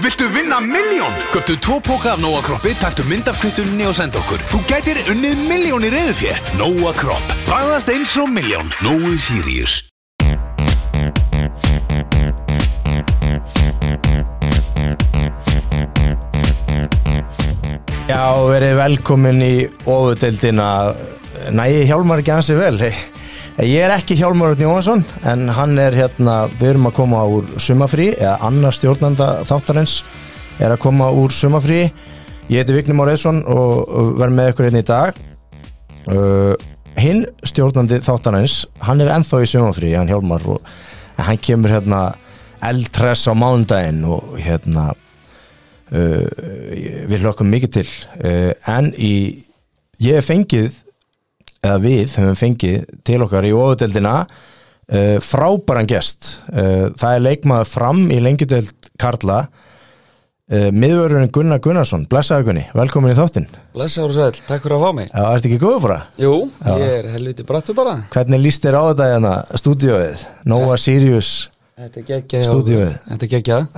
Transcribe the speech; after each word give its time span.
Viltu 0.00 0.24
vinna 0.32 0.60
miljón? 0.60 1.12
Göftu 1.32 1.56
tvo 1.60 1.80
póka 1.80 2.12
af 2.12 2.20
Nóa 2.20 2.40
Kroppi, 2.40 2.72
taktu 2.80 3.04
mynd 3.04 3.28
af 3.28 3.36
kvittunni 3.36 3.84
og 3.84 3.92
senda 3.98 4.16
okkur. 4.22 4.40
Þú 4.48 4.60
gætir 4.64 5.00
unnið 5.12 5.42
miljón 5.44 5.84
í 5.84 5.90
reyðufjö. 5.92 6.32
Nóa 6.56 6.94
Kropp. 6.96 7.34
Bræðast 7.44 7.92
eins 7.92 8.14
og 8.16 8.32
miljón. 8.32 8.64
Nói 8.80 9.18
Sirius. 9.20 9.84
Já, 18.08 18.24
verið 18.48 18.74
velkomin 18.80 19.44
í 19.44 19.54
ofudeldina 19.84 20.70
Næ, 21.52 21.66
Hjálmar 21.86 22.24
ekki 22.24 22.32
hansi 22.34 22.56
vel 22.56 22.80
Ég 23.58 23.82
er 23.82 23.92
ekki 23.92 24.14
Hjálmar 24.16 24.54
Örn 24.54 24.62
Jóhansson 24.62 25.02
en 25.26 25.48
hann 25.52 25.78
er 25.78 25.96
hérna, 25.96 26.44
við 26.60 26.74
erum 26.74 26.88
að 26.88 26.96
koma 27.00 27.24
úr 27.26 27.48
sumafrí, 27.60 28.12
eða 28.14 28.38
annar 28.46 28.76
stjórnanda 28.76 29.28
þáttarins 29.48 30.00
er 30.60 30.70
að 30.70 30.82
koma 30.86 31.10
úr 31.10 31.34
sumafrí 31.34 31.88
Ég 32.50 32.64
heiti 32.64 32.74
Vignum 32.74 33.04
Áreðsson 33.04 33.44
og 33.46 33.90
verð 34.18 34.34
með 34.34 34.48
ykkur 34.50 34.66
hérna 34.66 34.80
í 34.82 34.86
dag. 34.88 35.18
Uh, 36.10 36.54
Hinn 36.98 37.20
stjórnandi 37.46 38.00
þáttarins, 38.02 38.64
hann 38.82 39.02
er 39.04 39.12
ennþá 39.14 39.44
í 39.44 39.46
sumafrí, 39.52 39.92
hann 39.94 40.10
Hjálmar 40.10 40.42
og 40.50 40.72
hann 41.20 41.38
kemur 41.38 41.70
hérna 41.70 42.00
eldtress 42.66 43.30
á 43.30 43.32
mándaginn 43.38 44.02
og 44.08 44.34
hérna 44.42 44.90
Uh, 45.90 46.22
við 47.10 47.24
hlokkum 47.24 47.48
mikið 47.50 47.70
til. 47.74 47.88
Uh, 48.22 48.52
en 48.70 48.92
í 48.94 49.42
ég 49.98 50.22
fengið 50.22 50.76
eða 51.64 51.80
við 51.82 52.14
höfum 52.18 52.38
fengið 52.38 52.84
til 53.06 53.20
okkar 53.24 53.48
í 53.48 53.54
ofudeldina 53.56 54.14
uh, 54.26 55.16
frábæran 55.24 55.90
gest. 55.90 56.36
Það 56.50 57.10
er 57.16 57.26
leikmaður 57.26 57.70
fram 57.70 58.06
í 58.12 58.20
lengjudeld 58.22 58.90
Karla. 59.00 59.44
Miðvörðurinn 60.50 61.30
Gunnar 61.30 61.60
Gunnarsson 61.62 62.08
blessaði 62.10 62.48
Gunni, 62.48 62.64
velkomin 62.74 63.12
í 63.12 63.14
þáttinn. 63.14 63.44
Blessaður 63.70 64.16
sæl, 64.16 64.40
takk 64.48 64.64
fyrir 64.64 64.80
að 64.80 64.82
fá 64.82 64.96
mig. 64.98 65.12
Já, 65.12 65.22
ertu 65.36 65.46
ekki 65.46 65.60
fyrir 65.62 65.92
það? 65.92 66.08
Jú, 66.24 66.32
Já. 66.58 66.72
ég 66.82 66.94
er 66.96 67.08
helviti 67.12 67.46
brattu 67.46 67.76
bara. 67.78 67.94
Hvernig 68.10 68.42
líst 68.42 68.66
þér 68.66 68.80
á 68.80 68.82
þetta 68.88 69.08
hérna, 69.12 69.34
stúdíóið? 69.62 70.24
Nóa 70.50 70.74
Sirius 70.82 71.30
Stúdíóið. 71.80 72.96
Þetta 73.06 73.24
er 73.24 73.30
geggjað 73.36 73.70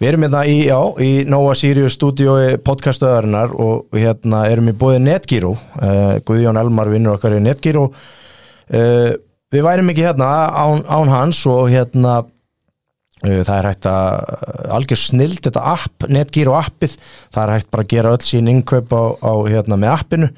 við 0.00 0.08
erum 0.08 0.26
hérna 0.26 0.42
í, 0.48 0.56
já, 0.68 0.78
í 1.04 1.10
Nóa 1.28 1.54
Sirius 1.58 1.98
stúdíói 1.98 2.58
podcastöðarinnar 2.64 3.52
og 3.52 3.86
við 3.94 4.08
hérna 4.08 4.42
erum 4.50 4.72
í 4.72 4.76
bóði 4.80 5.02
Netgyro 5.04 5.54
uh, 5.54 6.18
Guðjón 6.26 6.60
Elmar 6.60 6.90
vinnur 6.92 7.18
okkar 7.18 7.36
í 7.36 7.44
Netgyro 7.44 7.90
uh, 7.90 9.10
við 9.50 9.66
værim 9.66 9.92
ekki 9.92 10.06
hérna 10.08 10.28
án, 10.50 10.84
án 10.88 11.12
hans 11.12 11.44
og 11.50 11.68
hérna 11.72 12.20
uh, 12.24 13.40
það 13.44 13.56
er 13.58 13.70
hægt 13.70 13.90
að 13.90 14.70
algjör 14.80 15.02
snild 15.04 15.42
þetta 15.44 15.64
app, 15.74 16.06
Netgyro 16.08 16.54
appið. 16.58 16.94
Það 17.34 17.42
er 17.42 17.56
hægt 17.56 17.72
bara 17.74 17.86
að 17.86 17.92
gera 17.94 18.14
öll 18.16 18.22
sín 18.24 18.48
innkaup 18.52 18.94
á, 18.94 19.02
á 19.20 19.32
hérna 19.50 19.80
með 19.80 19.98
appinu 19.98 20.30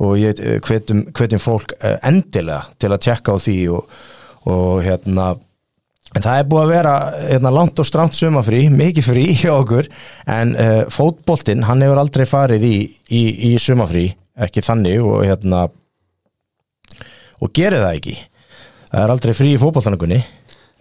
og 0.00 0.16
ég 0.20 0.40
eh, 0.40 0.58
hvetjum 0.64 1.42
fólk 1.42 1.74
eh, 1.78 1.98
endilega 2.08 2.72
til 2.80 2.90
að 2.92 3.02
tjekka 3.06 3.36
á 3.36 3.38
því 3.44 3.56
og, 3.76 3.96
og 4.48 4.82
hérna 4.84 5.34
En 6.10 6.24
það 6.24 6.40
er 6.40 6.48
búið 6.50 6.62
að 6.64 6.72
vera 6.72 6.94
hérna, 7.22 7.52
langt 7.54 7.78
og 7.78 7.86
stramt 7.86 8.16
sumafrí, 8.18 8.64
mikið 8.74 9.06
frí 9.06 9.26
hjá 9.44 9.52
okkur 9.54 9.86
en 10.30 10.56
uh, 10.58 10.80
fótboltinn, 10.90 11.62
hann 11.68 11.84
hefur 11.84 12.00
aldrei 12.02 12.26
farið 12.26 12.66
í, 12.66 12.74
í, 13.14 13.22
í 13.50 13.54
sumafrí, 13.62 14.08
ekki 14.34 14.64
þannig 14.66 15.04
og 15.06 15.22
hérna 15.28 15.68
og 17.40 17.52
gerir 17.54 17.84
það 17.84 18.00
ekki. 18.00 18.16
Það 18.90 19.04
er 19.04 19.14
aldrei 19.14 19.36
frí 19.38 19.52
í 19.54 19.60
fótboltanagunni. 19.62 20.18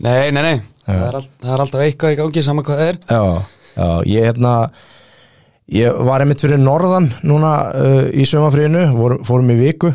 Nei, 0.01 0.31
nei, 0.33 0.41
nei 0.41 0.57
það 0.89 1.05
er, 1.05 1.29
það 1.43 1.53
er 1.53 1.63
alltaf 1.65 1.85
eitthvað 1.85 2.15
í 2.15 2.17
gangi 2.19 2.43
saman 2.45 2.65
hvað 2.65 2.79
það 2.79 2.89
er 2.89 2.99
Já, 3.03 3.21
já, 3.75 3.87
ég 4.09 4.27
hérna, 4.29 4.53
ég 5.75 6.01
var 6.09 6.23
einmitt 6.23 6.41
fyrir 6.41 6.61
norðan 6.61 7.11
núna 7.21 7.53
uh, 7.69 8.01
í 8.09 8.25
sumafríinu, 8.25 8.87
vor, 8.97 9.19
fórum 9.27 9.53
í 9.53 9.59
viku 9.59 9.93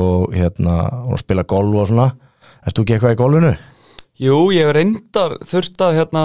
og 0.00 0.32
hérna, 0.34 0.80
og 1.10 1.20
spila 1.20 1.44
golf 1.46 1.82
og 1.82 1.92
svona. 1.92 2.08
Erst 2.64 2.78
þú 2.78 2.86
ekki 2.86 2.96
eitthvað 2.96 3.16
í 3.18 3.20
golfinu? 3.20 3.54
Jú, 4.22 4.36
ég 4.54 4.62
hef 4.68 4.74
reyndar 4.76 5.32
þurft 5.50 5.80
að 5.82 5.96
hérna, 5.98 6.20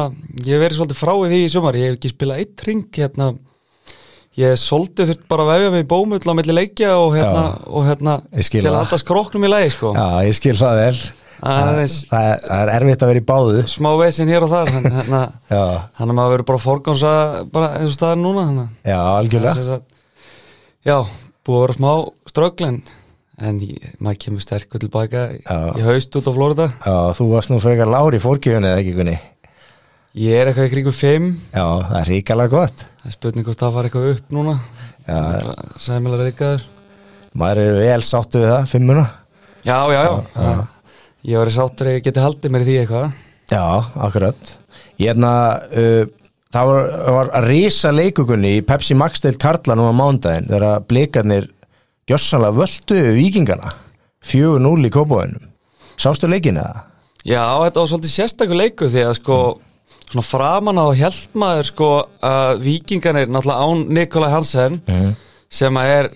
ég 0.46 0.54
hef 0.54 0.62
verið 0.62 0.78
svolítið 0.78 1.00
frá 1.00 1.14
því 1.24 1.40
í 1.42 1.48
sumar 1.50 1.78
ég 1.80 1.88
hef 1.90 1.96
ekki 1.98 2.12
spilað 2.12 2.42
eitt 2.44 2.66
ring 2.68 2.84
hérna 3.00 3.30
ég 4.40 4.60
svolítið 4.62 5.10
þurft 5.10 5.24
bara 5.32 5.46
að 5.48 5.50
vefja 5.56 5.72
mig 5.74 5.82
í 5.84 5.88
bómull 5.90 6.22
á 6.30 6.34
milli 6.38 6.54
leikja 6.56 6.92
og 7.02 7.16
hérna, 7.18 7.42
Já, 7.50 7.64
og, 7.74 7.88
hérna 7.90 8.14
til 8.30 8.62
að 8.62 8.68
það. 8.70 8.78
halda 8.84 9.00
skróknum 9.02 9.48
í 9.48 9.50
lagi 9.50 9.72
sko 9.74 9.94
Já, 9.98 10.06
ég 10.30 10.38
skil 10.38 10.54
það 10.60 10.78
vel. 10.84 11.00
Það 11.40 11.78
eins 11.82 11.96
Það 12.12 12.26
er, 12.30 12.40
það 12.46 12.62
er 12.62 12.70
erfitt 12.76 13.04
að 13.06 13.10
vera 13.14 13.20
í 13.24 13.28
báðu. 13.32 13.60
smá 13.72 13.90
vesin 14.04 14.28
hér 14.30 14.44
og 14.46 14.50
þar 14.54 14.72
hérna, 14.76 15.22
hann 15.98 16.10
er 16.14 16.18
maður 16.18 16.34
verið 16.36 16.48
bara 16.52 16.60
að 16.60 16.66
forgánsa 16.68 17.12
bara 17.54 17.70
eins 17.80 17.90
og 17.90 17.96
staðar 17.98 18.20
núna 18.22 18.46
þannig 18.50 18.92
já, 18.92 18.98
algjörlega. 19.18 19.54
Það 19.56 19.70
sagt- 19.74 19.96
Já, 20.90 20.98
búið 21.48 21.58
að 21.58 21.64
vera 21.66 21.78
smá 21.80 21.94
strögglen 22.30 22.82
en 23.40 23.60
maður 24.04 24.20
kemur 24.26 24.44
sterkur 24.44 24.82
tilbaka 24.84 25.26
Já. 25.40 25.58
í 25.80 25.84
haust 25.86 26.16
út 26.20 26.28
á 26.28 26.34
Florida 26.36 26.68
Já, 26.74 26.96
þú 27.18 27.30
varst 27.34 27.54
nú 27.54 27.60
frekar 27.64 27.92
lári 27.92 28.20
í 28.20 28.24
fórgjöfunni 28.24 28.72
eða 28.72 28.82
ekki 28.84 28.96
kunni. 28.98 29.16
Ég 30.20 30.36
er 30.42 30.50
eitthvað 30.50 30.68
í 30.68 30.74
kringum 30.74 30.96
5 30.98 31.30
Já, 31.54 31.66
það 31.86 31.96
er 32.02 32.12
ríkalega 32.14 32.54
gott. 32.56 32.84
Það 33.00 33.12
er 33.12 33.16
spurning 33.16 33.48
hvort 33.48 33.64
það 33.64 33.76
var 33.78 33.90
eitthvað 33.90 34.12
upp 34.16 34.36
núna 34.36 34.58
Já, 35.06 35.20
Sæmilega 35.80 36.28
reykaður 36.30 36.68
maður 37.38 37.62
er 37.64 37.76
vel 37.78 38.04
sáttu 38.06 38.42
við 38.42 38.50
það, 38.50 38.70
fimmuna. 38.72 39.04
Já, 39.68 39.78
já, 39.94 40.00
já, 40.02 40.14
já. 40.34 40.54
Ég 41.30 41.42
var 41.42 41.52
sáttur 41.54 41.90
að 41.90 41.98
ég 41.98 42.06
geti 42.08 42.24
haldið 42.24 42.54
mér 42.56 42.64
í 42.64 42.70
því 42.70 42.78
eitthvað 42.84 43.10
Já, 43.50 43.64
akkurat. 44.08 44.52
Ég 45.00 45.10
hérna, 45.10 45.32
uh, 45.74 46.04
það 46.54 46.72
var, 46.72 46.90
var 47.18 47.32
að 47.40 47.48
risa 47.50 47.92
leikugunni 47.94 48.56
í 48.60 48.66
Pepsi 48.66 48.98
Max 48.98 49.24
til 49.24 49.36
Karla 49.42 49.78
nú 49.78 49.88
á 49.90 49.94
mándaginn 49.96 50.50
þegar 50.50 50.86
blikarnir 50.90 51.50
gjössanlega 52.10 52.58
völdu 52.60 53.00
vikingana. 53.16 53.74
4-0 54.26 54.86
í 54.90 54.92
kópáinum. 54.94 55.46
Sástu 56.00 56.28
leikinu 56.32 56.60
það? 56.64 56.80
Já, 57.28 57.44
þetta 57.66 57.82
var 57.84 57.90
svolítið 57.92 58.14
sérstakur 58.16 58.58
leiku 58.60 58.88
því 58.90 59.02
að 59.08 59.18
sko 59.20 59.38
svona 60.10 60.24
framan 60.26 60.80
á 60.82 60.88
held 60.98 61.36
maður 61.38 61.68
sko 61.70 61.90
að 62.26 62.62
vikingan 62.66 63.20
er 63.20 63.28
náttúrulega 63.30 63.66
án 63.68 63.84
Nikolai 63.94 64.32
Hansen 64.32 64.80
Mhm. 64.88 65.16
sem 65.50 65.78
að 65.78 65.92
er 66.00 66.10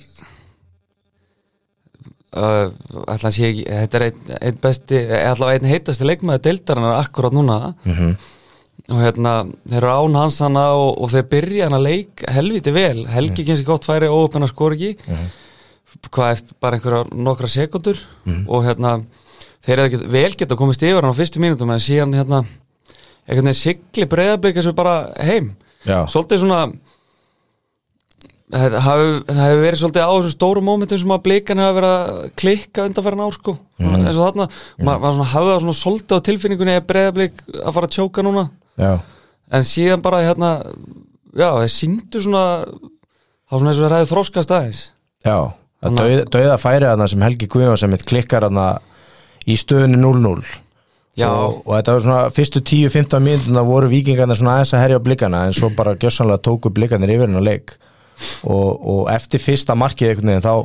uh, 2.37 2.69
ætla 3.13 3.29
að 3.29 3.35
sé 3.35 3.49
ekki 3.51 3.65
þetta 3.69 3.99
er 3.99 4.05
einn 4.07 4.31
ein 4.39 4.57
besti, 4.63 5.01
allavega 5.19 5.59
einn 5.59 5.69
heitasti 5.73 6.07
leikmaður 6.09 6.45
deildarinnar 6.47 6.99
akkurát 7.03 7.35
núna 7.35 7.59
Mhm. 7.85 8.15
og 8.89 8.99
hérna 9.03 9.33
þeir 9.69 9.77
eru 9.83 9.93
án 9.93 10.15
hans 10.17 10.39
hana 10.43 10.65
og, 10.75 10.97
og 11.01 11.09
þeir 11.13 11.27
byrja 11.29 11.63
hann 11.69 11.77
að 11.79 11.85
leik 11.87 12.23
helviti 12.27 12.71
vel, 12.73 13.05
Helgi 13.07 13.45
kynsi 13.45 13.63
gott 13.67 13.85
færi 13.85 14.09
óöfn 14.09 14.43
að 14.43 14.49
skor 14.53 14.73
ekki 14.75 14.97
hvað 16.09 16.31
eftir 16.37 16.57
bara 16.63 16.77
einhverja 16.77 17.03
nokkra 17.13 17.49
sekundur 17.51 17.99
og 18.47 18.65
hérna 18.65 18.95
þeir 19.63 19.79
eru 19.79 19.93
get, 19.95 20.07
vel 20.11 20.33
geta 20.37 20.57
komist 20.59 20.83
yfir 20.83 21.01
hann 21.01 21.13
á 21.13 21.19
fyrstu 21.19 21.39
mínútum 21.43 21.71
en 21.71 21.83
síðan 21.83 22.15
hérna 22.17 22.43
einhvern 23.27 23.49
veginn 23.51 23.59
sigli 23.59 24.07
breyðablika 24.09 24.63
sem 24.63 24.75
bara 24.75 25.13
heim. 25.23 25.53
Já. 25.83 26.05
svolítið 26.07 26.43
svona 26.43 26.61
það 28.53 28.75
það 28.83 29.39
hefur 29.39 29.63
verið 29.63 29.79
svolítið 29.81 30.03
á 30.03 30.11
þessum 30.13 30.33
stóru 30.33 30.61
mómentum 30.63 30.99
sem 31.01 31.13
að 31.15 31.23
blikan 31.25 31.61
hefur 31.63 31.77
verið 31.79 31.93
að 31.93 32.27
klikka 32.39 32.85
undanfæran 32.87 33.23
ár 33.23 33.35
sko. 33.35 33.55
Eins 33.79 34.17
og 34.17 34.27
þarna, 34.27 34.47
maður 34.79 35.01
maður 35.03 35.31
hafði 35.33 35.53
það 35.53 35.63
svona 35.63 35.79
svolítið 35.79 36.19
á 36.21 36.25
tilfinningunni 36.27 36.75
að 36.77 36.87
breyðablik 36.91 37.43
að 37.63 37.73
fara 37.77 37.89
að 37.89 37.95
tjóka 37.97 38.25
núna. 38.25 38.45
Já. 38.79 38.93
en 39.53 39.65
síðan 39.69 40.01
bara 40.01 40.23
hérna 40.25 40.51
já, 41.37 41.49
þeir 41.61 41.73
síndu 41.73 42.21
svona 42.25 42.45
þá 42.63 43.53
svona 43.57 43.69
eins 43.69 43.79
og 43.79 43.83
þeir 43.83 43.93
ræði 43.93 44.09
þróskast 44.13 44.53
aðeins. 44.53 44.81
Já, 45.23 45.35
það 45.35 45.62
að- 45.83 45.97
dauð, 45.99 46.19
dauða 46.33 46.57
færi 46.61 46.87
þarna 46.89 47.07
sem 47.11 47.25
Helgi 47.27 47.47
Guðjón 47.53 47.79
sem 47.83 47.95
klikkar 48.09 48.45
þarna 48.47 48.67
í 49.47 49.55
stöðunni 49.59 49.99
0-0 49.99 50.43
Já. 51.19 51.27
og, 51.29 51.59
og 51.67 51.73
þetta 51.77 51.93
var 51.97 52.05
svona 52.07 52.21
fyrstu 52.33 52.61
10-15 52.65 53.19
mínútuna 53.21 53.63
voru 53.67 53.89
vikingarnir 53.91 54.39
svona 54.39 54.55
aðeins 54.57 54.73
að 54.73 54.81
herja 54.85 54.97
á 55.01 55.05
blikana 55.05 55.41
en 55.47 55.53
svo 55.53 55.69
bara 55.77 55.93
gjössanlega 55.99 56.41
tóku 56.47 56.71
blikarnir 56.73 57.11
yfir 57.13 57.27
hennar 57.27 57.43
leik. 57.45 57.75
Og, 58.47 58.79
og 58.81 59.03
eftir 59.13 59.41
fyrsta 59.41 59.75
markið 59.77 60.09
einhvern 60.13 60.31
veginn 60.31 60.45
þá 60.45 60.55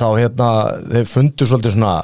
þá 0.00 0.06
hérna 0.18 0.48
þeir 0.90 1.08
fundu 1.10 1.46
svolítið 1.48 1.74
svona 1.76 1.94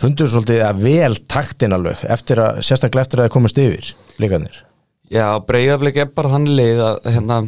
fundu 0.00 0.26
svolítið 0.32 0.62
að 0.64 0.80
vel 0.84 1.18
taktin 1.30 1.74
alveg 1.76 2.02
eftir 2.10 2.40
að, 2.42 2.60
sérstaklega 2.64 3.04
eftir 3.06 3.20
að 3.20 3.28
þeir 3.28 3.34
komast 3.36 3.60
yfir 3.60 3.90
blikarnir 4.18 4.60
Já, 5.10 5.26
breyðablik 5.42 5.98
er 6.04 6.10
bara 6.14 6.30
þannig 6.36 6.54
leið 6.60 6.80
að 6.86 6.98
hérna, 7.10 7.38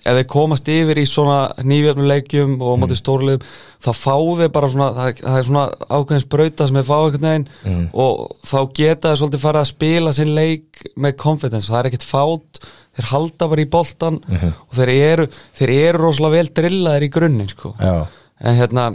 ef 0.00 0.16
þeir 0.16 0.26
komast 0.32 0.68
yfir 0.72 1.00
í 1.00 1.06
svona 1.08 1.38
nýfjöfnum 1.60 2.08
leikjum 2.08 2.54
og 2.60 2.72
á 2.72 2.80
móti 2.80 2.96
stórleikjum, 2.98 3.46
þá 3.84 3.90
fá 3.96 4.14
þeir 4.40 4.52
bara 4.54 4.70
svona, 4.72 4.90
það, 4.96 5.22
það 5.22 5.38
er 5.38 5.48
svona 5.48 5.64
ákveðins 5.90 6.28
brauta 6.34 6.68
sem 6.68 6.78
þeir 6.78 6.88
fá 6.88 6.96
einhvern 6.96 7.26
veginn 7.28 7.88
og 7.92 8.20
þá 8.48 8.58
geta 8.80 9.10
þeir 9.10 9.20
svolítið 9.22 9.44
farið 9.44 9.62
að 9.62 9.72
spila 9.72 10.14
sinn 10.16 10.34
leik 10.36 10.84
með 10.96 11.16
confidence, 11.20 11.68
það 11.68 11.80
er 11.82 11.90
ekkert 11.90 12.06
fát 12.08 12.62
þeir 12.96 13.10
halda 13.12 13.50
bara 13.52 13.64
í 13.64 13.70
boltan 13.70 14.20
og 14.24 14.78
þeir 14.78 14.94
eru, 14.96 15.26
þeir 15.58 15.74
eru 15.76 16.04
rosalega 16.04 16.38
vel 16.38 16.54
drillaðir 16.60 17.06
í 17.06 17.12
grunninn 17.12 17.52
sko. 17.52 17.74
Já, 17.80 18.06
en 18.40 18.56
hérna 18.56 18.86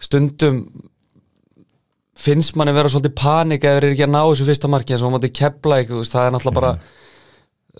stundum 0.00 0.64
finnst 2.20 2.56
manni 2.58 2.72
vera 2.76 2.90
svolítið 2.92 3.16
panik 3.16 3.64
eða 3.64 3.76
þeir 3.78 3.86
eru 3.86 3.96
ekki 3.96 4.06
að 4.06 4.14
ná 4.14 4.22
þessu 4.22 4.48
fyrsta 4.48 4.70
marki 4.72 4.96
eins 4.96 5.04
og 5.04 5.12
á 5.12 5.14
móti 5.14 5.30
kepla 5.32 5.82
það 5.84 6.26
er 6.26 6.34
náttúrulega 6.34 6.56
bara 6.56 6.72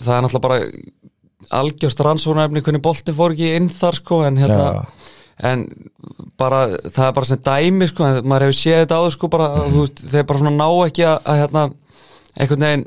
það 0.00 0.14
er 0.14 0.24
náttúrulega 0.24 0.46
bara 0.46 0.60
algjörst 1.48 2.02
rannsóknarefni 2.04 2.62
hvernig 2.64 2.84
boltin 2.84 3.16
fór 3.16 3.34
ekki 3.34 3.54
inn 3.56 3.68
þar 3.72 3.98
sko 3.98 4.20
en 4.26 4.38
hérna 4.40 4.66
Já. 4.66 4.80
en 5.50 5.66
bara, 6.38 6.62
það 6.86 7.06
er 7.06 7.14
bara 7.16 7.28
sem 7.30 7.42
dæmi 7.48 7.88
sko, 7.90 8.06
en 8.06 8.28
maður 8.28 8.48
hefur 8.48 8.58
séð 8.60 8.82
þetta 8.84 9.00
áður 9.00 9.14
sko 9.16 9.30
bara, 9.32 9.50
þú 9.66 9.84
veist, 9.84 10.02
þeir 10.12 10.26
bara 10.28 10.42
svona 10.42 10.56
ná 10.56 10.68
ekki 10.86 11.06
að, 11.08 11.16
að 11.24 11.40
hérna, 11.44 11.64
einhvern 12.36 12.66
veginn 12.66 12.86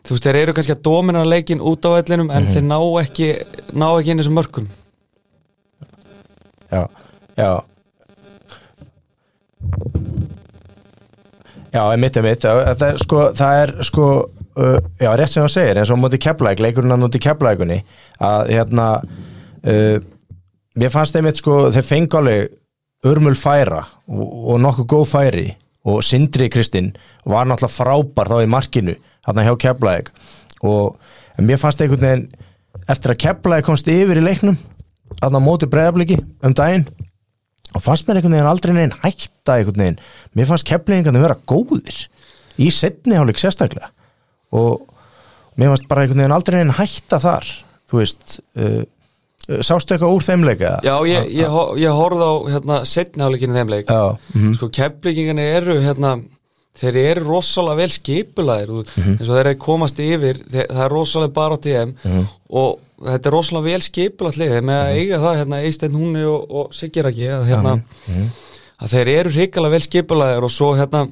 þú 0.00 0.14
veist, 0.14 0.26
þeir 0.26 0.40
eru 0.42 0.56
kannski 0.56 0.76
að 0.76 0.84
domina 0.90 1.24
leikin 1.26 1.64
út 1.64 1.88
á 1.88 1.90
vellinum 1.96 2.30
en 2.34 2.52
þeir 2.52 2.66
ná 2.68 2.78
ekki 3.02 3.32
ná 3.72 3.88
ekki 3.90 4.14
inn 4.14 4.22
þessum 4.22 4.38
mörkum. 4.38 4.70
Já, 6.70 6.86
já. 7.36 7.50
Já, 11.70 11.82
einmitt, 11.92 12.16
einmitt. 12.18 12.42
Það 12.42 12.86
er 12.88 13.00
sko, 13.02 13.24
það 13.38 13.60
er 13.62 13.72
sko 13.86 14.06
uh, 14.56 14.78
já, 15.00 15.10
rétt 15.14 15.32
sem 15.32 15.44
þú 15.44 15.50
segir, 15.52 15.80
eins 15.80 15.92
og 15.92 16.00
móti 16.00 16.20
keflæk 16.22 16.62
leikurinn 16.62 16.94
að 16.94 17.02
móti 17.04 17.20
keflækunni 17.22 17.80
að 18.26 18.52
hérna 18.54 18.86
uh, 19.00 19.96
mér 20.80 20.92
fannst 20.94 21.16
einmitt 21.18 21.40
sko, 21.40 21.68
þeir 21.74 21.86
fengi 21.86 22.18
alveg 22.18 23.10
urmul 23.10 23.36
færa 23.38 23.82
og, 24.10 24.24
og 24.54 24.62
nokkuð 24.64 24.88
góð 24.92 25.06
færi 25.14 25.46
og 25.88 26.02
Sindri 26.04 26.50
Kristinn 26.52 26.92
var 27.24 27.48
náttúrulega 27.48 27.72
frábær 27.72 28.30
þá 28.30 28.44
í 28.44 28.50
markinu, 28.50 28.96
hann 29.26 29.44
hjá 29.46 29.54
keflæk 29.66 30.12
og 30.66 30.98
mér 31.40 31.60
fannst 31.60 31.80
einhvern 31.80 32.04
veginn 32.04 32.26
eftir 32.90 33.14
að 33.14 33.22
keflæk 33.24 33.66
komst 33.66 33.88
yfir 33.90 34.20
í 34.20 34.24
leiknum 34.24 34.58
það 35.20 35.40
móti 35.44 35.68
breiðabliki 35.70 36.18
um 36.46 36.56
daginn 36.56 36.86
og 37.74 37.84
fannst 37.84 38.08
mér 38.08 38.20
einhvern 38.20 38.36
veginn 38.36 38.50
aldrei 38.50 38.74
neginn 38.74 38.98
hætta 39.02 39.56
einhvern 39.56 39.84
veginn, 39.84 40.02
mér 40.34 40.50
fannst 40.50 40.68
keflingarnir 40.68 41.24
vera 41.24 41.38
góðir 41.48 42.04
í 42.60 42.68
setni 42.74 43.16
hálfleik 43.16 43.40
sérstaklega 43.40 43.90
og 44.52 44.86
mér 45.58 45.72
fannst 45.74 45.88
bara 45.90 46.02
einhvern 46.06 46.22
veginn 46.24 46.34
aldrei 46.36 46.56
neginn 46.58 46.78
hætta 46.78 47.18
þar 47.22 47.46
þú 47.90 47.98
veist 48.00 48.40
uh, 48.56 48.82
uh, 48.82 49.60
sástu 49.66 49.94
eitthvað 49.94 50.14
úr 50.16 50.26
þeim 50.26 50.44
leika 50.46 50.74
Já, 50.86 50.94
ég, 51.06 51.30
ég, 51.36 51.56
ég 51.84 51.96
horfði 52.00 52.26
á 52.26 52.34
hérna, 52.56 52.80
setniháleikinu 52.86 53.56
þeim 53.58 53.72
leik 53.76 53.88
já, 53.90 54.02
mhm, 54.34 54.52
sko 54.58 54.68
keflingingarnir 54.74 55.56
eru 55.62 55.78
hérna, 55.84 56.12
þeir 56.80 56.96
eru 57.02 57.24
rosalega 57.32 57.80
vel 57.82 57.90
skipulaðir 57.96 58.70
mm 58.74 58.84
Mhm. 59.00 59.16
eins 59.18 59.28
og 59.28 59.34
þeir 59.36 59.46
eru 59.50 59.58
komast 59.58 59.98
yfir 60.00 60.38
þeir, 60.50 60.66
það 60.70 60.84
er 60.84 60.94
rosalega 60.94 61.32
bara 61.34 61.56
á 61.56 61.58
DM 61.60 61.94
Mhm. 62.04 62.26
og 62.50 62.78
þetta 63.00 63.26
er 63.26 63.32
rosalega 63.34 63.64
vel 63.70 63.80
skipulað 63.80 64.38
lið 64.40 64.54
þeir 64.54 64.64
með 64.70 64.78
að 64.84 64.94
eiga 65.00 65.18
það 65.24 65.36
hérna 65.40 65.60
Eisteinn 65.66 65.94
Húni 65.98 66.24
og, 66.28 66.50
og 66.50 66.72
Sigiraki 66.74 67.26
að, 67.28 67.44
hérna, 67.50 67.74
Mhm. 68.08 68.30
að 68.80 68.88
þeir 68.94 69.08
eru 69.18 69.30
hrikalega 69.30 69.70
vel 69.76 69.80
skipulaðir 69.86 70.42
og 70.44 70.50
svo 70.50 70.74
hérna 70.76 71.08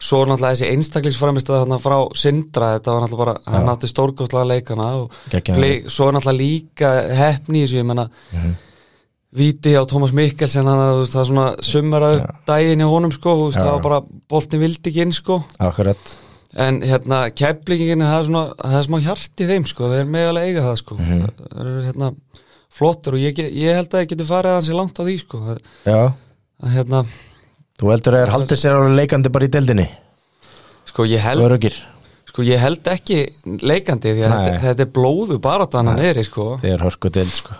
svo 0.00 0.20
er 0.22 0.28
náttúrulega 0.30 0.54
þessi 0.54 0.68
einstaklingsframist 0.72 1.48
hérna 1.50 1.78
frá 1.82 1.96
Sindra, 2.14 2.74
þetta 2.78 2.92
var 2.94 3.02
náttúrulega 3.02 3.24
bara 3.24 3.56
hann 3.58 3.68
átti 3.72 3.88
stórkostlega 3.90 4.46
leikana 4.46 4.86
og 5.02 5.12
Geggjaður. 5.32 5.58
ble, 5.58 5.70
svo 5.90 6.08
er 6.08 6.12
náttúrulega 6.14 6.38
líka 6.38 6.92
hefni 7.18 7.62
í 7.62 7.66
þessu, 7.66 7.80
ég 7.82 7.86
menna 7.86 8.08
Mhm. 8.32 8.54
Víti 9.36 9.74
á 9.76 9.84
Tómas 9.84 10.12
Mikkelsen 10.16 10.64
hann 10.64 10.78
það 11.04 11.20
er 11.20 11.26
svona 11.28 11.48
summaraðu 11.60 12.22
daginn 12.46 12.80
í 12.80 12.86
honum 12.88 13.12
sko, 13.12 13.34
veist, 13.44 13.58
Já. 13.58 13.64
það 13.66 13.72
var 13.74 13.82
bara 13.82 14.00
boltin 14.30 14.60
vildi 14.62 14.88
ekki 14.88 15.02
inn 15.02 15.12
sko 15.12 15.44
akkurat 15.60 16.14
en 16.56 16.80
hérna 16.80 17.28
keflingin 17.36 18.00
það 18.00 18.20
er 18.22 18.24
svona, 18.24 18.44
það 18.56 18.78
er 18.78 18.86
smá 18.88 19.00
hjart 19.04 19.36
í 19.44 19.48
þeim 19.50 19.66
sko 19.68 19.90
þeir 19.92 20.08
meðalega 20.08 20.46
eiga 20.48 20.62
það 20.64 20.76
sko 20.80 20.94
Mhm. 20.96 21.20
það 21.36 21.60
eru 21.60 21.82
hérna 21.84 22.14
flottur 22.72 23.12
og 23.14 23.18
ég, 23.20 23.36
ég 23.52 23.74
held 23.76 23.90
að 23.92 24.00
ég 24.06 24.08
geti 24.14 24.24
farið 24.24 24.54
hansi 24.56 24.72
langt 24.72 24.96
á 24.96 25.02
því 25.04 25.18
sko 25.20 25.58
já, 25.84 26.12
að 26.64 26.72
hérna, 26.72 27.04
þú 27.78 27.92
heldur 27.92 28.16
að 28.16 28.24
þeir 28.24 28.34
haldið 28.34 28.60
sér 28.62 28.76
alveg 28.76 28.96
leikandi 28.98 29.32
bara 29.34 29.46
í 29.48 29.52
deildinni? 29.54 29.86
Sko 30.88 31.06
ég 31.08 31.22
held 31.22 31.70
sko 32.28 32.44
ég 32.46 32.60
held 32.62 32.86
ekki 32.92 33.16
leikandi 33.64 34.12
því 34.14 34.24
að 34.26 34.34
þetta, 34.34 34.58
þetta 34.66 34.84
er 34.84 34.92
blóðu 34.94 35.38
bara 35.42 35.66
þannig 35.70 35.96
niðri 35.98 36.24
sko. 36.28 36.44
Þeir 36.62 36.84
hörku 36.86 37.10
deild 37.10 37.34
sko. 37.34 37.56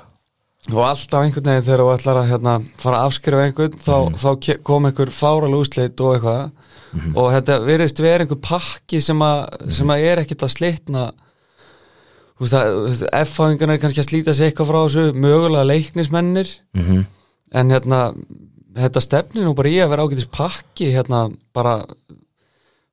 Og 0.69 0.82
alltaf 0.85 1.23
einhvern 1.25 1.49
veginn 1.49 1.65
þegar 1.65 1.81
þú 1.82 1.93
ætlar 1.94 2.19
að 2.20 2.29
hérna, 2.29 2.55
fara 2.76 2.99
að 2.99 3.06
afskrifa 3.09 3.44
einhvern 3.47 3.79
þá, 3.81 3.94
Mhm. 3.99 4.19
þá 4.23 4.62
kom 4.69 4.85
einhver 4.87 5.11
fáralega 5.17 5.62
úslit 5.62 6.00
og 6.00 6.15
eitthvað. 6.15 6.50
Mhm. 6.93 7.17
og 7.17 7.32
þetta 7.32 7.55
verðist 7.67 7.99
vera 8.00 8.25
einhver 8.25 8.41
pakki 8.41 9.00
sem 9.03 9.19
að, 9.19 9.73
sem 9.73 9.87
að 9.88 10.05
er 10.05 10.17
ekkit 10.23 10.43
að 10.44 10.55
slitna. 10.56 11.12
Þú 12.38 12.47
veist 12.47 12.55
að 12.55 13.09
F-fáingarna 13.25 13.75
er 13.75 13.79
kannski 13.82 14.00
að 14.00 14.09
slíta 14.09 14.35
sig 14.35 14.53
eitthvað 14.55 14.69
frá 14.71 14.81
þessu 14.87 15.12
mögulega 15.12 15.67
leiknismennir. 15.67 16.49
Mm 16.75 17.06
en 17.50 17.71
hérna 17.71 18.14
þetta 18.79 19.03
stefnir 19.05 19.45
nú 19.47 19.55
bara 19.59 19.69
í 19.73 19.79
að 19.83 19.91
vera 19.93 20.05
ágætis 20.07 20.29
pakki 20.31 20.93
hérna 20.95 21.25
bara 21.55 21.77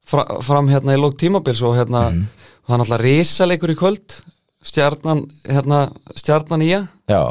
fra, 0.06 0.26
fram 0.46 0.70
hérna 0.70 0.96
í 0.96 1.02
lók 1.02 1.18
tímabils 1.20 1.62
og 1.66 1.76
hérna 1.78 2.10
Mhm. 2.12 2.28
það 2.68 2.74
er 2.74 2.80
náttúrulega 2.82 3.04
risaleikur 3.06 3.70
í 3.74 3.76
kvöld. 3.80 4.22
Stjarnan 4.66 5.26
hérna 5.46 5.92
stjarnan 6.18 6.62
í 6.66 6.72
að. 6.74 6.88
Já, 7.10 7.24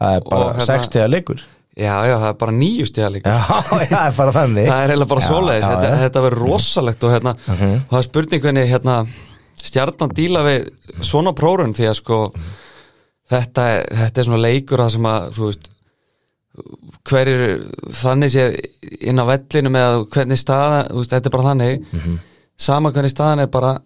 það 0.00 0.16
er 0.16 0.20
bara 0.30 0.52
hérna- 0.54 0.66
60 0.66 1.00
að 1.04 1.10
leikur. 1.10 1.40
Já, 1.80 1.94
já, 2.06 2.16
það 2.18 2.28
er 2.28 2.34
bara 2.34 2.52
nýju 2.52 2.86
stigaleikur 2.86 3.32
já, 3.32 3.40
já, 3.80 3.86
það 3.90 4.06
er 4.06 4.16
bara 4.16 4.32
þannig. 4.32 4.66
Það 4.68 4.82
er 4.84 4.90
eiginlega 4.90 5.08
bara 5.08 5.20
svoleiðis, 5.26 5.64
þetta, 5.70 5.90
þetta 6.04 6.22
verður 6.26 6.42
rosalegt 6.44 7.04
og, 7.04 7.10
hérna, 7.14 7.34
Mhm. 7.46 7.74
og 7.74 7.90
það 7.90 7.98
er 7.98 8.08
spurning 8.08 8.42
hvernig 8.42 8.68
hérna, 8.70 8.96
stjarnan 9.60 10.14
díla 10.14 10.42
við 10.44 10.70
svona 11.02 11.32
prórun 11.34 11.74
því 11.74 11.88
að 11.90 11.94
sko 12.00 12.18
þetta, 13.30 13.62
er- 13.74 13.86
þetta 13.96 14.18
er 14.18 14.24
svona 14.24 14.42
leikur 14.42 14.78
það 14.78 14.90
sem 14.90 15.02
að 15.10 15.30
þú 15.36 15.46
veist 15.50 15.68
hverjir 17.06 17.62
þannig 17.94 18.32
sé 18.34 18.44
inn 19.06 19.22
á 19.22 19.24
vellinu 19.28 19.70
með 19.72 19.86
að 19.86 20.04
hvernig 20.14 20.40
staðan 20.40 20.90
veist, 20.98 21.12
þetta 21.14 21.30
er 21.30 21.34
bara 21.36 21.48
þannig. 21.50 21.84
Mhm. 21.94 22.18
sama 22.60 22.90
hvernig 22.92 23.12
staðan 23.14 23.40
er 23.44 23.46
bara 23.52 23.78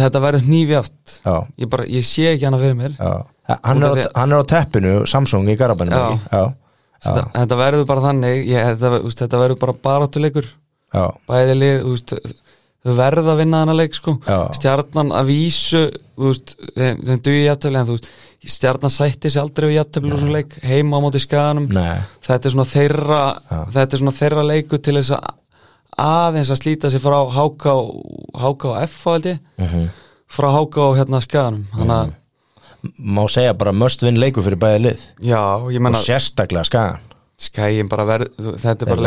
þetta 0.00 0.20
verður 0.22 0.46
nýfjaft 0.48 1.20
já, 1.24 1.34
ég, 1.58 1.68
bara, 1.70 1.84
ég 1.86 2.04
sé 2.06 2.28
ekki 2.34 2.46
hana 2.48 2.58
fyrir 2.60 2.76
mér. 2.78 2.96
Já. 2.98 3.26
Hann 3.64 3.82
er, 3.82 3.98
á, 4.06 4.10
hann 4.14 4.32
er 4.32 4.42
á 4.42 4.44
teppinu, 4.46 4.92
Samsung 5.10 5.48
í 5.50 5.56
Garabænum 5.58 5.94
Já. 5.94 6.04
ekki? 6.06 6.30
já, 6.30 6.42
þetta, 7.04 7.24
þetta 7.34 7.58
verður 7.58 7.86
bara 7.90 8.04
þannig 8.04 8.46
ég, 8.46 8.68
þetta, 8.72 8.92
veist, 8.96 9.22
þetta 9.24 9.40
verður 9.42 9.60
bara 9.64 9.76
baráttuleikur. 9.88 10.46
Já, 10.94 11.04
þau 12.84 12.94
verða 12.96 13.34
að 13.34 13.40
vinna 13.42 13.60
leik 13.76 13.96
sko. 13.96 14.16
Stjarnan 14.56 15.12
að 15.16 15.30
vísu 15.30 15.82
veist, 16.20 16.54
þeim, 16.76 17.02
þeim 17.06 17.22
duði 17.26 17.42
jafntöfli 17.44 17.80
en 17.80 17.88
þú 17.88 17.96
veist, 17.96 18.10
stjarnan 18.54 18.94
sætti 18.94 19.32
sér 19.32 19.44
aldrei 19.44 19.68
við 19.70 19.76
leik, 20.36 20.56
heima 20.64 21.00
á 21.00 21.04
móti 21.04 21.20
skaganum. 21.20 21.68
Nei. 21.72 22.00
Þetta 22.24 22.48
er 22.48 22.54
svona 22.56 22.68
þeirra 22.70 23.20
þetta 23.74 23.96
er 23.96 24.02
svona 24.04 24.16
þeirra 24.16 24.46
leiku 24.48 24.80
til 24.80 24.96
þess 25.00 25.16
að 25.18 25.28
aðeins 26.00 26.52
að 26.54 26.62
slíta 26.62 26.92
sér 26.92 27.04
frá 27.04 27.18
HK, 27.34 27.74
HK 28.40 28.70
og 28.70 28.80
F 28.86 29.04
held 29.10 29.28
ég. 29.34 29.44
Mhm. 29.60 29.90
frá 30.30 30.46
HK 30.54 30.76
og 30.86 30.96
hérna 30.96 31.20
skaganum. 31.20 31.64
Þannig 31.74 31.96
að, 31.96 32.10
má 33.02 33.24
segja 33.28 33.54
bara 33.58 33.72
must 33.72 34.02
win 34.02 34.16
leiku 34.16 34.40
fyrir 34.46 34.60
bæði 34.62 34.82
lið? 34.86 35.06
Já, 35.26 35.42
ég 35.68 35.76
og 35.76 35.82
menna 35.82 35.98
sérstaklega 35.98 36.64
skagan 36.64 37.09
skæin 37.40 37.88
bara 37.88 38.04
verð, 38.04 38.28
þetta 38.60 38.84
er 38.84 38.90
bara 38.90 39.04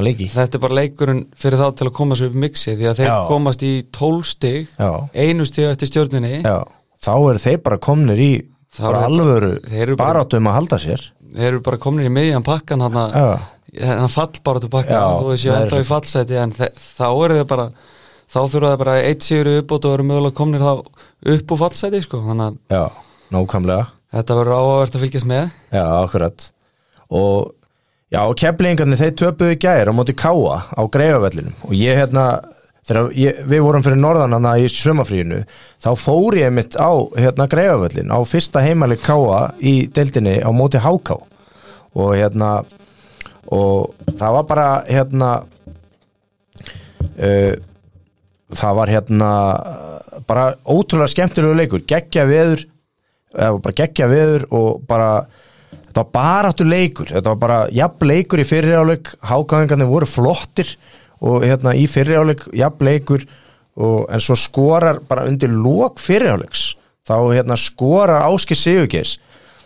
leik 0.00 0.22
þetta 0.32 0.56
er 0.56 0.62
bara 0.62 0.76
leikurinn 0.78 1.24
fyrir 1.36 1.60
þá 1.60 1.66
til 1.76 1.88
að 1.90 1.94
koma 1.98 2.16
svo 2.16 2.30
upp 2.30 2.38
mixi 2.40 2.72
því 2.78 2.86
að 2.88 3.00
þeir 3.02 3.10
Já. 3.10 3.16
komast 3.28 3.64
í 3.66 3.72
12 3.92 4.22
stig 4.30 4.70
já, 4.78 4.90
einu 5.12 5.44
stig 5.48 5.66
eftir 5.68 5.90
stjórninni 5.90 6.38
já, 6.40 6.56
þá 7.04 7.12
eru 7.18 7.42
þeir 7.44 7.58
bara 7.66 7.80
komnir 7.84 8.22
í 8.24 8.30
bara 8.78 9.02
alvöru 9.10 9.52
þeir 9.66 9.82
eru 9.90 9.96
bara- 10.00 10.14
baráttu 10.14 10.40
um 10.40 10.48
að 10.50 10.56
halda 10.58 10.78
sér. 10.82 11.04
Þeir 11.34 11.48
eru 11.52 11.60
bara 11.66 11.78
komin 11.82 12.06
í 12.08 12.14
miðjan 12.14 12.44
pakkan 12.46 12.80
hann 12.82 12.96
að 12.96 14.08
fall 14.14 14.30
bara 14.46 14.62
til 14.62 14.70
pakkan 14.72 15.20
þú 15.20 15.28
veist 15.32 15.44
ég 15.48 15.58
ennþá 15.58 15.80
í 15.82 15.86
fallseti 15.88 16.38
en 16.40 16.52
þá 16.54 17.06
eru 17.26 17.38
þeir 17.40 17.48
bara 17.50 17.68
þá 18.30 18.38
þurfa 18.50 18.70
þeir 18.72 18.80
bara 18.84 18.96
eitt 19.04 19.22
sigur 19.26 19.50
uppbót 19.60 19.84
og 19.88 19.94
eru 19.98 20.06
mögulega 20.08 20.34
komnir 20.40 20.62
þá 20.64 20.72
upp 21.34 21.54
úr 21.54 21.60
fallseti 21.60 22.00
sko 22.06 22.22
þannig 22.24 22.56
að 22.72 22.90
þetta 24.14 24.36
verður 24.38 24.56
áhugavert 24.58 24.94
að 24.96 25.02
fylgjast 25.04 25.26
með. 25.26 25.48
Já, 25.74 25.84
akkurat 26.04 26.50
og 27.10 27.54
já, 28.12 28.20
keflingarnir 28.40 29.00
þeir 29.00 29.16
töpuðu 29.20 29.58
gær 29.60 29.90
á 29.90 29.92
móti 29.96 30.14
káa 30.16 30.60
á 30.72 30.82
greifavellinum 30.86 31.56
og 31.66 31.74
ég 31.76 31.98
hérna 32.00 32.26
ég, 33.16 33.42
við 33.48 33.64
vorum 33.64 33.84
fyrir 33.84 34.00
norðan 34.00 34.36
hana 34.36 34.56
í 34.60 34.68
sömafríinu 34.70 35.42
þá 35.82 35.90
fór 35.98 36.38
ég 36.38 36.54
mitt 36.54 36.76
á 36.76 36.92
hérna 37.16 37.48
greifavöllin 37.50 38.12
á 38.12 38.18
fyrsta 38.28 38.64
heimæli 38.64 38.98
káa 39.00 39.52
í 39.60 39.86
deildinni 39.92 40.40
á 40.44 40.50
móti 40.54 40.80
háká 40.82 41.18
og 41.94 42.16
hérna 42.16 42.64
og 43.52 43.94
það 44.18 44.36
var 44.38 44.46
bara 44.48 44.68
hérna 44.88 45.30
uh, 47.20 47.54
það 48.54 48.76
var 48.78 48.92
hérna 48.92 49.30
bara 50.28 50.54
ótrúlega 50.64 51.12
skemmtilegu 51.12 51.56
leikur. 51.58 51.84
Geggja 51.88 52.26
veður 52.28 52.64
eða 53.34 53.58
bara 53.62 53.78
geggja 53.80 54.08
veður 54.10 54.46
og 54.54 54.84
bara 54.88 55.10
þetta 55.94 56.02
var 56.02 56.10
bara 56.16 56.50
áttu 56.50 56.66
leikur. 56.66 57.06
Þetta 57.12 57.30
var 57.30 57.38
bara 57.38 57.58
jafn 57.70 58.08
leikur 58.10 58.42
í 58.42 58.46
fyriráleik 58.48 59.12
hákáðingarnir 59.22 59.86
voru 59.86 60.08
flottir 60.10 60.72
og 61.22 61.44
hérna 61.46 61.74
í 61.78 61.86
fyriráleik 61.86 62.48
jafn 62.56 62.88
leikur 62.88 63.22
og, 63.78 64.08
en 64.10 64.22
svo 64.22 64.34
skorar 64.38 64.98
bara 65.06 65.28
undir 65.30 65.52
lók 65.54 66.02
fyriráleiks 66.02 66.72
þá 67.06 67.16
hérna 67.30 67.56
skorar 67.60 68.26
Áski 68.26 68.56
Sigurgeis 68.58 69.18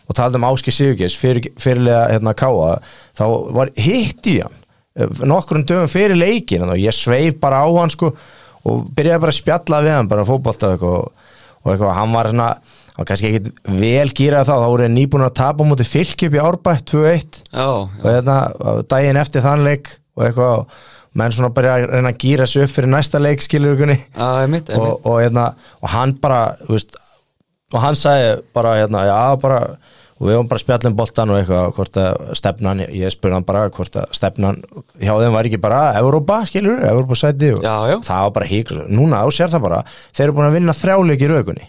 og 0.08 0.16
talað 0.16 0.40
um 0.40 0.48
Áski 0.50 0.74
Sigurgeis 0.74 1.16
fyrir, 1.16 1.48
fyrirlega 1.56 2.08
hérna 2.12 2.34
káa 2.36 2.76
þá 3.16 3.24
var 3.56 3.72
hitt 3.78 4.28
í 4.28 4.38
hann 4.42 4.58
eh, 4.98 5.24
nokkrum 5.24 5.64
dögum 5.64 5.88
fyrir 5.88 6.18
leikin 6.18 6.66
og 6.68 6.76
ég 6.76 6.96
sveif 6.96 7.40
bara 7.40 7.62
á 7.64 7.68
hann 7.78 7.92
sko 7.94 8.12
og 8.68 8.88
byrjaði 8.92 9.24
bara 9.24 9.32
að 9.32 9.40
spjalla 9.40 9.82
við 9.84 9.96
hann 9.96 10.12
bara 10.12 10.28
fótbolta 10.28 10.74
og 10.76 11.12
og 11.68 11.72
eitthvað, 11.72 11.94
hann 11.96 12.14
var 12.14 12.30
svona 12.32 12.48
var 12.98 13.08
kannski 13.08 13.30
ekkit 13.30 13.50
vel 13.78 14.10
gýrað 14.10 14.48
þá 14.48 14.54
þá 14.54 14.66
voru 14.66 14.84
þeir 14.84 14.94
nýbúin 14.96 15.26
að 15.26 15.34
tapa 15.38 15.88
fylki 15.88 16.28
upp 16.28 16.36
í 16.38 16.44
árbætt 16.44 16.92
2-1 16.92 17.42
Já, 17.52 17.66
og 17.68 18.06
hérna 18.06 18.38
daginn 18.90 19.20
eftir 19.20 19.44
þann 19.44 19.66
leik 19.66 19.92
og 20.18 20.24
eitthvað 20.26 20.64
menn 21.18 21.34
svona 21.34 21.52
bara 21.54 21.76
að 21.76 21.86
reyna 21.92 22.12
að 22.12 22.18
gýra 22.22 22.46
sig 22.46 22.66
upp 22.66 22.74
fyrir 22.74 22.92
næsta 22.92 23.20
leik 23.22 23.44
skilur 23.44 23.76
ykkurni 23.76 23.98
og, 24.78 25.06
og, 25.06 25.20
hérna, 25.22 25.52
og 25.82 25.92
hann 25.94 26.16
bara 26.22 26.42
veist, 26.68 26.98
og 27.72 27.80
hann 27.82 27.98
sagði 27.98 28.34
bara 28.56 28.76
hérna, 28.80 29.06
já 29.08 29.20
bara 29.40 29.62
og 30.18 30.26
við 30.26 30.34
varum 30.34 30.48
bara 30.50 30.58
að 30.58 30.64
spjalla 30.64 30.90
um 30.90 30.98
boltan 30.98 31.30
og 31.30 31.38
eitthvað 31.38 31.72
hvort 31.76 31.98
að 32.02 32.22
stefnan, 32.40 32.82
ég 32.90 33.14
spurði 33.14 33.38
hann 33.38 33.46
bara 33.46 33.64
hvort 33.70 33.98
að 34.02 34.14
stefnan 34.18 34.60
hjá 34.98 35.12
þeim 35.14 35.36
var 35.36 35.48
ekki 35.48 35.60
bara 35.62 35.82
Evrópa, 36.00 36.40
skilur, 36.50 36.80
Evrópa 36.82 37.18
sæti 37.18 37.52
og 37.54 37.62
Já, 37.62 37.76
já. 37.92 37.96
það 38.02 38.24
var 38.26 38.36
bara 38.40 38.50
hík 38.50 38.72
núna 38.90 39.22
á 39.22 39.26
sér 39.30 39.52
það 39.54 39.66
bara, 39.68 39.82
þeir 40.10 40.26
eru 40.26 40.38
búin 40.38 40.48
að 40.50 40.56
vinna 40.58 40.74
þrjáleiki 40.74 41.28
í 41.28 41.30
raugunni 41.30 41.68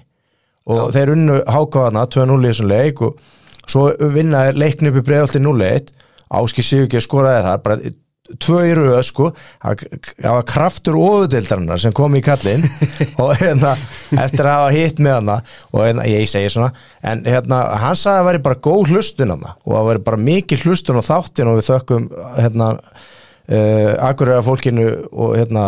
og 0.69 0.91
þeir 0.95 1.13
unnu 1.15 1.39
hákáðana 1.49 2.05
2-0 2.13 2.39
í 2.43 2.51
þessum 2.51 2.69
leik 2.69 3.01
og 3.05 3.23
svo 3.69 3.89
vinna 4.13 4.47
þeir 4.47 4.61
leikni 4.63 4.91
upp 4.91 5.01
í 5.01 5.07
breiðalti 5.07 5.41
0-1 5.41 5.95
Áski 6.29 6.61
Sigurgeir 6.61 7.01
skoraði 7.01 7.45
þar 7.47 7.65
bara 7.65 7.91
tvö 8.38 8.59
í 8.67 8.73
rauð 8.77 8.99
sko. 9.07 9.29
Það 9.63 9.83
það 10.05 10.35
var 10.35 10.47
kraftur 10.51 10.97
ofudeildarinnar 10.99 11.81
sem 11.81 11.95
kom 11.97 12.15
í 12.17 12.21
kallinn. 12.25 12.65
Og 13.23 13.33
hérna 13.41 13.73
eftir 14.13 14.45
að 14.45 14.53
hafa 14.53 14.71
hitt 14.75 15.01
með 15.01 15.17
hana 15.17 15.38
og 15.73 15.83
hérna, 15.83 16.05
ég 16.09 16.29
segi 16.29 16.51
svona 16.53 16.71
en 17.05 17.25
hérna 17.27 17.61
hann 17.81 17.97
sagði 17.97 18.13
að 18.13 18.19
það 18.19 18.29
væri 18.29 18.41
bara 18.47 18.61
góð 18.69 18.93
hlustun 18.93 19.33
hana 19.33 19.53
og 19.63 19.75
það 19.75 19.89
væri 19.89 20.03
bara 20.07 20.21
mikið 20.29 20.65
hlustun 20.65 21.01
á 21.01 21.03
þáttin 21.09 21.51
og 21.51 21.59
við 21.59 21.67
þökkum 21.69 22.07
hérna 22.38 22.69
uh, 22.79 23.93
akkurera 24.09 24.45
fólkinu 24.45 24.88
og 25.09 25.35
hérna 25.38 25.65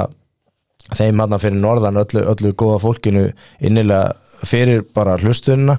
þeim 0.91 1.21
hann 1.23 1.37
fyrir 1.39 1.61
norðan 1.61 2.01
öllu, 2.01 2.25
öllu 2.33 2.53
góða 2.57 2.81
fólkinu 2.83 3.27
innilega 3.61 4.15
fyrir 4.47 4.85
bara 4.95 5.17
hlustunina 5.21 5.77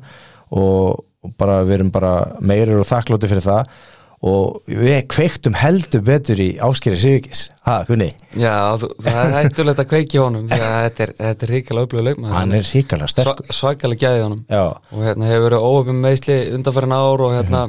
og, 0.52 1.02
bara 1.38 1.62
við 1.66 1.80
erum 1.80 1.90
bara 1.94 2.14
meirir 2.42 2.80
og 2.82 2.88
þakklóti 2.88 3.30
fyrir 3.30 3.44
það. 3.44 3.74
Og 4.22 4.60
við 4.70 5.00
kveiktum 5.10 5.56
heldur 5.58 6.02
betur 6.06 6.38
í 6.38 6.52
áskeri 6.62 6.94
Sigurkis 6.94 7.40
ha, 7.66 7.80
kunni, 7.88 8.12
Já, 8.38 8.54
þú, 8.78 8.92
það 9.02 9.16
er 9.22 9.32
hættulegt 9.34 9.80
að 9.82 9.88
kveiki 9.90 10.20
honum 10.22 10.44
því 10.46 10.58
að 10.62 10.76
þetta 10.84 11.02
er, 11.02 11.12
þetta 11.18 11.46
er 11.46 11.50
ríkilega 11.56 11.88
upplöðu 11.88 12.04
leikmaður. 12.06 12.36
Hann 12.36 12.54
er 12.54 12.68
síkala 12.68 13.08
sterkur. 13.10 13.50
svakalega 13.50 14.12
gæði 14.12 14.22
honum. 14.28 14.44
Já, 14.46 14.62
og 14.78 15.02
hérna 15.08 15.30
hefur 15.32 15.48
verið 15.48 15.66
óöfum 15.66 15.98
meðsli 16.06 16.38
undanfærin 16.54 16.94
ár 16.94 17.24
og 17.26 17.34
hérna 17.34 17.64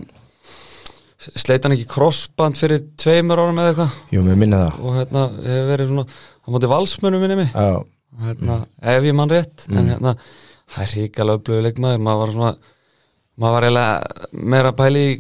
sleit 1.24 1.66
hann 1.66 1.74
ekki 1.78 1.90
crossband 1.90 2.60
fyrir 2.60 2.86
tveimur 3.02 3.42
árum 3.42 3.60
eða 3.64 3.74
eitthvað? 3.74 3.98
Jú, 4.14 4.24
mér 4.28 4.40
minna 4.44 4.62
það. 4.68 4.80
Og 4.84 4.98
hérna 5.00 5.26
hefur 5.40 5.70
verið 5.74 5.92
svona 5.92 6.06
á 6.14 6.48
móti 6.54 6.70
valsmönnum 6.70 7.24
minni 7.24 7.40
mig 7.40 7.54
og 7.64 8.26
hérna, 8.28 8.60
ef 8.94 9.06
ég 9.08 9.16
mann 9.18 9.32
rétt 9.32 9.66
en 9.72 9.88
hérna, 9.90 10.12
það 10.74 10.84
er 10.86 10.94
ríkilega 10.98 11.40
upplöðu 11.40 11.66
leikmaður. 11.68 12.02
Maður 12.08 12.22
var 12.24 12.34
svona 12.34 12.54
maður 13.40 13.54
var 13.58 13.68
eiginlega 13.68 14.40
meira 14.54 14.72
pæli 14.78 15.04
í, 15.12 15.14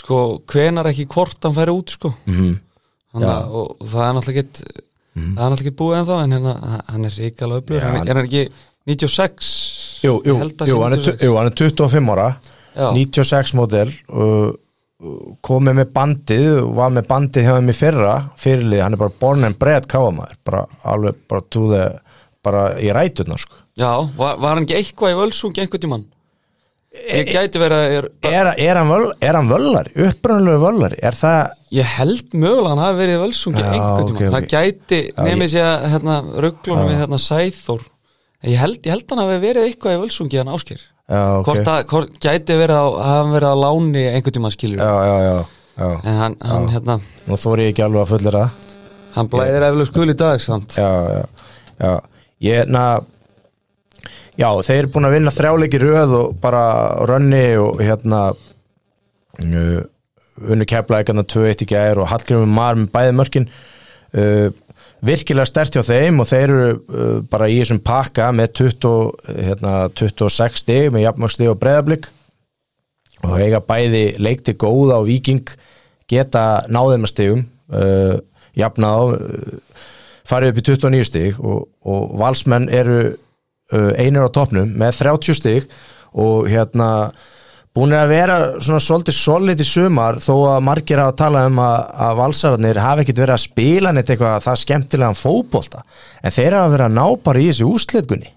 sko, 0.00 0.20
hvenar 0.50 0.88
ekki 0.90 1.06
hvort 1.10 1.46
hann 1.46 1.56
færi 1.58 1.74
út 1.74 1.94
sko. 1.96 2.12
Þannig, 2.26 3.26
Já. 3.26 3.34
að- 3.34 3.50
og, 3.60 3.76
það 3.90 4.06
er 4.06 4.16
náttúrulega 4.18 4.44
ekki 4.44 4.64
það 5.10 5.20
er 5.20 5.50
náttúrulega 5.50 5.60
ekki 5.66 5.76
búið 5.80 5.96
ennþá 6.00 6.16
en 6.24 6.34
hérna, 6.36 6.54
hann 6.88 7.04
er 7.08 7.14
ríkilega 7.18 7.62
upplöður 7.62 7.80
Já, 7.82 7.86
hann, 7.86 7.96
hann- 7.98 8.08
er 8.08 8.14
hann 8.20 8.28
ekki 8.30 8.44
96 8.86 9.52
jú, 10.04 10.12
jú, 10.24 10.32
jú, 10.32 10.34
hann 10.38 10.94
er, 10.94 10.98
96. 10.98 11.24
jú, 11.26 11.36
hann 11.36 11.46
er 11.50 11.56
25 11.58 12.10
ára. 12.14 12.28
Já. 12.76 12.92
96 12.94 13.52
módel 13.58 13.90
og 14.08 14.58
komið 15.42 15.74
með 15.80 15.88
bandið 15.96 16.74
var 16.76 16.90
með 16.94 17.06
bandið 17.08 17.46
hjá 17.46 17.54
þeim 17.56 17.70
í 17.72 17.76
fyrra 17.76 18.14
fyrirlið, 18.38 18.82
hann 18.84 18.92
er 18.94 19.00
bara 19.00 19.14
born 19.20 19.44
and 19.48 19.58
bred 19.58 19.86
káamæður 19.88 20.36
bara 20.44 20.66
alveg 20.84 21.14
bara 21.28 21.40
the 21.50 22.00
bara 22.44 22.62
í 22.80 22.90
ræturna 22.92 23.38
sko 23.40 23.56
Já, 23.80 23.92
var, 24.16 24.40
var 24.40 24.56
hann 24.58 24.66
ekki 24.66 24.78
eitthvað 24.78 25.14
í 25.14 25.20
völsungi 25.20 25.62
einhvern 25.62 25.84
tímann? 25.84 26.08
Ég 26.90 27.28
gæti 27.30 27.60
verið 27.62 27.78
að 27.78 27.92
er, 27.94 28.06
er, 28.26 28.48
er, 28.58 28.78
hann 28.80 28.88
völ, 28.90 29.04
er 29.22 29.36
hann 29.38 29.50
völlari, 29.50 29.92
upprannlegu 30.08 30.58
völlari? 30.64 30.96
Er 31.06 31.14
það, 31.14 31.52
ég 31.76 31.92
held 31.96 32.32
mögulega 32.34 32.72
hann 32.72 32.82
hafi 32.82 32.98
verið 32.98 33.14
í 33.14 33.20
völsungi 33.22 33.62
Já, 33.62 33.68
einhvern 33.70 34.08
tímann, 34.08 34.16
ok, 34.16 34.24
ok. 34.24 34.32
það 34.34 34.48
gæti 34.54 34.98
Já, 35.04 35.20
nefnir 35.28 35.52
sér 35.52 35.68
að 35.68 35.84
hérna, 35.92 36.16
rugglunum 36.46 36.90
við 36.90 36.98
hérna 36.98 37.20
Sæþór. 37.22 37.84
Ég 38.50 38.58
held, 38.58 38.80
ég 38.82 38.96
held 38.96 39.14
hann 39.14 39.22
hafi 39.22 39.38
verið 39.44 39.68
eitthvað 39.68 39.94
í 39.94 40.00
völsungi 40.02 40.40
hann 40.40 40.50
áskir 40.50 40.80
já, 40.82 41.22
ok. 41.38 41.46
Hvort 41.46 41.70
að 41.70 41.86
hvort, 41.92 42.18
gæti 42.24 42.58
verið 42.58 42.80
að 42.80 42.98
hann 43.06 43.34
verið 43.36 43.50
að 43.52 43.62
láni 43.64 44.04
einhvern 44.10 44.36
tímann 44.38 44.56
skilur 44.56 44.82
já, 44.82 44.90
já, 45.06 45.16
já, 45.28 45.36
já. 45.76 45.88
en 45.94 46.20
hann, 46.24 46.36
hann, 46.50 46.68
hérna, 46.74 46.98
nú 47.28 47.38
þóri 47.38 47.68
ég 47.68 47.74
ekki 47.74 47.86
alveg 47.86 48.02
að 48.02 48.12
fullera 48.14 48.44
hann 49.14 49.30
blæðir 49.30 49.66
eflega 49.68 49.90
skul 49.90 50.10
í 50.10 50.16
dag 50.18 50.42
samt. 50.42 50.76
Já, 50.78 50.90
já, 51.14 51.48
já. 51.80 51.92
Ég, 52.46 52.70
na 52.70 52.84
já, 54.40 54.48
þeir 54.66 54.78
eru 54.78 54.92
búin 54.94 55.08
að 55.08 55.16
vinna 55.18 55.34
þrjáleiki 55.34 55.80
röð 55.82 56.16
og 56.18 56.38
bara 56.42 56.64
rönni 57.08 57.44
og 57.60 57.80
hérna 57.84 58.22
uh, 58.32 59.80
unnu 60.40 60.66
kefla 60.68 61.02
ekki 61.02 61.16
2-1 61.20 61.66
í 61.66 61.70
gær 61.70 62.00
og 62.00 62.10
Hallgrimur 62.10 62.48
Mar 62.48 62.78
með 62.78 62.90
bæði 62.94 63.16
mörkin. 63.18 63.48
Uh, 64.10 64.48
virkilega 65.04 65.48
stert 65.48 65.76
hjá 65.76 65.84
þeim 65.86 66.20
og 66.22 66.28
þeir 66.28 66.54
eru 66.54 66.70
uh, 66.76 67.18
bara 67.30 67.48
í 67.50 67.58
þessum 67.60 67.80
pakka 67.84 68.30
með 68.36 68.54
20, 68.60 69.36
hérna, 69.48 69.74
26 69.96 70.64
stig 70.64 70.90
með 70.92 71.06
jafnmörg 71.06 71.52
og 71.52 71.60
breðablík 71.60 72.10
og 73.28 73.36
eiga 73.36 73.60
bæði 73.64 74.04
leikti 74.20 74.56
góða 74.56 75.00
og 75.00 75.08
viking 75.08 75.48
geta 76.10 76.64
náðum 76.72 77.06
að 77.06 77.12
stigum 77.12 77.46
uh, 77.76 78.16
jafna 78.56 78.92
á 78.96 79.00
uh, 79.14 79.88
farið 80.28 80.52
upp 80.52 80.60
í 80.60 80.66
29 80.68 81.08
stig 81.08 81.40
og, 81.40 81.66
og 81.84 82.14
valsmenn 82.20 82.68
eru 82.72 83.00
uh, 83.72 83.90
einir 83.98 84.26
á 84.26 84.30
topnum 84.34 84.72
með 84.80 85.02
30 85.02 85.38
stig 85.38 85.68
og 86.10 86.48
hérna 86.50 86.88
búin 87.76 87.94
að 87.94 88.10
vera 88.10 88.36
svona 88.58 88.80
svolítið 88.82 89.14
solid 89.14 89.62
í 89.62 89.66
sumar 89.66 90.18
þó 90.22 90.34
að 90.56 90.64
margir 90.66 91.02
hafa 91.02 91.14
talað 91.20 91.52
um 91.52 91.62
að, 91.62 91.78
að 92.06 92.18
valsararnir 92.18 92.82
hafi 92.82 93.04
ekkit 93.04 93.22
verið 93.22 93.36
að 93.36 93.44
spila 93.44 93.94
neitt 93.94 94.10
eitthvað 94.10 94.44
það 94.48 94.60
skemmtilegan 94.64 95.18
fótbolta 95.18 95.84
en 96.20 96.34
þeir 96.34 96.58
hafa 96.58 96.74
verið 96.74 96.86
að 96.88 96.98
ná 96.98 97.24
bara 97.24 97.42
í 97.42 97.48
þessi 97.52 97.70
úslitgunni 97.70 98.34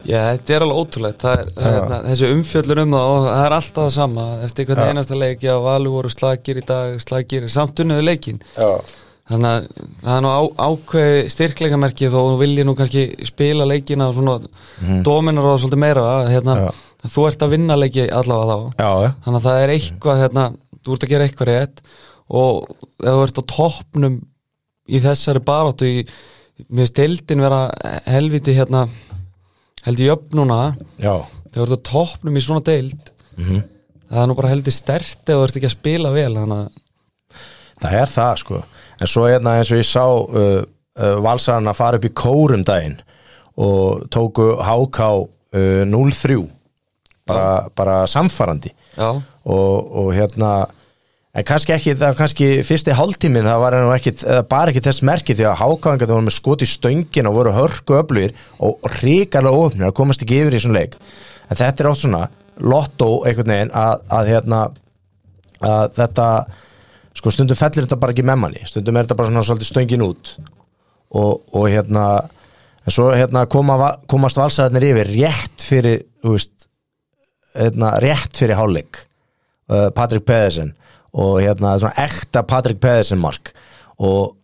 Já, 0.00 0.16
þetta 0.30 0.54
er 0.54 0.64
alveg 0.64 0.78
ótrúlegt. 0.80 1.20
Það 1.20 1.40
er, 1.42 1.48
hérna, 1.60 1.96
þessi 2.06 2.28
umfjöllur 2.32 2.80
um 2.84 2.94
það 2.96 3.10
og 3.10 3.26
það 3.26 3.42
er 3.42 3.54
alltaf 3.56 3.82
það 3.82 3.90
sama. 3.96 4.24
Eftir 4.46 4.68
hvern 4.70 4.80
Já. 4.80 4.88
einasta 4.88 5.18
leik 5.20 5.44
já, 5.44 5.52
valur 5.60 5.96
voru 5.98 6.12
slagir 6.12 6.60
í 6.60 6.64
dag, 6.70 6.96
slagir 7.04 7.48
samt 7.52 7.82
unniðu 7.84 8.06
leikin 8.06 8.40
Já, 8.54 8.70
þannig 9.30 9.50
að 9.50 9.66
það 10.02 10.14
er 10.16 10.22
nú 10.24 10.30
á, 10.34 10.40
ákveði 10.66 11.18
styrkleikamerki 11.34 12.08
þó 12.10 12.18
þú 12.20 12.36
vilji 12.40 12.64
nú 12.66 12.74
kannski 12.78 13.04
spila 13.28 13.66
leikina 13.68 14.08
og 14.10 14.16
svona 14.16 15.02
dominar 15.06 15.46
og 15.52 15.60
svolítið 15.62 15.82
meira 15.84 16.04
að, 16.16 16.30
hérna, 16.34 16.56
Já. 16.64 16.70
að 17.06 17.14
þú 17.14 17.26
ert 17.30 17.44
að 17.46 17.52
vinna 17.54 17.76
leiki 17.78 18.06
allavega 18.10 18.50
þá 18.50 18.82
já, 18.82 18.90
já, 19.06 19.12
þannig 19.26 19.38
að 19.40 19.46
það 19.48 19.60
er 19.64 19.74
eitthvað 19.76 20.22
hérna, 20.24 20.46
þú 20.84 20.96
ert 20.96 21.06
að 21.06 21.12
gera 21.14 21.28
eitthvað 21.28 21.50
rétt 21.52 21.82
og 22.40 22.74
ef 23.00 23.14
þú 23.14 23.22
ert 23.28 23.40
á 23.40 23.44
toppnum 23.54 24.18
í 24.90 25.00
þessari 25.04 25.42
baráttu 25.46 25.86
í, 25.86 26.04
mér 26.68 26.84
finnst 26.84 26.98
deildin 26.98 27.44
vera 27.46 27.60
helviti 28.10 28.54
hérna 28.58 28.84
heldur 29.86 30.10
jöfn 30.10 30.36
núna 30.42 30.58
já. 31.00 31.14
þegar 31.54 31.70
þú 31.70 31.76
ert 31.76 31.86
á 31.86 31.88
toppnum 31.94 32.36
í 32.36 32.44
svona 32.44 32.64
deild 32.66 33.14
Mhm. 33.40 33.60
það 34.10 34.20
er 34.20 34.26
nú 34.28 34.34
bara 34.36 34.48
heldur 34.50 34.74
stert 34.74 35.22
ef 35.30 35.36
þú 35.38 35.44
ert 35.46 35.56
ekki 35.56 35.68
að 35.70 35.76
spila 35.78 36.10
vel 36.12 36.32
þannig 36.34 36.58
að 36.66 36.79
Það 37.80 37.96
er 38.02 38.10
það 38.12 38.34
sko. 38.42 38.62
En 39.00 39.10
svo 39.10 39.26
hérna 39.28 39.56
eins 39.58 39.70
og 39.72 39.80
ég 39.80 39.88
sá 39.88 40.04
uh, 40.04 40.62
uh, 41.00 41.16
valsarana 41.24 41.76
fara 41.76 42.00
upp 42.00 42.08
í 42.08 42.12
kórum 42.16 42.64
daginn 42.66 42.98
og 43.60 44.04
tóku 44.12 44.52
HK 44.60 45.06
uh, 45.10 45.84
0-3 45.88 46.42
bara, 47.28 47.70
bara 47.76 48.02
samfarandi. 48.10 48.72
Og, 48.98 49.96
og 49.96 50.12
hérna 50.16 50.52
en 51.30 51.46
kannski 51.46 51.72
ekki, 51.76 51.94
það 51.94 52.08
var 52.08 52.18
kannski 52.18 52.48
fyrsti 52.66 52.94
hálftíminn 52.98 53.46
það 53.46 53.60
var 53.62 53.76
ekki, 53.94 54.12
bara 54.50 54.72
ekki 54.72 54.82
þess 54.82 55.04
merki 55.06 55.36
því 55.38 55.46
að 55.46 55.60
hákáðingar 55.60 56.10
voru 56.10 56.26
með 56.26 56.36
skot 56.36 56.64
í 56.66 56.68
stöngin 56.68 57.30
og 57.30 57.36
voru 57.38 57.54
hörku 57.54 58.00
öflugir 58.00 58.34
og 58.58 58.90
ríkalega 58.98 59.66
ofnir 59.66 59.88
að 59.88 59.96
komast 60.00 60.24
ekki 60.26 60.40
yfir 60.42 60.58
í 60.58 60.62
svona 60.64 60.82
leik. 60.82 60.98
En 61.48 61.60
þetta 61.60 61.84
er 61.84 61.90
oft 61.92 62.02
svona 62.02 62.24
lottó 62.60 63.12
einhvern 63.24 63.54
veginn 63.54 63.72
að, 63.78 64.02
að 64.10 64.32
hérna 64.34 64.64
að 65.60 65.94
þetta 66.00 66.26
sko 67.20 67.32
stundum 67.34 67.58
fellir 67.58 67.84
þetta 67.84 68.00
bara 68.00 68.14
ekki 68.14 68.24
með 68.26 68.40
manni. 68.44 68.64
Stundum 68.68 68.96
er 68.96 69.06
þetta 69.06 69.18
bara 69.18 69.30
svona 69.30 69.44
svolítið 69.44 69.68
stöngin 69.68 70.04
út. 70.06 70.32
Og, 71.10 71.42
og 71.56 71.66
hérna 71.68 72.06
en 72.86 72.94
svo 72.94 73.10
hérna 73.12 73.44
koma, 73.50 73.94
komast 74.08 74.40
valsararnir 74.40 74.88
yfir 74.92 75.10
rétt 75.12 75.64
fyrir 75.66 76.04
veist, 76.24 76.68
hérna, 77.58 77.96
rétt 78.02 78.40
fyrir 78.40 78.56
hálfleik 78.56 79.02
uh, 79.68 79.88
Patrik 79.96 80.24
Pedersen. 80.28 80.72
Og 81.12 81.40
hérna 81.42 81.74
svona 81.82 82.06
ekta 82.06 82.44
Patrik 82.46 82.80
Pedersen 82.80 83.20
mark. 83.20 83.52
Og 84.00 84.36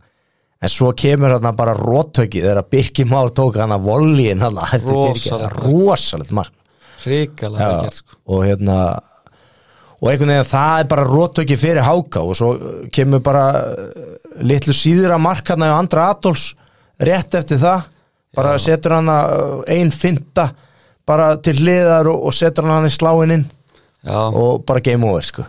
en 0.61 0.73
svo 0.73 0.93
kemur 0.99 1.37
hérna 1.37 1.55
bara 1.57 1.77
róttöki 1.79 2.43
þegar 2.45 2.69
Birki 2.71 3.07
Már 3.09 3.33
tók 3.33 3.57
hana 3.63 3.79
volíin 3.81 4.43
hana. 4.43 4.69
Rosalegt 4.85 5.33
mark. 5.33 5.63
rosalegt 5.65 6.37
mark. 6.37 6.53
Já, 7.07 7.91
sko. 7.95 8.17
og 8.27 8.43
hérna 8.43 8.99
og 10.01 10.11
einhvern 10.11 10.33
veginn 10.35 10.49
það 10.51 10.81
er 10.83 10.89
bara 10.91 11.05
róttöki 11.09 11.57
fyrir 11.61 11.87
háka. 11.87 12.21
Og 12.23 12.37
svo 12.37 12.53
uh, 12.55 12.79
kemur 12.93 13.23
bara 13.25 13.47
uh, 13.65 14.07
litlu 14.45 14.75
síður 14.77 15.15
að 15.17 15.25
markaðna 15.25 15.73
og 15.73 15.81
andra 15.81 16.11
Adolfs. 16.13 16.51
Rétt 17.01 17.35
eftir 17.39 17.61
það. 17.63 17.91
Bara 18.37 18.57
setur 18.61 18.93
hann 18.99 19.09
að 19.09 19.63
ein 19.73 19.91
finta 19.95 20.51
bara 21.09 21.37
til 21.41 21.55
hliðar 21.63 22.09
og, 22.11 22.27
og 22.29 22.35
setur 22.37 22.67
hann 22.67 22.81
hann 22.83 22.89
í 22.91 22.93
sláininn 22.93 23.45
Já, 24.05 24.19
og 24.29 24.65
bara 24.69 24.83
game 24.85 25.07
over 25.09 25.25
sko. 25.25 25.45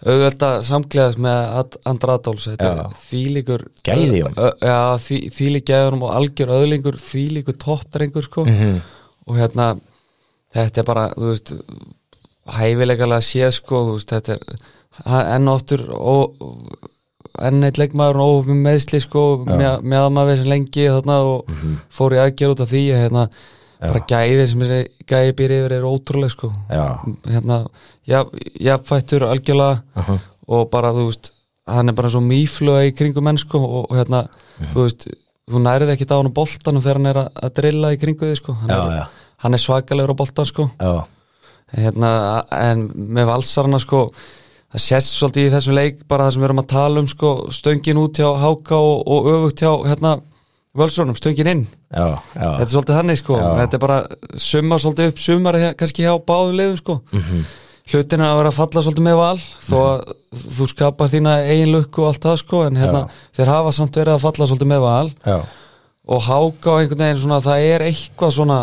Auðvitað 0.00 0.54
að 0.60 0.62
samklæðast 0.68 1.18
með 1.20 1.72
Andra 1.90 2.14
Adolfs 2.16 2.46
Já. 2.54 2.86
þvílíkur 3.02 3.66
Gæði 3.84 4.06
í 4.06 4.22
honum. 4.24 4.38
Ö- 4.38 4.52
ö- 4.54 4.68
Já, 4.70 4.78
því, 5.04 5.18
þvílík 5.36 5.66
gæðunum 5.68 6.04
og 6.06 6.14
algjör 6.16 6.52
öðlingur 6.56 6.96
þvílíkur 7.02 7.58
toppdrengur 7.60 8.24
sko. 8.24 8.46
Mhm. 8.48 8.78
og 9.26 9.36
hérna 9.36 9.66
þetta 10.54 10.80
er 10.80 10.86
bara, 10.88 11.08
þú 11.16 11.28
veist 11.32 11.52
hæfilegalega 12.56 13.20
séð 13.24 13.52
sko, 13.58 13.84
veist 13.92 14.10
þetta 14.12 14.34
er 14.36 14.58
hann- 15.06 15.26
enn 17.40 17.62
eitt 17.64 17.78
leikmaður 17.78 18.20
og 18.24 18.46
með 18.50 18.58
meðsli 18.66 19.00
sko, 19.04 19.22
með, 19.46 19.82
með 19.86 20.02
að 20.04 20.12
maður 20.16 20.32
þessi 20.36 20.48
lengi 20.50 20.86
þarna 20.90 21.16
og 21.24 21.48
Mhm. 21.50 21.76
fór 21.90 22.12
í 22.16 22.20
aðgerð 22.24 22.54
út 22.56 22.60
af 22.64 22.68
því 22.72 22.82
hérna, 22.96 23.28
bara 23.80 24.00
gæði 24.10 24.46
sem 24.48 24.60
þessi 24.60 24.88
gæði 25.08 25.32
býr 25.38 25.50
yfir 25.56 25.72
er 25.78 25.82
ótrúleg 25.88 26.30
sko. 26.34 26.52
Hérna, 26.70 27.66
jafnfættur 28.06 29.22
algjörlega 29.30 29.82
Aha. 29.96 30.18
og 30.48 30.70
bara 30.70 30.92
þú 30.92 31.06
veist 31.08 31.30
hann 31.66 31.88
er 31.88 31.92
bara 31.94 32.08
svo 32.10 32.20
mýfluga 32.20 32.82
í 32.88 32.94
kringum 32.96 33.24
mennsku 33.24 33.54
og, 33.58 33.90
og 33.90 33.96
hérna, 33.96 34.26
Mhm. 34.60 34.72
þú 34.74 34.84
veist 34.84 35.06
þú 35.50 35.62
nærið 35.64 35.92
ekki 35.96 36.06
hann 36.10 36.26
á 36.30 36.34
boltanum 36.34 36.82
þegar 36.82 36.94
hann 36.98 37.06
er 37.06 37.14
að, 37.14 37.28
að 37.42 37.54
drilla 37.54 37.92
í 37.94 37.98
kringu 38.00 38.20
þig 38.26 38.36
sko. 38.36 38.52
Hann, 38.54 38.68
Já, 38.68 38.76
er, 38.76 39.08
er 39.54 39.58
svakalegur 39.58 40.10
á 40.14 40.16
boltan 40.16 40.44
sko. 40.46 40.70
Já, 40.80 41.04
hérna, 41.76 42.44
en 42.56 42.88
með 42.94 43.30
valsarna 43.30 43.80
sko 43.82 44.08
það 44.70 44.84
sést 44.86 45.14
svolítið 45.16 45.46
í 45.48 45.52
þessum 45.54 45.78
leik 45.78 46.02
bara 46.08 46.26
það 46.26 46.34
sem 46.34 46.42
við 46.42 46.48
erum 46.48 46.62
að 46.62 46.72
tala 46.72 47.02
um 47.02 47.08
sko 47.10 47.30
stöngin 47.54 48.00
út 48.02 48.20
hjá 48.20 48.28
Háka 48.38 48.78
og, 48.78 49.00
og 49.06 49.30
öfugt 49.34 49.62
hjá 49.64 49.72
hérna 49.88 50.18
völsrónum, 50.78 51.16
stöngin 51.18 51.50
inn. 51.50 51.64
Já, 51.90 52.20
já. 52.34 52.50
þetta 52.60 52.66
er 52.66 52.74
svolítið 52.74 52.98
hannig 53.00 53.18
sko. 53.18 53.38
Já. 53.40 53.48
þetta 53.58 53.76
er 53.76 53.82
bara 53.82 53.98
summa 54.38 54.78
svolítið 54.78 55.10
upp 55.10 55.18
sumar 55.18 55.58
kannski 55.78 56.06
hjá 56.06 56.12
báðum 56.22 56.54
leiðum 56.60 56.78
sko. 56.78 57.00
Mhm. 57.10 57.42
hlutin 57.90 58.20
er 58.20 58.30
að 58.30 58.36
vera 58.38 58.50
að 58.52 58.58
falla 58.60 58.82
svolítið 58.86 59.02
með 59.02 59.16
val 59.18 59.38
þó 59.66 59.76
að 59.82 60.12
þú 60.54 60.66
skapar 60.70 61.08
þína 61.10 61.32
eigin 61.48 61.72
lukku 61.74 62.04
og 62.04 62.12
allt 62.12 62.22
það 62.22 62.36
sko 62.38 62.60
en 62.68 62.76
hérna 62.78 63.00
þeir 63.34 63.50
hafa 63.50 63.72
samt 63.74 63.96
verið 63.98 64.14
að 64.14 64.22
falla 64.22 64.46
svolítið 64.46 64.70
með 64.70 64.84
val. 64.84 65.08
Og 66.10 66.22
háka 66.22 66.70
á 66.70 66.78
einhvern 66.78 67.02
veginn 67.02 67.18
svona 67.24 67.40
það 67.42 67.64
er 67.66 67.84
eitthvað 67.88 68.36
svona 68.36 68.60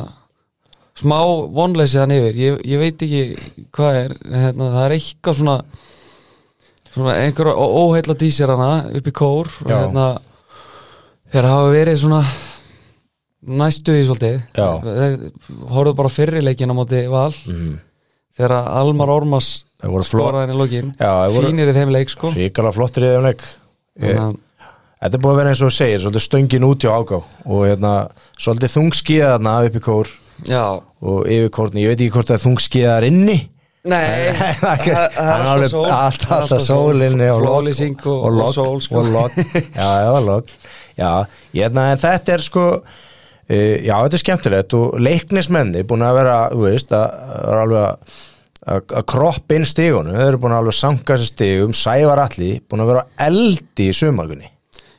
smá 0.97 1.19
vonleysi 1.53 1.99
hann 2.01 2.13
yfir. 2.15 2.37
Ég, 2.41 2.61
ég 2.65 2.81
veit 2.81 3.03
ekki 3.05 3.21
hvað 3.75 3.99
er 4.03 4.15
hérna, 4.33 4.71
það 4.73 4.83
er 4.85 4.95
eitthvað 4.97 5.39
svona 5.41 5.57
svona 6.97 7.15
einhver 7.21 7.51
óheilla 7.53 8.15
dísir 8.17 8.49
hana 8.49 8.71
upp 8.97 9.09
í 9.09 9.13
kór 9.13 9.49
og 9.65 9.69
hérna 9.69 10.07
þeir 11.33 11.49
hafa 11.51 11.73
verið 11.75 11.99
svona 12.01 12.21
næstu 13.47 13.93
í 13.95 14.05
svolítið. 14.07 14.39
Horfðu 15.69 15.93
bara 15.99 16.11
fyrri 16.11 16.41
leikin 16.41 16.73
á 16.73 16.75
móti 16.77 17.03
val. 17.11 17.33
Mhm. 17.45 17.77
þegar 18.37 18.53
Almar 18.69 19.09
Ormas 19.09 19.63
skoraði 19.81 20.43
henni 20.45 20.57
lokin. 20.57 20.91
Fínir 21.33 21.69
í 21.71 21.73
þeim 21.73 21.91
leik 21.93 22.09
sko. 22.09 22.29
Ríkala 22.33 22.73
flottir 22.73 23.03
í 23.03 23.13
þeim 23.15 23.23
leik. 23.25 23.41
Þetta 24.97 25.13
er 25.13 25.21
búið 25.21 25.33
að 25.33 25.37
vera 25.37 25.49
eins 25.49 25.61
og 25.61 25.71
segir, 25.71 25.99
stöngin 26.21 26.65
út 26.65 26.81
hjá 26.81 26.89
ágá 26.89 27.21
og 27.45 27.59
hérna, 27.67 28.09
svolítið 28.37 28.73
þungskíða 28.73 29.27
þarna 29.35 29.65
upp 29.67 29.75
í 29.77 29.81
kór 29.85 30.07
Já, 30.45 30.63
og 31.01 31.25
yfir 31.25 31.49
kórni, 31.55 31.81
ég 31.85 31.93
veit 31.93 32.01
ekki 32.03 32.13
hvort 32.13 32.29
það 32.29 32.37
er 32.37 32.43
þungskíðar 32.45 33.07
inni. 33.09 33.37
Nei, 33.87 34.29
það 34.61 34.85
það 34.85 34.87
er 34.91 35.11
það 35.15 35.33
er 35.33 35.47
alltaf 35.47 35.71
sól. 35.71 35.85
alltaf, 35.95 36.47
Það 36.49 36.55
er 36.57 36.63
sólinni 36.67 37.27
og 37.31 37.41
logg 37.41 37.49
Flóðlýsing 37.53 38.07
og, 38.11 38.39
sól 38.53 38.81
sko. 38.83 39.03
já, 39.07 39.89
já, 40.03 40.13
logg 40.27 40.49
já, 40.99 41.11
hérna, 41.55 41.85
en 41.93 42.01
þetta 42.03 42.33
er 42.35 42.43
sko 42.43 42.65
uh, 42.83 43.75
já, 43.87 43.93
þetta 43.95 44.17
er 44.19 44.23
skemmtilegt. 44.23 44.75
Og 44.77 44.97
leiknismenni 44.99 45.85
búin 45.87 46.03
að 46.05 46.17
vera, 46.19 46.37
þú 46.51 46.65
veist 46.67 46.91
að, 46.97 47.21
að 47.37 47.61
alveg 47.65 47.85
að 47.85 48.17
að 48.67 48.91
að 48.99 49.03
kroppa 49.07 49.55
inn 49.55 49.63
stígunum, 49.69 50.15
þeir 50.17 50.27
eru 50.33 50.39
búin 50.43 50.51
að 50.51 50.61
alveg 50.65 50.75
sanka 50.75 51.15
sér 51.15 51.29
stígum, 51.29 51.75
Sævar 51.77 52.19
Alli 52.19 52.49
búin 52.67 52.81
að 52.83 52.89
vera 52.91 53.03
eldi 53.23 53.85
í 53.87 53.93
sumargunni 53.95 54.49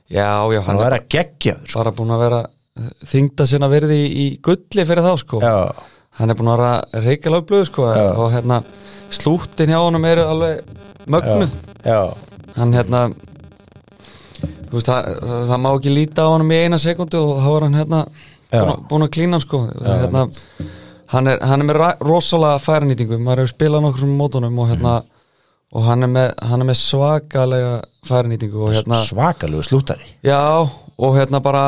Já, 0.09 0.41
já, 0.49 0.61
hann 0.65 0.79
að 0.79 0.81
er 0.81 0.85
vera 0.87 1.01
geggjaður 1.13 1.67
sko. 1.69 1.83
bara 1.83 1.93
búin 1.99 2.15
að 2.15 2.23
vera 2.23 2.39
þingda 3.11 3.47
sinna 3.51 3.69
verði 3.73 3.97
í, 4.05 4.09
í 4.25 4.27
gulli 4.45 4.85
fyrir 4.89 5.05
þá 5.07 5.15
sko. 5.23 5.41
Já, 5.45 5.55
Hann 6.19 6.33
er 6.33 6.39
búin 6.39 6.49
að 6.51 6.59
vera 6.59 7.03
reykjala 7.05 7.39
upplöðu 7.45 7.67
sko 7.69 7.85
Já. 7.95 8.07
og 8.19 8.33
hérna 8.35 8.57
slúttin 9.15 9.71
hjá 9.71 9.79
honum 9.85 10.05
er 10.09 10.19
alveg 10.25 10.65
mögnuð. 11.07 11.53
Já, 11.87 12.01
Hann 12.57 12.73
hérna 12.75 13.03
veist, 14.73 14.89
það, 14.89 15.11
það, 15.23 15.45
það 15.51 15.61
má 15.65 15.69
ekki 15.77 15.93
líta 15.95 16.25
á 16.27 16.33
honum 16.33 16.51
í 16.55 16.59
eina 16.65 16.79
sekundu 16.83 17.21
og 17.23 17.39
þá 17.45 17.51
er 17.57 17.67
hann 17.69 17.79
hérna 17.79 18.01
búin, 18.09 18.73
að- 18.73 18.83
búin 18.91 19.07
að 19.07 19.13
klína 19.17 19.41
sko. 19.45 19.61
Hérna, 19.85 20.25
hann, 21.15 21.27
er, 21.33 21.39
hann 21.47 21.63
er 21.65 21.69
með 21.71 21.81
rosalega 22.05 22.59
færinýtingu 22.65 23.19
maður 23.21 23.45
hefur 23.45 23.55
spilað 23.55 23.85
nokkur 23.87 24.05
sem 24.05 24.17
mótunum 24.19 24.59
og 24.65 24.69
hérna 24.73 24.97
og 25.73 25.85
hann 25.85 26.03
er 26.03 26.09
með, 26.13 26.35
hann 26.49 26.65
er 26.65 26.69
með 26.71 26.79
svakalega 26.83 27.73
færinýtingu 28.09 28.67
og 28.67 28.75
hérna 28.77 29.03
svakalegu 29.05 29.63
slútari 29.67 30.07
já 30.25 30.41
og 30.99 31.17
hérna 31.17 31.41
bara 31.45 31.65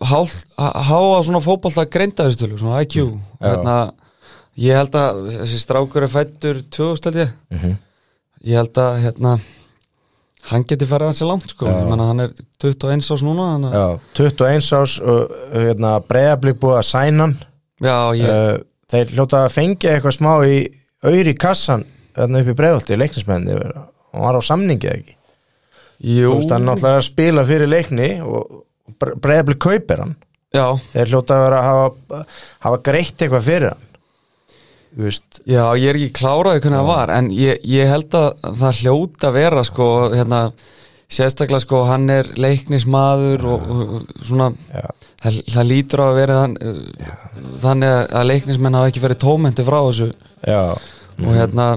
háa 0.00 1.22
svona 1.24 1.40
fótbolta 1.44 1.86
greindaðistölu, 1.88 2.58
svona 2.60 2.82
IQ 2.84 2.96
Já. 2.96 3.06
hérna, 3.44 3.76
ég 4.60 4.76
held 4.76 4.96
að 4.98 5.22
þessi 5.38 5.60
strákur 5.62 6.06
er 6.06 6.12
fættur 6.12 6.62
2000 6.70 7.08
held 7.08 7.20
ég. 7.22 7.32
Mhm. 7.50 7.78
ég 8.44 8.56
held 8.56 8.80
að 8.80 9.00
hérna 9.04 9.34
hann 10.50 10.64
geti 10.64 10.86
farið 10.88 11.10
hans 11.10 11.20
langt 11.28 11.52
sko. 11.52 11.66
Menna 11.66 12.06
hann 12.08 12.20
er 12.20 12.32
21 12.62 13.12
ás 13.12 13.22
núna 13.22 13.52
hann, 13.52 13.68
já, 13.72 14.00
21 14.16 14.72
ás 14.80 14.96
og 15.00 15.34
hérna, 15.52 16.00
breiðablík 16.08 16.60
búið 16.60 16.78
að 16.80 16.88
sæna 16.88 17.26
hann. 17.26 17.36
Já, 17.80 17.98
ég, 18.16 18.28
uh, 18.28 18.58
þeir 18.90 19.14
hljóta 19.16 19.44
að 19.44 19.54
fengja 19.56 19.94
eitthvað 19.94 20.16
smá 20.16 20.32
í 20.44 20.58
auðri 21.04 21.36
kassan 21.36 21.84
þarna 22.16 22.42
upp 22.42 22.50
í 22.52 22.56
breiðholti, 22.58 22.98
leiknismenni 23.00 23.56
hann 23.56 24.24
var 24.24 24.36
á 24.36 24.42
samningi 24.44 24.90
ekki? 24.90 25.14
Jú. 26.00 26.32
Þú 26.32 26.36
veist, 26.38 26.52
hann 26.54 26.66
náttúrulega 26.68 27.04
spila 27.04 27.44
fyrir 27.48 27.68
leikni 27.68 28.10
og 28.24 28.64
breiðablík 28.98 29.60
kaupir 29.62 30.02
hann. 30.04 30.16
Já, 30.54 30.66
þeir 30.94 31.12
hljóta 31.12 31.36
að 31.36 31.44
vera 31.44 31.60
að 31.60 31.68
hafa, 31.68 32.24
hafa 32.66 32.82
greitt 32.88 33.22
eitthvað 33.22 33.46
fyrir 33.46 33.70
hann. 33.74 33.86
Já, 35.46 35.62
ég 35.78 35.86
er 35.92 35.98
ekki 36.00 36.16
kláraði 36.18 36.64
hvernig 36.64 36.80
það 36.80 36.88
var 36.88 37.12
en 37.14 37.30
ég, 37.30 37.60
ég 37.70 37.86
held 37.86 38.14
að 38.18 38.40
það 38.58 38.80
hljóta 38.80 39.30
vera 39.36 39.62
sko, 39.62 39.86
hérna 40.10 40.40
sérstaklega 41.10 41.62
sko, 41.62 41.84
hann 41.86 42.10
er 42.10 42.26
leiknismadur 42.38 43.46
og, 43.50 43.70
og 43.70 44.10
svona 44.26 44.48
það, 45.22 45.38
það 45.46 45.68
lítur 45.70 46.02
á 46.02 46.06
að 46.08 46.18
vera 46.18 46.40
þann, 46.40 46.58
þannig 47.62 47.94
að 48.18 48.28
leiknismenn 48.32 48.78
hafa 48.80 48.90
ekki 48.90 49.04
verið 49.06 49.22
tómenti 49.22 49.66
frá 49.66 49.78
þessu. 49.78 50.10
Já, 50.42 50.62
og 51.20 51.32
hérna 51.36 51.70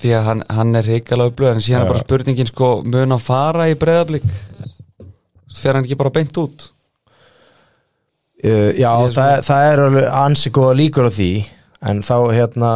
því 0.00 0.12
að 0.16 0.26
hann, 0.26 0.44
hann 0.48 0.78
er 0.80 0.86
reykjala 0.88 1.28
upplöð 1.30 1.54
en 1.54 1.64
síðan 1.64 1.82
er 1.82 1.88
Já. 1.88 1.92
bara 1.92 2.04
spurningin 2.04 2.50
sko 2.50 2.70
mun 2.86 3.16
að 3.16 3.26
fara 3.26 3.68
í 3.70 3.76
breyðablík 3.78 4.26
fer 5.54 5.76
hann 5.76 5.86
ekki 5.86 5.98
bara 6.00 6.14
beint 6.14 6.38
út? 6.40 6.68
Uh, 8.40 8.70
já 8.78 8.90
það, 9.12 9.32
það 9.44 9.66
er 9.70 9.82
alveg 9.84 10.06
ansi 10.22 10.52
góða 10.56 10.76
líkur 10.78 11.08
á 11.08 11.12
því 11.12 11.32
en 11.90 12.00
þá 12.04 12.16
hérna, 12.36 12.70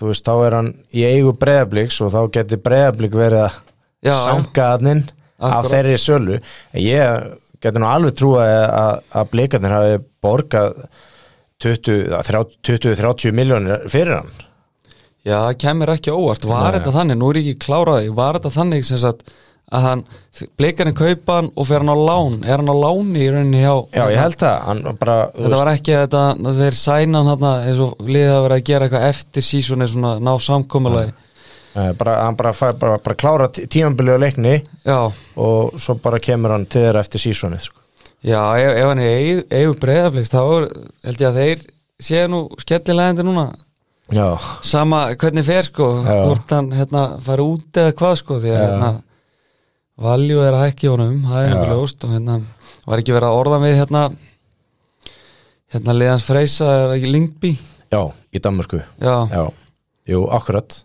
þú 0.00 0.10
veist, 0.10 0.26
þá 0.26 0.46
er 0.46 0.56
hann 0.58 0.70
í 0.96 1.04
eigu 1.08 1.34
breiðablíks 1.40 2.00
og 2.04 2.12
þá 2.14 2.20
geti 2.36 2.60
breiðablík 2.60 3.16
verið 3.16 3.46
að 3.46 3.58
Já, 4.00 4.14
sangaðnin 4.24 5.04
af 5.44 5.68
þeirri 5.68 5.96
sölu. 6.00 6.38
En 6.72 6.84
ég 6.84 7.30
geti 7.60 7.80
nú 7.80 7.88
alveg 7.88 8.16
trúa 8.16 8.44
að, 8.44 8.92
að 9.20 9.32
blikarnir 9.34 9.74
hafi 9.76 9.98
borgað 10.24 10.78
20-30 11.60 13.36
miljónir 13.36 13.84
fyrir 13.92 14.20
hann. 14.20 14.32
Já, 15.20 15.36
það 15.36 15.56
kemur 15.60 15.92
ekki 15.92 16.12
óvart, 16.16 16.46
var 16.48 16.78
þetta 16.78 16.94
þannig? 16.94 17.18
Nú 17.20 17.28
er 17.28 17.40
ég 17.42 17.50
ekki 17.50 17.66
kláraði, 17.66 18.12
var 18.16 18.38
þetta 18.38 18.54
þannig 18.54 18.86
sem 18.88 19.00
sagt 19.02 19.34
að 19.70 19.84
hann, 19.86 20.02
blikarinn 20.58 20.96
kaupa 20.98 21.36
hann 21.38 21.48
og 21.54 21.66
fer 21.68 21.82
hann 21.84 21.92
á 21.94 21.98
lán, 21.98 22.36
er 22.42 22.58
hann 22.58 22.70
á 22.70 22.76
láni 22.76 23.22
í 23.22 23.30
rauninni 23.30 23.62
hjá 23.62 23.74
Já, 23.94 24.04
ég 24.10 24.18
held 24.18 24.38
það, 24.40 24.86
bara 24.98 25.16
Þetta 25.36 25.60
var 25.60 25.72
ekki 25.74 25.96
þetta, 25.96 26.22
þeir 26.58 26.78
sæna 26.80 27.24
hann 27.28 27.48
eins 27.50 27.82
og 27.84 28.00
liðið 28.02 28.34
að 28.34 28.44
vera 28.46 28.58
að 28.58 28.68
gera 28.70 28.88
eitthvað 28.88 29.08
eftir 29.12 29.46
sísoni 29.46 29.88
svona 29.90 30.14
ná 30.18 30.32
samkomulagi. 30.42 31.14
Eh, 31.70 31.92
bara, 31.94 32.16
hann 32.24 32.34
bara, 32.34 32.50
fær, 32.56 32.74
bara, 32.80 32.98
bara 32.98 33.14
klára 33.14 33.46
tímambili 33.54 34.10
á 34.10 34.18
leikni 34.18 34.56
Já, 34.82 35.12
og 35.38 35.76
svo 35.78 35.94
bara 36.02 36.18
kemur 36.18 36.50
hann 36.50 36.66
til 36.66 36.82
þeirra 36.82 37.04
eftir 37.04 37.22
sísonið 37.22 37.68
sko. 37.68 37.76
já, 38.26 38.40
ef, 38.58 38.72
ef 38.74 38.88
hann 38.90 39.02
er 39.04 39.44
eigu, 39.54 39.76
breyðafleikst 39.78 40.34
þá 40.34 40.40
er, 40.42 40.66
held 41.06 41.22
ég 41.22 41.28
að 41.28 41.38
þeir 41.38 41.62
séu 42.00 42.24
nú 42.32 42.40
skellilegandi 42.58 43.22
núna. 43.28 43.46
Já, 44.10 44.34
sama 44.66 45.04
hvernig 45.14 45.46
fer 45.46 45.68
sko 45.68 45.92
Já. 46.02 46.16
hvort 46.26 46.50
hann 46.50 46.72
hérna 46.74 47.04
fari 47.22 47.46
út 47.46 47.78
eða 47.78 47.94
hvað 47.94 48.16
sko 48.18 48.40
því 48.42 48.50
að 48.50 48.64
hérna 48.64 48.90
valjú 50.00 50.40
er 50.44 50.56
að 50.56 50.64
hækki 50.66 50.90
honum, 50.90 51.20
það 51.28 51.44
er 51.44 51.54
nokkuð 51.54 51.72
ljóst 51.74 52.04
og 52.06 52.14
hérna 52.14 52.36
var 52.86 53.02
ekki 53.02 53.14
verið 53.16 53.28
að 53.30 53.38
orða 53.40 53.58
við 53.64 53.76
hérna 53.80 54.02
hérna 55.74 55.96
liðans 55.96 56.26
freysa 56.26 56.68
er 56.84 56.94
ekki 56.96 57.12
Lingby? 57.14 57.52
Já, 57.90 58.00
í 58.34 58.42
Danmörku. 58.42 58.80
Já, 59.02 59.16
Já, 59.30 59.42
jú, 60.10 60.24
akkurat. 60.34 60.80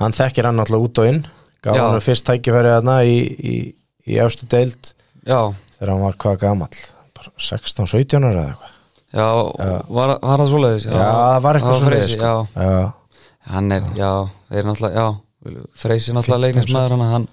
Hann 0.00 0.14
þekkir 0.16 0.48
hann 0.48 0.60
alltaf 0.62 0.84
út 0.84 1.00
og 1.02 1.08
inn. 1.08 1.22
Gaf 1.62 1.76
Já. 1.78 1.82
hann 1.86 2.02
fyrst 2.02 2.26
tækifæri 2.26 2.72
þarna 2.74 2.96
í, 3.06 3.16
í, 3.22 3.54
í 4.10 4.18
efstu 4.18 4.48
deild 4.50 4.92
já, 5.22 5.38
þegar 5.76 5.92
hann 5.92 6.02
var 6.02 6.16
hvað 6.24 6.38
gamall? 6.42 6.78
16-17 7.22 8.18
ára 8.26 8.32
eða 8.32 8.46
eitthvað. 8.50 8.78
Já, 9.12 9.26
var, 9.92 10.14
var 10.18 10.40
það 10.42 10.48
svoleiðis? 10.50 10.86
Já, 10.88 10.96
það 10.98 11.42
var 11.44 11.58
eitthvað 11.58 11.78
svoleiðis, 11.78 12.14
sko. 12.16 12.32
Já, 12.56 12.64
Já, 12.66 13.20
hann 13.52 13.76
er, 13.76 13.86
já, 13.98 14.10
þeir 14.48 14.62
eru 14.62 14.72
náttúrulega, 14.72 15.04
já 15.04 15.60
Freysi 15.82 16.10
er 16.12 16.16
náttúrulega 16.16 16.42
leiknismæður 16.46 16.92
hann, 16.96 17.06
hann, 17.12 17.28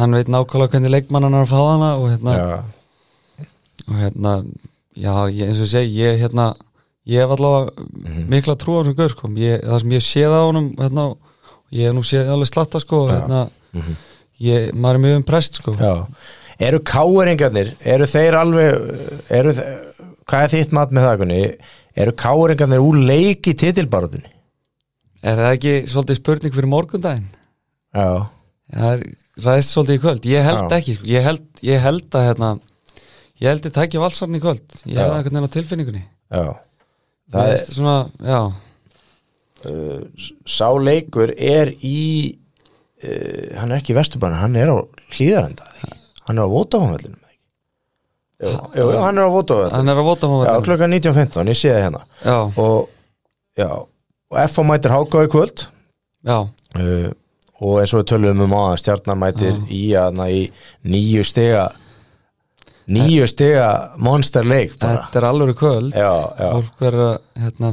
hann 0.00 0.16
veit 0.16 0.28
nákvæmlega 0.32 0.72
hvernig 0.74 0.90
leikmann 0.94 1.26
hann 1.28 1.36
er 1.38 1.46
að 1.46 1.52
fá 1.52 1.60
hana 1.68 1.90
og 2.00 2.08
hérna, 2.10 2.34
já, 2.40 2.58
og 3.88 3.94
hérna 4.00 4.34
já, 4.96 5.14
ég, 5.30 5.46
eins 5.48 5.60
og 5.60 5.66
ég 5.68 5.72
segi, 5.74 5.94
ég 6.00 6.20
hérna 6.24 6.48
ég 7.10 7.22
hef 7.24 7.32
allavega 7.36 7.86
Mhm. 8.00 8.26
mikla 8.30 8.54
trú 8.60 8.76
á 8.76 8.80
þessum 8.82 8.96
gaur, 8.98 9.08
sko, 9.14 9.28
ég, 9.40 9.62
það 9.64 9.80
sem 9.80 9.90
ég 9.96 10.04
séð 10.06 10.32
á 10.36 10.40
honum 10.46 10.68
hérna, 10.78 11.06
ég 11.72 11.86
hef 11.88 11.94
nú 11.96 12.02
séð 12.06 12.28
alveg 12.34 12.50
slatta, 12.52 12.80
sko, 12.80 13.04
og 13.06 13.10
hérna 13.14 13.40
ég, 14.40 14.72
maður 14.74 14.94
er 14.94 15.04
mjög 15.06 15.16
impressed, 15.22 15.54
sko 15.62 15.74
já 15.78 16.06
Eru 16.60 16.76
káeringarnir, 16.84 17.70
eru 17.88 18.04
þeir 18.04 18.34
alveg 18.36 18.74
eru 19.32 19.52
hvað 20.28 20.42
er 20.44 20.50
þitt 20.52 20.72
mat 20.76 20.90
með 20.92 21.06
það 21.06 21.18
kunni? 21.22 21.38
Eru 21.96 22.12
káeringarnir 22.12 22.82
úr 22.84 22.98
leik 23.08 23.48
í 23.48 23.54
titilbarutinni? 23.56 24.28
Er 25.24 25.36
það 25.40 25.54
ekki 25.56 25.72
svolítið 25.88 26.18
spurning 26.20 26.52
fyrir 26.54 26.68
morgundaginn? 26.68 27.30
Já, 27.96 28.28
Það 28.76 28.92
er 28.92 29.00
ræðist 29.44 29.74
svolítið 29.74 29.98
í 29.98 30.02
kvöld. 30.04 30.26
Ég 30.30 30.48
held 30.48 30.74
ekki, 30.76 30.96
sko. 30.96 31.06
ég 31.10 31.24
held, 31.26 31.46
ég 31.66 31.84
held 31.84 32.18
að 32.18 32.26
hérna, 32.28 32.50
ég 33.40 33.48
held 33.50 33.68
að 33.70 33.76
tækja 33.78 34.02
valsarni 34.02 34.40
í 34.40 34.44
kvöld. 34.44 34.66
Ég 34.84 34.98
hef 34.98 35.14
einhvern 35.14 35.38
veginn 35.38 35.48
á 35.50 35.56
tilfinningunni. 35.56 36.02
Já. 36.30 36.44
Það 37.30 37.40
Það 37.40 37.54
er 37.54 37.64
svona, 37.70 37.96
já. 38.26 38.40
Sá 40.48 40.68
leikur 40.80 41.32
er 41.36 41.72
í 41.84 41.98
uh, 43.04 43.58
hann 43.60 43.72
er 43.72 43.80
ekki 43.80 43.92
í 43.92 43.98
Vesturbæna, 43.98 44.38
hann 44.40 44.56
er 44.56 44.72
á 44.72 44.76
hlýðarenda 45.12 45.66
hann 46.24 46.40
er 46.40 46.48
á 46.48 46.50
Vótafónvellinu 46.52 47.18
Jú, 48.40 48.54
jú, 48.72 48.86
hann 49.04 49.20
er 49.20 49.28
á 49.28 49.32
Vótafónvellinu 49.34 49.76
Hann 49.76 49.92
er 49.92 50.00
að 50.00 50.08
vota 50.08 50.30
Já, 50.46 50.54
klukkan 50.64 50.96
19.15, 50.96 51.50
ég 51.52 51.58
sé 51.60 51.74
það 51.74 51.82
hérna. 51.84 52.00
Já, 52.24 52.36
og, 52.64 52.88
já, 53.60 53.68
og 54.32 54.38
F.A. 54.46 54.64
mætir 54.64 54.94
Háká 54.94 55.26
í 55.26 55.30
kvöld. 55.34 55.66
Já, 56.24 56.38
uh, 56.48 57.10
og 57.60 57.76
eins 57.80 57.92
og 57.94 58.02
við 58.02 58.08
töluðum 58.14 58.46
um 58.46 58.56
áðan 58.56 58.80
stjarnar 58.80 59.20
mætir 59.20 59.60
í 59.68 59.84
aðna 60.00 60.30
í 60.32 60.42
nýju 60.88 61.24
stiga 61.28 61.68
nýju 62.90 63.28
stiga 63.30 63.68
monster 64.02 64.46
leik 64.46 64.74
bara. 64.80 65.04
þetta 65.04 65.20
er 65.20 65.28
alveg 65.28 65.56
kvöld. 65.60 65.94
Já, 65.94 66.10
já, 66.40 66.50
Fólk 66.56 66.84
verður 66.86 67.06
að, 67.06 67.18
hérna. 67.44 67.72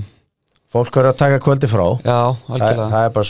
Fólk 0.76 1.00
verður 1.00 1.14
að 1.14 1.20
taka 1.24 1.40
kvöldi 1.42 1.70
frá. 1.72 1.86
Já, 2.04 2.20
það, 2.52 2.82
það 2.84 3.00
er 3.02 3.14
bara 3.16 3.30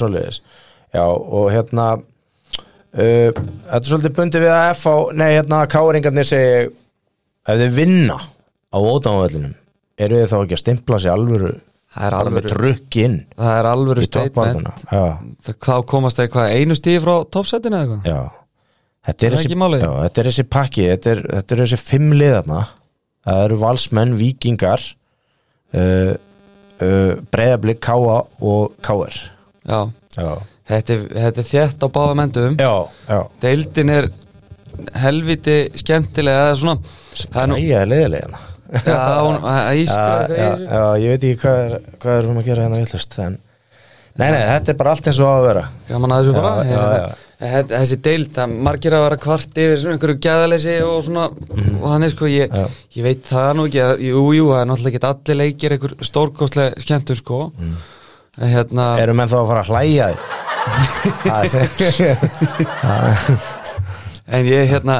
já, 0.93 1.03
og 1.05 1.47
hérna 1.51 1.85
uh, 1.97 2.97
þetta 2.97 3.79
er 3.79 3.89
svolítið 3.91 4.17
bundið 4.17 4.45
við 4.45 4.53
að 4.55 4.71
F.A. 4.75 4.95
nei, 5.17 5.29
hérna, 5.35 5.61
káringarnir 5.71 6.27
segi 6.27 6.67
ef 7.47 7.61
þið 7.61 7.77
vinna 7.77 8.17
á 8.17 8.77
ótáðanvellinum 8.77 9.55
eru 9.97 10.21
þið 10.21 10.31
þá 10.31 10.37
ekki 10.39 10.57
að 10.57 10.63
stimpla 10.63 11.01
sér 11.01 11.15
alvöru 11.15 11.53
Það 11.97 12.07
er 12.07 12.15
alveg, 12.17 12.49
drukk 12.51 12.97
inn. 13.01 13.15
Það 13.37 13.53
er 13.59 13.69
alveg 13.71 14.03
statement. 14.05 14.83
Hvað 15.57 15.85
komast 15.89 16.19
það 16.19 16.27
eitthvað 16.27 16.57
einu 16.57 16.77
stíði 16.77 17.03
frá 17.05 17.13
toppsætinu 17.33 17.77
eða 17.79 17.85
eitthvað? 17.87 18.11
já. 18.11 18.19
Þetta 19.07 19.23
er, 19.23 19.35
þessi, 19.37 19.55
já, 19.55 19.91
þetta 20.03 20.19
er 20.19 20.27
þessi 20.27 20.43
pakki 20.51 20.85
þetta 20.89 21.11
er, 21.13 21.19
þetta 21.31 21.55
er 21.55 21.59
þessi 21.61 21.77
fimm 21.79 22.09
liðarna 22.19 22.63
það 23.27 23.43
eru 23.45 23.59
valsmenn, 23.61 24.15
vikingar 24.19 24.83
uh, 24.83 26.11
uh, 26.83 27.13
breyðablik, 27.31 27.79
káa 27.83 28.17
og 28.43 28.75
káir 28.83 29.15
Já, 29.67 29.79
já, 30.17 30.29
þetta 30.73 30.97
er, 30.97 31.05
þetta 31.21 31.43
er 31.43 31.47
þétt 31.53 31.83
á 31.83 31.87
báða 31.87 32.17
mendum. 32.19 32.59
Deildin 33.43 33.93
er 33.95 34.09
helviti 34.99 35.57
skemmtilega 35.79 36.43
Það 36.43 36.51
er 36.51 36.61
svona 36.61 36.77
Það 37.17 37.41
er 37.41 37.51
nú, 37.53 37.61
já, 38.87 39.01
hún, 39.23 39.37
að 39.53 39.83
já, 39.83 40.07
já, 40.31 40.49
já, 40.63 40.81
ég 41.03 41.13
veit 41.13 41.23
ekki 41.29 41.39
hvað 41.43 41.61
er, 41.67 41.77
hvað 42.01 42.17
er 42.21 42.27
um 42.31 42.41
að 42.41 42.49
gera 42.49 42.65
hérna 42.65 42.81
villust 42.81 43.17
en 43.23 43.37
nei, 44.17 44.27
nei, 44.33 44.41
þetta 44.49 44.73
er 44.73 44.77
bara 44.81 44.93
allt 44.95 45.07
eins 45.11 45.19
og 45.21 45.29
á 45.29 45.33
að 45.37 45.43
vera. 45.45 45.63
Gaman 45.91 46.13
að 46.15 46.21
þessu 46.25 46.37
bara. 46.41 46.51
Hérna, 46.65 47.23
Þessi 47.37 47.99
deild, 48.01 48.31
það 48.33 48.53
margir 48.65 48.95
að 48.97 49.03
vera 49.03 49.17
kvart 49.21 49.59
yfir 49.61 49.75
svona 49.77 49.93
einhverju 49.93 50.15
gæðaleysi 50.25 50.71
og 50.87 51.03
svona 51.05 51.25
og 51.29 51.83
þannig 51.91 52.13
sko, 52.15 52.29
ég, 52.33 52.55
ég 52.97 53.05
veit 53.05 53.27
það 53.29 53.51
nú 53.59 53.65
ekki 53.69 53.83
að, 53.85 53.91
jú, 54.07 54.23
jú, 54.33 54.47
það 54.49 54.61
er 54.63 54.69
náttúrulega 54.71 54.97
ekki 54.97 55.09
allir 55.11 55.37
leikir 55.43 55.75
einhver 55.75 55.93
stórkostlega 56.09 56.81
skemmtur 56.81 57.19
sko. 57.19 57.37
Mm. 57.61 57.75
en 58.41 58.51
hérna, 58.55 58.87
Eru 59.03 59.13
menn 59.19 59.29
þá 59.29 59.37
að 59.43 59.51
fara 59.51 59.61
að 59.61 59.69
hlæja? 59.69 60.09
Sem 61.53 62.17
en 64.27 64.49
ég 64.49 64.67
hérna 64.73 64.97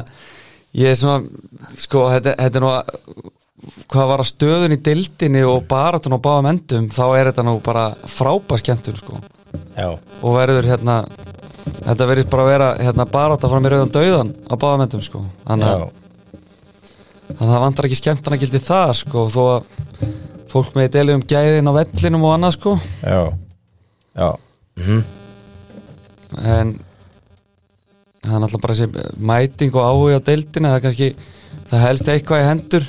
ég 0.77 0.93
er 0.93 0.99
svona, 0.99 1.25
sko, 1.81 2.05
þetta, 2.13 2.35
þetta 2.37 2.61
er 2.61 2.63
nú 2.63 2.71
að- 2.75 2.93
hvað 3.89 4.09
var 4.11 4.21
að 4.21 4.29
stöðun 4.29 4.75
í 4.75 4.79
deildinni 4.85 5.41
og 5.47 5.65
baratun 5.69 6.17
á 6.17 6.19
báðum 6.21 6.49
endum 6.51 6.89
þá 6.93 7.03
er 7.17 7.29
þetta 7.31 7.45
nú 7.47 7.55
bara 7.65 7.87
frábær 8.11 8.61
skemmtun 8.61 8.99
sko. 8.99 9.21
Og 10.21 10.35
verður 10.35 10.69
hérna 10.69 10.99
þetta 11.81 12.09
verður 12.09 12.29
bara 12.31 12.45
að 12.45 12.51
vera 12.51 12.69
hérna 12.81 13.07
barata 13.09 13.49
fram 13.51 13.65
í 13.65 13.71
rauðan 13.73 13.93
dauðan 13.95 14.33
á 14.45 14.53
báðum 14.53 14.85
endum 14.85 15.03
sko. 15.05 15.23
Þannig 15.47 15.71
að 15.71 15.81
já, 15.81 15.87
þannig 17.27 17.43
að 17.47 17.53
það 17.53 17.63
vantar 17.65 17.89
ekki 17.89 17.99
skemmtana 18.01 18.41
gildi 18.43 18.63
það 18.67 18.93
sko 19.01 19.27
þó 19.33 19.41
að 19.55 19.71
fólk 20.51 20.77
með 20.77 20.91
deli 20.93 21.15
um 21.17 21.25
gæðin 21.27 21.71
á 21.73 21.77
vellinum 21.81 22.27
og 22.27 22.35
annað 22.35 22.57
sko. 22.59 22.75
Já. 23.01 23.21
Já, 24.17 24.29
mhm. 24.81 25.01
En 26.37 26.77
það 28.21 28.35
er 28.35 28.41
náttúrulega 28.43 28.87
bara 28.93 29.09
mæting 29.31 29.75
og 29.75 29.85
áhuga 29.87 30.21
á 30.21 30.27
deildina 30.29 30.77
það 30.77 31.01
er 31.07 31.19
það 31.67 31.83
helst 31.83 32.09
eitthvað 32.11 32.41
í 32.41 32.47
hendur 32.47 32.87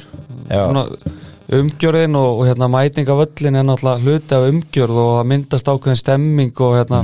umgjörðin 1.59 2.19
og, 2.19 2.29
og 2.41 2.47
hérna 2.49 2.69
mæting 2.73 3.09
á 3.09 3.15
völlin 3.17 3.57
er 3.57 3.65
náttúrulega 3.65 4.05
hluti 4.05 4.37
af 4.37 4.49
umgjörð 4.51 5.01
og 5.01 5.13
það 5.17 5.29
myndast 5.33 5.71
ákveðin 5.73 6.01
stemming 6.03 6.65
og 6.67 6.77
hérna 6.77 7.03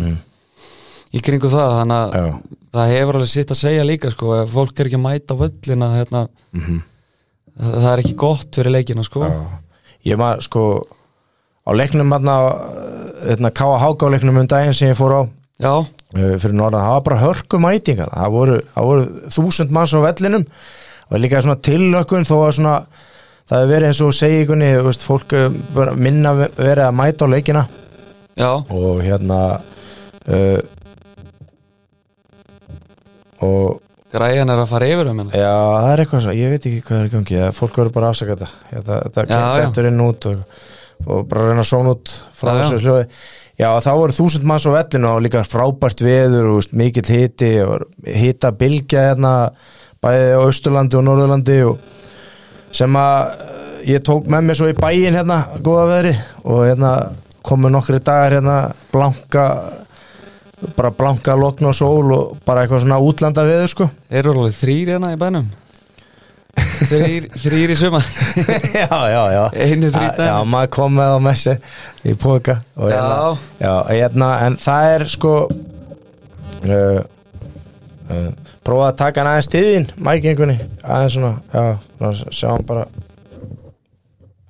í 1.15 1.23
kringu 1.25 1.51
það 1.53 1.79
þannig 1.79 2.19
að 2.19 2.29
það 2.75 2.93
hefur 2.93 3.19
alveg 3.19 3.31
sitt 3.31 3.55
að 3.55 3.61
segja 3.61 3.87
líka 3.87 4.11
sko 4.13 4.35
ef 4.41 4.53
fólk 4.55 4.81
er 4.81 4.91
ekki 4.91 4.99
að 4.99 5.05
mæta 5.05 5.37
á 5.39 5.43
völlina 5.45 5.91
hérna, 5.95 6.23
það, 6.53 7.71
það 7.71 7.89
er 7.93 8.03
ekki 8.03 8.17
gott 8.25 8.59
fyrir 8.59 8.75
leikina 8.75 9.07
sko. 9.07 9.25
Já. 9.31 9.41
Ég 10.11 10.21
maður 10.21 10.45
sko 10.49 10.65
á 11.65 11.71
leiknum 11.73 12.13
hérna, 12.13 12.37
hérna 13.25 13.53
K.A.H.G. 13.55 14.05
á 14.05 14.13
leiknum 14.13 14.43
um 14.43 14.51
daginn 14.51 14.77
sem 14.77 14.91
ég 14.91 14.99
fór 14.99 15.15
á 15.17 15.23
já, 15.63 15.73
uh, 15.81 16.35
fyrir 16.43 16.57
norðan, 16.59 16.83
það 16.83 16.97
var 16.97 17.05
bara 17.09 17.23
hörku 17.23 17.61
mætinga 17.63 18.11
það 18.11 18.35
voru, 18.35 18.59
það 18.75 18.91
voru 18.91 19.07
þúsund 19.37 19.75
manns 19.75 19.95
á 19.95 20.01
vellinum 20.05 20.47
og 21.09 21.21
líka 21.23 21.43
svona 21.45 21.61
tillökkun 21.63 22.27
þó 22.29 22.37
að 22.43 22.55
svona 22.59 22.77
það 23.49 23.61
hefur 23.61 23.73
verið 23.75 23.89
eins 23.91 24.03
og 24.05 24.87
veist, 24.89 25.05
fólk 25.05 25.35
bara 25.75 25.95
minna 25.97 26.35
ve- 26.39 26.51
verið 26.57 26.87
að 26.89 26.97
mæta 27.01 27.29
á 27.29 27.33
leikina. 27.35 27.65
Já, 28.35 28.51
og 28.59 29.03
hérna 29.05 29.41
uh, 30.27 30.61
og 33.45 33.81
græjan 34.15 34.51
er 34.51 34.63
að 34.63 34.71
fara 34.71 34.89
yfir 34.91 35.11
um 35.11 35.21
hérna. 35.23 35.35
Já, 35.39 35.55
það 35.55 35.91
er 35.93 36.03
eitthvað 36.05 36.25
svo, 36.25 36.35
ég 36.39 36.53
veit 36.55 36.67
ekki 36.71 36.83
hvað 36.87 37.01
er 37.01 37.09
í 37.09 37.15
gangi. 37.15 37.41
Fólk 37.59 37.79
verður 37.81 37.95
bara 37.97 38.11
að 38.11 38.15
afsaka 38.15 38.37
þetta. 38.37 38.51
Þetta, 38.73 38.99
þetta 39.07 39.27
kemur 39.65 39.89
inn 39.91 40.05
út 40.05 40.29
og, 40.31 40.43
og 41.07 41.25
bara 41.31 41.49
reyna 41.51 41.65
að 41.65 41.71
svona 41.71 41.95
út 41.97 42.13
frá 42.39 42.53
þessu 42.61 42.83
hljóði. 42.85 43.09
Já, 43.55 43.69
þá 43.87 43.91
voru 43.95 44.15
þúsund 44.17 44.47
manns 44.51 44.65
á 44.67 44.71
vellinu 44.75 45.11
og 45.13 45.21
líka 45.23 45.45
frábært 45.47 46.01
veður 46.03 46.49
og 46.57 46.73
mikill 46.75 47.07
hiti. 47.07 47.53
Og 47.63 47.85
hita 48.03 48.51
bylgja 48.55 49.09
hérna 49.13 49.35
bæði 50.03 50.33
á 50.35 50.41
Austurlandi 50.43 50.99
og 50.99 51.05
Norðurlandi 51.07 51.59
og 51.69 51.91
sem 52.75 52.99
að 52.99 53.19
eh, 53.35 53.95
ég 53.95 54.05
tók 54.07 54.27
með 54.33 54.49
mér 54.49 54.59
svo 54.61 54.71
í 54.73 54.77
bæin 54.79 55.15
hérna 55.19 55.41
góða 55.65 55.87
veðri 55.93 56.15
og 56.45 56.63
hérna 56.67 56.93
komu 57.45 57.71
nokkri 57.73 58.01
dagar 58.05 58.39
hérna 58.39 58.59
blanka 58.93 59.49
bara 60.79 60.91
blanka 60.97 61.35
lokn 61.37 61.69
og 61.69 61.75
sól 61.77 62.13
og 62.17 62.39
bara 62.47 62.63
eitthvað 62.65 62.87
svona 62.87 63.01
útlanda 63.05 63.45
veður 63.45 63.69
sko 63.75 63.91
eru 64.09 64.33
alveg 64.33 64.57
þrýr 64.57 64.95
hérna 64.95 65.11
í 65.13 65.19
bænum 65.21 65.51
þrýr, 66.89 67.27
þrýr 67.43 67.73
í 67.75 67.77
sumar 67.77 68.07
já, 68.83 68.89
já, 69.11 69.23
já 69.35 69.43
Einu 69.59 69.91
þrítaginn. 69.91 70.31
Já, 70.31 70.37
maður 70.55 70.71
kom 70.77 70.95
með 70.97 71.15
á 71.15 71.21
messi 71.27 71.55
í 72.07 72.15
póka 72.21 72.61
og 72.79 72.93
Já. 72.93 72.95
hérna, 72.95 73.19
já, 73.59 73.75
hérna 73.91 74.29
en 74.47 74.59
það 74.63 74.91
er 74.95 75.05
sko 75.11 75.33
uh, 75.51 77.01
uh, 78.15 78.31
prófa 78.67 78.89
að 78.91 78.97
taka 79.01 79.23
hann 79.23 79.31
aðeins 79.33 79.51
tíðin 79.53 79.87
mækingunni, 80.07 80.57
aðeins 80.83 81.17
svona 81.19 81.33
já, 81.53 81.65
svona, 81.99 82.33
sjá 82.39 82.49
hann 82.53 82.67
bara. 82.69 82.87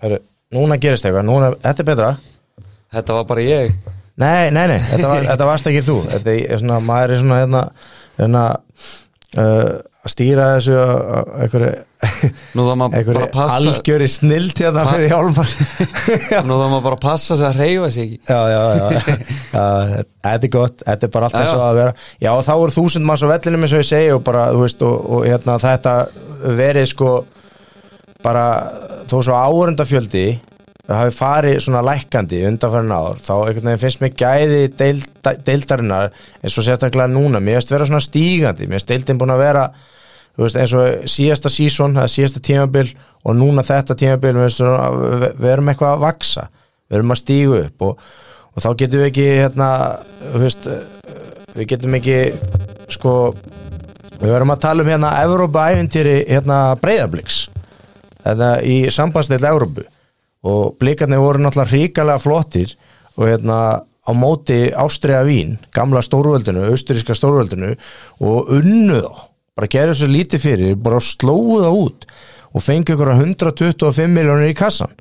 Heru, 0.05 0.21
núna 0.55 0.79
gerist 0.83 1.07
eitthvað 1.07 1.29
núna, 1.29 1.53
þetta 1.65 1.85
er 1.85 1.91
betra. 1.91 2.11
Þetta 2.95 3.19
var 3.19 3.29
bara 3.31 3.45
ég. 3.47 3.75
Nei, 4.21 4.51
nei, 4.55 4.67
nei, 4.71 4.79
þetta, 4.79 5.09
var, 5.11 5.25
þetta 5.31 5.49
varst 5.51 5.71
ekki 5.71 5.85
þú. 5.87 5.97
Þetta 6.13 6.37
er 6.45 6.63
svona, 6.63 6.81
maður 6.85 7.17
er 7.17 7.23
svona 7.25 7.41
hérna, 7.43 7.65
hérna 8.21 8.45
uh, 9.41 9.83
að 10.05 10.13
stýra 10.13 10.47
þessu 10.57 10.75
á- 10.77 11.01
á 11.01 11.19
einhverju 11.45 11.73
nú 12.55 12.65
þá 12.67 12.73
maður 12.77 12.91
bara 12.93 12.99
einhverju 13.01 13.23
að 13.25 13.31
passa 13.33 13.55
algjöri 13.57 14.09
snilt 14.13 14.59
hérna 14.61 14.83
fyrir 14.91 15.09
hjálmar. 15.15 15.53
Nú 16.49 16.59
þá 16.61 16.65
maður 16.69 16.83
bara 16.91 16.99
passa 17.01 17.39
sig 17.41 17.47
að 17.49 17.61
reyfa 17.63 17.89
sig 17.95 18.05
ekki. 18.05 18.19
Já, 18.29 18.41
já, 18.53 18.61
já, 18.77 19.17
Þetta 20.25 20.35
er 20.35 20.53
gott, 20.53 20.85
þetta 20.85 21.09
er 21.09 21.13
bara 21.15 21.31
já. 21.33 21.47
svo 21.55 21.63
að 21.65 21.79
vera. 21.81 21.95
Já, 22.21 22.31
þá 22.45 22.53
eru 22.59 22.75
þúsund 22.77 23.09
manns 23.09 23.25
á 23.25 23.29
vellinum 23.33 23.65
eins 23.65 23.73
og 23.77 23.81
ég 23.85 23.89
segi 23.89 24.13
og 24.13 24.23
bara, 24.27 24.45
þú 24.53 24.61
veist, 24.67 24.85
og, 24.85 25.09
og 25.17 25.25
hérna 25.31 25.57
þetta 25.65 25.95
verið 26.61 26.91
sko 26.93 27.13
bara 28.25 28.45
þó 29.09 29.17
svo 29.25 29.39
áörundafjöldi 30.85 31.01
hafi 31.01 31.17
farið 31.17 31.61
svona 31.65 31.81
lækkandi 31.85 32.43
undanfærin 32.45 32.93
ár, 32.93 33.21
þá 33.25 33.33
einhvern 33.47 33.71
veginn 33.71 33.81
finnst 33.81 34.01
mér 34.03 34.15
gæði 34.21 34.61
deilda, 34.77 35.33
deildarinnar 35.47 36.11
eins 36.43 36.59
og 36.59 36.67
sérstaklega 36.67 37.09
núna, 37.09 37.41
mér 37.41 37.57
finnst 37.59 37.73
vera 37.73 37.87
svona 37.89 38.05
stígandi. 38.05 38.67
Mér 38.69 38.83
finnst 38.83 38.91
deildin 38.93 39.21
búin 39.21 39.33
að 39.33 39.45
vera 39.47 39.63
veist, 40.37 40.59
eins 40.59 40.75
og 40.77 41.07
síðasta 41.09 41.53
sísón, 41.53 41.97
það 41.97 42.09
er 42.09 42.13
síðasta 42.13 42.43
tímabil 42.45 42.93
og 43.25 43.39
núna 43.39 43.65
þetta 43.65 43.97
tímabil 43.97 44.35
við, 44.43 44.61
við, 45.39 45.49
erum 45.55 45.73
eitthvað 45.73 45.95
að 45.95 46.05
vaksa 46.05 46.47
við 46.53 46.99
erum 46.99 47.15
að 47.15 47.21
stígu 47.23 47.59
upp 47.63 47.87
og, 47.89 48.05
og 48.53 48.67
þá 48.67 48.71
getum 48.83 49.05
við 49.05 49.11
ekki 49.13 49.27
hérna, 49.31 49.71
veist 50.35 50.69
við 51.55 51.71
getum 51.71 51.97
ekki 51.97 52.19
sko, 52.93 53.15
við 54.19 54.35
verum 54.35 54.53
að 54.53 54.63
tala 54.67 54.85
um 54.85 54.93
hérna 54.93 55.17
Evrópa 55.23 55.69
æfintýri 55.73 56.21
hérna 56.29 56.61
breyðabliks 56.83 57.47
þetta 58.25 58.55
í 58.67 58.79
sambandsdeil 58.93 59.45
Evrópu 59.49 59.89
og 60.45 60.77
blikarnir 60.81 61.23
voru 61.23 61.43
náttúrulega 61.43 61.73
ríkalega 61.73 62.23
flottir 62.23 62.75
og 63.17 63.29
hérna 63.29 63.59
á 64.05 64.11
móti 64.13 64.69
Ástriða 64.77 65.25
Vín, 65.25 65.57
gamla 65.73 66.03
stórvöldinu 66.05 66.69
austuríska 66.69 67.17
stórvöldinu 67.17 67.73
og 68.21 68.53
unnu 68.53 69.01
þá, 69.01 69.13
bara 69.57 69.71
gerðu 69.73 69.99
svo 70.01 70.09
lítið 70.13 70.45
fyrir 70.45 70.77
bara 70.77 71.01
slóðu 71.01 71.63
það 71.65 71.79
út 71.81 72.09
og 72.55 72.63
fengi 72.63 72.95
ykkur 72.95 73.15
125 73.17 74.13
miljónir 74.13 74.53
í 74.53 74.59
kassan 74.59 74.93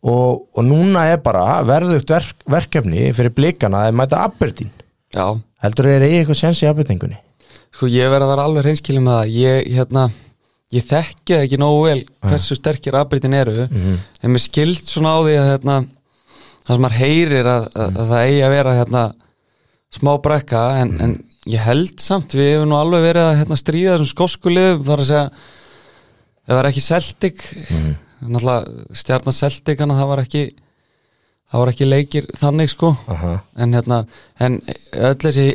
og, 0.00 0.46
og 0.56 0.62
núna 0.64 1.06
er 1.12 1.20
bara 1.24 1.60
verðugt 1.66 2.10
verk, 2.10 2.44
verkefni 2.48 3.10
fyrir 3.16 3.34
blikana 3.36 3.86
að 3.88 3.98
mæta 4.00 4.24
Aberdeen. 4.24 4.72
Já, 5.12 5.36
heldur 5.64 5.90
þeir 5.90 6.06
eigi 6.06 6.20
eitthvað 6.22 6.40
sens 6.40 6.62
í 6.64 6.70
Aberdeengunni? 6.70 7.20
Sko 7.74 7.88
ég 7.90 8.10
verð 8.10 8.26
að 8.26 8.32
vera 8.32 8.46
alveg 8.48 8.66
hreinskilin 8.66 9.04
með 9.04 9.18
það. 9.18 9.34
Ég, 9.36 9.68
hérna, 9.76 10.06
ég 10.74 10.84
þekki 10.86 11.34
það 11.34 11.46
ekki 11.46 11.58
nógu 11.60 11.80
vel 11.86 12.02
hversu 12.26 12.56
sterkir 12.58 12.98
afbrytin 12.98 13.34
eru. 13.34 13.66
En 14.22 14.30
mér 14.34 14.44
skild 14.44 14.84
svona 14.86 15.16
á 15.16 15.18
því 15.24 15.34
að 15.40 15.48
hérna, 15.50 15.78
það 16.66 16.74
sem 16.76 16.84
maður 16.84 17.00
heyrir 17.00 17.50
að, 17.50 17.66
að, 17.74 17.96
að 17.96 18.12
það 18.12 18.28
eigi 18.28 18.44
að 18.46 18.54
vera 18.56 18.76
hérna, 18.78 19.04
smá 19.90 20.12
brekka 20.22 20.62
en, 20.80 20.92
en 21.02 21.16
ég 21.50 21.64
held 21.64 21.96
samt 22.02 22.36
við 22.38 22.52
hefum 22.54 22.70
nú 22.70 22.78
alveg 22.78 23.08
verið 23.08 23.26
að 23.26 23.38
hérna, 23.40 23.58
stríða 23.58 23.96
þessum 23.96 24.12
skoskuliðum 24.12 24.86
þar 24.86 25.02
að 25.02 25.10
segja 25.10 25.26
það 26.46 26.58
var 26.60 26.70
ekki 26.70 26.86
Celtic. 26.86 27.46
Náttúrulega 28.20 28.98
stjarnar 29.00 29.36
Celtic 29.36 29.80
það 29.80 30.10
var 30.12 30.22
ekki 30.22 30.44
það 31.50 31.62
var 31.62 31.72
ekki 31.72 31.88
leikir 31.88 32.26
þannig 32.38 32.70
sko. 32.70 32.92
Aha. 33.10 33.32
en 33.58 33.74
hérna 33.74 34.04
en 34.38 34.60
öll 34.94 35.16
þessi 35.24 35.46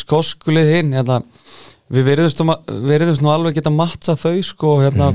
skoskulið 0.00 0.70
hinn 0.78 0.94
hérna, 0.96 1.20
við 1.92 2.08
veriðumst, 2.08 3.22
nú 3.22 3.32
alveg 3.32 3.58
geta 3.58 3.72
mattsa 3.72 4.16
þau 4.16 4.38
sko 4.44 4.78
hérna 4.82 5.12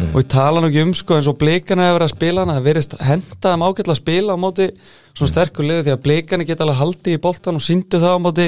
og 0.00 0.22
ég 0.22 0.28
tala 0.32 0.60
nú 0.62 0.70
ekki 0.70 0.84
um 0.84 0.92
sko 0.96 1.16
eins 1.18 1.28
og 1.30 1.36
blikana 1.40 1.88
hefur 1.88 2.04
að 2.06 2.12
spila 2.14 2.44
hana, 2.44 2.56
það 2.58 2.68
verðist 2.68 2.94
henda 3.04 3.54
um 3.56 3.64
ágætla 3.66 3.94
að 3.94 4.00
spila 4.00 4.36
á 4.36 4.38
móti 4.40 4.68
svona 5.12 5.32
sterkur 5.32 5.66
liðu 5.66 5.86
því 5.86 5.94
að 5.94 6.04
blikana 6.06 6.46
geta 6.48 6.64
alveg 6.64 6.80
haldið 6.80 7.16
í 7.16 7.22
boltan 7.26 7.58
og 7.58 7.64
síndu 7.64 8.00
það 8.00 8.16
á 8.16 8.24
móti 8.24 8.46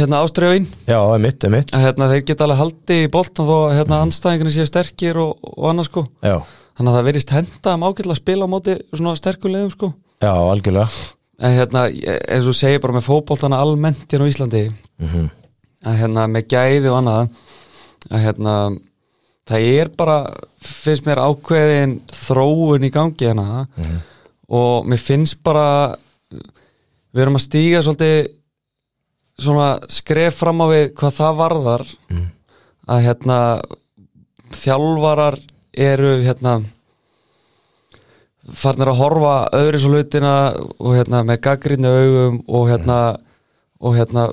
hérna 0.00 0.22
að 1.76 1.84
hérna 1.84 2.10
þeir 2.14 2.24
geta 2.30 2.46
alveg 2.46 2.62
haldið 2.62 3.04
í 3.04 3.12
boltan 3.12 3.50
þó 3.50 3.56
að 3.58 3.76
hérna 3.80 4.02
anstæðingarnir 4.06 4.56
séu 4.56 4.70
sterkir 4.70 5.20
og, 5.20 5.34
og 5.42 5.70
annað 5.72 5.90
sko. 5.90 6.04
Já, 6.24 6.36
þannig 6.78 6.92
að 6.92 6.98
það 6.98 7.08
verðist 7.10 7.34
henda 7.36 7.74
um 7.74 7.88
ágætla 7.88 8.16
að 8.16 8.22
spila 8.22 8.48
á 8.48 8.52
móti 8.54 8.78
svona 8.94 9.16
sterkur 9.18 9.52
liðum 9.52 9.74
sko. 9.74 9.90
Já, 10.22 10.32
algjörlega. 10.32 10.88
En 11.40 11.56
hérna 11.56 11.84
eins 11.90 12.48
og 12.48 12.56
segir 12.56 12.80
bara 12.84 12.96
með 12.96 13.06
fótboltana 13.08 13.60
almennt 13.60 14.06
hérna 14.08 14.28
á 14.28 14.32
Íslandi 14.32 14.64
mm 14.70 15.28
að 15.86 15.98
hérna 16.02 16.26
með 16.28 16.48
gæði 16.52 16.90
og 16.90 16.98
annað 17.00 17.28
að 18.10 18.24
hérna 18.24 18.54
það 19.50 19.66
er 19.66 19.90
bara, 19.98 20.18
finnst 20.62 21.06
mér 21.06 21.22
ákveðin 21.24 21.96
þróun 22.14 22.86
í 22.86 22.92
gangi 22.94 23.26
hérna. 23.26 23.64
Og 24.50 24.86
mér 24.88 25.00
finnst 25.02 25.40
bara 25.46 25.96
við 26.30 27.24
erum 27.24 27.38
að 27.38 27.46
stíga 27.46 27.82
svolítið 27.84 28.30
svona 29.40 29.68
skref 29.90 30.40
fram 30.42 30.60
á 30.62 30.66
við 30.70 30.84
hvað 30.98 31.16
það 31.18 31.40
varðar. 31.40 31.86
Að 32.90 33.04
hérna 33.06 33.38
þjálfarar 34.60 35.38
eru 35.70 36.14
hérna 36.24 36.60
farnir 38.50 38.90
að 38.90 38.98
horfa 38.98 39.34
öðru 39.54 39.78
svo 39.78 39.90
hlutina 39.94 40.34
og 40.80 40.94
hérna 40.96 41.22
með 41.26 41.42
gaggrinni 41.44 41.90
augum 41.90 42.40
og 42.48 42.70
hérna 42.70 42.96
og 43.80 43.94
hérna 43.96 44.26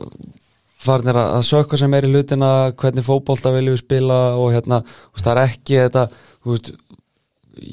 farnir 0.77 1.17
að 1.17 1.43
sökka 1.47 1.77
sem 1.79 1.93
er 1.97 2.05
í 2.05 2.11
hlutina 2.11 2.51
hvernig 2.77 3.05
fótbolta 3.05 3.51
viljum 3.55 3.75
við 3.75 3.83
spila 3.83 4.19
og 4.37 4.51
hérna, 4.53 4.81
þú 4.85 5.17
veist, 5.17 5.25
það 5.25 5.33
er 5.33 5.41
ekki 5.43 5.79
þetta, 5.81 6.03
þú 6.43 6.53
veist, 6.53 6.71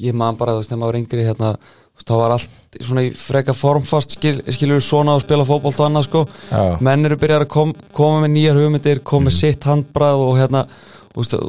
ég 0.07 0.17
man 0.17 0.39
bara, 0.39 0.55
þú 0.55 0.63
veist, 0.63 0.71
þegar 0.71 0.81
maður 0.81 0.99
yngri 1.01 1.27
hérna, 1.27 1.51
þú 1.61 1.99
veist, 1.99 2.09
það 2.09 2.21
var 2.23 2.35
allt 2.35 2.79
svona 2.89 3.05
í 3.05 3.13
freka 3.21 3.55
formfast 3.55 4.17
skil, 4.17 4.35
skilur 4.49 4.81
við 4.81 4.87
svona 4.87 5.15
að 5.15 5.25
spila 5.27 5.47
fótbolta 5.47 5.85
og 5.85 5.89
annað, 5.91 6.07
sko, 6.09 6.25
Já. 6.49 6.63
menn 6.89 7.09
eru 7.09 7.19
byrjar 7.21 7.45
að 7.45 7.53
kom, 7.55 7.73
koma 7.95 8.25
með 8.25 8.33
nýjar 8.39 8.61
hugmyndir, 8.61 9.03
koma 9.05 9.29
með 9.29 9.37
sitt 9.37 9.69
handbrað 9.69 10.25
og 10.25 10.37
hérna, 10.41 10.65
þú 11.13 11.21
veist, 11.21 11.39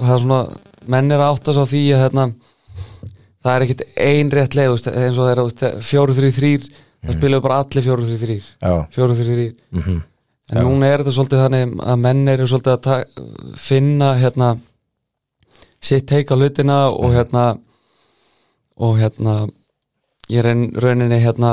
það 0.00 0.14
er 0.16 0.22
svona, 0.24 0.42
menn 0.90 1.12
er 1.12 1.20
að 1.20 1.34
átta 1.36 1.56
sig 1.56 1.68
á 1.68 1.72
því 1.74 1.86
að 1.94 2.04
hérna, 2.06 2.30
það 3.44 3.54
er 3.54 3.66
ekkit 3.66 3.88
ein 4.08 4.32
rétt 4.38 4.56
leið, 4.56 4.70
þú 4.70 4.78
veist, 4.78 4.94
eins 4.96 5.20
og 5.20 5.34
þú 5.36 5.50
veist, 5.50 5.66
fjóru, 5.90 6.16
þrý, 6.16 6.36
þrýr, 6.40 6.70
það 7.04 7.18
spilaðu 7.20 7.44
bara 7.44 7.60
allir 7.60 7.84
fjóru, 7.84 8.08
þrý, 8.08 8.22
þrýr, 8.24 8.48
fjóru, 8.96 9.18
þrý, 9.20 9.34
þrýr, 9.34 9.52
mhm 9.76 10.06
En 10.50 10.58
Já. 10.58 10.62
núna 10.66 10.88
er 10.90 10.98
þetta 11.04 11.12
svolítið 11.14 11.42
þannig 11.44 11.74
að 11.92 11.98
menn 12.02 12.22
eru 12.32 12.46
svolítið 12.50 12.88
að 12.90 13.04
finna 13.62 14.08
hérna 14.18 14.48
sitt 15.80 16.08
teika 16.10 16.34
hlutina 16.36 16.78
og 16.90 17.12
hérna 17.14 17.44
og 18.80 18.96
hérna 18.98 19.34
í 20.30 20.40
raun, 20.42 20.64
rauninni 20.74 21.20
hérna 21.22 21.52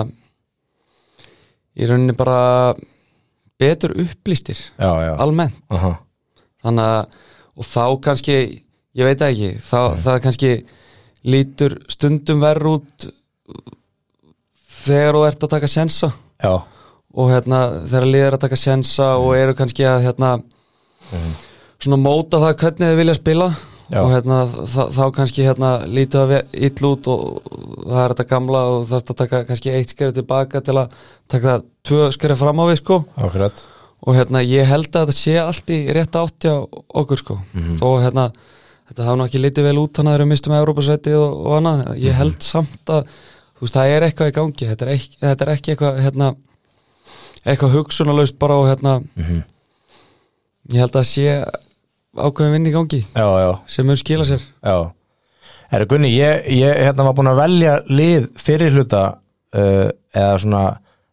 í 1.77 1.85
rauninni 1.85 2.15
bara 2.17 2.73
betur 3.61 3.93
upplýstir 4.01 4.57
Já, 4.81 4.91
já. 5.05 5.13
almennt. 5.21 5.55
Aha. 5.69 5.93
þannig 6.65 6.89
að 6.97 7.15
og 7.57 7.65
þá 7.65 7.83
kannski, 8.05 8.35
ég 8.97 9.07
veit 9.07 9.21
ekki 9.25 9.51
þá, 9.61 9.79
það 9.97 10.19
kannski 10.25 10.51
lítur 11.25 11.77
stundum 11.89 12.41
verð 12.43 12.67
út 12.75 13.07
þegar 14.85 15.17
þú 15.17 15.23
ert 15.29 15.45
að 15.47 15.53
taka 15.55 15.69
sjensa 15.71 16.11
Já, 16.43 16.53
og 17.17 17.31
hérna 17.31 17.61
þegar 17.87 18.11
liðir 18.11 18.37
að 18.37 18.43
taka 18.45 18.59
sjensa 18.59 19.15
og 19.17 19.33
eru 19.37 19.55
kannski 19.57 19.87
að 19.89 20.05
hérna 20.05 20.35
svona 21.81 21.99
móta 22.01 22.41
það 22.41 22.55
hvernig 22.61 22.91
þið 22.91 22.99
vilja 23.01 23.17
spila 23.17 23.47
Já. 23.87 24.01
og 24.01 24.11
hérna 24.11 24.41
þá 24.67 25.03
kannski 25.15 25.45
hérna 25.47 25.71
lítið 25.87 26.19
að 26.23 26.59
ill 26.67 26.89
út 26.89 27.07
og 27.07 27.21
það 27.85 28.01
er 28.01 28.13
þetta 28.13 28.27
gamla 28.33 28.63
og 28.73 28.91
er 28.91 28.99
að 28.99 29.17
taka 29.21 29.41
kannski 29.47 29.73
eitt 29.73 29.93
skerið 29.93 30.19
tilbaka 30.19 30.61
til 30.65 30.75
að 30.75 30.97
taka 31.31 31.47
það 31.53 31.65
tvö 31.87 32.09
skerið 32.17 32.41
fram 32.41 32.59
á 32.59 32.65
við 32.67 32.79
sko. 32.81 32.99
Akkurat. 33.15 33.63
Og 34.07 34.17
hérna 34.17 34.43
ég 34.43 34.67
held 34.67 34.91
að 34.91 35.07
þetta 35.07 35.15
sé 35.15 35.37
allt 35.39 35.71
í 35.73 35.79
rétt 35.95 36.19
átti 36.19 36.51
á 36.51 36.57
okkur 36.99 37.23
sko. 37.23 37.39
Þó 37.79 37.87
hérna 38.03 38.27
þetta 38.91 39.15
nú 39.15 39.27
ekki 39.27 39.41
litið 39.41 39.69
vel 39.69 39.79
út 39.85 39.99
hann 39.99 40.11
að 40.11 40.17
þeir 40.17 40.21
eru 40.21 40.29
mistum 40.33 40.57
Európa-sæti 40.59 41.15
og, 41.15 41.39
og 41.47 41.57
annað, 41.61 41.87
ég 42.03 42.19
held 42.19 42.43
samt 42.43 42.91
að 42.91 43.07
þú 43.57 43.65
veist 43.65 43.79
það 43.79 43.93
er 43.95 44.07
eitthvað 44.07 44.33
í 44.33 44.35
gangi. 44.35 44.69
Þetta 44.73 44.85
er 44.85 44.93
ekki, 44.93 45.17
þetta 45.23 45.47
er 45.47 45.53
ekki 45.55 45.73
eitthvað 45.73 46.03
hérna 46.03 46.29
eitthvað 47.47 47.75
hugsunarlaust 47.77 48.37
bara 48.39 48.57
og 48.59 48.67
hérna 48.69 48.97
Mhm. 49.15 49.43
ég 50.73 50.79
held 50.83 50.95
að 50.99 51.07
sé 51.07 51.27
ákveðin 52.17 52.51
vinn 52.57 52.67
í 52.67 52.73
gangi 52.75 53.01
Já, 53.15 53.27
já, 53.39 53.51
sem 53.67 53.85
mun 53.87 53.95
skila 53.99 54.25
sér. 54.25 54.41
Já. 54.63 54.91
Herra 55.71 55.85
Gunni, 55.85 56.09
ég, 56.15 56.45
ég 56.49 56.75
hérna 56.79 57.03
var 57.07 57.13
búin 57.17 57.27
að 57.31 57.41
velja 57.41 57.73
lið 57.89 58.29
fyrir 58.39 58.71
hluta 58.71 59.01
uh, 59.53 59.89
eða 60.15 60.37
svona 60.39 60.61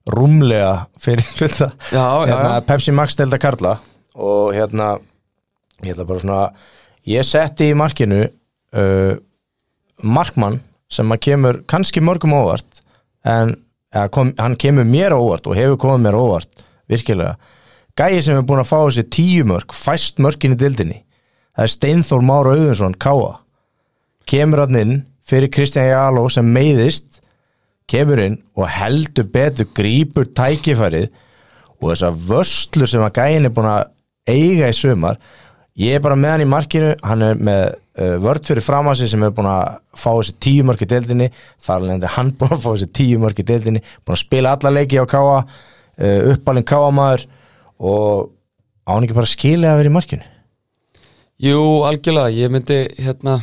rúmlega 0.06 0.86
fyrir 1.00 1.24
hluta. 1.38 1.72
Já, 1.92 2.04
hérna, 2.28 2.60
Pepsi 2.66 2.92
Max 2.94 3.16
delta 3.16 3.38
Karla. 3.38 3.78
Og 4.14 4.52
hérna 4.54 4.98
ég 5.82 5.94
ætla 5.94 6.06
bara 6.06 6.20
svona 6.22 6.40
ég 7.06 7.26
setti 7.26 7.70
í 7.72 7.74
markinu 7.76 8.22
uh, 8.24 9.16
markmann 10.02 10.60
sem 10.90 11.10
að 11.12 11.20
kemur 11.26 11.62
kannski 11.70 12.00
mörgum 12.04 12.32
óvart 12.38 12.80
en 13.26 13.56
kom, 14.14 14.34
hann 14.38 14.58
kemur 14.60 14.86
mér 14.88 15.14
óvart 15.16 15.46
og 15.46 15.58
hefur 15.58 15.80
komið 15.86 16.06
mér 16.08 16.18
óvart 16.18 16.64
virkilega. 16.90 17.36
Gæi 17.94 18.22
sem 18.26 18.36
er 18.36 18.46
búin 18.46 18.62
að 18.62 18.70
fá 18.72 18.78
þessi 18.82 19.04
tíu 19.14 19.44
mörg 19.46 19.74
fæst 19.74 20.18
mörgin 20.22 20.56
í 20.56 20.58
dildinni 20.58 21.04
það 21.54 21.66
er 21.66 21.72
Steinþór 21.74 22.24
Már 22.26 22.50
Auðunsson 22.50 22.96
Káa 22.98 23.34
kemur 24.30 24.64
hann 24.64 24.80
inn 24.80 24.94
fyrir 25.24 25.52
Kristján 25.52 25.90
Jáló 25.92 26.26
sem 26.32 26.48
meiðist 26.50 27.20
kemur 27.90 28.22
inn 28.24 28.40
og 28.56 28.68
heldur 28.72 29.28
betur 29.30 29.68
grípur 29.76 30.26
tækifærið 30.26 31.10
og 31.78 31.90
þessar 31.90 32.18
vörslu 32.28 32.88
sem 32.88 33.04
að 33.04 33.20
gæin 33.20 33.48
er 33.48 33.54
búin 33.54 33.70
að 33.70 33.90
eiga 34.30 34.70
í 34.72 34.76
sumar 34.76 35.20
ég 35.78 35.98
er 35.98 36.04
bara 36.04 36.18
með 36.18 36.34
hann 36.34 36.46
í 36.46 36.50
markinu 36.50 36.92
hann 37.04 37.24
er 37.28 37.38
með 37.38 37.78
vörd 37.94 38.44
fyrir 38.48 38.64
framansi 38.66 39.06
sem 39.08 39.22
er 39.22 39.30
búin 39.36 39.46
að 39.46 39.76
fá 39.94 40.10
þessi 40.18 40.34
tíu 40.42 40.64
mörg 40.66 40.82
í 40.82 40.88
deildinni. 40.90 41.28
Þar 41.62 41.88
er 41.94 42.06
hann 42.16 42.32
búin 42.38 42.54
að 42.56 42.62
fá 42.64 42.70
þessi 42.74 42.90
tíu 43.00 43.18
mörg 43.22 43.38
í 43.38 43.46
deildinni. 43.46 43.82
Búin 44.04 44.16
að 44.18 44.22
spila 44.24 44.54
alla 44.56 44.72
leiki 44.74 44.98
á 44.98 45.06
Káa 45.06 45.36
uh, 45.44 46.32
uppalinn 46.34 46.66
Káa 46.66 46.90
maður. 46.94 47.26
Og 47.78 48.30
á 48.86 48.90
hann 48.94 49.06
ekki 49.06 49.14
bara 49.18 49.30
skilja 49.30 49.74
að 49.74 49.78
vera 49.82 49.92
í 49.92 49.94
markinu? 49.94 50.26
Jú, 51.44 51.60
algjörlega, 51.86 52.30
ég 52.34 52.50
myndi 52.54 52.76
hérna 53.02 53.40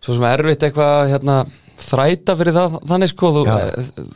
svo 0.00 0.14
sem 0.16 0.24
erfitt 0.24 0.62
eitthvað 0.64 1.10
hérna 1.12 1.34
þræta 1.78 2.34
fyrir 2.38 2.54
það 2.56 2.76
þannig 2.90 3.10
sko. 3.12 3.28
Þú, 3.36 3.42
Já. 3.46 3.56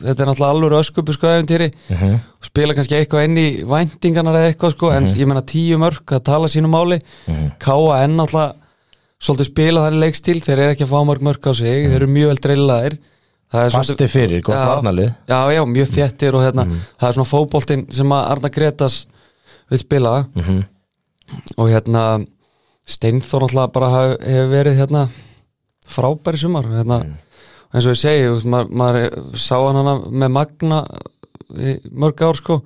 þetta 0.01 0.23
er 0.25 0.29
náttúrulega 0.29 0.49
alveg 0.55 0.73
öskupu 0.79 1.13
sko 1.15 1.29
æfintýri 1.31 1.67
Mhm. 1.93 2.15
og 2.41 2.47
spila 2.49 2.73
kannski 2.75 2.97
eitthvað 2.97 3.25
inn 3.29 3.37
í 3.39 3.47
væntinganar 3.69 4.35
eða 4.39 4.49
eitthvað 4.51 4.73
sko. 4.75 4.89
En 4.91 5.07
ég 5.07 5.27
menna 5.29 5.41
tíu 5.47 5.77
mörg 5.79 6.01
að 6.17 6.23
tala 6.23 6.47
sínu 6.51 6.67
máli. 6.67 6.99
Mhm. 7.27 7.51
káa 7.59 8.03
enn 8.03 8.17
náttúrulega 8.17 8.55
svolítið 9.23 9.49
spila 9.49 9.85
þannig 9.85 10.03
leikstíl 10.03 10.37
þeir 10.43 10.57
eru 10.59 10.73
ekki 10.73 10.85
að 10.87 10.91
fá 10.93 10.99
mörg 11.07 11.25
mörg 11.29 11.47
á 11.47 11.51
sig 11.55 11.87
þeir 11.87 11.97
eru 12.01 12.11
mjög 12.11 12.31
vel 12.33 12.41
drillaðir. 12.47 12.97
Er 13.53 13.69
Fasti 13.69 14.07
fyrir, 14.09 14.41
gott 14.41 14.57
Já. 14.57 14.65
varnalið 14.65 15.09
Já, 15.29 15.39
já, 15.53 15.61
mjög 15.69 15.89
þéttir 15.93 16.33
og 16.37 16.41
hérna 16.41 16.63
það 16.73 17.07
er 17.07 17.17
svona 17.19 17.29
fótboltinn 17.29 17.83
sem 17.93 18.13
að 18.15 18.29
Arna 18.33 18.49
Gretas 18.49 18.95
vil 19.69 19.79
spila. 19.79 20.13
Mhm. 20.35 20.63
og 21.57 21.69
hérna 21.69 22.25
Steinþór 22.85 23.45
náttúrulega 23.45 23.71
bara 23.73 23.89
hef, 23.93 24.17
hefur 24.27 24.49
verið 24.51 24.79
hérna 24.81 25.03
frábæri 25.87 26.37
sumar 26.41 26.65
hérna, 26.67 26.97
eins 27.73 27.85
og 27.87 27.93
ég 27.93 28.01
segi 28.01 28.49
maður, 28.49 28.73
maður 28.81 29.37
sá 29.39 29.55
hann 29.55 29.79
hana 29.79 29.93
með 30.09 30.33
Magna 30.35 30.81
mörg 31.91 32.21
ár 32.25 32.35
sko. 32.35 32.57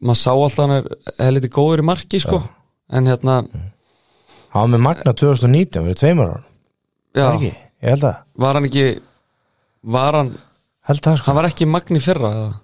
Maður 0.00 0.20
sá 0.22 0.30
alltaf 0.32 0.62
hann 0.64 0.76
er 0.78 0.88
helviti 1.18 1.50
góður 1.52 1.82
í 1.82 1.86
marki 1.90 2.20
sko. 2.22 2.42
En 2.92 3.06
hérna, 3.10 3.40
Hann 4.56 4.70
var 4.70 4.72
með 4.78 4.84
Magna 4.86 5.12
2019, 5.12 5.84
fyrir 5.86 5.98
tveimur 6.00 6.30
ára 6.32 6.42
já, 7.16 7.26
Ekki, 7.34 7.50
ég 7.82 7.90
held 7.92 8.04
að. 8.08 8.16
Var 8.44 8.54
hann 8.60 8.68
ekki 8.70 8.84
var 9.96 10.16
hann, 10.20 10.30
Held 10.86 11.08
að 11.10 11.16
sko, 11.20 11.26
hann 11.30 11.36
var 11.40 11.48
ekki 11.50 11.66
Magni 11.68 12.00
fyrra 12.00 12.30
eða? 12.32 12.54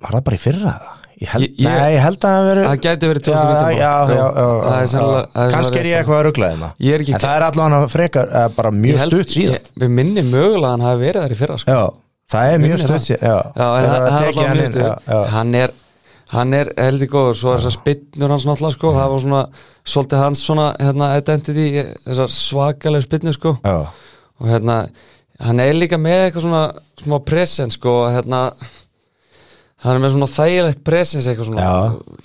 var 0.00 0.14
það 0.16 0.24
bara 0.26 0.36
í 0.38 0.40
fyrra? 0.40 0.72
Það? 0.72 0.96
Ég 1.20 1.28
held, 1.34 1.44
Ég- 1.44 1.56
ég- 1.60 1.68
nei, 1.68 1.90
ég 1.94 2.00
held 2.00 2.16
að 2.24 2.30
það 2.32 2.46
veri 2.48 2.60
það 2.64 2.78
gæti 2.86 3.08
verið 3.10 3.20
Já, 3.20 3.30
2019 3.30 3.76
já, 3.76 3.90
já, 4.08 4.14
já, 4.16 4.46
það 4.64 4.76
er 4.80 4.86
sennilega- 4.92 5.26
það 5.34 5.44
er 5.44 5.50
Kannski 5.52 5.60
er 5.60 5.76
sennilega 5.76 5.90
ég 5.90 5.98
eitthvað 6.00 6.18
að 6.20 6.24
ruggla 6.26 6.46
þeim 6.50 6.62
Ég 6.80 6.94
er 6.94 7.00
ekki 7.04 7.12
En 7.14 7.20
það 7.20 7.34
er 7.36 7.44
allavega 7.50 7.88
frekar, 7.94 8.26
eh, 8.40 8.48
bara 8.56 8.70
mjög 8.70 8.98
stutt 9.06 9.28
síðan. 9.34 9.52
ég, 9.52 9.66
Við 9.80 9.90
minni 9.90 10.22
mögulega 10.22 10.64
að 10.64 10.70
hann 10.70 10.80
hafi 10.80 11.00
verið 11.04 11.20
þar 11.20 11.30
í 11.30 11.38
fyrra 11.42 11.58
sko. 11.60 11.68
Já, 11.70 11.82
það 12.32 12.44
er 12.54 12.58
mjög 12.58 12.60
Minnir 12.64 12.78
stutt 12.78 12.96
það. 12.96 13.04
síðan 13.10 13.20
Já, 13.20 13.36
Já, 13.60 13.68
en 13.76 13.84
það, 13.84 14.00
það 14.00 14.20
tekið 14.20 14.36
var 14.40 14.46
hann 14.48 14.56
mjög 14.56 14.64
inn, 14.66 14.80
já, 14.80 14.98
já. 15.12 15.24
Hann 15.36 15.54
er 15.54 15.70
hann 16.30 16.54
er 16.54 16.70
heldur 16.78 17.10
góður, 17.10 17.38
svo 17.38 17.54
er 17.54 17.62
þessar 17.62 17.76
spinnur 17.76 18.30
hans 18.34 18.44
náttúrulega 18.46 18.76
sko, 18.76 18.90
það 18.94 19.12
var 19.12 19.22
svona 19.24 19.40
svolítið 19.82 20.20
hans 20.22 20.42
svona 20.46 20.66
hérna, 20.78 21.08
identity, 21.18 21.64
þessar 22.06 22.34
svakalega 22.34 23.06
spinnur 23.06 23.36
sko. 23.36 23.54
Já, 23.64 23.78
og 24.40 24.50
hérna, 24.50 24.76
hann 25.42 25.62
er 25.64 25.74
líka 25.74 25.98
með 25.98 26.26
eitthvað 26.28 26.46
svona 26.46 26.62
smá 27.00 27.16
presens 27.26 27.78
sko, 27.80 27.96
hérna 28.14 28.44
hann 29.80 29.96
er 29.96 30.04
með 30.04 30.14
svona 30.14 30.30
þægilegt 30.30 30.84
presens 30.86 31.26
eitthvað 31.26 31.50
svona 31.50 31.66
Já. 31.66 31.74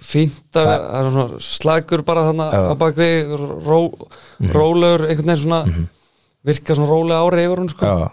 fínt 0.03 0.59
að 0.59 0.69
vera, 0.69 1.01
er 1.01 1.35
slagur 1.49 2.05
bara. 2.05 2.27
Mhm. 2.29 2.45
á 2.45 2.73
bakvið 2.77 3.35
ró, 3.65 3.81
rólegur, 4.53 5.07
einhvern 5.09 5.33
veginn 5.33 5.43
svona 5.47 5.63
virka 6.45 6.75
svona 6.77 6.91
rólega 6.91 7.25
ári 7.25 7.45
yfir 7.47 7.63
hún 7.63 7.73
sko. 7.73 7.85
Já, 7.85 8.09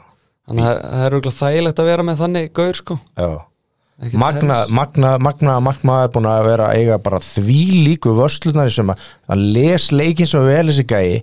þannig 0.48 0.68
að 0.70 0.76
það 0.82 1.06
er 1.06 1.16
auðvitað 1.16 1.40
þægilegt 1.42 1.80
að 1.82 1.90
vera 1.90 2.02
með 2.02 2.22
þannig 2.22 2.52
gaur 2.56 2.78
sko. 2.80 2.98
Já 3.18 3.30
Magna. 4.12 4.64
Magna, 4.68 5.18
Magna, 5.18 5.58
Magna 5.62 5.96
er 6.04 6.12
búin 6.14 6.26
að 6.26 6.46
vera 6.48 6.70
að 6.70 6.78
eiga 6.80 6.96
bara 7.02 7.20
því 7.22 7.58
líku 7.86 8.14
vörslunar 8.16 8.70
sem 8.72 8.88
að 8.90 9.42
les 9.54 9.90
leikin 9.92 10.26
svo 10.26 10.42
vel 10.48 10.64
þessi 10.70 10.86
gæi 10.88 11.20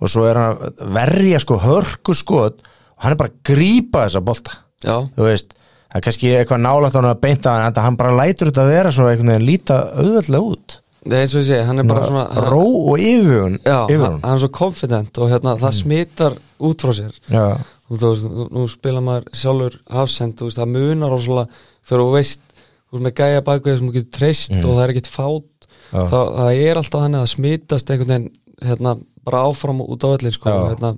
og 0.00 0.10
svo 0.10 0.24
er 0.28 0.40
hann 0.40 0.56
að 0.56 0.80
verja 0.96 1.42
sko 1.44 1.58
hörku 1.62 2.16
skot 2.16 2.64
og 2.64 3.04
hann 3.04 3.14
er 3.14 3.20
bara 3.20 3.32
að 3.32 3.38
grípa 3.52 4.06
þessa 4.06 4.24
bolta. 4.24 4.56
Já, 4.84 4.96
þú 5.16 5.28
veist, 5.28 5.54
það 5.86 6.00
er 6.00 6.04
kannski 6.08 6.32
eitthvað 6.38 6.64
nálægt 6.64 6.98
hann 6.98 7.08
að 7.10 7.22
beinta 7.22 7.54
hann, 7.54 7.68
en 7.70 7.84
hann 7.84 8.00
bara 8.00 8.16
lætur 8.18 8.50
þetta 8.50 8.64
að 8.64 8.74
vera 8.74 8.92
svo 8.96 9.06
einhvern 9.10 9.32
veginn 9.34 9.48
líta 9.50 9.78
auðveldlega 9.94 10.50
út. 10.50 10.76
Það 11.06 11.14
er 11.14 11.22
eins 11.22 11.36
og 11.36 11.42
ég 11.44 11.46
segi, 11.46 11.62
hann 11.68 11.78
er 11.78 11.86
bara 11.86 12.08
svona 12.08 12.26
hann, 12.34 12.50
ró 12.50 12.64
og 12.66 12.98
yfirvun 12.98 13.60
hann, 13.62 14.18
hann 14.24 14.34
er 14.34 14.42
svo 14.42 14.50
confident 14.56 15.20
og 15.22 15.30
hérna, 15.30 15.54
það 15.60 15.76
smitar 15.78 16.36
út 16.66 16.82
frá 16.82 16.96
sér. 16.98 17.14
Já, 17.30 17.46
og 17.86 18.00
þú 18.02 18.10
veist, 18.10 18.28
nú, 18.32 18.48
nú 18.56 18.66
spila 18.72 19.02
maður 19.04 19.28
sjálfur 19.38 19.78
hafsend, 19.94 20.34
þú 20.40 20.48
veist, 20.48 20.58
það 20.58 20.72
munar 20.74 21.14
og 21.14 21.22
svona 21.22 21.46
þegar 21.86 22.04
þú 22.04 22.14
veist, 22.16 22.42
þú 22.86 22.98
veist 22.98 23.06
með 23.06 23.16
gæja 23.20 23.44
bakveð 23.46 23.78
sem 23.78 23.90
þú 23.90 23.96
getur 23.98 24.14
treyst 24.18 24.56
og 24.58 24.70
það 24.70 24.84
er 24.84 24.94
ekkit 24.94 25.10
fát 25.12 25.68
þá, 25.90 26.18
það 26.18 26.62
er 26.62 26.80
alltaf 26.80 27.04
hann 27.04 27.18
að 27.18 27.28
smitast 27.32 27.92
einhvern 27.92 28.14
veginn, 28.14 28.30
hérna, 28.66 28.96
bara 29.26 29.44
áfram 29.50 29.82
út 29.84 30.06
á 30.06 30.08
öllin, 30.14 30.34
sko, 30.34 30.54
hérna. 30.70 30.96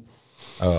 Já. 0.59 0.79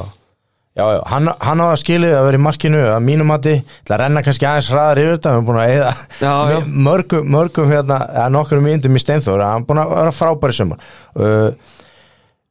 Já, 0.80 0.86
já, 0.96 1.00
hann, 1.12 1.28
hann 1.44 1.60
á 1.60 1.68
að 1.74 1.80
skilið 1.82 2.14
að 2.16 2.26
vera 2.28 2.40
í 2.40 2.42
markinu 2.46 2.82
að 2.94 3.02
mínum 3.04 3.28
mati, 3.28 3.56
til 3.84 3.94
að 3.96 4.00
renna 4.04 4.22
kannski 4.24 4.48
aðeins 4.48 4.70
hraðar 4.72 5.02
yfir 5.02 5.16
þetta, 5.18 5.32
hann 5.34 5.42
er 5.42 5.48
búin 5.50 5.60
að 5.60 5.72
eða 5.74 6.60
mörgum, 6.86 7.26
mörgum 7.34 7.74
hérna, 7.74 7.98
eða 8.14 8.28
nokkur 8.32 8.62
myndum 8.64 8.96
í 8.96 9.02
Steinþór, 9.04 9.44
hann 9.44 9.66
er 9.66 9.68
búin 9.68 9.82
að 9.82 9.92
vera 9.98 10.14
frábæri 10.16 10.56
sumar. 10.56 10.86
Uh, 11.18 11.74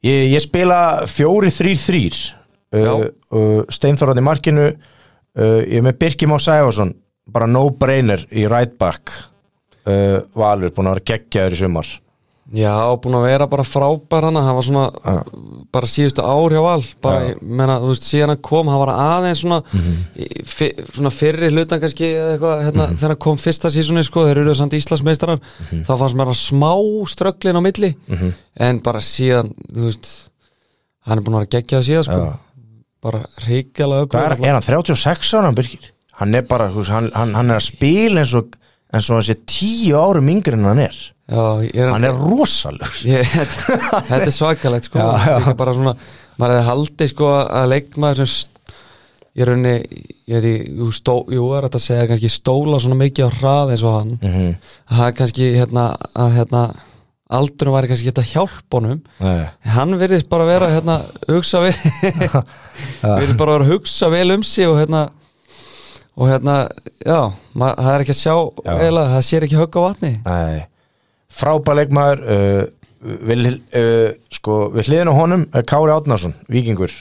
ég, 0.05 0.27
ég 0.35 0.45
spila 0.45 0.81
fjóri 1.09 1.55
þrýr 1.55 1.81
þrýr 1.87 2.19
uh, 2.75 3.07
uh, 3.07 3.63
Steinþór 3.79 4.13
hann 4.13 4.21
í 4.21 4.27
markinu. 4.29 4.69
Uh, 5.39 5.63
ég 5.63 5.79
er 5.79 5.87
með 5.87 6.01
Birkjum 6.03 6.35
á 6.37 6.39
Sæfarsson 6.43 6.93
bara 7.33 7.47
no 7.51 7.67
brainer 7.71 8.25
í 8.33 8.47
right 8.51 8.77
back 8.81 9.13
uh, 9.87 10.21
Valur, 10.39 10.71
búin 10.75 10.91
að 10.91 10.99
vera 10.99 11.09
geggjaður 11.15 11.57
í 11.57 11.63
sumar. 11.65 11.89
Já, 12.57 12.73
búin 12.97 13.13
að 13.19 13.27
vera 13.29 13.45
bara 13.53 13.65
frábær 13.69 14.25
hann 14.25 14.39
hann 14.41 14.55
var 14.57 14.65
svona 14.65 14.85
bara 15.69 15.89
síðustu 15.91 16.23
ár 16.25 16.55
hjá 16.55 16.63
Val 16.65 16.85
bara, 17.05 17.19
Já. 17.27 17.35
ég 17.35 17.43
meina, 17.45 17.75
þú 17.83 17.91
veist, 17.91 18.07
síðan 18.09 18.33
hann 18.33 18.41
kom 18.49 18.71
hann 18.73 18.81
var 18.81 18.93
aðeins 18.95 19.43
svona, 19.43 19.59
í, 20.17 20.29
fyr, 20.49 20.79
svona 20.95 21.13
fyrri 21.13 21.51
hlutan 21.53 21.83
kannski 21.83 22.09
eitthvað, 22.17 22.63
hérna, 22.65 22.87
þegar 22.95 23.13
hann 23.13 23.21
kom 23.27 23.37
fyrsta 23.43 23.69
sísunni 23.75 24.01
sko, 24.09 24.25
þeir 24.31 24.41
eru 24.47 24.55
samt 24.57 24.79
Íslandsmeistarar 24.81 25.43
þá 25.85 25.93
fannst 25.93 26.17
mér 26.23 26.33
að 26.33 26.41
smá 26.41 26.73
strögglin 27.13 27.61
á 27.61 27.63
milli 27.69 27.93
en 28.57 28.81
bara 28.89 29.05
síðan 29.05 29.53
þú 29.69 29.85
veist, 29.91 30.11
hann 31.05 31.21
er 31.21 31.27
búin 31.29 31.37
að 31.37 31.45
vera 31.45 31.53
geggjað 31.59 31.87
síðan 31.91 32.09
sko, 32.09 32.19
Já. 32.33 32.65
bara 33.05 33.23
ríkjala 33.45 34.01
Hvað 34.09 34.25
er, 34.25 34.39
er 34.49 34.57
hann 34.57 34.69
36 34.73 35.37
ára 35.37 35.51
hann 35.51 35.61
Birkir? 35.61 35.93
Hann 36.19 36.35
er 36.35 36.43
bara, 36.49 36.69
veist, 36.75 36.91
hann, 36.91 37.11
hann, 37.15 37.35
hann 37.39 37.53
er 37.53 37.61
að 37.61 37.69
spila 37.69 38.25
eins 38.25 38.35
og 38.39 38.57
eins 38.89 39.09
og 39.13 39.25
sé 39.25 39.37
10 39.37 39.97
árum 39.99 40.29
yngri 40.33 40.57
en 40.57 40.69
hann 40.69 40.83
er. 40.87 40.99
Já, 41.29 41.43
ég 41.61 41.77
er, 41.77 41.91
hann 41.93 42.07
er 42.09 42.17
rosalur 42.17 43.01
ég, 43.05 43.27
þetta, 43.35 44.01
þetta 44.09 44.23
er 44.25 44.35
svakalegt 44.35 44.89
sko. 44.89 45.03
Já, 45.03 45.27
já. 45.29 45.35
Líka 45.43 45.57
bara 45.59 45.75
svona, 45.77 45.93
maður 46.41 46.57
hefði 46.57 46.69
haldið 46.71 47.13
sko 47.13 47.33
að 47.37 47.73
leikmaður 47.75 48.23
sem 48.23 48.55
ég 49.39 49.47
raunni, 49.47 49.75
ég 50.27 50.43
veit 50.43 50.71
jú, 50.81 50.89
stó, 50.97 51.19
jú, 51.31 51.51
er 51.55 51.69
þetta 51.69 51.79
að 51.79 51.85
segja 51.85 52.07
kannski 52.11 52.31
stóla 52.33 52.81
svona 52.83 52.99
mikið 53.05 53.29
á 53.29 53.31
hrað 53.37 53.75
eins 53.75 53.85
og 53.87 53.99
hann. 53.99 54.15
Mm 54.25 54.55
það 54.89 55.05
er 55.05 55.19
kannski 55.21 55.51
hérna 55.53 55.85
að 56.17 56.39
hérna 56.39 56.63
aldurinn 57.39 57.75
væri 57.77 57.91
kannski 57.91 58.09
geta 58.09 58.25
hjálp 58.25 58.73
honum. 58.73 59.03
-hmm. 59.21 59.47
hann 59.77 59.99
virðist 60.01 60.29
bara 60.33 60.47
vera 60.49 60.71
hérna 60.73 60.97
hugsa 61.29 61.61
vel 61.61 61.75
virðist 63.21 63.37
bara 63.37 63.59
vera 63.59 63.69
hugsa 63.69 64.09
vel 64.09 64.31
um 64.33 64.43
sig 64.43 64.67
og 64.67 64.81
hérna 64.81 65.11
og 66.19 66.27
hérna, 66.31 66.57
já, 67.07 67.21
mað, 67.55 67.79
það 67.79 67.93
er 67.93 68.05
ekki 68.05 68.15
að 68.15 68.21
sjá 68.21 68.35
Já. 68.35 68.73
eiginlega, 68.75 69.13
það 69.15 69.27
sér 69.29 69.47
ekki 69.47 69.61
högg 69.61 69.79
á 69.79 69.81
vatni. 69.85 70.13
Nei, 70.27 70.61
frábær 71.39 71.79
leikmaður 71.79 72.23
uh, 72.35 72.63
við, 73.29 73.49
uh, 73.79 74.09
sko, 74.35 74.61
við 74.75 74.91
hliðin 74.91 75.13
á 75.15 75.19
honum 75.19 75.45
er 75.55 75.67
Kári 75.69 75.95
Átnarsson, 75.95 76.37
vikingur 76.51 76.95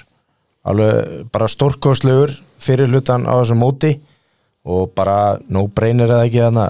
alveg 0.67 1.30
bara 1.32 1.47
stórkostlegur 1.49 2.34
fyrir 2.62 2.91
hlutan 2.91 3.25
á 3.25 3.39
þessu 3.39 3.58
móti. 3.58 3.95
Og 4.67 4.89
bara 4.91 5.38
no 5.47 5.62
brainer 5.71 6.12
eða 6.12 6.25
ekki 6.27 6.41
þarna. 6.43 6.65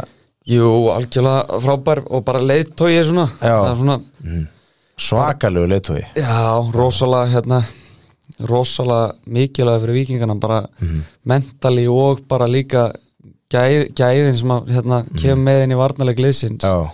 Jú, 0.48 0.68
algjörlega 0.94 1.58
frábær 1.64 2.04
og 2.06 2.22
bara 2.28 2.44
leiðtói 2.46 2.92
svona, 3.02 3.26
svona 3.42 3.96
svakalegu 4.98 5.68
leitói 5.70 6.04
Já, 6.16 6.72
rosalega 6.74 7.32
hérna 7.32 7.62
rosalega 8.40 9.14
mikilvæg 9.26 9.82
fyrir 9.82 9.94
vikingana 9.98 10.36
bara 10.40 10.62
mentali 11.26 11.88
og 11.88 12.22
bara 12.30 12.46
líka 12.48 12.92
gæð, 13.52 13.94
gæðin 13.96 14.36
sem 14.36 14.52
að 14.52 14.72
hérna, 14.76 15.04
kemur 15.18 15.44
með 15.48 15.64
inn 15.64 15.72
í 15.76 15.80
varnaleg 15.80 16.20
liðsins. 16.20 16.64
Já, 16.64 16.90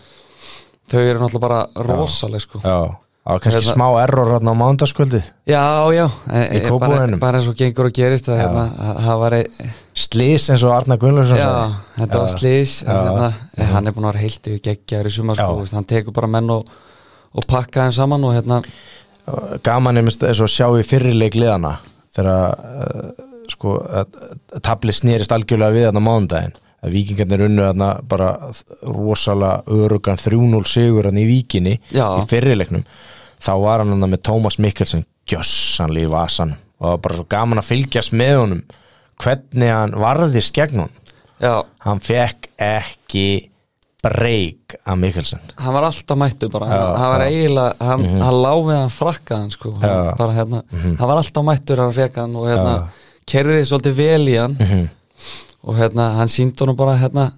þau 0.92 1.00
eru 1.02 1.20
náttúrulega 1.24 1.40
bara 1.48 1.64
rosaleg 1.88 2.41
sko. 2.41 2.60
já. 2.64 2.96
Var 3.24 3.39
kannski 3.39 3.62
Hérna- 3.62 3.76
smá 3.78 4.04
error 4.04 4.28
hérna 4.34 4.52
á 4.52 4.56
mándaskvöldið 4.60 5.28
Já, 5.48 5.64
já, 5.96 6.10
e, 6.28 6.58
e, 6.60 6.72
bara, 6.78 7.08
bara 7.18 7.38
eins 7.39 7.48
og 7.48 7.56
gengur 7.56 7.86
og 7.88 7.94
gerist 7.96 8.26
það, 8.28 8.38
hérna, 8.41 8.64
að- 8.76 8.98
það 9.06 9.20
var 9.22 9.34
e, 9.34 9.44
Slís 9.96 10.50
eins 10.52 10.64
og 10.64 10.72
Arna 10.76 10.98
Gunnlaugsson. 10.98 11.38
Já, 11.38 11.72
þetta 11.98 12.20
var 12.20 12.28
Já. 12.28 12.36
slís 12.36 12.84
en, 12.84 12.88
Já. 12.91 13.04
hérna, 13.04 13.34
en 13.58 13.66
hann 13.66 13.88
er 13.88 13.91
búin 13.94 14.04
að 14.04 14.12
vera 14.12 14.20
heilt 14.26 14.41
yfir 14.52 14.60
geggjaður 14.60 15.06
í 15.08 15.12
sumar 15.16 15.36
Já. 15.38 15.48
veist, 15.56 15.74
hann 15.74 15.86
tekur 15.86 16.12
bara 16.12 16.28
menn 16.28 16.50
og, 16.50 16.68
og 17.34 17.48
pakka 17.48 17.88
þeim 17.88 17.94
saman 17.94 18.24
og 18.26 18.34
hérna 18.36 18.62
gaman 19.63 19.99
er 19.99 20.07
eins 20.07 20.41
og 20.43 20.51
sjá 20.51 20.67
í 20.78 20.84
fyrirleik 20.88 21.38
liðana 21.39 21.78
þegar 22.13 22.59
uh, 22.59 23.24
sko, 23.51 23.78
að 24.01 24.19
tabli 24.65 24.93
snýrist 24.95 25.34
algjörlega 25.34 25.76
við 25.76 25.88
þarna 25.89 26.03
mánudaginn. 26.03 26.59
Að 26.84 26.95
vikingarnir 26.97 27.45
unnu 27.45 27.63
þarna 27.63 27.89
bara 28.11 28.30
rosalega 28.84 29.63
örugan 29.71 30.19
3-0 30.19 30.65
sigur 30.67 31.07
hann 31.07 31.21
í 31.21 31.24
víkinni 31.30 31.78
Já. 31.95 32.09
í 32.19 32.26
fyrirleiknum 32.28 32.84
þá 33.43 33.53
var 33.63 33.84
hann 33.84 33.93
þarna 33.93 34.09
með 34.11 34.24
Tómas 34.28 34.59
Mikkelsen 34.59 35.05
gjössanli 35.32 36.03
í 36.03 36.11
vasan 36.11 36.57
og 36.80 36.84
það 36.84 36.91
var 36.91 37.03
bara 37.05 37.19
svo 37.19 37.26
gaman 37.32 37.61
að 37.61 37.69
fylgjast 37.69 38.15
með 38.19 38.36
honum 38.41 38.61
hvernig 39.24 39.71
hann 39.71 39.95
varðist 40.03 40.55
gegn 40.57 40.84
já, 41.39 41.55
hann 41.86 42.03
fekk 42.03 42.49
ekki 42.59 43.26
breyk 44.04 44.76
af 44.84 44.97
Mikkelsen. 44.99 45.39
Hann 45.64 45.74
var 45.78 45.88
alltaf 45.88 46.18
mættur 46.20 46.51
bara. 46.51 46.68
Já, 46.68 46.82
hann 46.99 47.14
var 47.14 47.24
eiginlega, 47.28 47.88
hann, 47.88 48.04
hann 48.24 48.41
láfið 48.43 48.76
hann 48.82 48.91
frakkaðan 48.91 49.54
sko, 49.56 49.72
hann, 49.80 50.12
bara, 50.20 50.36
hérna, 50.36 50.64
hann 50.74 51.08
var 51.08 51.22
alltaf 51.22 51.47
mættur 51.47 51.82
hann 51.84 51.95
fekk 51.95 52.20
hann 52.24 52.36
og 52.36 52.49
hérna, 52.51 52.76
kerði 53.30 53.64
svolítið 53.70 53.97
vel 54.01 54.28
í 54.28 54.38
hann. 54.41 54.58
Mhm. 54.60 54.84
og 55.64 55.78
hérna, 55.80 56.10
hann 56.18 56.28
síndi 56.28 56.60
honum 56.60 56.76
bara 56.76 56.97
hérna, 56.99 57.30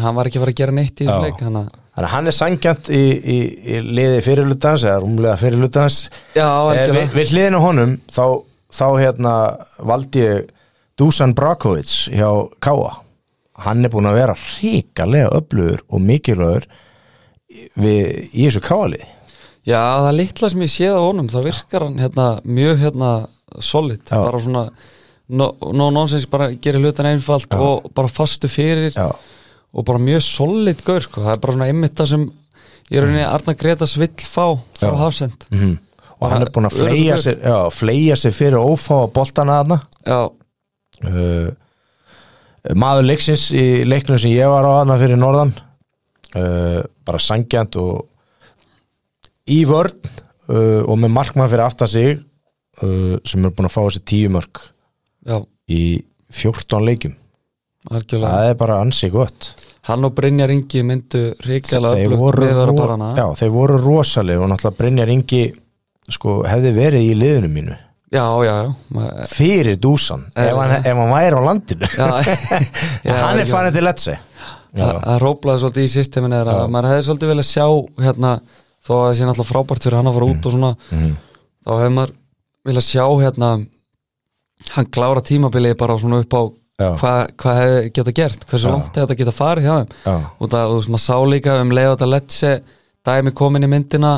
hann 0.00 0.16
var 0.16 0.28
ekki 0.28 0.38
að 0.40 0.44
fara 0.46 0.54
að 0.54 0.60
gera 0.62 0.72
neitt 0.72 1.00
í 1.00 1.04
Já. 1.04 1.10
þessu 1.12 1.26
leik 1.26 1.42
hann 1.44 1.58
að, 1.60 1.68
að 2.00 2.08
hann 2.14 2.30
er 2.30 2.36
sangjant 2.38 2.88
í, 2.88 3.02
í, 3.34 3.36
í 3.74 3.80
liði 3.84 4.22
fyrirlutans 4.24 4.86
eða 4.88 5.02
rúmlega 5.04 5.36
fyrirlutans 5.42 5.98
já, 6.34 6.48
eh, 6.72 6.88
við, 6.88 7.12
við 7.14 7.34
hliðinu 7.34 7.60
á 7.60 7.66
honum 7.66 7.94
þá, 8.08 8.24
þá 8.72 8.86
hérna 9.02 9.34
valdi 9.92 10.24
ég 10.24 10.48
Dusan 10.98 11.34
Brakovic 11.36 11.92
hjá 12.14 12.28
Káa 12.64 13.03
hann 13.62 13.84
er 13.86 13.92
búin 13.92 14.08
að 14.10 14.18
vera 14.18 14.36
ríkalega 14.38 15.30
öflugur 15.38 15.84
og 15.88 16.02
mikilvægur 16.02 16.66
við, 17.78 18.00
í 18.32 18.46
þessu 18.46 18.62
Káa-liði 18.64 19.06
já, 19.64 19.78
það 19.78 20.10
litla 20.18 20.50
sem 20.52 20.66
ég 20.66 20.74
séð 20.74 20.98
á 20.98 21.02
honum 21.04 21.30
það 21.32 21.48
virkar 21.50 21.86
hann 21.86 22.02
hérna, 22.02 22.28
mjög 22.44 22.82
hérna 22.82 23.12
solid, 23.62 24.02
Já. 24.02 24.18
bara 24.18 24.42
svona 24.42 24.64
no, 25.28 25.52
no 25.72 25.90
bara 26.32 26.50
gerir 26.58 26.82
hlutan 26.82 27.12
einfalt 27.12 27.54
og 27.54 27.90
bara 27.94 28.10
fastu 28.10 28.50
fyrir 28.50 28.92
Já, 28.96 29.12
og 29.74 29.86
bara 29.86 30.02
mjög 30.02 30.26
solid 30.26 30.82
gaur 30.84 31.06
sko. 31.06 31.22
það 31.22 31.36
er 31.36 31.42
bara 31.42 31.56
svona 31.56 31.70
einmitt 31.70 31.96
það 31.98 32.12
sem 32.14 32.28
er 32.90 33.02
rauninni 33.06 33.26
Arna 33.26 33.54
Gretas 33.54 33.96
vill 33.96 34.14
fá 34.18 34.58
frá 34.78 34.90
Já. 34.90 34.96
Hafsend 35.04 35.50
mhm. 35.50 35.76
Og 36.22 36.30
hann 36.30 36.44
er 36.44 36.50
búin 36.54 36.68
að 36.68 36.78
fleia 36.78 37.16
já, 37.18 37.56
fleia 37.74 38.16
sig 38.16 38.32
fyrir 38.32 38.62
ófá 38.62 39.02
boltana 39.12 39.58
þarna. 39.60 39.78
Já, 40.06 40.20
uh, 41.10 41.48
maður 42.72 43.08
leiksins 43.10 43.50
í 43.52 43.84
leiknum 43.84 44.18
sem 44.20 44.32
ég 44.32 44.48
var 44.48 44.64
á 44.64 44.72
hana 44.80 44.96
fyrir 45.00 45.20
norðan 45.20 45.52
uh, 46.38 46.80
bara 47.04 47.20
sangjant 47.20 47.76
og 47.80 48.06
í 49.52 49.60
vörn 49.68 49.98
uh, 50.48 50.80
og 50.86 50.96
með 51.02 51.12
markmann 51.12 51.50
fyrir 51.52 51.66
aftan 51.66 51.90
sig 51.90 52.16
uh, 52.16 53.16
sem 53.26 53.44
er 53.44 53.52
búin 53.52 53.68
að 53.68 53.76
fá 53.76 53.82
þessi 53.82 54.04
tíu 54.08 54.32
mörg 54.32 54.62
já, 55.28 55.38
í 55.68 55.84
14 56.34 56.88
leikjum. 56.88 57.14
Algjörlega. 57.92 58.32
Það 58.32 58.48
er 58.48 58.58
bara 58.58 58.80
ansi 58.80 59.10
gott. 59.12 59.50
Hann 59.84 60.06
og 60.08 60.14
Brynjar 60.16 60.48
Ingi 60.54 60.80
myndu 60.88 61.24
þeir 61.44 62.14
voru, 62.16 62.40
meðvara 62.46 62.70
ro 62.70 62.76
bara 62.78 63.10
já, 63.18 63.26
þeir 63.42 63.50
voru 63.52 63.76
rosaleg 63.82 64.40
og 64.40 64.48
náttúrulega 64.48 64.78
Brynjar 64.78 65.12
Ingi 65.12 65.42
sko, 66.08 66.38
hefði 66.48 66.72
verið 66.78 67.10
í 67.10 67.18
liðinu 67.18 67.50
mínu 67.52 67.76
já, 68.14 68.24
já, 68.46 68.54
já, 68.64 69.26
fyrir 69.30 69.76
dúsan 69.82 70.22
ef 70.38 70.54
hann, 70.56 70.74
ef 70.80 71.00
hann 71.00 71.12
væri 71.14 71.38
á 71.38 71.42
landinu. 71.48 71.88
Hann 73.24 73.40
er 73.42 73.48
farin 73.50 73.74
til 73.74 73.84
Letsi 73.86 74.14
það 74.74 75.18
róplaði 75.22 75.62
svolítið 75.62 75.84
í 75.86 75.92
systeminu 75.92 76.34
er 76.40 76.48
að 76.50 76.64
maður 76.74 76.90
hefði 76.94 77.06
svolítið 77.08 77.30
viljað 77.30 77.46
sjá 77.50 77.66
hérna, 78.06 78.32
þó 78.84 78.90
að 78.96 79.04
það 79.04 79.14
sé 79.20 79.28
náttúrulega 79.28 79.50
frábært 79.52 79.84
fyrir 79.86 79.98
hann 80.00 80.10
að 80.10 80.16
fara 80.18 80.30
út 80.32 80.48
og 80.48 80.54
svona 80.56 80.70
Mhm. 80.90 81.12
þá 81.64 81.70
hefði 81.78 81.92
maður 81.98 82.12
viljað 82.68 82.86
sjá 82.88 83.04
hérna 83.22 83.50
hann 84.74 84.86
klára 84.96 85.22
tímabilið 85.30 85.76
bara 85.78 85.98
svona 86.02 86.18
upp 86.24 86.34
á 86.34 86.42
hvað 86.98 87.20
hva 87.38 87.52
hefði 87.60 87.92
geta 87.94 88.12
gert 88.18 88.46
hversu 88.50 88.70
langt 88.72 88.88
hefði 88.96 89.04
þetta 89.06 89.18
geta 89.20 89.34
farið 89.36 89.66
hjá 89.68 89.74
þeim. 89.78 89.92
Og 90.40 90.48
það, 90.50 90.64
þú 90.72 90.78
veist, 90.80 90.90
maður 90.90 91.04
sá 91.06 91.16
líka 91.30 91.60
um 91.62 91.70
leið 91.70 91.90
og 91.92 91.94
þetta 91.98 92.10
letsi 92.10 92.52
dæmi 93.06 93.32
komin 93.38 93.62
í 93.62 93.70
myndina 93.70 94.14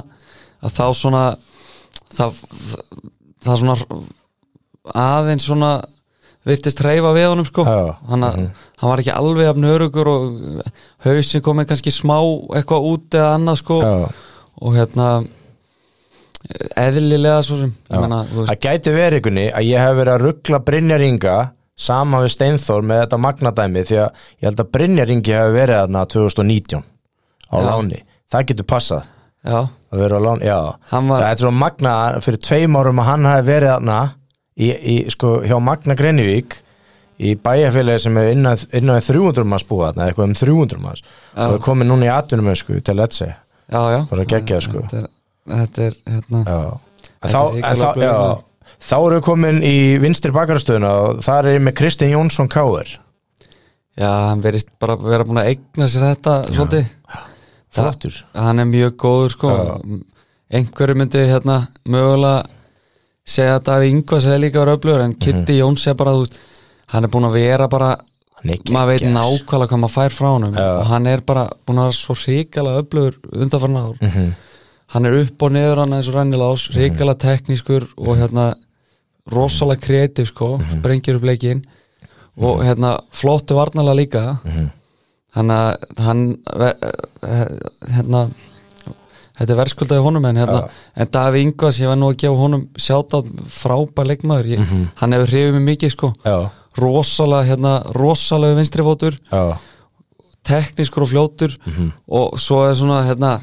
að 0.65 0.73
þá 0.79 0.87
svona 0.97 1.25
það, 2.17 2.33
það 2.41 2.81
svona 3.61 3.77
aðeins 4.97 5.47
svona 5.47 5.71
virtist 6.47 6.79
hreyfa 6.83 7.11
við 7.17 7.29
honum 7.33 7.47
sko. 7.49 7.65
Hann, 7.67 8.23
mm 8.23 8.51
hann 8.77 8.91
var 8.93 9.01
ekki 9.01 9.15
alveg 9.17 9.49
af 9.49 9.57
nörugur 9.57 10.09
og 10.13 10.25
hausin 11.07 11.41
komið 11.41 11.71
kannski 11.71 11.93
smá 11.95 12.19
eitthvað 12.59 12.89
út 12.91 13.15
eða 13.17 13.31
annað 13.39 13.57
sko. 13.63 13.79
Já. 13.81 13.95
og 14.61 14.75
hérna 14.77 15.07
eðlilega 16.77 17.43
svo 17.43 17.59
sem. 17.63 17.73
Veist, 17.89 18.51
Það 18.51 18.61
gæti 18.67 18.93
verið 18.95 19.21
ykkurni 19.23 19.47
að 19.51 19.69
ég 19.71 19.83
hef 19.83 19.97
verið 19.97 20.13
að 20.13 20.25
ruggla 20.27 20.61
Brynjaringa 20.67 21.37
saman 21.87 22.23
við 22.25 22.35
Steinþór 22.37 22.87
með 22.87 23.01
þetta 23.03 23.19
magnadæmi 23.25 23.85
því 23.89 23.99
að 24.05 24.23
ég 24.37 24.49
held 24.51 24.63
að 24.63 24.71
Brynjaringi 24.77 25.35
hef 25.37 25.51
verið 25.57 25.81
þarna 25.83 26.05
2019 26.15 26.85
á 27.51 27.57
Já. 27.57 27.67
láni. 27.71 28.03
Það 28.33 28.47
getur 28.51 28.69
passað 28.71 29.11
já, 29.47 29.59
að 29.93 30.03
vera 30.03 30.19
á 30.19 30.35
já. 30.43 30.59
Hann 30.91 31.09
var- 31.09 31.23
Það 31.23 31.33
er 31.33 31.43
svo 31.45 31.51
magna 31.55 31.95
fyrir 32.21 32.43
tveim 32.43 32.77
árum 32.81 33.01
að 33.03 33.11
hann 33.11 33.25
hafi 33.31 33.47
verið 33.49 33.73
þarna 33.77 33.99
í, 34.59 34.71
í, 34.73 34.97
sko, 35.13 35.41
hjá 35.47 35.59
Magna 35.63 35.95
Grenivík 35.95 36.57
í 37.21 37.35
bæjarfélagi 37.41 38.01
sem 38.03 38.17
er 38.21 38.33
innan, 38.35 38.57
innan 38.77 39.01
300 39.01 39.45
manns 39.49 39.65
búið 39.65 39.87
þarna, 39.95 40.09
eitthvað 40.11 40.29
um 40.29 40.35
300 40.35 40.81
manns 40.83 41.03
Já. 41.03 41.47
og 41.47 41.55
er 41.55 41.63
komið 41.65 41.89
núna 41.91 42.09
í 42.09 42.13
atvinnum 42.13 42.57
sko, 42.57 42.81
til 42.81 42.97
já, 42.97 43.81
já 43.93 44.01
Bara 44.11 44.25
geggjað, 44.25 44.61
sko. 44.67 44.83
þetta 44.91 44.99
er, 45.03 45.09
þetta 45.49 45.87
er 45.87 45.95
hérna 46.07 46.43
Já. 46.47 46.59
Þetta 47.17 47.33
Þá, 47.33 47.57
er 47.57 47.77
þá, 47.81 47.89
já, 48.03 48.13
maður. 48.13 48.43
þá 48.87 48.95
erum 48.99 49.17
við 49.17 49.25
komin 49.27 49.63
í 49.65 49.77
vinstri 50.03 50.33
bakarastöðuna 50.37 50.91
og 51.07 51.23
þar 51.25 51.47
er 51.55 51.59
með 51.65 51.75
Kristinn 51.81 52.13
Jónsson 52.13 52.49
Káur 52.53 52.87
Já, 53.97 54.11
hann 54.29 54.43
verist 54.45 54.69
bara 54.79 54.97
vera 55.01 55.25
búin 55.25 55.41
að 55.41 55.49
eigna 55.55 55.89
sér 55.89 56.05
þetta 56.13 56.35
svolítið 56.53 56.91
flottur 57.77 58.19
Hann 58.35 58.63
er 58.63 58.69
mjög 58.71 58.97
góður 59.03 59.33
sko. 59.37 59.53
Já. 59.57 60.03
Einhverju 60.57 60.95
myndi 61.01 61.25
hérna 61.27 61.57
mögulega 61.85 62.45
segja 63.27 63.57
að 63.59 63.65
Daví 63.67 63.89
Ingvars 63.91 64.27
hefði 64.29 64.43
líka 64.45 64.61
verið 64.63 64.77
öflugur 64.79 65.03
en 65.05 65.15
Kitty 65.19 65.57
Jóns 65.59 65.87
er 65.91 65.97
bara, 65.99 66.13
þú 66.15 66.27
veist 66.27 66.37
hann 66.95 67.05
er 67.05 67.11
búin 67.11 67.27
að 67.27 67.39
vera 67.41 67.69
bara 67.69 67.97
Hann 68.37 68.53
maður 68.71 68.93
veit 68.93 69.07
nákvæmlega 69.11 69.71
hvað 69.73 69.81
maður 69.83 69.95
fær 69.97 70.15
frá 70.15 70.29
Já. 70.55 70.67
og 70.79 70.87
hann 70.87 71.07
er 71.11 71.23
bara 71.27 71.47
búin 71.67 71.81
að 71.81 71.89
vera 71.89 71.99
svo 71.99 72.15
hrikalega 72.21 72.83
öflugur 72.83 73.17
undanfarn 73.33 73.77
ár. 73.81 73.97
Mhm. 74.03 74.35
hann 74.95 75.07
er 75.07 75.17
upp 75.25 75.43
og 75.43 75.51
niður 75.53 75.81
hann 75.83 75.93
eins 75.97 76.09
og 76.09 76.15
rannilás 76.15 76.69
hrikalega 76.71 77.19
teknískur 77.19 77.89
og 77.97 78.17
hérna 78.21 78.55
rosalega 79.33 79.81
kreatív 79.83 80.29
sko 80.31 80.61
sprengir 80.79 81.17
upp 81.17 81.25
leikinn. 81.27 81.65
Og 82.39 82.63
hérna 82.63 82.99
flottu 83.11 83.57
varnalega 83.57 83.97
líka 83.97 84.25
hann 85.37 85.53
að 85.53 86.03
hann 86.03 86.23
eh, 86.65 87.47
hérna 87.97 88.27
þetta 89.37 89.53
er 89.53 89.59
verðskuldaði 89.61 90.05
honum 90.07 90.27
en 90.31 90.39
hérna 90.41 90.61
Já. 90.65 90.69
en 90.97 91.11
Daví 91.13 91.43
Ingvars, 91.45 91.81
ég 91.83 91.91
var 91.91 91.99
nú 92.01 92.09
að 92.11 92.21
gefa 92.23 92.41
honum 92.41 92.63
sjáta 92.81 93.21
frábær 93.53 94.09
leikmaður. 94.09 94.53
Ég, 94.55 94.77
hann 95.03 95.17
hefur 95.17 95.33
hrifið 95.35 95.57
mig 95.59 95.67
mikið 95.75 95.93
sko. 95.93 96.13
Já, 96.25 96.37
rosalega 96.81 97.51
hérna, 97.51 97.75
rosalega 97.97 98.57
vinstrifótur 98.59 99.19
já, 99.33 99.43
teknískur 100.47 101.05
og 101.05 101.13
fljótur. 101.13 101.59
Og 102.07 102.41
svo 102.41 102.65
er 102.69 102.75
svona 102.79 103.03
hérna 103.09 103.35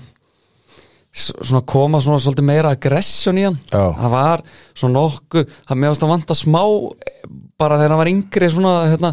svona 1.14 1.62
koma 1.70 2.00
svona 2.02 2.18
svolítið 2.18 2.46
meira 2.48 2.72
aggression 2.74 3.38
í 3.38 3.44
hann. 3.46 3.60
Já. 3.70 3.84
það 4.00 4.14
var 4.16 4.42
svona 4.74 4.96
nokkuð 4.98 5.44
það 5.70 5.82
meðast 5.84 6.06
að 6.08 6.14
vanta 6.16 6.38
smá 6.38 6.62
eh, 6.64 7.28
bara 7.62 7.78
þegar 7.78 7.94
hann 7.94 8.02
var 8.02 8.10
yngri 8.10 8.50
svona 8.50 8.72
hérna, 8.90 9.12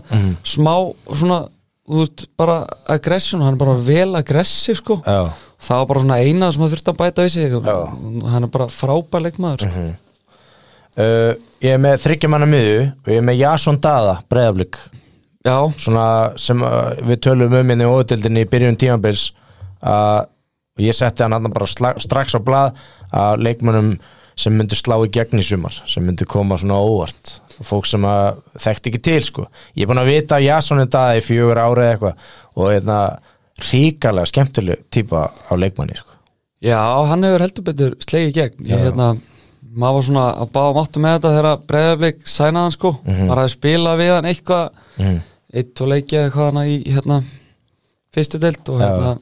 smá 0.49 0.73
svona 1.13 1.43
þú 1.91 2.03
veist, 2.05 2.25
bara 2.39 2.59
aggression, 2.95 3.43
hann 3.45 3.57
er 3.57 3.61
bara 3.61 3.75
vel 3.87 4.15
aggressiv 4.19 4.79
sko, 4.81 5.01
já. 5.05 5.31
Það 5.61 5.77
var 5.83 5.89
bara 5.91 6.01
svona 6.01 6.17
eina 6.25 6.47
sem 6.55 6.63
það 6.65 6.71
þurfti 6.73 6.91
að 6.95 6.99
bæta 7.03 7.25
við 7.27 7.33
sig 7.35 7.55
Já. 7.67 7.75
hann 8.33 8.47
er 8.47 8.51
bara 8.55 8.67
frábær 8.73 9.25
leikmaður 9.27 9.67
sko. 9.67 9.83
uh, 10.97 11.33
Ég 11.61 11.75
er 11.77 11.83
með 11.85 11.99
þryggjamanna 12.07 12.47
miðju 12.49 12.79
og 12.89 13.11
ég 13.13 13.21
er 13.21 13.27
með 13.29 13.41
Jason 13.43 13.77
Dada, 13.85 14.15
breyðablík 14.33 14.79
já, 15.45 15.57
svona 15.77 16.07
sem 16.41 16.63
uh, 16.65 16.95
við 17.05 17.21
tölum 17.27 17.53
um 17.61 17.75
inn 17.75 17.85
í 17.85 17.89
óðutildinni 17.91 18.47
í 18.47 18.49
byrjun 18.49 18.79
tímabils 18.81 19.27
að 19.85 20.31
og 20.81 20.85
ég 20.87 20.97
setti 20.97 21.25
hann 21.27 21.35
hann 21.37 21.53
bara 21.53 21.69
sla, 21.69 21.93
strax 22.01 22.37
á 22.37 22.41
blað 22.41 22.79
að 23.13 23.43
leikmönnum 23.45 23.93
sem 24.41 24.55
myndu 24.57 24.79
slá 24.79 24.97
í 25.05 25.11
gegn 25.13 25.43
í 25.43 25.45
sumar 25.45 25.75
sem 25.85 26.05
myndu 26.07 26.25
koma 26.31 26.57
svona 26.57 26.79
óvart 26.81 27.35
fólk 27.67 27.87
sem 27.89 28.05
þekkti 28.61 28.93
ekki 28.93 29.03
til 29.05 29.23
sko. 29.27 29.47
Ég 29.77 29.85
er 29.85 29.91
búin 29.91 30.03
að 30.03 30.11
vita 30.13 30.39
að 30.39 30.47
Jason 30.47 30.83
er 30.83 30.91
það 30.93 31.19
í 31.19 31.25
fjögur 31.27 31.61
ári 31.61 31.85
eða 31.85 31.95
eitthvað. 31.95 32.31
Og 32.57 32.71
hérna 32.73 32.99
ríkalega 33.71 34.31
skemmtileg 34.31 34.85
típa 34.93 35.27
á 35.31 35.53
leikmanni 35.59 35.99
sko. 35.99 36.17
Já, 36.61 36.81
hann 37.09 37.25
hefur 37.25 37.45
heldur 37.47 37.67
betur 37.71 37.97
slegið 38.05 38.35
gegn. 38.37 38.69
Ég, 38.69 38.85
hérna, 38.85 39.11
maður 39.71 39.97
var 39.99 40.07
svona 40.09 40.27
að 40.43 40.53
báða 40.57 40.77
máttu 40.77 41.01
með 41.01 41.17
þetta 41.17 41.35
þegar 41.37 41.65
breyðarblik 41.71 42.23
sænaði 42.29 42.63
hann 42.67 42.77
sko. 42.77 42.93
Mhm. 43.05 43.27
maður 43.27 43.43
hafði 43.43 43.57
spilað 43.57 44.01
við 44.03 44.15
hann 44.15 44.31
eitthvað. 44.35 44.71
Mm. 45.01 45.21
eitt 45.51 45.81
og 45.83 45.89
leikið 45.91 46.21
eitthvað 46.21 46.53
hann 46.53 46.63
í 46.69 46.75
hérna, 46.95 47.17
fyrstu 48.15 48.39
deild 48.39 48.69
og 48.71 48.81
hérna 48.81 49.19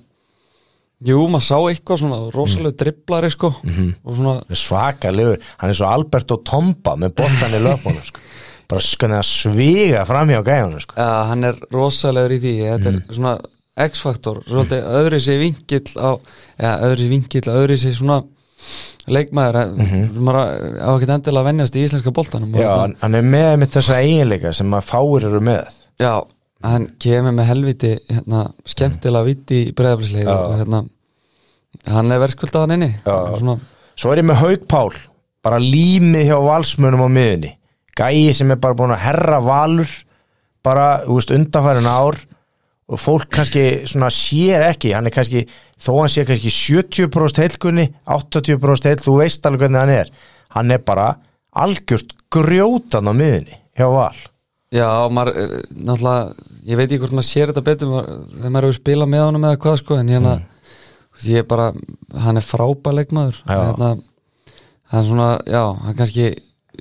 jú, 1.06 1.18
maður 1.30 1.46
sá 1.46 1.56
eitthvað 1.70 2.00
svona 2.02 2.18
rosalega 2.34 2.76
driblari 2.82 3.30
sko. 3.30 3.52
Mhm. 3.62 3.90
og 4.04 4.16
svona, 4.18 4.34
svakalegur, 4.50 5.38
hann 5.58 5.70
er 5.70 5.78
svo 5.78 5.86
Alberto 5.86 6.36
Tomba 6.42 6.96
með 6.96 7.14
boltan 7.20 7.54
í 7.54 7.62
löpunum 7.62 8.04
sko. 8.04 8.20
Bara 8.68 8.80
skanlega 8.84 9.22
sviga 9.24 10.04
fram 10.08 10.28
hjá 10.28 10.42
gæjanum 10.44 10.80
sko. 10.84 10.94
ja, 10.96 11.24
hann 11.30 11.44
er 11.44 11.54
rosalegur 11.72 12.34
í 12.36 12.40
því 12.42 12.54
þetta 12.64 12.90
Mhm. 12.92 13.02
er 13.08 13.14
svona 13.14 13.38
X-faktor 13.78 14.42
svolítið 14.48 14.82
öðri 14.98 15.20
sér 15.22 15.38
vingill 15.38 15.92
á 16.02 16.10
eða 16.58 16.74
öðri 16.88 17.04
sér 17.04 17.08
vingill, 17.14 17.48
öðri 17.54 17.76
sér 17.78 17.94
svona 17.94 18.22
leikmaður 19.08 19.58
mm 19.70 19.86
-hmm. 19.86 20.18
maður 20.18 20.40
á 20.82 20.90
ekkert 20.96 21.12
endilega 21.14 21.40
að 21.40 21.48
venjast 21.48 21.76
í 21.76 21.84
íslenska 21.84 22.10
boltanum 22.12 22.54
og 22.54 22.60
Já, 22.60 22.72
hann, 22.80 22.96
hann 23.00 23.14
er 23.14 23.22
með 23.22 23.56
mitt 23.58 23.70
þessa 23.76 24.00
eiginleika 24.02 24.52
sem 24.52 24.70
að 24.74 24.84
fáir 24.90 25.24
eru 25.30 25.40
með 25.40 25.64
Já, 26.00 26.22
hann 26.62 26.88
kemur 26.98 27.32
með 27.32 27.44
helviti 27.46 27.98
hérna, 28.10 28.50
skemmtilega 28.66 29.24
viti 29.24 29.60
í 29.68 29.72
breyðaflisleið 29.72 30.26
Já. 30.26 30.36
og 30.36 30.58
hérna 30.58 30.84
hann 31.86 32.12
er 32.12 32.18
verðskuldað 32.18 32.60
hann 32.66 32.72
inni 32.82 32.94
Já. 33.06 33.38
Svona, 33.38 33.58
Svo 33.96 34.12
er 34.12 34.18
ég 34.18 34.24
með 34.24 34.34
Haug 34.42 34.66
Pál 34.68 34.90
bara 35.42 35.58
límið 35.58 36.26
hjá 36.28 36.38
valsmönum 36.42 37.00
á 37.02 37.08
miðunni 37.08 37.52
gæi 37.98 38.32
sem 38.36 38.50
er 38.54 38.60
bara 38.62 38.76
búin 38.78 38.94
að 38.94 39.04
herra 39.06 39.40
valur 39.44 39.90
bara, 40.64 41.04
undanfærin 41.06 41.88
ár 41.88 42.18
og 42.88 43.00
fólk 43.00 43.28
kannski 43.32 43.84
svona 43.88 44.08
sér 44.12 44.64
ekki, 44.70 44.94
hann 44.96 45.08
er 45.08 45.14
kannski 45.14 45.44
þó 45.76 45.92
hann 46.00 46.12
sé 46.12 46.24
kannski 46.28 46.52
70% 46.52 47.42
heilkunni 47.44 47.88
80% 48.08 48.88
heil, 48.88 49.02
þú 49.04 49.18
veist 49.20 49.46
alveg 49.46 49.66
hvernig 49.66 49.82
hann 49.82 49.94
er 49.98 50.12
hann 50.56 50.72
er 50.72 50.80
bara 50.84 51.10
algjört 51.58 52.14
grjótan 52.32 53.08
á 53.08 53.12
miðunni 53.12 53.60
hjá 53.76 53.88
val 53.92 54.16
Já, 54.68 55.08
maður, 55.08 55.36
eh, 55.40 55.62
náttúrulega 55.72 56.34
ég 56.68 56.76
veit 56.76 56.90
ekki 56.90 57.00
hvort 57.00 57.16
maður 57.16 57.28
sér 57.30 57.52
þetta 57.52 57.64
betur 57.64 57.88
maður- 57.92 58.18
þegar 58.34 58.52
maður 58.52 58.66
hefur 58.68 58.80
spilað 58.80 59.12
með 59.14 59.24
honum 59.24 59.46
eða 59.48 59.60
hvað 59.64 59.78
sko 59.80 59.96
en 59.96 60.08
hérna, 60.12 60.34
mm. 60.36 61.28
ég 61.28 61.38
er 61.38 61.48
bara 61.48 61.72
hann 62.24 62.36
er 62.36 62.44
frábæleikmaður 62.44 63.38
Já. 63.48 63.56
hérna, 63.56 63.88
hann 64.92 65.00
er 65.00 65.08
svona, 65.08 65.28
já, 65.48 65.62
hann 65.84 65.96
kannski 65.96 66.26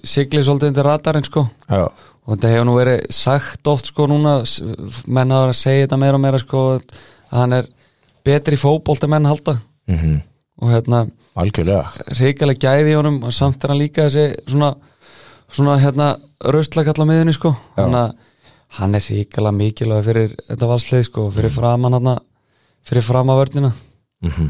sigli 0.03 0.43
svolítið 0.43 0.67
undir 0.71 0.85
radarinn 0.87 1.23
sko. 1.25 1.47
Já, 1.69 1.85
og 2.27 2.35
þetta 2.35 2.51
hefur 2.53 2.65
nú 2.67 2.75
verið 2.77 3.05
sagt 3.15 3.67
oft 3.71 3.85
sko 3.91 4.07
núna, 4.07 4.41
s- 4.45 4.61
menn 5.07 5.31
hafa 5.31 5.47
verið 5.47 5.55
að 5.55 5.61
segja 5.61 5.85
þetta 5.87 5.99
meira 6.03 6.15
og 6.19 6.21
meira 6.21 6.39
sko 6.39 6.63
að 6.75 6.81
hann 7.31 7.53
er 7.53 7.67
betri 8.25 8.57
en 9.03 9.09
menn 9.09 9.25
halda. 9.25 9.59
Mm 9.87 10.21
og 10.59 10.71
hérna, 10.73 11.03
algjörlega. 11.37 11.85
reikalega 12.17 12.57
gæði 12.65 12.89
í 12.89 12.95
honum 12.97 13.19
og 13.23 13.31
samt 13.31 13.63
er 13.63 13.69
hann 13.69 13.77
líka 13.77 14.07
þessi 14.09 14.39
svona, 14.49 14.71
svona 15.53 15.75
hérna 15.77 16.17
raustlakalla 16.41 17.05
miðunni 17.05 17.33
sko. 17.35 17.51
Að 17.77 18.15
hann 18.79 18.95
er 18.95 18.99
reikalega 19.05 19.53
mikilvæg 19.53 20.03
fyrir 20.07 20.33
þetta 20.49 20.67
valslið 20.71 21.03
sko, 21.05 21.27
fyrir 21.31 21.53
framan 21.53 21.93
hann 21.93 22.17
fyrir 22.83 23.03
framavörnina 23.05 23.71
mm 24.25 24.49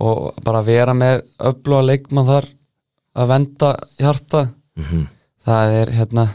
og 0.00 0.32
bara 0.42 0.62
vera 0.64 0.94
með 0.96 1.20
öfluga 1.38 1.82
leikmann 1.84 2.24
þar 2.24 2.46
að 3.14 3.28
venda 3.28 3.72
hjarta 4.00 4.40
Mhm. 4.76 5.06
það 5.46 5.74
er 5.80 5.90
hérna 5.98 6.28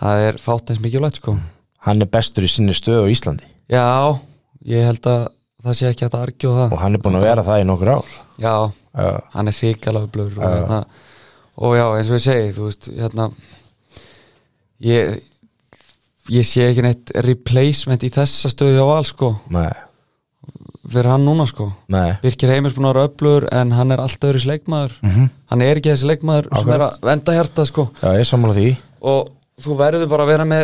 það 0.00 0.26
er 0.28 0.38
fátt 0.42 0.70
eins 0.70 0.80
mikilvægt 0.82 1.20
sko. 1.20 1.36
Hann 1.86 2.02
er 2.02 2.06
bestur 2.10 2.44
í 2.44 2.50
sinni 2.50 2.74
stöðu 2.74 3.06
á 3.06 3.12
Íslandi. 3.12 3.46
Já, 3.70 4.18
ég 4.66 4.84
held 4.84 5.00
að 5.06 5.28
það 5.62 5.76
sé 5.78 5.88
ekki 5.90 6.06
að 6.08 6.18
argjóða 6.20 6.58
það. 6.68 6.72
Og 6.72 6.78
hann 6.82 6.94
er 6.94 6.98
búin 7.02 7.16
að 7.18 7.26
vera 7.26 7.42
það 7.46 7.62
í 7.62 7.66
nokkur 7.70 7.88
ár. 7.96 8.12
Já, 8.38 8.54
Já, 8.92 9.20
hann 9.32 9.48
er 9.48 9.52
hrikalega 9.56 10.10
blöður 10.12 10.38
og, 10.38 10.42
Já. 10.42 10.54
hérna, 10.58 10.84
og 11.56 11.76
já, 11.78 11.86
eins 11.96 12.10
og 12.10 12.18
ég 12.18 12.24
segi 12.26 12.52
þú 12.52 12.66
veist, 12.66 12.88
hérna 12.92 13.32
ég 14.82 15.22
ég 16.32 16.46
sé 16.46 16.66
ekki 16.68 16.82
neitt 16.84 17.10
replacement 17.24 18.02
í 18.06 18.10
þessa 18.12 18.50
stöðu 18.52 18.82
á 18.82 18.86
val 18.86 19.04
sko, 19.08 19.30
nei, 19.50 19.70
fyrir 20.88 21.10
hann 21.12 21.24
núna 21.26 21.46
sko. 21.46 21.68
Nei. 21.92 22.16
Birkir 22.22 22.50
Heimers 22.52 22.74
búin 22.76 22.88
að 22.88 22.96
vera 22.96 23.08
öflugur 23.10 23.48
en 23.54 23.74
hann 23.76 23.94
er 23.94 24.02
alltaf 24.02 24.32
öðru 24.32 24.48
leikmaður. 24.52 24.96
Mm 25.06 25.28
hann 25.52 25.60
er 25.66 25.76
ekki 25.76 25.92
þessi 25.92 26.08
leikmaður 26.08 26.48
sem 26.56 26.72
er 26.72 26.86
að 26.86 26.94
venda 27.04 27.34
hjarta 27.36 27.66
sko. 27.68 27.82
Já, 28.00 28.08
ég 28.16 28.24
sammála 28.24 28.56
því. 28.56 28.70
Og 29.12 29.28
þú 29.60 29.76
verður 29.82 30.08
bara 30.08 30.24
að 30.24 30.32
vera 30.32 30.46
með 30.48 30.62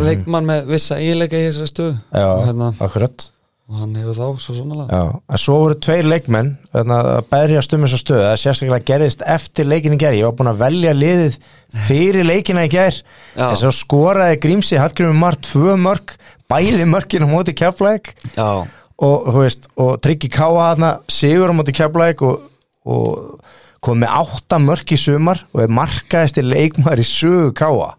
leikmann 0.00 0.48
með 0.48 0.72
vissa 0.72 0.96
eiginleika 0.96 1.36
í 1.36 1.46
þessari 1.50 1.68
stöðu. 1.68 1.94
Já, 2.16 2.26
og, 2.30 2.44
hérna, 2.48 2.70
akkurat. 2.80 3.26
Og 3.72 3.78
hann 3.78 3.92
hefur 3.96 4.16
þá 4.16 4.40
svo 4.42 4.54
sannlega 4.56 4.96
Já, 4.98 5.20
en 5.32 5.40
svo 5.40 5.54
voru 5.62 5.76
tveir 5.84 6.08
leikmenn 6.08 6.48
þarna, 6.72 6.96
að 7.12 7.28
berjast 7.30 7.76
um 7.76 7.84
þessa 7.86 8.00
stöðu. 8.00 8.24
Það 8.24 8.40
sérstaklega 8.42 8.88
gerðist 8.90 9.22
eftir 9.36 9.68
leikin 9.68 9.96
í 9.96 10.00
gær. 10.00 10.16
Ég 10.16 10.26
var 10.28 10.34
búin 10.40 10.50
að 10.50 10.64
velja 10.64 10.94
liðið 10.96 11.38
fyrir 11.86 12.28
leikina 12.28 12.66
í 12.66 12.72
gær. 12.72 12.98
Já. 13.36 13.46
en 13.50 13.60
svo 13.60 13.70
skoraði 13.76 14.40
Grímsi 14.42 14.80
Hallgrimur 14.80 15.16
Mar 15.16 15.38
tvö 15.40 15.76
mörg 15.80 16.16
bæði 16.52 16.84
mörgin 16.88 17.24
á 17.24 17.28
móti 17.30 17.54
keflæk 17.56 18.12
já, 18.36 18.64
og, 19.02 19.32
veist, 19.36 19.68
og 19.80 19.96
Tryggi 20.04 20.30
Káa 20.32 20.72
þarna 20.72 20.92
sigur 21.10 21.50
á 21.50 21.54
móti 21.56 21.74
keflæk 21.76 22.22
og, 22.26 22.46
og 22.86 23.42
kom 23.82 23.98
með 24.02 24.14
átta 24.22 24.60
mörg 24.62 24.94
í 24.94 25.00
sumar 25.00 25.42
og 25.52 25.64
er 25.64 25.74
markaðist 25.74 26.38
leikmaður 26.46 27.02
í 27.02 27.08
sögu 27.08 27.52
Káa 27.58 27.92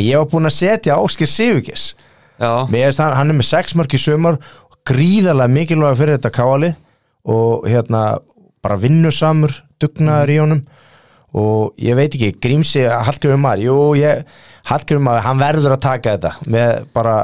ég 0.00 0.16
var 0.16 0.30
búin 0.30 0.48
að 0.48 0.56
setja 0.56 0.96
Áskir 0.96 1.28
finnst 2.86 3.02
hann, 3.02 3.12
er 3.32 3.36
með 3.36 3.48
sex 3.50 3.76
mörg 3.76 3.96
í 3.96 4.00
sumar 4.00 4.38
og 4.70 4.78
gríðarlega 4.88 5.52
mikilvæg 5.52 5.98
fyrir 5.98 6.18
þetta 6.18 6.32
káalið 6.36 6.74
og 7.26 7.66
hérna 7.68 8.02
bara 8.64 8.78
vinnusamur, 8.80 9.54
dugnaður 9.82 10.32
í 10.32 10.40
honum. 10.42 10.60
Og 11.36 11.74
ég 11.82 11.96
veit 11.98 12.14
ekki, 12.14 12.32
Grímsi 12.40 12.86
Hallgrimur 12.86 13.40
Mar, 13.42 13.60
jú, 13.60 13.76
ég 13.98 14.24
Hallgrimur 14.70 15.04
Mar, 15.10 15.24
hann 15.26 15.42
verður 15.42 15.74
að 15.76 15.82
taka 15.84 16.14
þetta 16.16 16.32
með 16.48 16.86
bara 16.96 17.16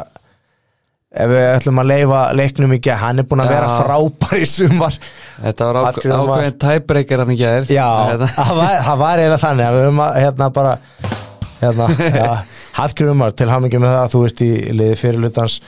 ef 1.13 1.29
við 1.33 1.43
ætlum 1.45 1.81
að 1.83 1.91
leifa 1.93 2.21
leiknum 2.39 2.77
ekki 2.79 2.95
hann 3.03 3.21
er 3.21 3.29
búin 3.29 3.43
að 3.45 3.51
Já. 3.51 3.55
vera 3.57 3.73
frábær 3.83 4.39
í 4.41 4.47
sumar. 4.49 5.01
Þetta 5.43 5.69
var 5.69 5.81
ákveðin 5.93 6.61
tæbreykir 6.63 7.23
hann 7.23 7.35
ekki 7.35 7.49
er 7.51 7.69
Já, 7.73 7.89
það 8.23 8.55
var, 8.61 8.79
það 8.87 9.03
var 9.05 9.23
eiginlega 9.23 9.43
þannig 9.45 9.69
að 9.69 9.77
við 9.77 9.87
höfum 9.89 10.05
að 10.07 10.21
hérna 10.23 10.49
bara 10.57 10.77
hérna, 11.63 11.89
já, 12.17 12.45
Hallgrimur 12.79 13.35
til 13.37 13.49
hamingi 13.53 13.81
með 13.81 13.95
það 13.95 14.03
að 14.03 14.13
þú 14.15 14.23
ert 14.29 14.45
í 14.45 14.51
liði 14.73 14.99
fyrirlutans 15.01 15.59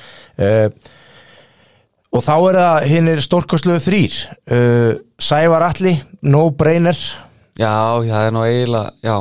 uh, 0.41 0.67
og 2.15 2.25
þá 2.25 2.35
er 2.37 2.59
það 2.61 2.89
hinn 2.93 3.11
er 3.13 3.23
stórkostlegu 3.25 3.83
þrýr 3.85 4.19
uh, 4.55 4.91
Sævar 5.23 5.67
Alli, 5.69 5.95
no 6.27 6.47
brainer 6.57 6.99
já, 7.59 7.75
já, 8.05 8.15
það 8.15 8.29
er 8.29 8.35
nú 8.35 8.45
eiginlega 8.47 8.95
já, 9.05 9.17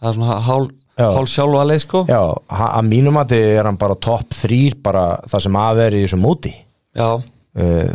það 0.00 0.10
er 0.10 0.18
svona 0.18 0.40
hál, 0.48 0.64
Já. 0.98 1.08
hál 1.16 1.26
sjálfa 1.30 1.64
leið 1.70 1.82
sko. 1.86 2.04
Já, 2.10 2.20
að 2.52 2.88
mínum 2.88 3.16
að 3.20 3.36
er 3.38 3.64
hann 3.68 3.78
bara 3.80 3.96
topp 3.96 4.34
þrýr 4.36 4.76
bara 4.84 5.04
það 5.30 5.44
sem 5.46 5.60
að 5.62 5.76
vera 5.80 5.96
í 6.00 6.02
þessu 6.04 6.18
móti. 6.20 6.52
Já, 6.92 7.08
uh, 7.16 7.94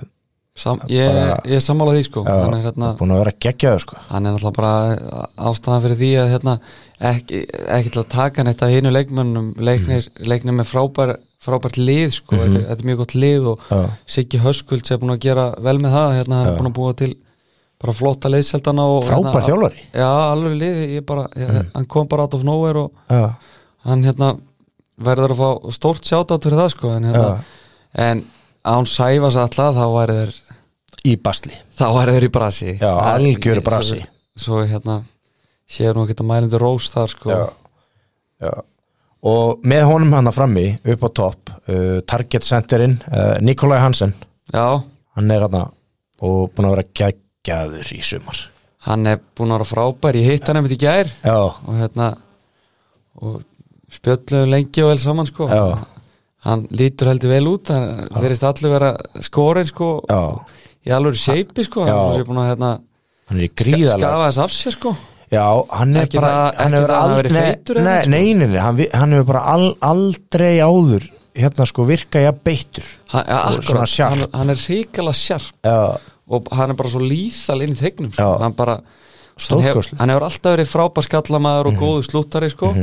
sam, 0.57 0.79
ég, 0.89 1.11
Bara- 1.13 1.37
ég 1.45 1.59
er 1.59 1.61
sammála 1.61 1.93
því 1.93 2.03
sko. 2.07 2.23
Já, 2.25 2.33
hann 2.41 2.55
er 2.57 2.63
hérna 2.65 2.89
búin 2.97 3.13
að 3.13 3.21
vera 3.21 3.33
geggjaður 3.45 3.83
sko. 3.85 3.99
Hann 4.09 4.25
er 4.25 4.33
náttúrulega 4.33 4.57
bara 4.57 5.27
ástæðan 5.37 5.83
fyrir 5.85 5.99
því 6.01 6.09
að 6.23 6.31
hérna, 6.33 6.55
ekki, 7.11 7.43
ekki 7.77 7.93
til 7.93 8.01
að 8.01 8.09
taka 8.15 8.43
neitt 8.47 8.63
af 8.65 8.73
hinu 8.73 8.89
leikmönnum 8.95 9.53
leiknir, 9.61 10.09
leiknir 10.17 10.57
með 10.57 10.71
frábær, 10.71 11.15
frábært 11.37 11.77
lið 11.77 12.09
sko, 12.17 12.35
þetta, 12.35 12.63
þetta 12.71 12.81
er 12.81 12.89
mjög 12.89 12.97
gott 13.03 13.13
lið 13.13 13.47
og 13.53 13.59
já, 13.69 13.83
Siggi 14.09 14.41
Höskulds 14.41 14.91
er 14.91 14.97
búin 14.97 15.13
að 15.13 15.21
gera 15.27 15.51
vel 15.61 15.77
með 15.77 15.93
það 15.99 16.15
hérna, 16.17 16.39
hann 16.41 16.47
er 16.49 16.57
búin 16.57 16.71
að 16.71 16.77
búa 16.81 16.97
til 16.97 17.13
bara 17.81 17.93
flotta 17.93 18.29
liðseldana 18.31 18.85
og 18.89 19.03
frábær 19.05 19.27
hérna, 19.35 19.45
þjálfari. 19.47 19.81
Já, 19.93 20.07
alveg 20.31 20.55
lið, 20.61 20.77
ég 20.97 21.05
bara, 21.05 21.27
ég, 21.37 21.51
hann 21.75 21.85
kom 21.93 22.07
bara 22.09 22.23
out 22.25 22.33
of 22.37 22.43
nowhere 22.47 22.85
og 22.87 22.91
já, 23.13 23.27
hann 23.85 24.03
hérna 24.07 24.31
verður 24.97 25.35
að 25.35 25.41
fá 25.43 25.75
stórt 25.77 26.07
sjátátt 26.09 26.47
fyrir 26.47 26.57
það 26.57 26.71
sko 26.73 26.93
en, 26.95 27.05
hérna, 27.11 27.27
já, 27.27 27.43
en 28.07 28.23
án 28.67 28.87
sæfas 28.89 29.37
alltaf 29.37 29.75
þá 29.77 29.83
væri 29.93 30.15
þeir 30.17 30.39
í 31.07 31.13
basli. 31.21 31.53
þá 31.77 31.85
væri 31.99 32.15
þeir 32.17 32.25
í 32.25 32.31
brasi. 32.39 32.71
Já, 32.81 32.89
Það- 32.97 33.11
algjöru 33.13 33.61
svo- 33.61 33.67
brasi. 33.69 33.99
svo, 34.37 34.63
hérna 34.65 34.97
séu 35.69 35.93
nú 35.93 36.07
ekki 36.07 36.17
að 36.17 36.27
mælindu 36.31 36.59
rós 36.63 36.89
þar 36.93 37.13
sko. 37.13 37.29
Já, 37.29 37.45
já. 38.41 38.51
og 39.27 39.61
með 39.67 39.85
honum 39.91 40.13
hann 40.17 40.27
að 40.31 40.35
frammi 40.39 40.65
upp 40.93 41.05
á 41.05 41.09
topp 41.21 41.49
uh, 41.69 41.99
target 42.09 42.43
centerinn 42.47 42.97
uh, 43.11 43.37
Nikolai 43.41 43.79
Hansen. 43.83 44.13
Já, 44.53 44.81
hann 45.15 45.31
er 45.31 45.45
hann 45.45 45.61
og 45.61 46.49
búin 46.55 46.65
að 46.71 46.75
vera 46.77 46.87
geggjaður 47.47 47.91
í 47.95 47.99
sumar. 48.03 48.39
Hann 48.87 49.07
er 49.09 49.19
búin 49.35 49.51
að 49.51 49.57
vera 49.61 49.67
frábær 49.71 50.15
ég 50.19 50.27
hitt 50.31 50.47
hann 50.47 50.59
einmitt 50.59 50.75
í 50.77 50.79
gær. 50.79 51.09
Já, 51.23 51.37
og 51.39 51.73
hérna 51.79 52.09
og 53.21 53.41
spjöldluðu 53.91 54.49
lengi 54.51 54.83
og 54.83 54.91
vel 54.91 54.99
saman 55.01 55.29
sko. 55.29 55.47
Já. 55.49 55.77
hann 56.47 56.61
lítur 56.71 57.09
heldur 57.09 57.31
vel 57.33 57.47
út 57.49 57.67
hann 57.73 58.07
verðist 58.13 58.45
allir 58.47 58.71
vera 58.71 58.91
skorin 59.25 59.67
sko. 59.67 59.87
Í 60.87 60.93
alveg 60.95 61.17
seipi 61.19 61.65
sko. 61.67 61.83
Hann 61.87 62.19
er 62.21 62.27
búin 62.27 62.39
að 62.43 62.51
hérna 62.53 62.69
hann 63.27 63.41
er 63.43 63.49
gríðalega 63.51 63.97
skafa 63.99 64.27
þess 64.29 64.41
af 64.45 64.53
sér 64.55 64.75
sko. 64.77 64.93
Já, 65.27 65.43
hann 65.75 65.95
er 65.97 66.05
Ekki 66.07 66.21
bara 66.21 66.31
það- 66.31 66.59
hann 66.61 66.73
hefur 66.77 66.91
aldrei 66.95 67.29
eða 67.29 67.33
nei, 67.33 67.47
neitt, 67.49 67.67
sko. 67.67 67.81
nei, 67.83 68.33
nei, 68.33 68.47
nei, 68.47 68.59
hann, 68.63 68.77
hann 68.93 69.11
hefur 69.11 69.25
bara 69.33 69.41
al, 69.51 69.65
aldrei 69.83 70.53
áður 70.63 71.09
hérna 71.35 71.65
sko 71.67 71.83
virka 71.83 72.21
ég 72.23 72.29
að 72.31 72.39
beittur 72.47 72.87
hann, 73.11 73.25
akkurat, 73.27 73.97
hann, 74.07 74.23
hann 74.33 74.49
er 74.49 74.55
ríkala 74.55 75.11
sjarp 75.13 75.51
já, 75.67 75.99
og 76.27 76.47
hann 76.51 76.73
er 76.73 76.79
bara 76.79 76.91
svo 76.91 77.03
lýþal 77.03 77.63
inn 77.65 77.75
í 77.75 77.79
þegnum 77.79 78.13
sko. 78.15 78.31
Hann 78.43 78.55
bara 78.57 78.79
hann, 78.81 79.61
hef, 79.63 79.91
hann 79.99 80.11
hefur 80.11 80.27
alltaf 80.27 80.55
verið 80.55 80.71
frábær 80.71 81.07
skallamæður 81.07 81.71
og 81.71 81.81
góðu 81.81 82.07
slúttari 82.07 82.49
sko. 82.53 82.73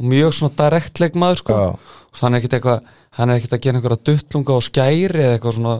og 0.00 0.08
mjög 0.08 0.32
svona 0.32 0.56
direktleikmaður 0.56 1.42
sko. 1.42 1.56
Já. 1.56 1.96
og 2.10 2.20
hann 2.24 2.34
er 2.34 2.40
ekkit 2.40 2.54
eitthvað 2.58 2.86
hann 3.18 3.30
er 3.30 3.40
ekkit 3.40 3.56
að 3.56 3.64
gera 3.64 3.78
einhverja 3.80 4.04
duttlunga 4.08 4.54
og 4.54 4.64
skæri 4.64 5.24
eða 5.24 5.34
eitthvað 5.36 5.56
svona 5.58 5.74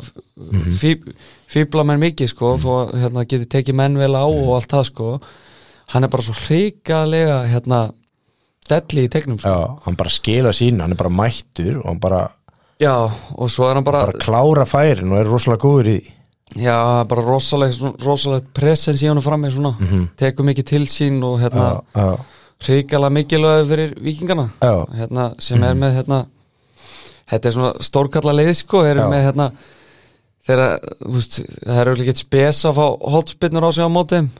fí, 0.81 0.93
fíbla 1.51 1.85
menn 1.87 2.03
mikið 2.03 2.33
sko, 2.33 2.57
þó 2.61 2.69
að, 2.75 2.93
hérna, 3.05 3.25
geti 3.31 3.49
tekið 3.55 3.79
menn 3.81 3.99
vel 4.01 4.13
á 4.19 4.27
og 4.27 4.53
allt 4.57 4.75
það 4.75 4.85
sko. 4.91 5.09
hann 5.95 6.07
er 6.07 6.13
bara 6.13 6.27
svo 6.27 6.37
hrikalega 6.43 7.39
hérna, 7.51 7.81
delli 8.71 9.07
í 9.07 9.13
tegnum 9.13 9.41
sko. 9.41 9.49
já, 9.51 9.83
hann 9.87 9.99
bara 9.99 10.15
skila 10.15 10.55
sín 10.57 10.83
hann 10.83 10.95
er 10.95 11.01
bara 11.01 11.17
mættur 11.23 11.81
og 11.81 11.89
hann 11.89 12.03
bara, 12.03 12.23
já, 12.83 12.95
og 13.09 13.51
svo 13.51 13.71
er 13.71 13.79
hann 13.79 13.87
bara, 13.87 14.07
bara 14.11 14.23
klára 14.23 14.67
færin 14.69 15.15
og 15.15 15.23
er 15.23 15.31
rosalega 15.31 15.65
góður 15.65 15.95
í 15.95 16.01
já, 16.59 17.05
bara 17.09 17.23
rosaleg, 17.23 17.77
rosalegt 18.03 18.51
presens 18.57 19.03
í 19.03 19.09
hann 19.11 19.23
frammi 19.23 19.53
svona, 19.55 19.75
tekur 20.19 20.49
mikið 20.49 20.69
til 20.73 20.85
sín 20.91 21.23
og 21.27 21.41
hérna, 21.43 21.81
já, 21.95 22.03
já, 22.03 22.41
hrikalega 22.67 23.17
mikilvæg 23.17 23.67
fyrir 23.71 23.95
vikingana 24.03 24.49
hérna, 24.61 25.31
sem 25.39 25.63
er 25.63 25.79
með 25.79 26.01
hérna, 26.01 26.25
þetta 27.31 27.49
er 27.49 27.57
svona 27.57 27.73
stórkalla 27.87 28.35
leið 28.35 28.55
sko, 28.65 28.85
Já. 28.85 28.91
erum 28.95 29.13
með 29.15 29.27
hérna 29.29 29.51
þú 30.51 31.15
veist, 31.15 31.41
það 31.63 31.81
er 31.83 31.91
ekki 31.95 32.15
spes 32.19 32.65
að 32.67 32.79
fá 32.81 32.87
hóltspinnur 33.15 33.67
á 33.67 33.71
sig 33.71 33.87
á 33.87 33.91
mótið 33.93 34.31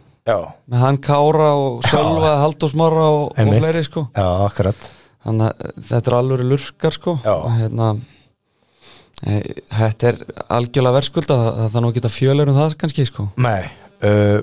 með 0.71 0.79
hann 0.85 0.99
Kára 1.03 1.51
og 1.59 1.85
Sölva, 1.89 2.37
Halldórsmára 2.45 3.07
og, 3.11 3.23
og 3.35 3.53
fleiri 3.57 3.83
sko. 3.87 4.07
Já, 4.15 4.27
akkurat. 4.47 4.89
Þannig 5.25 5.47
að 5.49 5.79
þetta 5.89 6.11
er 6.11 6.17
alveg 6.19 6.45
lurkar 6.47 6.97
sko. 6.97 7.17
Já. 7.25 7.33
og 7.35 7.55
hérna 7.57 7.89
þetta 9.21 10.11
er 10.11 10.19
algjörlega 10.49 10.97
verðskulda 10.97 11.37
það, 11.37 11.75
er 11.77 11.85
nú 11.85 11.93
ekki 11.93 12.03
að 12.07 12.17
fjölur 12.17 12.51
um 12.53 12.59
það 12.61 12.77
kannski 12.81 13.07
sko. 13.09 13.27
Nei 13.41 13.69
uh, 14.07 14.41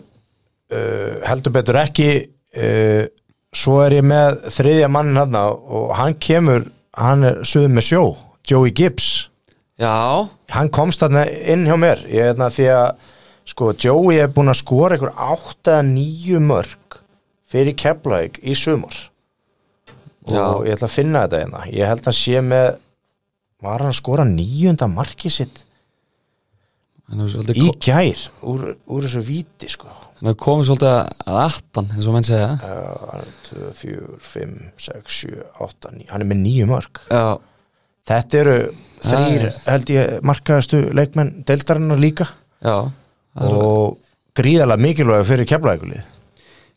uh, 0.71 1.13
heldur 1.27 1.55
betur 1.55 1.79
ekki 1.81 2.09
uh, 2.21 3.07
svo 3.55 3.79
er 3.85 3.97
ég 3.97 4.05
með 4.05 4.41
þriðja 4.53 4.89
mannin 4.91 5.21
hann 5.21 5.37
og 5.37 5.93
hann 5.97 6.17
kemur 6.21 6.67
hann 6.97 7.25
er 7.27 7.43
suður 7.45 7.73
með 7.77 7.87
sjó, 7.91 8.03
Joey 8.47 8.73
Gibbs. 8.75 9.09
Já, 9.77 10.25
hann 10.53 10.71
komst 10.73 11.03
þarna 11.03 11.27
inn 11.27 11.67
hjá 11.67 11.75
mér. 11.77 12.01
Ég 12.09 12.31
er 12.33 12.53
því 12.53 12.69
að 12.73 12.87
sko 13.47 13.73
Joey 13.77 14.23
er 14.23 14.31
búinn 14.33 14.51
að 14.51 14.63
skora 14.63 14.97
einhver 14.97 15.13
8-9 15.13 16.41
mörg 16.43 16.97
fyrir 17.47 17.77
Keflavík 17.77 18.41
í 18.41 18.57
sumar. 18.57 18.97
Já. 20.27 20.41
og 20.43 20.65
ég 20.67 20.75
ætla 20.75 20.89
að 20.89 20.91
finna 20.97 21.21
þetta 21.23 21.39
hérna. 21.39 21.59
Ég 21.71 21.87
held 21.87 22.07
að 22.09 22.17
sé 22.17 22.41
með 22.43 22.65
var 23.63 23.81
hann 23.81 23.91
að 23.91 23.99
skora 23.99 24.25
nýjunda 24.27 24.89
marki 24.91 25.31
sitt 25.33 25.63
í 27.55 27.69
gær? 27.79 28.23
Úr, 28.43 28.73
úr 28.91 29.05
þessu 29.05 29.21
víti 29.23 29.69
sko. 29.71 29.87
Hann 30.19 30.35
komið 30.35 30.67
svolítið 30.67 30.89
að 30.91 31.37
aftan 31.39 31.87
eins 31.95 32.09
og 32.09 32.17
menn 32.17 32.27
segja. 32.27 32.49
2, 33.47 33.69
4, 33.79 34.17
5, 34.33 34.57
6, 34.89 35.19
7, 35.21 35.45
8 35.69 35.93
9, 35.93 36.09
hann 36.11 36.25
er 36.25 36.29
með 36.33 36.41
nýju 36.41 36.67
mörg 36.67 36.99
Já, 37.07 37.37
þetta 38.11 38.41
eru 38.41 38.57
þrýr 39.05 39.47
held 39.69 39.93
ég 39.93 40.27
markaðastu 40.27 40.81
leikmenn 40.97 41.35
deildarinnar 41.47 42.01
líka. 42.01 42.27
Já 42.65 42.89
og 43.37 43.97
gríðalega 44.37 44.81
mikilvæg 44.81 45.25
fyrir 45.29 45.49
keflaðið 45.49 45.99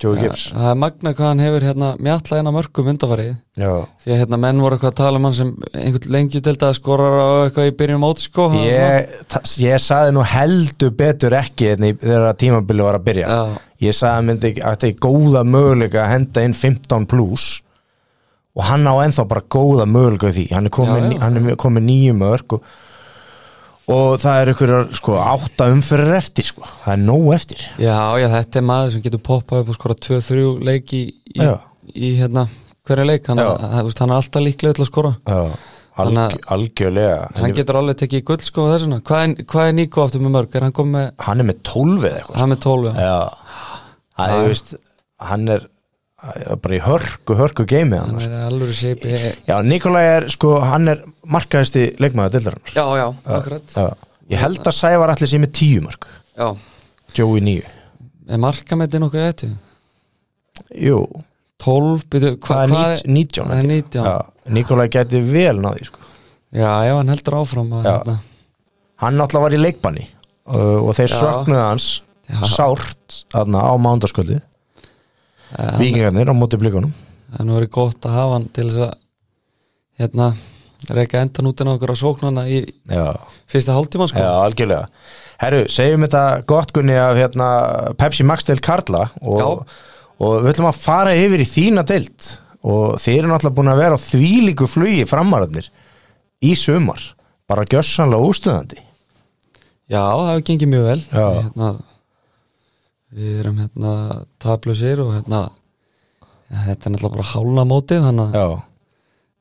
Joey 0.01 0.17
Gibbs. 0.23 0.43
það 0.55 0.71
er 0.71 0.79
magna 0.81 1.13
hvað 1.13 1.27
hann 1.29 1.43
hefur 1.45 1.65
hérna 1.69 1.89
mjalla 2.01 2.39
eina 2.41 2.53
mörgum 2.57 2.91
undarfarið 2.95 3.31
Já. 3.61 3.73
því 4.01 4.13
að 4.15 4.21
hérna 4.23 4.39
menn 4.41 4.63
voru 4.65 4.79
eitthvað 4.79 4.93
að 4.95 4.99
tala 5.03 5.21
um 5.21 5.27
hann 5.29 5.37
sem 5.37 5.51
einhvern 5.77 6.15
lengjudeld 6.17 6.65
að 6.65 6.77
skorar 6.79 7.17
á 7.21 7.29
eitthvað 7.45 7.69
í 7.69 7.75
byrjun 7.83 8.01
mót 8.01 8.23
sko 8.25 8.47
hann 8.55 8.63
var 8.65 8.71
Ég, 8.73 9.17
ég 9.67 9.83
saði 9.85 10.15
nú 10.17 10.25
heldur 10.25 10.95
betur 11.03 11.37
ekki 11.37 11.73
hérna 11.75 11.93
þegar 12.01 12.39
tímabili 12.41 12.87
var 12.87 12.97
að 13.01 13.07
byrja. 13.11 13.27
Já. 13.29 13.59
ég 13.87 13.99
saði 14.01 14.17
að 14.23 14.29
myndi 14.31 14.53
að 14.57 14.71
þetta 14.77 14.89
er 14.91 15.01
góða 15.09 15.45
möguleika 15.55 16.05
að 16.07 16.13
henda 16.17 16.47
inn 16.49 16.57
15 16.57 17.07
plus 17.11 17.49
og 18.57 18.65
hann 18.67 18.89
á 18.89 18.95
ennþá 19.05 19.29
bara 19.31 19.45
góða 19.47 19.85
möguleika 19.87 20.33
því. 20.35 20.49
Hann 20.57 20.67
er 20.67 20.73
komið, 20.75 21.13
er 21.53 21.61
komið 21.61 21.85
nýju 21.87 22.17
mörg 22.19 22.57
og, 22.57 22.65
og 23.91 24.21
það 24.23 24.41
er 24.43 24.53
ykkur 24.53 24.73
sko, 24.97 25.17
átta 25.23 25.69
umfyrir 25.75 26.15
eftir 26.19 26.47
sko. 26.51 26.67
það 26.85 26.95
er 26.95 27.03
nóg 27.03 27.27
eftir 27.37 27.65
Já, 27.81 27.97
já, 28.21 28.29
þetta 28.37 28.61
er 28.61 28.67
maður 28.71 28.95
sem 28.95 29.05
getur 29.07 29.25
poppað 29.31 29.65
upp 29.65 29.73
og 29.73 29.79
skora 29.79 29.99
2-3 30.09 30.47
leik 30.71 30.95
í, 30.97 31.03
í, 31.35 31.51
í 31.95 32.13
hérna, 32.21 32.47
hverja 32.87 33.09
leik 33.09 33.31
hann, 33.31 33.43
veist, 33.43 34.03
hann 34.03 34.15
er 34.15 34.21
alltaf 34.21 34.47
líklega 34.47 34.79
til 34.79 34.87
að 34.87 34.91
skora 34.93 35.13
Já, 35.27 35.41
alg, 36.05 36.39
algjörlega 36.57 37.19
hann 37.41 37.57
getur 37.57 37.81
alveg 37.81 38.01
tekið 38.05 38.25
gull 38.31 38.47
sko 38.47 38.69
hvað 38.71 39.27
er, 39.27 39.35
hvað 39.51 39.67
er 39.67 39.77
Níko 39.81 40.07
aftur 40.07 40.25
með 40.25 40.37
mörg? 40.39 40.55
Er 40.57 40.69
hann 40.69 40.95
með, 40.95 41.11
hann 41.27 41.43
er 41.43 41.51
með 41.51 41.61
12 41.73 42.07
eða 42.07 42.23
eitthvað 42.23 42.41
hann 42.41 42.55
með 42.55 42.63
12 42.67 42.89
já. 42.89 43.11
Já, 43.11 43.21
Já. 44.21 44.31
er 44.31 44.49
veist 44.49 44.75
hann 45.31 45.49
er 45.51 45.61
er 45.61 45.69
bara 46.61 46.77
í 46.77 46.81
hörku, 46.85 47.35
hörku 47.39 47.65
geimi 47.69 47.97
hann 47.97 48.19
er 48.21 48.35
alveg 48.51 48.75
sépi 48.77 49.09
Já, 49.15 49.31
Já, 49.49 49.55
Nikolai 49.65 50.03
er 50.19 50.27
sko, 50.33 50.59
hann 50.61 50.89
er 50.93 51.01
markaðasti 51.25 51.87
leikmaður 52.03 52.35
dildarinnar 52.37 52.99
já, 53.01 53.07
akkurat 53.39 53.73
Já. 53.77 53.87
Ég 54.31 54.43
held 54.45 54.61
að 54.69 54.77
Sævar 54.77 55.11
allir 55.15 55.31
sé 55.33 55.41
með 55.43 55.53
tíu 55.57 55.81
mark 55.87 56.05
Já, 56.37 56.51
Joey 57.17 57.41
níu 57.45 57.65
er 58.31 58.39
markametti 58.39 59.01
nokkuð 59.03 59.25
eftir? 59.31 59.55
Jú, 60.77 61.01
12, 61.65 62.05
byrju, 62.13 62.35
hva, 62.37 62.53
það 62.53 62.63
er 62.63 62.75
hvað 62.75 62.93
nít- 63.09 63.09
19 63.17 63.49
Það 63.49 63.51
er 63.51 63.61
held 63.61 63.71
ég. 63.71 63.81
19 63.81 64.05
Já, 64.05 64.53
Nikolai 64.61 64.89
gæti 64.93 65.21
vel 65.33 65.57
náði 65.65 65.85
sko. 65.89 65.99
Já, 66.53 66.71
ef 66.91 66.97
hann 67.01 67.09
heldur 67.13 67.37
áfram 67.41 67.73
að, 67.81 67.85
Já. 67.89 67.97
hérna, 67.97 68.19
Hann 69.01 69.17
náttúrulega 69.17 69.47
var 69.47 69.55
í 69.57 69.61
leikbanni 69.65 70.03
uh, 70.53 70.79
og 70.85 70.93
þeir 70.99 71.09
Já. 71.09 71.19
söknuðu 71.23 71.61
hans 71.65 71.89
Já. 72.29 72.41
sárt 72.53 73.21
aðna, 73.35 73.63
á 73.65 73.73
mándaskvöldið 73.81 74.41
Víkingarnir 75.81 76.31
á 76.31 76.35
móti 76.37 76.59
blikunum. 76.61 76.93
Það 77.31 77.43
er 77.43 77.47
nú 77.49 77.59
verið 77.59 77.73
gott 77.75 78.07
að 78.09 78.17
hafa 78.17 78.37
hann 78.37 78.49
til 78.55 78.67
þess 78.69 78.83
að 78.87 78.93
hérna, 80.01 80.29
reyka 80.97 81.21
endan 81.21 81.51
út 81.51 81.63
en 81.63 81.73
okkur 81.75 81.93
á 81.95 81.97
sóknana 82.01 82.45
í 82.51 82.61
Já, 82.91 83.07
fyrsta 83.51 83.77
hálftíma 83.77 84.09
sko. 84.11 84.23
Já, 84.23 84.31
algjörlega. 84.47 84.89
Herru, 85.41 85.63
segjum 85.73 86.05
þetta 86.07 86.25
gott 86.51 86.75
gunni 86.77 86.97
af 87.01 87.19
hérna, 87.19 87.49
Pepsi 88.01 88.27
Max 88.27 88.47
deild 88.49 88.65
Karla 88.65 89.07
og, 89.23 89.65
og 90.21 90.37
við 90.45 90.53
ætlum 90.55 90.71
að 90.73 90.83
fara 90.83 91.17
yfir 91.17 91.45
í 91.45 91.49
þína 91.49 91.87
deild. 91.89 92.33
Og 92.61 92.99
þeir 93.01 93.23
eru 93.23 93.31
náttúrulega 93.31 93.57
búin 93.57 93.73
að 93.73 93.81
vera 93.81 93.97
á 93.97 94.05
þvílíku 94.05 94.67
flugi 94.69 95.07
framararnir 95.09 95.71
í 96.45 96.53
sumar. 96.59 97.01
Bara 97.49 97.65
gjössanlega 97.67 98.29
ústöðandi 98.31 98.83
Já, 99.91 100.05
það 100.07 100.29
hefur 100.29 100.45
gengið 100.47 100.69
mjög 100.71 100.85
vel. 100.87 101.01
Já. 101.11 101.25
hérna, 101.41 101.71
Við 103.11 103.41
erum 103.43 103.57
hérna 103.59 103.93
tablusir 104.43 105.01
og 105.03 105.13
hérna 105.17 105.41
þetta 106.51 106.87
er 106.87 106.95
náttúrulega 106.95 107.15
bara 107.17 107.29
hálna 107.33 107.65
mótið 107.71 108.05
þannig 108.07 108.35
að 108.39 108.57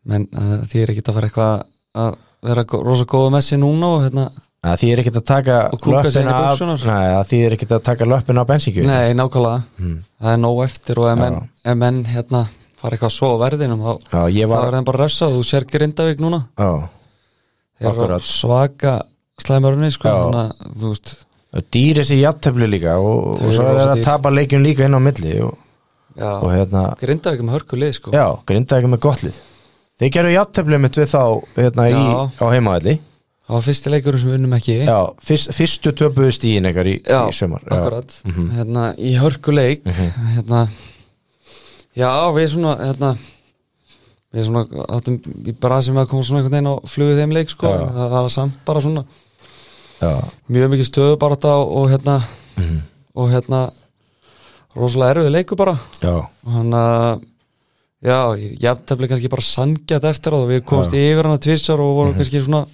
menn, 0.09 0.27
því 0.69 0.81
er 0.83 0.91
ekki 0.93 1.03
að 1.05 1.17
fara 1.17 1.29
eitthvað 1.29 1.63
að 2.03 2.15
vera 2.49 2.63
gó- 2.71 2.83
rosa 2.85 3.05
góða 3.09 3.31
með 3.35 3.43
sér 3.49 3.59
núna 3.61 3.89
og 3.95 4.03
hérna, 4.07 4.25
að 4.63 4.77
því 4.81 4.89
er 4.93 5.01
ekkert 5.03 5.19
að 5.19 5.25
taka 5.29 5.57
löppina 5.73 6.35
af- 6.35 6.61
að 6.61 7.27
því 7.29 7.39
er 7.45 7.55
ekkert 7.57 7.73
að 7.77 7.83
taka 7.89 8.05
löppina 8.09 8.41
á 8.45 8.49
bensíkju 8.49 8.85
nei, 8.87 9.13
nákvæmlega. 9.13 9.63
Hmm. 9.77 9.97
það 10.21 10.33
er 10.33 10.41
nóg 10.45 10.63
eftir 10.65 10.99
og 11.03 11.09
ef 11.11 11.75
menn, 11.77 12.03
hérna 12.05 12.47
fara 12.79 12.95
eitthvað 12.95 13.11
svo 13.11 13.31
verðinum 13.41 13.81
þá, 13.83 13.93
þá 14.09 14.47
var 14.47 14.71
þeim 14.71 14.85
bara 14.87 15.03
refsað. 15.03 15.33
Þú 15.35 15.43
sér 15.43 15.65
Grindavík 15.67 16.19
núna. 16.23 16.45
Já, 16.57 16.89
Akkurat. 17.89 18.21
svaka 18.23 18.93
slæmurinn 19.39 19.91
sko, 19.91 20.07
þannig 20.09 20.53
að 20.53 20.77
þú 20.79 20.89
veist 20.93 21.11
dýri 21.73 22.03
sér 22.05 22.19
játtöfli 22.27 22.67
líka 22.69 22.97
og, 23.01 23.39
og 23.41 23.53
svo 23.55 23.65
er 23.65 23.79
það 23.79 23.93
að 23.95 24.03
tapa 24.05 24.29
leikjum 24.33 24.61
líka 24.65 24.85
inn 24.85 24.97
á 24.97 25.01
milli 25.01 25.35
og, 25.41 25.55
já, 26.13 26.31
og 26.37 26.49
hérna 26.53 26.83
Grindavík 27.01 27.39
er 27.41 27.47
með 27.47 27.55
hörku 27.57 27.79
lið 27.81 27.93
sko. 27.97 28.11
Já, 28.13 28.25
grinda 28.45 28.77
ekki 28.77 28.91
með 28.91 29.01
gott 29.07 29.23
lið. 29.25 29.39
Þeir 29.99 30.11
gerðu 30.15 30.33
játtöflið 30.35 30.81
mitt 30.85 30.99
við 31.01 31.09
þá 31.11 31.21
hérna, 31.57 31.87
í, 31.89 31.95
Já. 31.97 32.19
á 32.39 32.45
heimaðalli 32.53 32.93
það 33.49 33.55
var 33.57 33.65
fyrsti 33.65 33.91
leikurinn 33.95 34.21
sem 34.21 34.29
við 34.29 34.37
unnum 34.37 34.53
ekki. 34.59 34.75
Já, 34.85 34.97
fyrst, 35.25 35.49
fyrstu 35.57 35.91
töpuðu 35.97 36.35
stíðin 36.37 36.69
ekkar 36.69 36.87
í, 36.91 36.93
Já, 37.01 37.19
í 37.25 37.33
sumar. 37.33 37.63
Akkurat. 37.65 38.13
Mhm. 38.29 38.45
hérna, 38.59 38.83
í 39.01 39.15
hörku 39.17 39.55
leik 39.57 39.81
hérna, 39.89 40.67
já, 41.97 42.11
við 42.37 42.47
svona 42.53 42.75
hérna, 42.77 43.09
við 44.37 44.45
svona 44.45 44.85
áttum 44.93 45.17
í 45.49 45.55
bara 45.57 45.81
sem 45.81 45.97
að 45.97 46.11
koma 46.13 46.27
svona 46.27 46.43
einhvern 46.43 46.59
veginn 46.59 46.69
á 46.69 46.75
flugið 46.93 47.21
þeim 47.23 47.33
leik 47.39 47.49
sko, 47.55 47.73
Já. 47.73 47.87
það 47.97 48.13
var 48.13 48.29
samt 48.37 48.61
bara 48.69 48.85
svona 48.85 49.03
Já, 49.99 50.11
mjög 50.49 50.69
mikið 50.73 50.87
stöðu 50.87 51.17
bara 51.19 51.35
þetta 51.35 51.53
og, 51.65 51.89
hérna 51.91 52.17
Mhm. 52.59 52.77
og 53.15 53.29
hérna 53.33 53.59
rosalega 54.75 55.13
erfið 55.15 55.31
leiku 55.33 55.55
bara. 55.59 55.73
Og 56.03 56.51
hann 56.53 56.71
að 56.71 57.21
já, 58.03 58.17
jafntefli 58.63 59.07
kannski 59.09 59.29
bara 59.29 59.41
sangjað 59.41 60.07
eftir 60.09 60.33
og 60.33 60.47
við 60.49 60.63
komst 60.63 60.91
Já. 60.91 60.97
Mhm. 60.99 61.11
yfir 61.11 61.23
hann 61.27 61.37
að 61.37 61.43
tvissar 61.47 61.79
og 61.79 61.95
vorum 61.97 62.13
kannski 62.15 62.41
svona 62.45 62.65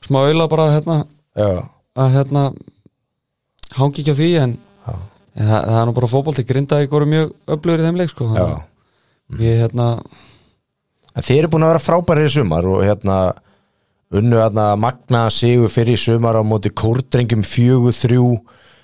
smá 0.00 0.18
auðla 0.24 0.48
bara 0.48 0.70
hérna. 0.80 1.06
Já, 1.36 1.68
að 1.96 2.10
hérna 2.16 2.54
hangi 3.76 4.02
ekki 4.02 4.12
á 4.12 4.20
því 4.20 4.30
en, 4.42 4.56
en 5.36 5.46
það, 5.46 5.64
það 5.68 5.80
er 5.82 5.86
nú 5.86 5.94
bara 5.94 6.06
fótbolti. 6.10 6.44
Grindaði 6.48 6.88
voru 6.90 7.06
mjög 7.06 7.32
öflugur 7.46 7.78
í 7.80 7.86
þeim 7.86 7.96
leik 8.00 8.10
sko 8.10 8.28
við 9.30 9.60
hérna 9.62 10.02
En 11.16 11.22
þeir 11.26 11.38
eru 11.44 11.48
búin 11.50 11.64
að 11.66 11.72
vera 11.74 11.82
frábæri 11.82 12.24
í 12.24 12.30
sumar 12.30 12.64
og 12.70 12.84
hérna 12.86 13.14
unnu 14.10 14.40
hérna 14.40 14.72
magna 14.78 15.28
sigur 15.30 15.70
fyrir 15.70 15.98
sumar 15.98 16.38
á 16.38 16.42
móti 16.42 16.72
kórdrengjum 16.74 17.44
fjögur 17.46 17.94
þrjú. 17.94 18.30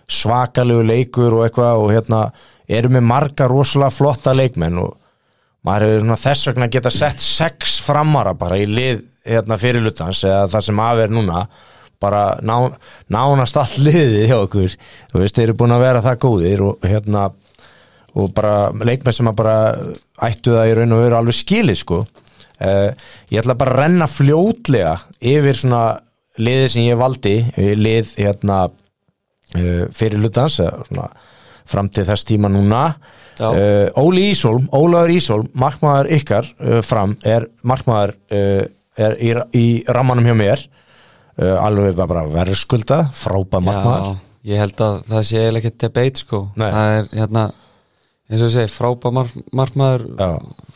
Svakalegu 0.07 0.85
leikur 0.87 1.35
og 1.35 1.47
eitthvað 1.47 1.83
og 1.83 1.91
hérna 1.91 2.20
eru 2.70 2.93
með 2.95 3.07
marga 3.09 3.49
rosalega 3.51 3.91
flotta 3.91 4.35
leikmenn 4.37 4.79
og 4.79 4.93
maður 5.66 5.87
hefur 5.87 6.05
svona 6.05 6.18
þess 6.22 6.51
vegna 6.51 6.68
geta 6.70 6.93
sett 6.95 7.22
sex 7.22 7.81
framara 7.83 8.37
bara 8.39 8.59
í 8.62 8.68
lið 8.70 9.03
hérna 9.27 9.59
fyrir 9.59 9.83
lutans 9.83 10.22
eða 10.22 10.45
það 10.53 10.68
sem 10.68 10.85
af 10.85 11.03
er 11.03 11.14
núna. 11.14 11.47
Bara 11.99 12.37
ná, 12.45 12.70
nánast 13.11 13.57
all 13.59 13.83
liðið 13.89 14.29
hjá 14.31 14.37
okkur. 14.45 14.77
Þú 15.11 15.22
veist, 15.22 15.35
þeir 15.35 15.49
eru 15.49 15.59
búin 15.59 15.74
að 15.74 15.87
vera 15.89 16.05
það 16.05 16.20
góðir 16.22 16.62
og 16.68 16.87
hérna 16.87 17.24
og 18.16 18.31
bara 18.37 18.70
leikmenn 18.79 19.16
sem 19.16 19.29
að 19.29 19.39
bara 19.43 19.57
ættu 20.22 20.55
það 20.55 20.70
í 20.70 20.79
raun 20.79 20.95
og 20.95 21.03
veru 21.03 21.18
alveg 21.18 21.37
skilið 21.41 21.83
sko 21.83 22.05
uh, 22.62 22.90
ég 23.32 23.40
ætla 23.42 23.57
bara 23.59 23.74
að 23.74 23.82
renna 23.82 24.09
fljótlega 24.11 24.96
yfir 25.20 25.61
svona 25.61 25.84
liðið 26.36 26.68
sem 26.72 26.86
ég 26.86 26.98
valdi 27.00 27.36
eh, 27.57 27.72
lið 27.78 28.12
hérna 28.20 28.59
uh, 28.68 29.84
fyrir 29.96 30.20
hlutans 30.20 30.59
svona, 30.61 31.09
fram 31.66 31.90
til 31.90 32.07
þess 32.07 32.28
tíma 32.28 32.50
núna. 32.52 32.88
Uh, 33.36 33.88
Óli 34.00 34.30
Ísólm, 34.32 34.68
Ólaður 34.72 35.12
Ísólm 35.16 35.50
markmaður 35.59 36.09
ykkar 36.16 36.48
uh, 36.57 36.80
fram 36.84 37.16
er 37.26 37.48
markmaður 37.66 38.14
uh, 38.32 38.64
er 38.96 39.18
í, 39.20 39.34
í 39.57 39.66
rammanum 39.92 40.28
hjá 40.28 40.36
mér. 40.38 40.64
Uh, 41.36 41.59
alveg 41.61 41.98
bara, 42.00 42.24
verðskulda 42.32 43.02
frábæð 43.12 43.66
markmaður. 43.66 44.16
Já, 44.16 44.52
ég 44.52 44.62
held 44.62 44.82
að 44.86 44.98
það 45.11 45.26
sé 45.28 45.46
ekki 45.50 45.72
debate 45.84 46.22
sko. 46.22 46.42
Nei. 46.57 46.70
Það 46.70 46.94
er 46.94 47.11
hérna 47.20 47.44
eins 48.31 48.41
og 48.43 48.49
ég 48.49 48.55
segi, 48.57 48.72
frábær 48.74 49.12
mar 49.12 49.29
markmaður 49.55 50.07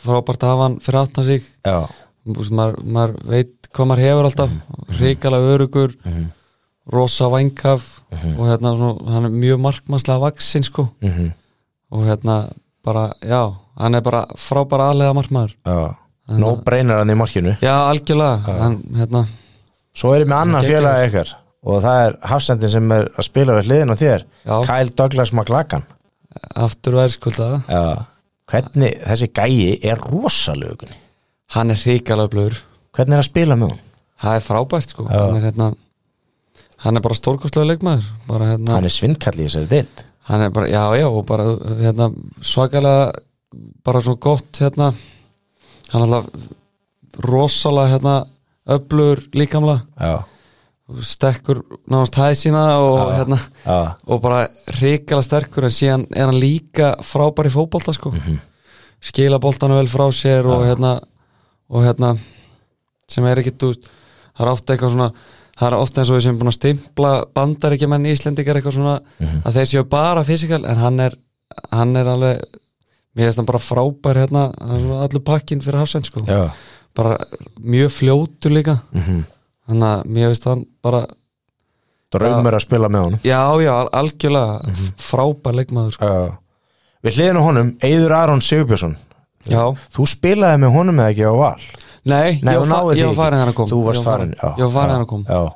frábært 0.04 0.44
að 0.44 0.52
hafa 0.52 0.62
hann 0.68 0.76
fyrir 0.84 1.00
aftan 1.02 1.24
sig. 1.24 1.42
Maður, 2.50 2.76
maður 2.84 3.14
veit 3.26 3.68
hvað 3.74 3.88
maður 3.90 4.04
hefur 4.06 4.28
alltaf. 4.28 4.50
Mhm. 4.50 4.98
ríkala 5.00 5.38
örugur 5.54 5.94
rosa 6.92 7.28
vængaf 7.30 8.00
Mhm. 8.10 8.38
og 8.38 8.46
hérna 8.50 8.76
svona, 8.76 9.10
hann 9.12 9.24
er 9.24 9.30
mjög 9.30 9.60
markmannslega 9.60 10.20
vaksin 10.20 10.62
sko. 10.64 10.88
Mm 11.02 11.32
og 11.92 12.04
hérna 12.06 12.52
bara, 12.84 13.12
já, 13.22 13.52
hann 13.76 13.94
er 13.96 14.00
bara 14.00 14.26
frábær 14.36 14.78
aðlega 14.80 15.14
markmaður. 15.14 15.54
No 16.28 16.56
brainer 16.64 16.98
hann 16.98 17.10
í 17.10 17.16
markinu. 17.16 17.56
Já, 17.60 17.90
algjörlega, 17.90 18.44
hann 18.46 18.76
hérna. 18.94 19.26
Svo 19.92 20.12
er 20.14 20.20
ég 20.24 20.28
með 20.28 20.40
annan 20.40 20.62
félag 20.62 21.08
ykkar 21.08 21.32
og 21.64 21.82
það 21.82 22.06
er 22.06 22.16
hafsendin 22.22 22.68
sem 22.68 22.92
er 22.92 23.08
að 23.18 23.24
spila 23.26 23.52
við 23.58 23.66
hliðin 23.66 23.90
á 23.90 23.96
þér. 23.98 24.24
Kyle 24.64 24.90
Douglas 24.94 25.32
McLagan 25.32 25.82
aftur 26.54 26.98
verðskuldaða 27.00 27.62
já. 27.66 27.84
hvernig 28.50 28.98
þessi 29.06 29.30
gæi 29.34 29.78
er 29.90 30.02
rosalögunni 30.10 30.98
hann 31.54 31.72
er 31.72 31.80
ríkala 31.82 32.28
blöður. 32.30 32.60
Hvernig 32.94 33.16
er 33.16 33.22
að 33.22 33.30
spila 33.30 33.56
með 33.58 33.72
hún 33.74 33.80
það 34.20 34.36
er 34.36 34.44
frábært 34.44 34.92
sko. 34.94 35.06
Hann 35.08 35.38
er 35.38 35.46
hérna 35.48 35.70
hann 36.84 36.96
er 36.96 37.04
bara 37.04 37.18
stórkostlega 37.18 37.72
leikmaður. 37.72 38.08
Bara 38.28 38.52
hérna 38.52 38.78
hann 38.78 38.88
er 38.88 38.94
svindkall 38.94 39.36
í 39.38 39.46
þessari 39.46 39.70
deild. 39.70 40.04
Hann 40.30 40.44
er 40.46 40.52
bara, 40.54 40.68
já 40.70 40.84
já 41.00 41.06
og 41.08 41.22
bara 41.28 41.46
hérna 41.80 42.10
svakalega 42.44 43.10
bara 43.86 44.02
svona 44.04 44.22
gott 44.22 44.60
hérna. 44.62 44.90
Hann 45.90 46.04
er 46.04 46.06
alltaf 46.06 47.24
rosalega 47.26 47.96
hérna 47.96 48.16
öflugur 48.70 49.24
líkamlega. 49.34 49.86
Já, 49.98 50.22
stekkur 51.02 51.62
náðast 51.90 52.16
hæð 52.18 52.34
sína 52.40 52.62
og 52.82 52.98
Já. 52.98 53.16
hérna 53.18 53.38
já, 53.66 53.94
og 54.06 54.20
bara 54.22 54.46
ríkala 54.80 55.22
sterkur 55.22 55.64
en 55.68 55.70
síðan 55.74 56.06
er 56.16 56.26
hann 56.26 56.40
líka 56.40 56.96
frábær 57.06 57.46
í 57.46 57.52
fótbolta 57.54 57.92
sko 57.94 58.10
Mhm. 58.12 58.38
skila 59.00 59.38
boltanu 59.40 59.74
vel 59.78 59.86
frá 59.88 60.06
sér 60.12 60.46
og 60.46 60.64
hérna 60.66 61.00
og 61.70 61.84
hérna 61.84 62.18
sem 63.08 63.24
er 63.26 63.36
ekki, 63.38 63.50
þú 63.58 63.66
veist, 63.72 63.88
það 64.38 64.46
er 64.46 64.52
ofta 64.52 64.74
eitthvað 64.74 64.90
svona 64.94 65.12
það 65.60 65.66
er 65.72 65.76
ofta 65.76 66.00
eins 66.00 66.10
og 66.10 66.16
við 66.16 66.22
sem 66.22 66.38
búin 66.38 66.48
að 66.50 66.58
stimpla 66.58 67.24
bandaríkjumenn 67.34 68.06
í 68.06 68.12
Íslendingar 68.16 68.56
eitthvað 68.56 68.76
svona 68.78 69.00
Mhm. 69.20 69.42
að 69.44 69.52
þeir 69.54 69.66
séu 69.72 69.84
bara 69.88 70.24
fysikal 70.24 70.64
en 70.66 70.76
hann 70.76 71.00
er, 71.00 71.14
hann 71.72 71.96
er 71.96 72.04
alveg 72.06 72.40
mér 73.16 73.24
finnst 73.26 73.36
hann 73.36 73.46
bara 73.46 73.58
frábær 73.58 74.16
hérna 74.16 74.48
er 74.54 75.02
allur 75.02 75.20
pakkin 75.24 75.60
fyrir 75.60 75.78
hafsend 75.78 76.06
sko 76.06 76.20
bara 76.94 77.16
mjög 77.60 77.90
fljótur 77.90 78.50
líka 78.52 78.80
Mm 78.92 79.24
þannig 79.68 79.88
að 79.90 80.04
mér 80.16 80.30
finnst 80.32 80.44
hann 80.50 80.64
bara 80.82 81.02
draumur 82.10 82.56
að 82.58 82.64
spila 82.64 82.88
með 82.90 83.04
honum. 83.06 83.20
Já 83.24 83.40
já, 83.62 83.72
al- 83.80 83.92
algjörlega 84.00 84.60
Mhm. 84.66 84.94
frábær 84.98 85.54
leikmaður 85.60 85.92
sko. 85.92 86.06
Já. 86.06 86.38
við 87.04 87.14
hliðin 87.16 87.38
á 87.40 87.42
honum, 87.46 87.68
Eiður 87.80 88.12
Aron 88.12 88.40
Sigurbjörnsson. 88.40 88.96
Já, 89.48 89.72
þú 89.94 90.04
spilaði 90.06 90.58
með 90.60 90.72
honum 90.74 90.96
eða 91.00 91.10
ekki 91.14 91.24
á 91.24 91.32
val? 91.38 91.60
Nei, 92.04 92.40
Nei, 92.42 92.54
ég 92.54 92.60
var, 92.60 92.84
farin 93.14 93.38
þegar 93.38 93.44
hann 93.44 93.54
kom 93.54 93.68
þú 93.68 93.84
varst 93.86 94.04
var 94.04 94.18
farin 94.18 94.34
já, 94.34 94.48
ég 94.56 94.64
var 94.64 94.70
farin 94.70 94.90
þegar 94.90 94.96
hann 94.96 95.06
kom 95.06 95.24
já. 95.24 95.52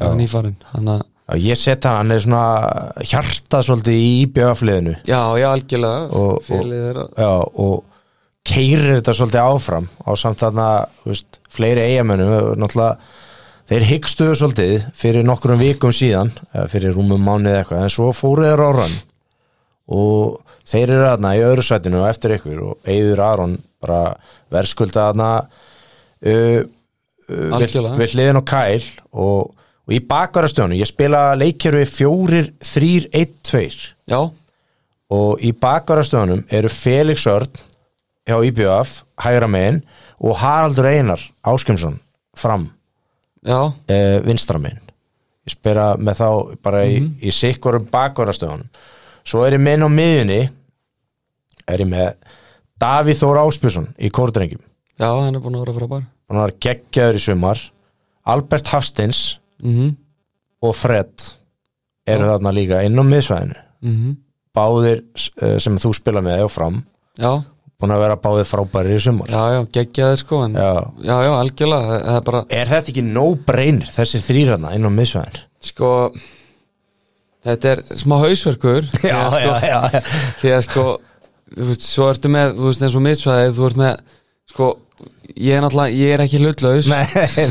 ég 0.00 0.08
var 0.08 0.16
nýfarin 0.16 0.56
hann 0.72 0.88
að 0.88 1.02
ég 1.38 1.56
set 1.56 1.84
hann, 1.84 1.96
hann 1.96 2.10
er 2.12 2.18
svona 2.18 3.02
hjartað 3.02 3.62
svolítið 3.68 3.94
í 3.94 4.26
IBF-liðinu 4.26 4.94
já, 5.06 5.20
já, 5.38 5.46
algjörlega. 5.52 6.10
Félið 6.42 6.96
að 6.96 7.08
Já, 7.18 7.30
og 7.58 7.84
keirir 8.44 9.00
þetta 9.00 9.14
svolítið 9.14 9.42
áfram 9.54 9.88
á 10.06 10.10
samt 10.18 10.38
þarna, 10.42 10.86
þú 11.04 11.10
veist, 11.12 11.38
fleiri 11.48 11.80
eigamönnum, 11.80 12.56
náttúrulega 12.58 12.96
þeir 13.72 13.86
hyggstuðu 13.88 14.36
svolítið 14.36 14.86
fyrir 14.98 15.24
nokkrum 15.24 15.60
vikum 15.60 15.94
síðan, 15.96 16.32
fyrir 16.68 16.92
rúmum 16.92 17.22
mánuð 17.24 17.56
eitthvað, 17.56 17.86
en 17.86 17.92
svo 17.92 18.10
fóru 18.12 18.44
þeir 18.44 18.60
á 18.60 18.70
rann 18.76 18.98
og 19.92 20.42
þeir 20.68 20.92
eru 20.92 21.06
þarna 21.06 21.30
í 21.38 21.40
öðru 21.46 21.64
sætinu 21.64 22.02
og 22.02 22.10
eftir 22.10 22.36
ykkur 22.36 22.60
og 22.66 22.90
Eiður 22.92 23.22
Aron 23.24 23.56
bara 23.82 24.02
verðskulda 24.52 25.08
þarna 25.08 25.30
uh, 25.40 26.60
uh, 26.60 27.56
við, 27.62 27.78
við 27.96 28.14
hliðin 28.14 28.42
og 28.42 28.46
kæl 28.52 28.84
og, 29.10 29.56
og 29.88 29.96
í 29.96 30.02
bakvarastjónu, 30.12 30.76
ég 30.76 30.90
spila 30.90 31.24
leikjörfi 31.40 31.88
fjórir, 31.88 32.52
þrýr, 32.60 33.08
einn, 33.16 33.34
tveir. 33.46 33.80
Já, 34.12 34.20
og 35.12 35.42
í 35.44 35.52
bakvarastöðunum 35.56 36.44
eru 36.52 36.70
Felix 36.72 37.26
Örn 37.28 37.64
hjá 38.28 38.36
IBF, 38.46 39.02
hægra 39.20 39.48
megin 39.50 39.82
og 40.22 40.38
Haraldur 40.40 40.88
Einar 40.88 41.24
Áskemsson 41.48 41.98
fram 42.38 42.70
já, 43.46 43.58
e, 43.90 43.98
vinstra 44.26 44.60
megin. 44.62 44.80
Ég 45.42 45.56
spila 45.56 45.92
með 45.98 46.20
þá 46.20 46.28
bara 46.62 46.84
í, 46.86 47.00
í 47.18 47.32
sikkurum 47.34 47.88
bakvarastöðunum 47.90 48.68
svo 49.26 49.44
er 49.46 49.56
ég 49.56 49.62
minn 49.62 49.84
á 49.84 49.88
miðjunni 49.90 50.40
er 51.70 51.82
ég 51.82 51.88
með 51.88 52.14
Davíð 52.82 53.20
Þór 53.20 53.40
Áspjösson 53.44 53.88
í 54.02 54.10
kórdrengjum. 54.14 54.62
Já, 54.98 55.08
hann 55.08 55.36
er 55.36 55.42
búin 55.42 55.56
að 55.58 55.66
vera 55.66 55.76
frábær. 55.76 56.08
Hann 56.30 56.40
var 56.42 56.54
geggjaður 56.62 57.18
í 57.18 57.22
sumar. 57.22 57.60
Albert 58.32 58.70
Hafstins 58.72 59.22
mhm, 59.62 59.94
og 60.62 60.74
Fred 60.78 61.28
eru 62.10 62.28
þarna 62.30 62.54
líka 62.54 62.82
inn 62.86 62.98
á 62.98 63.04
miðsvæðinu. 63.06 63.62
Mhm. 63.86 64.18
Báðir 64.52 65.00
eh, 65.40 65.56
sem 65.62 65.78
þú 65.80 65.94
spila 65.96 66.20
með 66.24 66.44
og 66.46 66.52
fram. 66.52 66.82
Já, 67.16 67.30
búin 67.82 67.94
að 67.96 68.02
vera 68.06 68.18
báðir 68.24 68.48
frábæri 68.48 68.94
í 68.96 69.00
sumar 69.04 69.32
já, 69.32 69.42
já, 69.56 69.60
geggjaði 69.76 70.20
sko 70.22 70.42
en, 70.46 70.56
já. 70.58 70.70
Já. 71.04 71.14
já, 71.26 71.32
algjörlega 71.38 71.98
það 72.06 72.18
er 72.20 72.26
bara, 72.30 72.44
Er 72.62 72.70
þetta 72.72 72.94
ekki 72.94 73.04
no 73.10 73.26
brainer 73.50 73.92
þessi 73.98 74.22
þrýrarna 74.28 74.72
inn 74.78 74.88
á 74.88 74.90
miðsvæðin? 74.96 75.42
sko 75.62 75.90
þetta 77.46 77.72
er 77.74 77.82
smá 78.00 78.16
hausverkur 78.22 78.86
að 79.12 79.36
sko, 79.36 79.54
já, 79.66 79.80
því 80.42 80.54
að 80.56 80.64
sko 80.68 80.86
þú 81.52 81.68
veist, 81.68 81.84
svo 81.90 82.08
ertu 82.12 82.30
með, 82.32 82.54
þú 82.58 82.68
veist 82.70 82.84
eins 82.86 82.96
og 82.98 83.04
miðsvæðið 83.06 83.56
þú 83.58 83.66
ert 83.68 83.80
með, 83.82 84.18
sko 84.52 84.68
ég 85.36 85.54
er 85.56 85.62
náttúrulega, 85.64 85.94
ég 85.96 86.12
er 86.16 86.22
ekki 86.24 86.40
hlutlaus 86.42 86.88
Nei, 86.90 87.04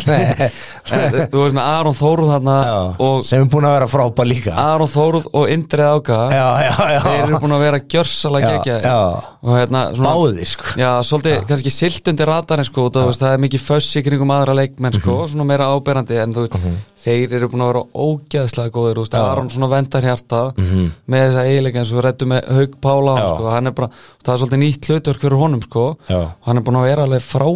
nei 0.08 0.50
þú 1.32 1.44
ert 1.46 1.56
með 1.56 1.64
Aron 1.64 1.96
Þóruð 1.98 2.32
þarna 2.34 2.56
já. 2.66 2.78
og 3.08 3.24
Sem 3.28 3.44
er 3.46 3.50
búin 3.54 3.68
að 3.70 3.76
vera 3.78 3.88
frábær 3.92 4.28
líka 4.30 4.54
Aron 4.60 4.92
Þóruð 4.92 5.28
og 5.40 5.50
Indrið 5.54 5.88
Áka 5.96 6.20
Já, 6.36 6.46
já, 6.66 6.74
já 6.96 7.00
þeir 7.06 7.24
eru 7.28 7.40
búin 7.46 7.56
að 7.58 7.64
vera 7.66 7.82
gjörsalega 7.96 8.52
Já, 8.52 8.54
geggjaðir 8.60 8.88
já. 8.92 9.32
og 9.42 9.58
hérna 9.58 9.84
svona 9.98 10.14
Báðir, 10.16 10.52
sko 10.52 10.76
Já, 10.82 10.92
svolítið, 11.10 11.38
kannski 11.50 11.74
silt 11.74 12.12
undir 12.12 12.32
radarinn 12.32 12.68
sko, 12.68 12.88
þú 12.94 13.06
veist, 13.10 13.24
það 13.24 13.36
er 13.38 13.44
mikið 13.48 13.66
föss 13.72 13.92
í 13.98 14.04
kringum 14.06 14.34
aðra 14.36 14.58
leikmenn 14.62 14.98
sko, 15.00 15.18
Mhm. 15.22 15.32
svona 15.34 15.48
meira 15.50 15.70
áberandi 15.72 16.20
en 16.22 16.34
þú 16.36 16.46
veist, 16.46 16.60
þeir 17.02 17.34
eru 17.40 17.48
búin 17.50 17.64
að 17.66 17.72
vera 17.72 17.84
ógeðslega 18.06 18.74
góðir, 18.76 19.00
þú 19.00 19.06
veist, 19.06 19.16
Aron 19.18 19.50
svona 19.50 19.70
vendar 19.72 20.06
hjarta 20.06 20.42
með 20.62 21.24
þessa 21.26 21.46
eiginleika 21.50 21.82
eins 21.82 21.92
og 21.94 21.98
við 21.98 22.06
rættum 22.06 22.30
með 22.36 22.52
Haug 22.58 22.76
Pála. 22.82 23.16
Já. 23.22 23.50
hann 23.56 23.68
er 23.72 23.76
bara 23.78 23.90
það 24.22 24.34
er 24.36 24.42
svolítið 24.44 24.62
nýtt 24.62 24.90
hlutverk 24.92 25.24
fyrir 25.26 25.38
honum, 25.42 25.62
sko 25.66 25.86
Já. 26.10 26.20
Hann 26.46 26.58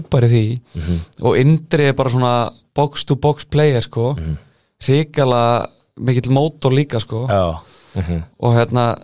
frábæri 0.10 0.30
því 0.32 1.00
og 1.22 1.38
Indri 1.38 1.88
er 1.90 1.94
bara 1.94 2.10
svona 2.10 2.34
box 2.76 3.06
to 3.06 3.16
box 3.16 3.46
player, 3.50 3.82
sko. 3.82 4.14
Mhm. 4.18 4.38
hrikala 4.86 5.68
mikill 6.00 6.32
mótor 6.32 6.72
líka, 6.74 7.00
sko. 7.00 7.26
Já, 7.28 7.60
mhm, 7.96 8.24
og 8.40 8.54
hérna, 8.54 8.96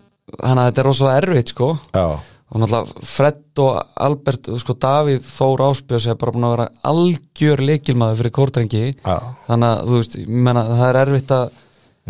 hann 0.43 0.57
að 0.57 0.71
þetta 0.71 0.79
er 0.79 0.83
rosalega 0.85 1.21
erfitt, 1.21 1.47
sko. 1.49 1.77
Já, 1.93 2.19
og 2.51 2.59
náttúrulega 2.59 3.05
Fred 3.07 3.59
og 3.59 3.85
Albert 3.95 4.49
sko 4.59 4.73
Davíð 4.73 5.21
Þór 5.23 5.59
Áspjörs 5.71 6.07
er 6.11 6.15
bara 6.15 6.31
búin 6.31 6.43
að 6.43 6.57
vera 6.57 6.69
algjör 6.83 7.57
leikilmaður 7.63 8.17
fyrir 8.17 8.31
kórdrengi 8.35 8.95
já, 9.05 9.19
þannig 9.47 9.67
að 9.71 9.85
þú 9.87 9.95
veist, 10.01 10.17
menna 10.27 10.63
það 10.67 10.89
er 10.89 10.99
erfitt 11.05 11.31
að 11.31 11.51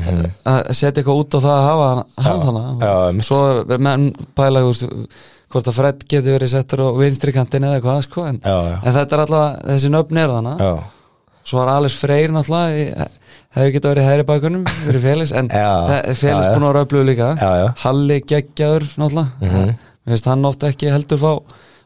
að 0.02 0.72
setja 0.74 1.04
eitthvað 1.04 1.20
út 1.22 1.36
á 1.36 1.40
það 1.44 1.58
að 1.58 1.68
hafa 1.68 1.88
hann, 1.94 2.04
Mhm. 2.18 2.80
Þannig 2.82 3.26
svo 3.28 3.78
menn 3.78 4.16
pæla 4.36 4.60
þú 4.64 4.72
veist, 4.72 5.08
hvort 5.54 5.70
að 5.70 5.78
Fred 5.78 6.04
getur 6.10 6.36
verið 6.38 6.52
settur 6.54 6.84
á 6.84 6.88
vinstri 6.98 7.34
kantin 7.36 7.68
eða 7.68 7.80
eitthvað 7.80 8.02
sko, 8.08 8.26
en, 8.30 8.40
já, 8.44 8.58
já, 8.72 8.76
en 8.82 8.96
þetta 8.98 9.18
er 9.18 9.24
alltaf 9.26 9.62
þessi 9.70 9.92
nöfn 9.94 10.22
er 10.22 10.34
þannig 10.36 10.64
svo 11.52 11.62
er 11.64 11.72
Alice 11.74 11.98
Freyr 11.98 12.34
náttúrulega 12.36 13.08
hefði 13.56 13.72
getað 13.76 13.94
verið 13.96 14.08
hægri 14.08 14.26
bakunum 14.30 14.66
fyrir 14.86 15.04
Félix 15.04 15.34
en 15.36 15.50
Félix 16.22 16.52
búin 16.54 16.64
að 16.64 16.70
vera 16.70 16.84
öflugur 16.86 17.08
líka. 17.10 17.30
Halli 17.84 18.20
geggjaður 18.24 18.86
náttúrulega. 18.96 19.28
Mhm. 19.42 19.72
mér 20.02 20.16
finnst 20.16 20.30
hann 20.32 20.46
oft 20.50 20.64
ekki 20.66 20.90
heldur 20.92 21.20
fá 21.22 21.32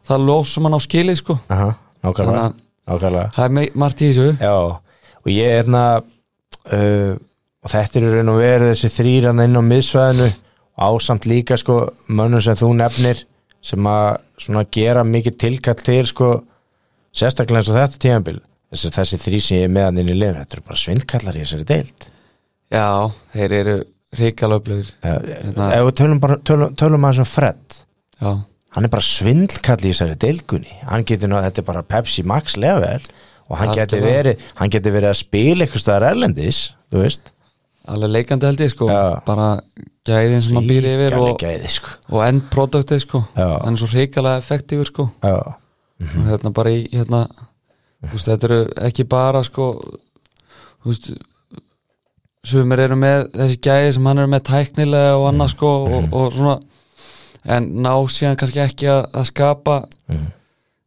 það 0.06 0.26
lós 0.28 0.52
sem 0.54 0.64
hann 0.68 0.76
á 0.78 0.80
skilið 0.80 1.18
sko. 1.20 1.38
Aha, 1.52 1.72
nákvæmlega, 2.06 2.52
nákvæmlega. 2.88 3.30
Það 3.34 3.44
er 3.62 3.78
margt 3.82 4.02
í 4.04 4.10
þessu. 4.12 4.28
Og 5.26 5.32
ég 5.32 5.50
er 5.50 5.56
hérna 5.58 5.82
uh, 6.00 7.16
og 7.66 7.72
þetta 7.72 7.98
er 8.00 8.06
raun 8.14 8.30
og 8.30 8.38
verið 8.40 8.70
þessi 8.72 8.92
þrýran 8.94 9.42
inn 9.42 9.58
á 9.58 9.62
miðsvæðinu 9.66 10.28
ásamt 10.86 11.26
líka 11.26 11.58
sko 11.58 11.80
mönnum 12.12 12.44
sem 12.44 12.54
þú 12.58 12.70
nefnir 12.78 13.24
sem 13.66 13.88
að 13.90 14.08
svona 14.46 14.64
gera 14.76 15.02
mikið 15.06 15.38
tilkall 15.42 15.80
til 15.86 16.02
sko 16.06 16.30
sérstaklega 17.16 17.62
eins 17.62 17.70
og 17.72 17.78
þetta 17.78 18.02
tíðanbíl 18.04 18.38
þessi, 18.70 18.92
þessi 18.94 19.20
þrý 19.22 19.40
sem 19.42 19.58
ég 19.60 19.68
er 19.68 19.74
meðan 19.76 20.02
inn 20.02 20.12
í 20.12 20.16
liðin 20.18 20.40
þetta 20.42 20.58
eru 20.58 20.66
bara 20.68 20.82
svindkallar 20.82 21.38
í 21.38 21.44
þessari 21.44 21.68
deild. 21.70 22.08
Já, 22.72 22.86
þeir 23.34 23.54
eru 23.60 23.76
ríkala 24.16 24.58
öflugir 24.60 24.90
ja, 25.02 25.14
Hérna- 25.22 25.70
ef 25.76 25.86
við 25.88 25.94
tölum, 26.00 26.20
bara, 26.22 26.36
tölum, 26.46 26.74
tölum 26.78 27.06
að 27.06 27.16
þessum 27.16 27.30
Fred. 27.30 27.78
Já, 28.20 28.30
hann 28.76 28.88
er 28.88 28.92
bara 28.92 29.06
svindkall 29.06 29.80
í 29.82 29.92
þessari 29.92 30.18
deilgunni 30.20 30.80
hann 30.84 31.06
getur 31.08 31.32
ná, 31.32 31.38
þetta 31.46 31.62
er 31.62 31.68
bara 31.70 31.86
Pepsi 31.86 32.24
Max 32.26 32.58
level 32.60 33.00
og 33.46 33.58
hann 33.60 33.70
Algjörlega. 33.72 33.78
verið 34.10 34.44
verið 34.98 35.10
að 35.12 35.20
spila 35.20 35.64
eitthvað 35.66 35.84
erlendis 36.10 36.60
þú 36.92 37.02
veist 37.04 37.32
alveg 37.88 38.10
leikandi 38.14 38.46
held 38.48 38.60
ég 38.64 38.72
sko. 38.72 38.88
Já. 38.90 39.20
bara 39.26 39.48
gæðin 40.06 40.42
sem 40.44 40.54
hann 40.58 40.68
býr 40.68 40.86
yfir 40.92 41.16
og, 41.18 41.38
gæði, 41.42 41.70
sko. 41.76 41.94
og 42.12 42.22
endproduktið 42.26 43.00
sko. 43.02 43.22
Er 43.36 43.76
svo 43.80 43.88
hrikalega 43.90 44.42
effektífur 44.42 44.90
sko. 44.90 45.08
Já, 45.24 45.36
og 46.06 46.28
hérna 46.30 46.52
bara 46.54 46.70
í 46.76 46.84
hérna, 46.92 47.24
veist, 48.12 48.28
þetta 48.28 48.46
eru 48.50 48.60
ekki 48.90 49.06
bara 49.08 49.42
sko 49.46 49.70
þú 50.84 50.92
veist 50.92 51.10
sumir 52.46 52.78
eru 52.84 52.94
með 53.00 53.24
þessi 53.34 53.58
gæði 53.66 53.92
sem 53.96 54.06
hann 54.06 54.22
er 54.22 54.28
með 54.30 54.44
tæknilega 54.50 55.14
og 55.18 55.28
annað 55.32 55.52
sko 55.56 55.70
og, 55.88 56.08
og 56.14 56.32
svona. 56.36 56.56
En 57.46 57.66
ná 57.82 57.92
síðan 58.10 58.38
kannski 58.38 58.62
ekki 58.62 58.88
að, 58.90 59.04
að 59.14 59.28
skapa 59.32 59.76
Mhm. 60.10 60.26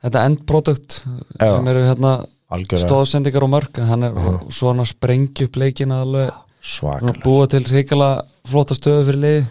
þetta 0.04 0.22
endprodukt 0.30 1.02
sem 1.39 1.68
eru 1.68 1.82
hérna 1.84 2.12
algjörða 2.50 2.86
stóðsendingar 2.88 3.43
og 3.43 3.50
mörg 3.52 3.80
hann 3.84 4.04
er 4.08 4.14
svona 4.56 4.86
sprengju 4.88 5.50
upp 5.50 5.58
leikina 5.60 6.02
alveg 6.06 6.32
svakalega. 6.62 7.24
Búa 7.24 7.47
til 7.49 7.64
hrikalega 7.64 8.24
flotta 8.49 8.76
stöðu 8.78 9.05
fyrir 9.10 9.45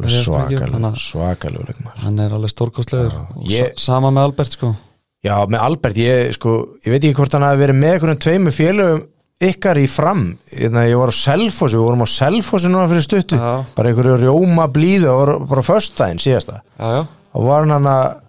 ekki- 0.00 0.24
svakalega 0.24 0.90
svakalega 0.98 1.92
hann 2.02 2.18
er 2.20 2.30
alveg 2.34 2.50
stórkostlegur. 2.50 3.14
Ég- 3.48 3.74
sa 3.78 3.92
sama 3.94 4.10
með 4.10 4.24
Albert 4.28 4.52
sko. 4.58 4.74
Já, 5.24 5.46
með 5.48 5.60
Albert, 5.60 5.96
ég, 5.96 6.32
sko, 6.34 6.54
ég 6.84 6.90
veit 6.92 7.02
ekki 7.04 7.14
hvort 7.16 7.32
hann 7.32 7.42
hafi 7.42 7.62
verið 7.62 7.78
með 7.80 7.92
einhvern 7.94 8.18
tveimu 8.20 8.50
félögum 8.52 9.04
ykkar 9.40 9.76
í 9.80 9.86
fram. 9.88 10.38
Hérna, 10.52 10.84
ég 10.86 10.98
var 10.98 11.08
á 11.08 11.14
Selfossi, 11.16 11.76
við 11.76 11.84
vorum 11.86 12.04
á 12.04 12.08
Selfossi 12.12 12.68
núna 12.68 12.88
fyrir 12.88 13.02
stuttu. 13.06 13.36
Já. 13.36 13.64
bara 13.74 13.88
einhverju 13.90 14.18
rjóma 14.20 14.66
blíðu 14.70 15.08
og 15.10 15.48
bara 15.48 15.62
föstudaginn 15.62 16.20
síðasta. 16.20 16.60
Og 17.34 17.44
var 17.46 17.64
hann 17.66 17.86
að 17.86 18.20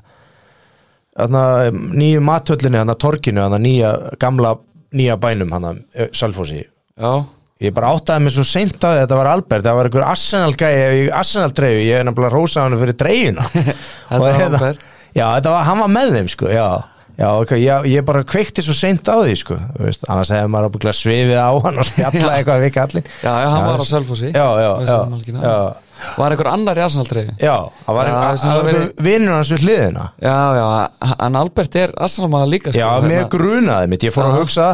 nýju 1.95 2.21
mathöllinni, 2.25 2.77
hann 2.77 2.89
að 2.91 2.99
torkinu 2.99 3.41
hann 3.43 3.53
að 3.59 3.63
nýja, 3.65 3.91
gamla 4.19 4.55
nýja 4.93 5.17
bænum 5.19 5.51
hann 5.51 5.63
að 5.63 6.09
Selfossi. 6.15 6.65
Já, 6.97 7.25
ég 7.63 7.71
bara 7.75 7.93
áttaði 7.95 8.25
mig 8.25 8.33
svo 8.35 8.43
seint 8.47 8.83
að 8.83 8.97
þetta 9.03 9.19
var 9.21 9.29
Albert. 9.31 9.63
Það 9.63 9.77
var 9.79 9.87
einhver 9.89 10.07
Arsenal 10.09 10.55
gæi 10.59 10.73
í 10.97 11.05
Arsenal 11.15 11.53
treyju, 11.55 11.85
ég 11.87 12.01
er 12.01 12.07
nefnilega 12.09 12.33
rósað 12.33 12.65
hann 12.67 12.81
fyrir 12.81 12.97
treyjuna. 12.99 13.45
Þetta 14.09 14.19
var 14.25 14.41
Albert. 14.49 14.83
já, 15.15 15.23
þetta 15.37 15.53
var, 15.53 15.63
hann 15.69 15.79
var 15.85 15.93
með 15.95 16.11
þeim 16.17 16.27
sko, 16.33 16.49
já, 16.51 16.65
já 17.15 17.29
ok, 17.39 17.53
ég, 17.61 17.85
ég 17.93 18.03
bara 18.09 18.25
kveikti 18.27 18.65
svo 18.65 18.75
seint 18.75 19.07
á 19.07 19.15
því 19.23 19.37
sko, 19.39 19.55
veist, 19.79 20.03
annars 20.11 20.33
hefði 20.35 20.49
maður 20.51 20.67
ábygglega 20.73 20.97
svifið 20.99 21.39
á 21.39 21.49
hann 21.63 21.79
og 21.79 21.87
spjalla 21.87 22.33
eitthvað 22.41 22.65
við 22.65 22.73
kallin 22.75 23.07
já, 23.07 23.31
já, 23.31 23.47
hann 23.53 23.65
var 23.69 23.79
á 23.79 23.85
Selfossi. 23.87 24.33
Já, 24.35 24.45
já, 24.59 24.67
já, 24.83 24.91
það 24.91 25.47
já, 25.47 25.55
var 26.19 26.35
einhver 26.35 26.51
annar 26.51 26.75
í 26.81 26.83
Arsenal-treyju 26.89 27.37
já, 27.39 27.55
það 27.87 27.97
var 28.01 28.11
Já, 28.11 28.17
einhver- 28.19 28.75
það 28.75 29.07
vinnur 29.07 29.37
hans 29.37 29.53
við 29.55 29.63
hliðina. 29.63 30.09
Já, 30.27 30.35
já, 30.59 30.67
en 31.29 31.39
Albert 31.45 31.79
er 31.85 31.95
Arsenal-maður 32.03 32.51
líka 32.57 32.75
sko, 32.75 32.83
já, 32.83 32.91
mér 33.07 33.29
grunaði 33.31 33.93
mitt, 33.95 34.03
ég 34.03 34.11
fór 34.19 34.27
að 34.27 34.35
Já. 34.35 34.43
hugsa 34.43 34.67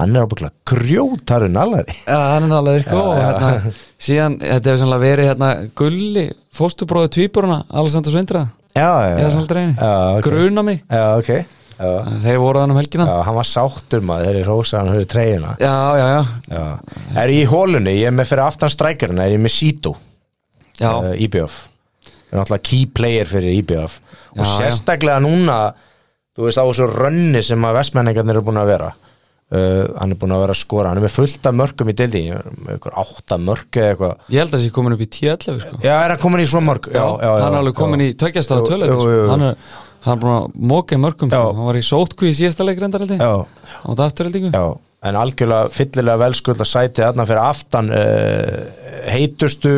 hann 0.00 0.16
er 0.16 0.26
ábygglega 0.26 0.52
grjótarinn 0.70 1.60
allari 1.60 1.94
Já, 2.02 2.18
hann 2.34 2.48
er 2.48 2.56
alveg 2.58 2.84
sko 2.86 2.98
og 3.02 3.14
já. 3.18 3.22
hérna, 3.28 3.72
síðan, 4.00 4.36
þetta 4.42 4.72
hefur 4.72 4.82
sannlega 4.82 5.04
verið 5.06 5.30
hérna 5.30 5.50
gulli, 5.80 6.26
fóstubróðu 6.56 7.12
tvíburuna 7.16 7.62
Alessandro 7.70 8.14
Svindra, 8.14 8.44
já, 8.74 8.90
já, 8.90 9.16
í 9.16 9.24
Arsenal-treyjunni 9.28 9.76
já, 9.78 9.94
ok. 10.18 10.28
gruna 10.28 10.66
mig, 10.66 10.84
já, 10.88 11.04
ok 11.20 11.32
já. 11.34 11.90
þeir 12.26 12.38
voru 12.42 12.60
þannig 12.62 12.76
um 12.76 12.80
helgina. 12.82 13.08
Já, 13.08 13.16
hann 13.28 13.38
var 13.40 13.48
sáttur 13.48 14.04
maður 14.04 14.28
þegar 14.28 14.40
ég 14.40 14.48
rósa 14.50 14.82
hann 14.84 15.56
já, 15.60 15.74
já, 15.96 16.06
já, 16.10 16.22
Já. 16.50 16.64
Er 17.24 17.34
ég 17.34 17.44
í 17.44 17.50
hólunni, 17.50 17.96
ég 18.00 18.10
er 18.10 18.16
með 18.16 18.32
fyrir 18.32 18.46
aftan 18.46 18.72
strækjarina 18.72 19.26
er 19.26 19.36
ég 19.38 19.42
með 19.42 19.54
Sito? 19.56 19.94
Já, 20.80 20.92
uh, 20.96 21.12
IBF 21.16 21.66
Það 22.30 22.36
er 22.36 22.38
náttúrulega 22.40 22.68
key 22.68 22.86
player 22.94 23.26
fyrir 23.28 23.56
IBF 23.58 24.00
og 24.30 24.38
Já, 24.38 24.44
já. 24.44 24.50
sérstaklega 24.60 25.18
núna 25.24 25.56
þú 26.36 26.46
veist 26.46 26.60
á 26.60 26.64
þessu 26.64 26.86
rönni 26.88 27.42
sem 27.44 27.64
að 27.66 27.78
vestmenningarnir 27.80 28.38
eru 28.38 28.44
búin 28.46 28.60
að 28.60 28.70
vera 28.70 28.90
uh, 29.50 29.84
hann 30.00 30.14
er 30.14 30.18
búin 30.20 30.34
að 30.34 30.44
vera 30.44 30.56
að 30.56 30.60
skora, 30.62 30.92
hann 30.92 31.00
er 31.00 31.06
með 31.06 31.14
fullt 31.16 31.50
af 31.50 31.56
mörgum 31.60 31.92
í 31.92 31.96
dildi, 31.98 32.24
með 32.64 32.78
ykkur 32.78 32.98
átta 33.02 33.38
mörg 33.42 33.80
eða 33.82 33.92
eitthvað. 33.92 34.24
Ég 34.30 34.42
held 34.42 34.50
að 34.50 34.56
það 34.56 34.64
sé 34.64 34.72
komin 34.78 34.96
upp 34.96 35.04
í 35.04 35.10
10-11 35.18 35.62
sko. 35.64 35.78
Já, 35.84 35.94
er 35.96 36.14
hann 36.14 36.24
komin 36.24 36.42
í 36.44 36.48
svo 36.50 36.64
mörg? 36.64 36.90
Já, 36.90 37.04
já, 37.04 37.28
já, 37.28 37.30
hann 37.44 37.54
er 37.54 37.62
alveg 37.62 37.78
komin 37.78 38.04
í 38.06 38.10
töluleiti 38.18 38.90
jú, 38.90 39.00
sko. 39.04 39.16
hann 39.30 39.48
er 39.50 39.62
hann 40.04 40.16
er 40.16 40.22
búin 40.22 40.36
að 40.36 40.60
móka 40.72 40.96
í 40.96 41.00
mörgum 41.00 41.32
sko. 41.32 41.42
Hann 41.56 41.68
var 41.68 41.78
í 41.78 41.84
sótkví 41.84 42.30
í 42.30 42.36
síðasta 42.36 42.66
leik 42.66 42.80
reyndar 42.80 43.04
held 43.04 43.16
ég. 43.16 43.20
Já, 43.20 43.44
á 43.44 43.88
þetta 43.88 44.06
afturheldingu 44.06 44.52
já, 44.54 44.64
en 45.10 45.18
algjörlega 45.20 45.74
fyllilega 45.76 46.22
velskuld 46.24 46.62
að 46.62 46.70
sæti 46.70 47.04
þarna 47.04 47.26
fyrir 47.28 47.42
aftan 47.44 47.92
uh, 47.92 48.58
heitustu 49.12 49.74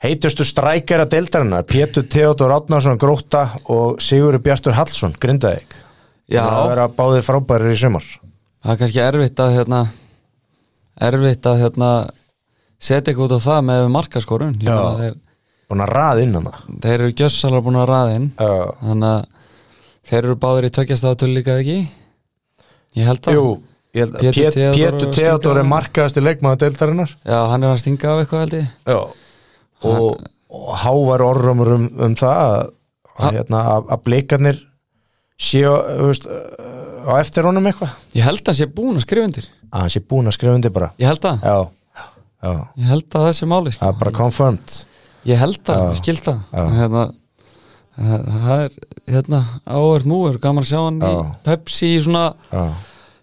heitustu 0.00 0.46
strækjara 0.48 1.06
deildarinnar 1.12 1.66
Pétur 1.68 2.06
Theodor 2.12 2.56
Átnarsson 2.56 3.00
Gróta 3.00 3.46
og 3.72 4.00
Sigurður 4.04 4.44
Bjartur 4.44 4.76
Hallsson 4.76 5.16
Grindavík. 5.20 5.76
Já, 6.30 6.44
það 6.44 6.68
vera 6.70 6.90
báðir 6.94 7.26
frábærir 7.26 7.72
í 7.72 7.80
sumar 7.80 8.06
það 8.60 8.72
er 8.74 8.80
kannski 8.82 9.02
erfitt 9.04 9.42
að 9.44 9.54
hérna, 9.56 9.80
erfitt 11.08 11.48
að 11.50 11.60
hérna, 11.64 11.90
setja 12.80 13.12
eitthvað 13.12 13.26
út 13.28 13.36
á 13.36 13.46
það 13.48 13.60
með 13.70 13.88
markaskorun. 13.96 14.56
Búin 15.70 15.84
að 15.84 15.92
raða 15.94 16.22
inn 16.24 16.36
þeir 16.82 16.96
eru 16.96 17.12
gjössalega 17.14 17.62
búin 17.66 17.78
að 17.78 17.90
raða 17.92 18.14
inn. 18.18 18.28
Þannig 18.40 19.10
að 19.10 19.26
þeir 20.10 20.22
eru 20.24 20.36
báðir 20.42 20.66
í 20.66 20.72
tveggjastáða 20.76 21.18
tölu 21.22 21.36
líka 21.38 21.58
ekki? 21.60 21.76
Ég 22.98 23.06
held 23.06 23.28
að 23.30 23.36
jú 23.38 23.44
Pétur 23.90 25.10
Pétur 25.10 25.58
er 25.58 25.66
á- 25.66 25.72
markaðasti 25.72 26.22
leikmaður 26.22 26.60
deildarinnar. 26.64 27.14
Já, 27.26 27.38
hann 27.50 27.64
er 27.64 27.72
að 27.74 27.80
stinga 27.82 28.12
af 28.12 28.20
eitthvað 28.22 28.44
held 28.44 28.52
ég. 28.54 28.68
Já. 28.86 28.98
Og, 29.90 30.20
og 30.50 30.74
hávar 30.84 31.24
orðrumur 31.26 31.72
um, 31.74 31.86
um 31.98 32.14
það 32.18 32.42
að, 32.44 32.70
að, 33.16 33.32
hérna, 33.38 33.62
að, 33.74 33.88
að 33.94 34.02
blikarnir 34.06 34.60
séu 35.40 35.72
á 37.10 37.14
eftir 37.20 37.46
honum 37.48 37.66
eitthvað. 37.70 37.92
Ég 38.16 38.24
held 38.26 38.40
að 38.42 38.50
hann 38.52 38.58
sé 38.60 38.66
búin 38.78 38.96
að 39.00 39.04
skrifa 39.06 39.28
undir. 39.30 39.48
Að 39.70 39.84
hann 39.84 39.92
sé 39.94 40.00
búin 40.10 40.30
að 40.30 40.36
skrifa 40.38 40.54
undir 40.58 40.72
bara. 40.74 40.90
Ég 41.00 41.10
held 41.10 41.26
að, 41.30 41.42
já, 41.44 41.56
já, 42.46 42.52
ég 42.82 42.90
held 42.94 43.06
að 43.14 43.26
það 43.26 43.32
sé 43.40 43.48
máli 43.50 43.70
það 43.70 43.78
sko. 43.78 43.88
er 43.92 43.98
bara 44.04 44.14
confirmed. 44.20 44.76
Ég 45.30 45.36
held 45.42 45.72
að, 45.74 45.82
ég 45.90 45.98
skild 46.00 46.22
það 46.24 46.38
Já. 46.56 46.62
hérna, 46.78 47.02
það 48.00 48.22
það 48.30 48.62
er 48.64 48.76
hérna, 49.14 49.40
áhverð 49.68 50.06
múur, 50.08 50.38
gaman 50.40 50.64
að 50.64 50.70
sjá 50.70 50.78
hann 50.86 51.00
í. 51.04 51.12
Pepsi 51.44 51.90
í 51.92 52.00
svona 52.00 52.22
já, 52.48 52.62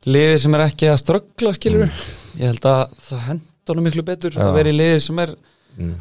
liði 0.05 0.39
sem 0.43 0.57
er 0.59 0.65
ekki 0.67 0.89
að 0.91 0.99
ströggla 1.01 1.53
skilur 1.57 1.87
ég 2.37 2.51
held 2.51 2.67
að 2.69 2.93
það 3.07 3.23
hendur 3.31 3.73
honum 3.73 3.87
miklu 3.89 4.03
betur 4.05 4.37
Mm. 4.37 4.43
Að 4.45 4.53
vera 4.59 4.69
í 4.69 4.77
liði 4.77 4.99
sem 5.07 5.19
er 5.25 5.33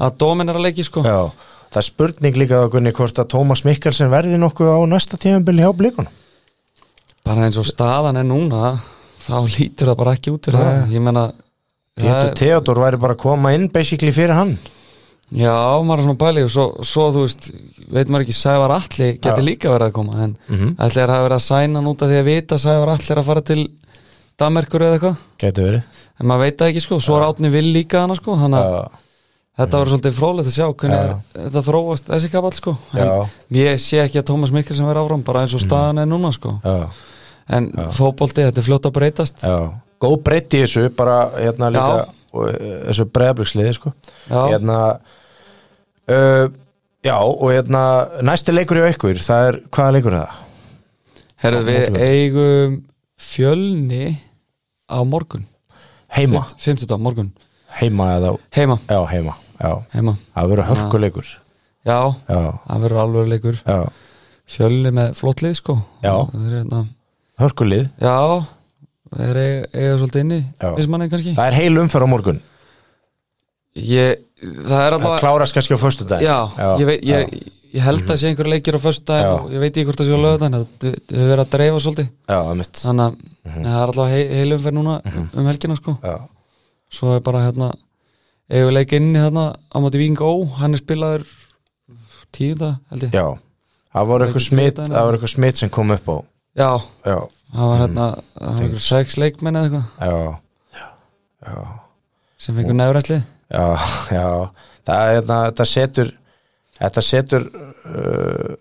að 0.01 0.19
dominara 0.21 0.61
leiki 0.61 0.85
sko. 0.85 1.03
Já. 1.07 1.31
Það 1.73 1.81
er 1.81 1.87
spurning 1.89 2.37
líka 2.39 2.61
að 2.63 2.71
Gunni 2.77 2.93
hvort 2.95 3.19
að 3.19 3.27
Tómas 3.33 3.65
Mikkelsen 3.67 4.09
verði 4.13 4.37
nokkuð 4.39 4.69
á 4.71 4.79
næsta 4.89 5.17
tíðanbili 5.21 5.65
hjá 5.65 5.73
blikunum 5.77 6.13
bara 7.27 7.47
eins 7.49 7.59
og 7.61 7.67
staðan 7.69 8.21
er 8.21 8.27
núna 8.29 8.77
þá 9.27 9.37
lítur 9.51 9.91
það 9.91 9.99
bara 10.01 10.15
ekki 10.17 10.33
út 10.35 10.47
fyrir 10.49 10.63
Nei. 10.63 10.71
það. 10.71 10.95
Ég 10.97 11.05
menna 11.09 11.27
Pétur 11.97 12.35
Theodor 12.37 12.81
væri 12.85 12.99
bara 13.01 13.15
að 13.17 13.23
koma 13.25 13.53
inn 13.57 13.69
basically 13.73 14.13
fyrir 14.15 14.37
hann. 14.37 14.57
Já, 15.35 15.57
maður 15.83 15.99
er 15.99 16.05
svona 16.07 16.21
bæli 16.21 16.43
og 16.47 16.51
svo, 16.53 16.65
svo 16.87 17.07
þú 17.11 17.23
veist, 17.25 17.49
veit 17.91 18.11
maður 18.13 18.27
ekki 18.29 18.37
Sævar 18.37 18.71
Alli 18.77 19.09
geti 19.17 19.33
Já. 19.33 19.43
líka 19.43 19.73
verið 19.73 19.89
að 19.89 19.93
koma 19.97 20.21
en 20.23 20.37
Mhm. 20.49 20.77
ætli 20.79 21.01
er 21.03 21.09
að 21.09 21.17
hafa 21.17 21.29
verið 21.29 21.39
að 21.41 21.47
sæna 21.49 21.75
hann 21.81 21.89
út 21.91 22.03
af 22.03 22.09
því 22.13 22.19
að 22.21 22.29
vita 22.31 22.59
Sævar 22.63 22.89
Alli 22.95 23.11
er 23.11 23.19
að 23.19 23.25
fara 23.27 23.41
til 23.41 23.67
Damerkur 24.39 24.81
eða 24.87 24.99
eitthvað? 25.01 25.17
Getur 25.39 25.65
verið. 25.67 25.83
En 26.21 26.27
maður 26.27 26.41
veit 26.45 26.57
það 26.59 26.69
ekki 26.71 26.83
sko, 26.85 27.01
svo 27.01 27.17
er 27.19 27.27
Átni 27.27 27.51
Vill 27.51 27.73
líka 27.75 28.01
hana 28.05 28.15
sko, 28.15 28.37
þannig 28.37 28.61
að 28.61 28.89
þetta 29.59 29.79
var 29.81 29.87
svolítið 29.87 30.13
frólægt 30.21 30.47
að 30.47 30.57
sjá 30.61 30.67
hvernig 30.77 31.03
Já. 31.09 31.21
þetta 31.35 31.63
þróast 31.67 32.05
þessi 32.13 32.31
kapall 32.31 32.53
sko. 32.53 32.77
En 32.95 33.07
já, 33.09 33.27
ég 33.51 33.81
sé 33.81 33.99
ekki 34.05 34.21
að 34.23 34.29
Tómas 34.31 34.53
Mikkelsen 34.53 34.87
verið 34.87 35.03
áfram 35.09 35.25
bara 35.25 35.41
eins 35.41 35.55
og 35.57 35.61
staðan 35.65 35.99
er 35.99 36.07
núna 36.07 36.31
sko. 36.33 36.61
Já, 36.63 36.87
en 37.49 37.71
fótbolti, 37.95 38.45
þetta 38.47 38.63
er 38.63 38.67
fljótt 38.67 38.89
að 38.89 38.97
breytast. 38.99 39.43
Já. 39.45 39.57
Góð 40.03 40.17
breytt 40.27 40.55
í 40.57 40.63
þessu 40.65 40.89
bara 40.97 41.19
hérna 41.39 41.71
líka 41.73 42.01
Já. 42.01 42.07
og, 42.33 42.49
uh, 42.51 42.73
þessu 42.91 43.07
breyðabliksliði 43.17 43.77
sko. 43.79 43.93
Já, 44.29 44.41
hérna 44.53 44.81
uh, 46.13 46.49
já 47.07 47.17
og 47.23 47.47
hérna 47.53 47.85
næsti 48.27 48.55
leikur 48.55 48.83
hjá 48.83 48.91
ykkur 48.93 49.23
það 49.23 49.53
er, 49.53 49.61
hvaða 49.71 49.95
leikur 49.97 50.17
er 50.19 50.27
það? 50.27 50.43
herru 51.43 51.63
við 51.67 51.99
eigum 52.01 52.77
fjölni 53.21 54.17
á 54.89 54.99
morgun. 55.05 55.47
Heima, 56.17 56.47
50 56.63 57.01
morgun, 57.03 57.33
heima 57.81 58.13
eða 58.17 58.37
heima, 58.55 58.79
já 58.89 59.01
heima, 59.11 59.35
já, 59.59 59.73
heima. 59.93 60.15
Það 60.33 60.53
verður 60.53 60.69
hörkuleikur 60.71 61.31
já, 61.87 61.99
já, 62.31 62.39
það 62.67 62.85
verður 62.87 63.03
alveg 63.03 63.33
leikur. 63.33 63.59
Já, 63.67 63.81
fjölni 64.57 64.93
með 64.97 65.17
flottlið 65.19 65.59
sko. 65.59 65.77
Já. 66.05 66.15
það 66.31 66.47
er 66.47 66.57
hérna, 66.61 66.83
hörkulið. 67.41 67.89
Já 68.03 68.17
það 69.13 69.25
er 69.31 69.41
eiga, 69.41 69.67
eiga 69.73 69.97
svolítið 70.01 70.25
inni 70.25 70.39
Já. 70.43 70.71
viss 70.77 70.91
manni 70.91 71.09
kannski. 71.13 71.35
Það 71.37 71.51
er 71.51 71.59
heil 71.61 71.83
umferð 71.83 72.09
á 72.09 72.13
morgun. 72.13 72.41
Ég, 73.77 74.23
það 74.41 74.81
er 74.81 74.97
það 74.97 74.97
alltaf 74.97 75.21
klárast 75.21 75.57
kannski 75.57 75.77
á 75.77 75.81
föstudaginn. 75.81 76.27
Já, 76.27 76.39
ég, 76.81 76.87
veit, 76.89 77.07
ég, 77.07 77.55
ég 77.77 77.85
held 77.85 78.09
að 78.09 78.21
sé 78.23 78.31
einhver 78.31 78.51
leikir 78.51 78.79
á 78.79 78.81
föstudaginn 78.81 79.29
Já. 79.29 79.35
og 79.37 79.51
ég 79.53 79.63
veit 79.63 79.73
ekki 79.73 79.87
hvort 79.89 80.01
það 80.01 80.09
sé 80.09 80.17
á 80.17 80.25
lögudaginn 80.25 80.57
það 80.57 80.67
það 80.81 80.95
hefur 81.13 81.33
verið 81.33 81.45
að 81.45 81.51
dreifa 81.57 81.83
svolítið. 81.85 82.13
Já, 82.33 82.39
mitt 82.61 82.83
þannig 82.83 83.07
að 83.07 83.19
það 83.57 83.73
er 83.73 83.83
alltaf 83.87 84.13
hei, 84.15 84.23
heilumferð 84.41 84.79
núna 84.79 84.97
um 85.27 85.51
helgina 85.51 85.79
sko. 85.79 85.97
Já, 86.03 86.17
svo 86.97 87.17
er 87.17 87.27
bara 87.27 87.45
hérna 87.45 87.73
eigum 88.47 88.71
við 88.71 88.77
leik 88.79 88.97
inni 88.97 89.21
þarna 89.21 89.49
á 89.53 89.77
móti 89.83 90.01
Víking 90.01 90.23
Ó 90.25 90.33
hann 90.57 90.77
er 90.77 90.83
spilaður 90.83 91.27
tíunda 92.35 92.77
held 92.91 93.09
ég. 93.09 93.13
Já. 93.13 93.27
Það 93.93 94.01
það 94.01 94.11
voru 94.13 94.27
eitthvað 95.17 95.33
smitt 95.37 95.61
sem 95.61 95.73
kom 95.73 95.93
upp 95.95 96.09
á 96.09 96.17
Já, 96.57 96.71
já, 97.05 97.17
það 97.53 97.71
var 97.71 97.81
hérna 97.85 98.05
það 98.17 98.47
var 98.51 98.63
einhver 98.67 98.85
sex 98.87 99.17
leikmenn 99.21 99.59
eða 99.61 99.67
eitthvað. 99.69 99.89
Já, 100.77 100.87
já. 101.47 101.65
Sem 102.41 102.57
fengur 102.59 102.77
nefræsli 102.79 103.19
Já, 103.47 103.65
já, 104.13 104.27
það, 104.87 105.01
er 105.01 105.19
þetta, 105.21 105.37
þetta 105.51 105.67
setur 105.71 106.09
þetta 106.77 107.03
setur 107.07 107.45
uh, 107.55 108.55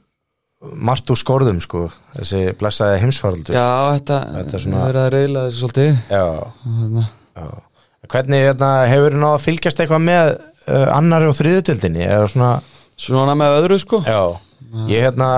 margt 0.86 1.10
úr 1.14 1.20
skorðum 1.20 1.58
sko, 1.64 1.86
þessi 2.16 2.42
blessaði 2.60 3.00
heimsfaraldur. 3.04 3.56
Já, 3.58 3.66
þetta, 3.98 4.20
Þetta 4.38 4.56
er 4.60 4.64
svona- 4.64 4.84
verið 4.88 5.02
að 5.02 5.10
reyla 5.16 5.44
þessu 5.48 5.60
svolítið. 5.64 5.92
Já, 6.10 6.26
hérna, 6.66 7.04
já. 7.36 7.48
Hvernig 8.16 8.44
hérna, 8.46 8.70
hefur 8.90 9.18
náða 9.18 9.36
að 9.40 9.44
fylgjast 9.48 9.82
eitthvað 9.84 10.04
með 10.06 10.32
uh, 10.36 10.88
annari 10.96 11.30
og 11.30 11.38
þriðutildinni 11.40 12.06
eða 12.08 12.32
svona, 12.34 12.52
Svona 12.96 13.34
með 13.36 13.58
öðru 13.60 13.78
sko. 13.82 13.98
Já. 14.08 14.22
Ég 14.88 15.04
hérna, 15.04 15.30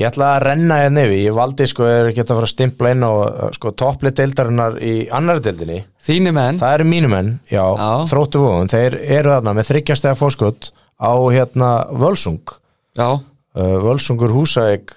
ég 0.00 0.06
ætla 0.08 0.30
að 0.34 0.42
renna 0.48 0.78
hérna 0.82 1.04
yfir, 1.06 1.20
ég 1.22 1.36
valdi 1.36 1.66
sko, 1.70 1.86
er 1.86 2.08
ekki 2.10 2.24
að 2.24 2.32
fara 2.34 2.48
að 2.48 2.52
stimpla 2.54 2.92
inn 2.94 3.04
á 3.06 3.10
uh, 3.14 3.42
sko, 3.54 3.72
topplið 3.78 4.16
deildarinnar 4.20 4.78
í 4.82 4.94
annari 5.14 5.44
dildinni 5.44 5.80
Þínu 6.04 6.32
menn. 6.36 6.58
Það 6.60 6.74
eru 6.78 6.86
mínu 6.90 7.10
menn, 7.12 7.30
já, 7.50 7.62
Já. 7.62 7.90
þróttu 8.10 8.42
vóðum 8.42 8.70
þeir 8.72 8.96
eru 9.18 9.34
þarna 9.36 9.54
með 9.58 9.70
þryggjastega 9.70 10.18
fórskott 10.20 10.70
á 11.00 11.12
hérna 11.34 11.70
Völsung. 12.02 12.56
Já, 12.98 13.08
uh, 13.20 13.76
Völsungur 13.84 14.34
Húsaegg 14.34 14.92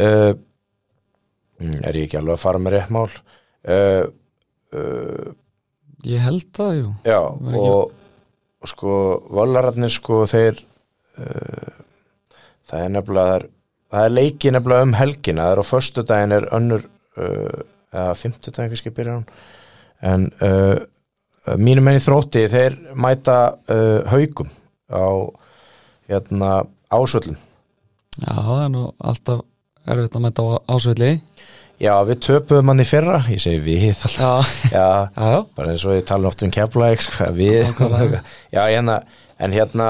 uh, 0.00 0.34
mm, 1.60 1.80
er 1.88 1.98
ég 1.98 2.06
ekki 2.08 2.20
alveg 2.20 2.36
að 2.38 2.44
fara 2.44 2.62
með 2.62 2.76
rétt 2.78 2.92
mál? 2.94 3.08
Uh, 3.64 4.04
uh, 4.76 5.32
ég 6.04 6.20
held 6.24 6.46
það, 6.56 6.78
jú. 6.82 6.92
Já 7.08 7.18
og, 7.24 7.92
og 8.60 8.68
sko 8.70 8.94
Völararnir 9.32 9.92
sko 9.92 10.22
þeir 10.28 10.60
uh, 11.16 11.74
það 12.68 12.82
er 12.86 12.94
nefnilega 12.98 13.28
það 13.32 13.36
er, 13.40 13.46
það 13.94 14.08
er 14.08 14.16
leiki 14.18 14.52
nefnilega 14.54 14.88
um 14.88 14.96
helgina. 14.98 15.46
Það 15.46 15.54
er 15.54 15.62
á 15.62 15.70
föstudaginn 15.70 16.36
er 16.36 16.48
önnur 16.58 16.84
uh, 16.84 17.62
eða 17.94 18.18
fimmtudaginn 18.20 18.74
kannski 18.74 18.94
byrjar 18.94 19.20
hún. 19.20 19.26
En 20.04 20.28
uh, 20.44 21.56
mínu 21.60 21.84
menn 21.84 22.00
í 22.00 22.04
þrótti 22.04 22.44
þeir 22.52 22.78
mæta 22.98 23.38
uh, 23.70 24.04
haugum 24.12 24.52
á 24.92 25.06
hérna 26.10 26.52
ásvöllum. 26.92 27.38
Já, 28.20 28.34
það 28.36 28.62
er 28.62 28.72
nú 28.74 28.86
alltaf 29.02 29.44
erfitt 29.84 30.16
að 30.16 30.24
mæta 30.24 30.44
á 30.44 30.48
ásveitli 30.70 31.12
Já, 31.82 31.94
við 32.06 32.20
töpuðum 32.22 32.70
hann 32.70 32.82
í 32.84 32.86
fyrra, 32.86 33.16
ég 33.32 33.40
segi 33.42 33.58
við. 33.64 34.02
Alltaf, 34.06 34.50
Já, 34.74 35.10
já, 35.10 35.40
bara 35.56 35.72
eins 35.72 35.86
og 35.88 35.96
ég 35.96 36.04
tala 36.06 36.30
oft 36.30 36.44
um 36.46 36.52
keflaðik, 36.54 37.02
sko, 37.02 37.30
við, 37.34 37.66
já, 38.54 38.60
hérna, 38.62 39.00
en 39.42 39.56
hérna, 39.56 39.88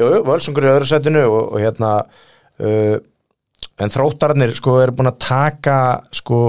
jú, 0.00 0.08
völsungur 0.26 0.66
í 0.66 0.72
öðru 0.72 0.88
setinu 0.88 1.26
og, 1.28 1.42
og 1.50 1.60
hérna, 1.60 1.92
uh, 2.62 2.96
en 3.76 3.92
þróttararnir, 3.92 4.54
sko, 4.56 4.78
eru 4.82 4.96
búin 4.96 5.10
að 5.10 5.20
taka, 5.26 5.78
sko, 6.16 6.40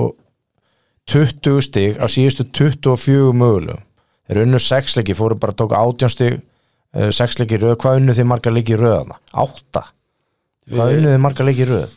20 1.08 1.62
stig 1.64 2.00
á 2.00 2.06
síðustu 2.12 2.48
24 2.52 3.34
mögulegum. 3.38 3.84
Þeir 4.28 4.42
unnu 4.44 4.60
6 4.60 4.98
leiki, 5.00 5.16
fóru 5.16 5.38
bara 5.40 5.56
að 5.56 5.62
tóka 5.64 5.80
18 5.80 6.14
stig, 6.14 6.42
uh, 6.96 7.12
6 7.16 7.40
leiki 7.42 7.60
í 7.60 7.62
röð, 7.64 7.78
hvað 7.84 8.02
unnu 8.02 8.18
þið 8.18 8.30
margar 8.34 8.56
leiki 8.56 8.76
í 8.76 8.82
röðana? 8.82 9.20
8. 9.32 9.86
Hvað 10.74 10.98
unnu 10.98 11.14
þið 11.14 11.24
margar 11.24 11.48
leiki 11.48 11.70
röð? 11.70 11.96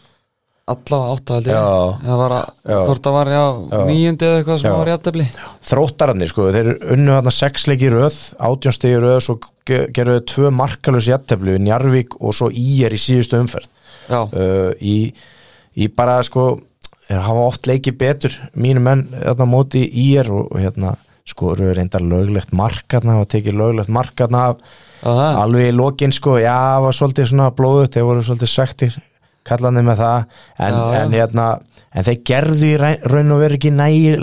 Allavega 0.70 1.12
átta 1.16 1.36
held 1.38 1.48
ég. 1.50 1.56
Já. 1.56 1.98
Það 2.04 2.18
var 2.20 2.34
að, 2.36 2.44
hvort 2.86 3.02
það 3.06 3.14
var, 3.16 3.30
níundi 3.90 4.26
eða 4.28 4.38
eitthvað 4.40 4.60
sem 4.62 4.74
var 4.76 4.90
jættefli 4.92 5.26
þróttararnir 5.70 6.30
sko, 6.30 6.46
þeir 6.54 6.70
unnu 6.94 7.14
þarna 7.16 7.32
sex 7.34 7.66
leiki 7.70 7.88
í 7.88 7.92
röð, 7.94 8.18
átjón 8.50 8.76
stegi 8.76 8.96
í 8.98 9.02
röð 9.04 9.18
svo 9.26 9.36
ge- 9.66 9.84
gerðu 9.96 10.16
þau 10.20 10.26
tvö 10.34 10.52
markalus 10.60 11.08
í 11.10 11.14
Njarvík 11.66 12.16
og 12.20 12.34
svo 12.38 12.50
Ír 12.54 12.94
í 12.96 13.00
síðustu 13.00 13.40
umferð. 13.40 13.70
Uh, 14.10 14.70
í, 14.80 14.96
í 15.76 15.88
bara 15.94 16.18
sko 16.26 16.48
þeir 17.10 17.24
hafa 17.26 17.46
oft 17.50 17.66
leikið 17.70 17.98
betur 17.98 18.36
mínu 18.54 18.80
menn 18.82 19.06
þarna 19.14 19.46
móti 19.50 19.84
Ír 19.90 20.30
og, 20.30 20.52
og 20.54 20.60
hérna 20.62 20.94
sko 21.30 21.52
eru 21.54 21.72
reyndar 21.76 22.02
löglegt 22.02 22.50
markarna 22.56 23.18
og 23.20 23.28
tekið 23.30 23.54
löglegt 23.60 23.90
markarna 23.92 24.48
alveg 25.44 25.70
í 25.70 25.76
lokin 25.76 26.12
sko, 26.12 26.38
já, 26.42 26.52
það 26.74 26.82
var 26.86 26.96
svolítið 26.98 27.28
svona 27.30 27.50
blóðut, 27.56 27.94
þeir 27.94 28.04
voru 28.08 28.24
svolítið 28.26 28.50
svektir 28.52 28.96
kallandi 29.48 29.82
með 29.86 30.02
það 30.04 30.22
en, 30.66 30.78
Já, 30.78 31.00
en 31.00 31.16
hérna 31.16 31.48
en 31.90 32.06
þeir 32.06 32.22
gerðu 32.30 32.70
í 32.70 32.78
raun 32.78 33.34
og 33.34 33.42
veru 33.42 33.58
ekki 33.58 33.74
veist, 33.74 34.16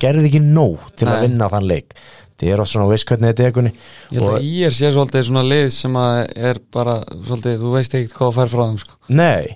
gerðu 0.00 0.28
ekki 0.28 0.44
nóg 0.44 0.88
til 0.94 1.08
að 1.08 1.16
Nei. 1.16 1.22
vinna 1.26 1.50
þann 1.52 1.70
leik. 1.72 1.94
Þið 2.38 2.52
er 2.54 2.60
oft 2.62 2.70
svona 2.70 2.86
veist 2.86 3.08
hvernig 3.10 3.32
þetta 3.32 3.46
er 3.48 3.54
kunni 3.56 3.70
Ég 4.14 4.20
að 4.22 4.44
í 4.46 4.50
er 4.68 4.74
sé 4.76 4.90
svolítið 4.94 5.24
svona 5.26 5.40
lið 5.42 5.64
sem 5.74 5.96
að 5.98 6.18
er 6.52 6.60
bara 6.76 6.94
svolítið, 7.26 7.56
þú 7.64 7.72
veist 7.72 7.96
ekkert 7.98 8.14
hvað 8.14 8.28
að 8.28 8.36
fær 8.36 8.52
frá 8.52 8.62
þeim 8.62 8.76
sko. 8.84 8.94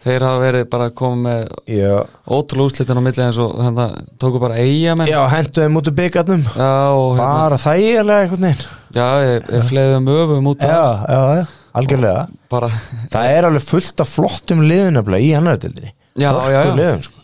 Þeir 0.03 0.27
hafa 0.27 0.41
verið 0.43 0.65
bara 0.73 0.89
að 0.91 0.97
koma 0.99 1.21
með 1.29 1.53
ótrúlega 2.27 2.73
úslitin 2.73 2.99
á 2.99 3.03
milli 3.07 3.25
eins 3.29 3.39
og 3.45 3.55
þannig 3.61 3.85
að 3.85 4.11
tóku 4.25 4.43
bara 4.43 4.59
eiga 4.59 4.97
menn 4.99 5.13
já 5.13 5.21
hendu 5.31 5.63
þeim 5.63 5.79
út 5.79 5.93
úr 5.93 5.97
og 6.99 7.09
hérna, 7.21 7.31
bara 7.31 7.63
þægilega 7.69 8.27
einhvern 8.27 8.49
veginn. 8.49 8.69
Já, 8.99 9.07
ég, 9.29 9.51
ég 9.55 9.71
fleiðum 9.71 10.15
öfum 10.19 10.51
út 10.51 10.67
já, 10.67 10.83
já, 11.07 11.23
já, 11.39 11.45
algjörlega. 11.79 12.27
Bara, 12.53 12.69
það 13.13 13.33
er 13.37 13.49
alveg 13.49 13.65
fullt 13.67 14.03
af 14.05 14.11
flottum 14.13 14.63
liðunafla 14.67 15.21
í 15.23 15.33
annar 15.39 15.61
dildinni 15.63 15.93
Já, 16.21 16.29
já, 16.29 16.59
já. 16.59 16.73
liðum, 16.77 17.05
sko. 17.07 17.23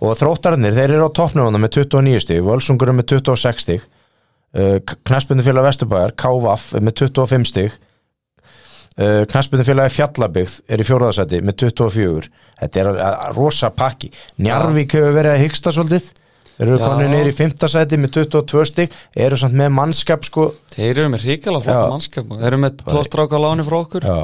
og 0.00 0.14
þróttararnir, 0.20 0.76
þeir 0.76 0.94
eru 0.96 1.08
á 1.08 1.16
toppnum 1.16 1.58
með 1.60 1.74
29 1.84 2.22
stig, 2.24 2.40
Völsungur 2.46 2.92
er 2.92 2.96
með 2.96 3.10
26 3.18 3.64
stig 3.66 3.82
uh, 3.84 4.78
Knaspundufélag 5.04 5.68
Vesturbæjar, 5.68 6.14
KVAF 6.16 6.70
er 6.78 6.86
með 6.86 7.04
25 7.04 7.50
stig 7.50 7.76
uh, 7.76 9.22
Knaspundufélagi 9.28 9.94
Fjallabygð 9.98 10.58
er 10.72 10.80
í 10.80 10.88
fjóraðasæti 10.88 11.42
með 11.44 11.66
24 11.66 12.32
þetta 12.62 12.84
er 12.84 13.34
rosa 13.36 13.68
pakki. 13.74 14.12
Njarvík 14.40 14.94
hefur 14.96 15.16
verið 15.16 15.34
að 15.34 15.42
hyggsta 15.44 15.72
svolítið 15.74 16.12
þeir 16.58 16.68
eru 16.68 16.78
konið 16.82 17.10
niður 17.12 17.30
í 17.30 17.34
5. 17.40 17.66
sæti 17.74 17.98
með 18.00 18.12
22 18.20 18.64
stig 18.70 18.94
eru 19.26 19.38
samt 19.40 19.56
með 19.58 19.72
mannskap 19.78 20.24
sko 20.28 20.46
þeir 20.74 20.92
eru 21.02 21.10
með 21.14 21.26
ríkala 21.28 21.60
Já. 21.60 21.66
flott 21.66 21.92
mannskap 21.96 22.30
Þeir 22.34 22.48
eru 22.52 22.60
með 22.64 22.78
tvo 22.84 23.02
stráka 23.08 23.40
láni 23.42 23.66
frá 23.66 23.76
okkur 23.80 24.06
já, 24.06 24.18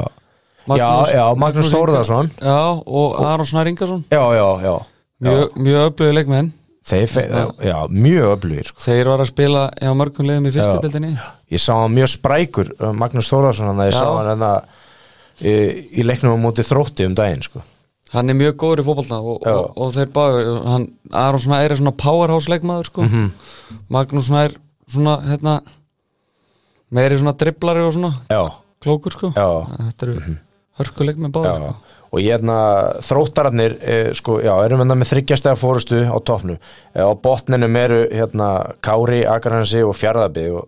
já, 0.76 0.88
já 1.16 1.24
Magnús 1.40 1.72
Þórðarsson 1.72 2.30
Já, 2.38 2.60
og 2.86 3.20
Aron 3.26 3.50
Snær 3.50 3.70
Ingarsson 3.72 4.04
já, 4.12 4.22
já, 4.38 4.48
já. 4.68 4.74
Mjög, 5.20 5.56
mjög 5.60 5.86
öflugir 5.90 6.18
leikmenn 6.20 6.52
Þeir, 6.90 7.10
já, 7.60 7.76
mjög 7.92 8.30
öflugir 8.38 8.66
sko. 8.70 8.80
Þeir 8.82 9.10
var 9.12 9.20
að 9.20 9.28
spila 9.28 9.64
hjá 9.76 9.90
mörgum 9.94 10.26
liðum 10.26 10.46
í 10.48 10.52
fyrstu 10.54 10.78
Já. 10.78 10.80
deildinni 10.80 11.10
ég 11.52 11.60
sá 11.60 11.74
hann 11.76 11.92
mjög 11.92 12.08
sprækur 12.14 12.70
Magnús 12.96 13.28
Þórðarsson 13.30 13.68
hann 13.68 13.82
að 13.84 13.90
ég 13.90 13.98
sá 13.98 14.06
hann 14.08 14.30
hérna 14.30 14.52
í, 15.44 15.52
í 16.00 16.06
leiknum 16.08 16.40
á 16.40 16.44
móti 16.46 16.64
þrótti 16.66 17.04
um 17.10 17.14
daginn 17.18 17.44
sko. 17.44 17.60
Hann 18.10 18.30
er 18.32 18.34
mjög 18.34 18.56
góður 18.58 18.80
í 18.82 18.84
fótbolta 18.88 19.20
og, 19.22 19.44
og, 19.46 19.66
og 19.78 19.92
þeir 19.94 20.08
báðu 20.14 20.54
hann, 20.66 20.86
Aron 21.14 21.42
Snær 21.44 21.70
er 21.70 21.78
svona 21.78 21.92
powerhouse 21.94 22.50
leikmaður 22.50 22.88
sko. 22.90 23.04
Mhm. 23.06 23.28
Magnús 23.94 24.26
Snær 24.30 24.56
svona 24.90 25.18
hérna 25.28 25.60
meiri 26.90 27.18
svona 27.20 27.36
driblari 27.38 27.84
og 27.86 27.92
svona 27.94 28.12
já, 28.30 28.40
klókur 28.82 29.14
sko 29.14 29.30
já. 29.36 29.46
Þetta 29.78 30.06
eru 30.08 30.36
hörkuleik 30.80 31.20
með 31.22 31.34
báður 31.36 31.50
já. 31.52 31.68
sko. 31.70 31.98
og 32.10 32.18
ég 32.24 32.32
hérna 32.34 32.56
þróttararnir 33.06 33.76
eh, 33.78 34.08
sko, 34.18 34.40
já, 34.42 34.50
erum 34.66 34.82
við 34.82 34.90
með 34.98 35.10
þryggjastega 35.12 35.60
fórustu 35.60 36.00
á 36.10 36.16
toppnu 36.26 36.56
eh, 36.58 37.04
á 37.06 37.12
botninum 37.14 37.76
eru 37.78 38.00
hérna 38.10 38.48
Kári, 38.82 39.22
Akarhansi 39.30 39.84
og 39.86 39.94
Fjarðabi 39.94 40.48
og 40.58 40.66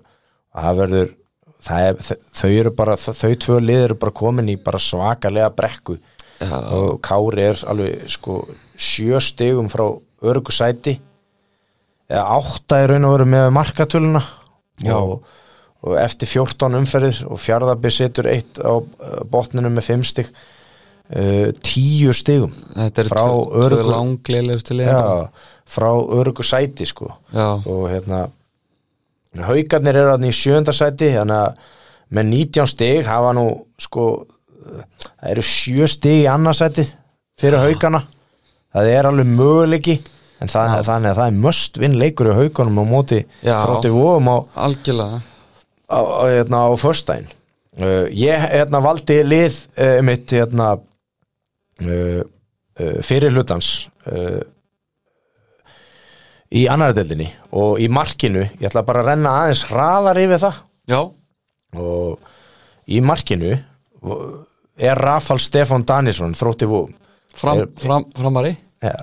það 0.55 0.78
verður 0.84 1.11
það 1.66 1.88
er, 1.88 1.99
þau- 2.07 2.22
þau 2.38 2.51
eru 2.61 2.74
bara, 2.78 2.97
þau 3.03 3.34
tvö 3.47 3.59
lið 3.66 3.82
eru 3.88 3.99
bara 4.05 4.14
komin 4.22 4.53
í 4.55 4.57
bara 4.62 4.78
svakalega 4.82 5.51
brekku 5.59 5.99
Já. 6.41 6.57
og 6.74 7.01
Kári 7.05 7.45
er 7.53 7.61
alveg 7.70 8.09
sko 8.11 8.41
sjö 8.78 9.20
stigum 9.22 9.68
frá 9.72 9.85
örugu 10.22 10.55
sæti. 10.55 10.97
Eða 12.11 12.24
átta 12.39 12.80
er 12.83 12.93
raun 12.93 13.07
og 13.09 13.14
veru 13.16 13.28
með 13.33 13.51
markatöluna. 13.57 14.22
Og, 14.97 15.22
og 15.83 15.95
eftir 16.01 16.30
14 16.30 16.78
umferðir 16.80 17.22
og 17.28 17.39
fjárðabi 17.41 17.93
setur 17.95 18.28
eitt 18.33 18.59
á 18.59 18.83
botninu 19.30 19.70
með 19.70 19.89
5 19.93 20.05
stig. 20.11 20.33
Uh, 21.12 21.51
10 21.61 22.14
stigum 22.16 22.53
Þetta 22.72 23.03
Frá 23.05 23.20
tvö, 23.26 23.64
liðin. 24.78 24.95
Já, 24.95 25.51
frá 25.68 25.91
örugu 25.93 26.47
sæti 26.47 26.87
sko. 26.89 27.11
Já. 27.35 27.59
og 27.68 27.91
hérna 27.91 28.22
haugarnir 29.41 29.99
eru 29.99 30.12
þarna 30.12 30.30
í 30.30 30.37
sjönda 30.37 30.72
sæti 30.76 31.11
þannig 31.12 31.43
að 31.43 31.61
með 32.12 32.30
19 32.30 32.70
stig 32.70 33.07
hafa 33.09 33.35
nú 33.37 33.47
sko 33.80 34.07
það 34.62 35.30
eru 35.34 35.44
sjö 35.46 35.88
stig 35.90 36.24
í 36.24 36.30
annarsætið 36.30 36.94
fyrir 37.40 37.62
haugana 37.62 38.04
það 38.72 38.90
er 38.92 39.08
alveg 39.10 39.30
möguleiki 39.30 39.98
en 40.42 40.50
það, 40.50 40.72
þannig 40.88 41.12
að 41.12 41.18
það 41.20 41.28
er 41.28 41.38
möst 41.44 41.78
vinn 41.80 41.98
leikur 42.00 42.30
í 42.32 42.38
haugunum 42.38 42.80
á 42.82 42.84
móti 42.88 43.20
þrótti 43.42 43.92
vóum 43.94 44.30
á, 44.32 44.36
Algjörlega. 44.66 45.20
á, 45.86 45.98
á, 46.02 46.22
hérna, 46.26 46.62
á 46.66 46.70
föstudaginn. 46.80 47.30
Uh, 47.72 48.04
ég 48.12 48.42
hérna 48.52 48.82
valdi 48.84 49.20
lið 49.24 49.54
uh, 49.80 50.00
mitt 50.04 50.34
hérna 50.34 50.72
uh, 50.76 52.20
uh, 52.20 52.98
fyrir 53.06 53.32
hlutans 53.32 53.70
uh, 54.10 54.42
í 56.52 56.66
annara 56.68 56.96
deildinni. 56.96 57.30
Og 57.56 57.80
í 57.80 57.88
markinu, 57.88 58.44
ég 58.58 58.68
ætla 58.68 58.84
bara 58.84 59.04
að 59.04 59.12
renna 59.12 59.36
aðeins 59.44 59.64
hraðar 59.70 60.20
yfir 60.20 60.42
það. 60.42 60.58
Já, 60.92 61.00
og 61.78 62.90
í 62.92 63.00
markinu 63.00 63.54
er 64.78 64.96
Rafal 64.98 65.38
Stefán 65.42 65.84
Danísson 65.86 66.34
þrótti 66.38 66.68
vóum 66.70 66.92
fram, 67.34 67.64
fram, 67.80 68.04
framari 68.16 68.54
ja, 68.82 68.94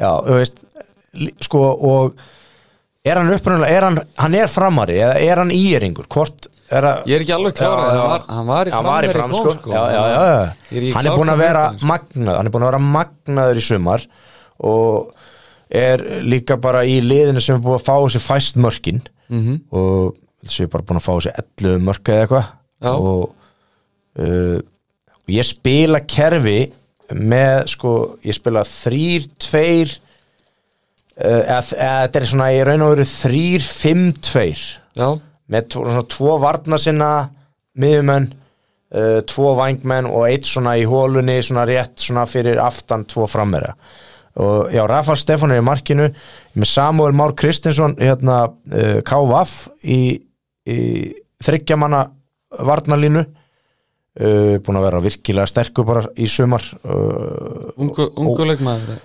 já, 0.00 0.10
þú 0.26 0.36
veist 0.38 0.62
sko 1.44 1.60
og 1.74 2.14
er 3.04 3.16
hann 3.18 3.32
upprunalega, 3.34 3.72
er 3.76 3.86
hann, 3.88 4.00
hann 4.20 4.34
er 4.38 4.48
framari 4.52 4.98
eða 5.00 5.18
er 5.24 5.40
hann 5.42 5.50
íringur, 5.54 6.06
hvort 6.12 6.46
er 6.70 6.84
að 6.86 7.06
Ég 7.10 7.16
er 7.16 7.24
ekki 7.24 7.32
alveg 7.34 7.54
klára, 7.58 7.86
Já, 7.86 7.94
já. 7.94 8.00
hann 8.00 8.10
var, 8.10 8.26
hann 8.30 8.46
var 8.50 8.68
í 8.68 8.70
Já, 8.70 8.80
var 8.86 9.06
í 9.06 9.10
framherja 9.10 9.14
fram, 9.16 9.30
í 9.30 9.38
sko. 9.40 9.54
sko. 9.58 9.70
já, 9.74 9.84
já, 9.90 10.02
já, 10.10 10.20
já. 10.30 10.42
Er 10.78 10.94
hann 10.94 11.06
er 11.10 11.16
búin 11.18 11.32
að 11.32 11.40
vera 11.42 11.62
er, 11.72 11.78
sko. 11.80 11.88
magnað 11.90 12.36
hann 12.38 12.46
er 12.50 12.54
búin 12.54 12.66
að 12.66 12.70
vera 12.70 12.82
magnaður 12.96 13.60
í 13.60 13.64
sumar 13.66 14.04
og 14.70 15.14
er 15.80 16.04
líka 16.26 16.56
bara 16.60 16.84
í 16.86 16.98
liðinu 17.02 17.42
sem 17.42 17.56
er 17.58 17.64
búin 17.64 17.78
að 17.78 17.86
fá 17.88 17.96
sér 18.14 18.24
fæst 18.26 18.56
mörkin 18.60 19.02
Mhm. 19.30 19.60
og 19.70 20.16
þessu 20.44 20.64
er 20.64 20.70
bara 20.72 20.82
búin 20.82 20.98
að 20.98 21.06
fá 21.06 21.14
sér 21.22 21.36
11 21.62 21.82
mörka 21.86 22.12
eða 22.12 22.22
eitthvað 22.26 22.46
Já. 22.82 22.92
og 22.94 23.34
uh, 24.18 24.58
og 25.30 25.36
ég 25.38 25.46
spila 25.46 26.02
kerfi 26.02 26.58
með 27.14 27.68
sko, 27.70 27.94
ég 28.26 28.34
spila 28.34 28.64
þrýr, 28.66 29.28
tveir 29.38 29.92
uh, 31.22 31.42
eða, 31.46 31.62
þetta 31.70 32.20
er 32.20 32.26
svona 32.32 32.50
í 32.54 32.60
raun 32.66 32.82
og 32.86 32.96
veru 32.96 33.06
þrýr, 33.06 33.62
fimm, 33.62 34.10
tveir. 34.18 34.62
Já, 34.98 35.08
með 35.50 35.70
tvo, 35.70 35.86
svona, 35.86 36.04
tvo 36.10 36.36
varna 36.42 36.78
sinna 36.82 37.10
miðumenn 37.78 38.28
uh, 38.34 39.20
tvo 39.30 39.54
vangmenn 39.58 40.10
og 40.10 40.26
eitt 40.26 40.50
svona 40.50 40.76
í 40.78 40.86
hólunni 40.90 41.38
svona 41.46 41.66
rétt 41.70 42.02
svona 42.02 42.26
fyrir 42.30 42.58
aftan 42.62 43.06
tvo 43.10 43.28
frammera 43.30 43.76
og 44.40 44.70
já, 44.74 44.82
Rafa 44.86 45.16
Stefán 45.18 45.54
er 45.54 45.62
í 45.62 45.66
markinu 45.66 46.06
með 46.54 46.70
Samuel 46.70 47.14
Már 47.18 47.34
Kristinsson 47.38 47.96
hérna 47.98 48.44
uh, 48.50 48.98
KVF 49.06 49.56
í, 49.82 50.00
í 50.70 50.80
þryggjamanna 51.42 52.04
varnalínu 52.66 53.24
uh, 54.18 54.56
búin 54.64 54.80
að 54.80 54.88
vera 54.88 55.04
virkilega 55.04 55.50
sterkur 55.50 55.86
bara 55.88 56.04
í 56.16 56.26
sumar 56.30 56.64
uh, 56.82 57.70
ungu, 57.76 58.10
ungu 58.16 58.50
leikmaður 58.50 58.98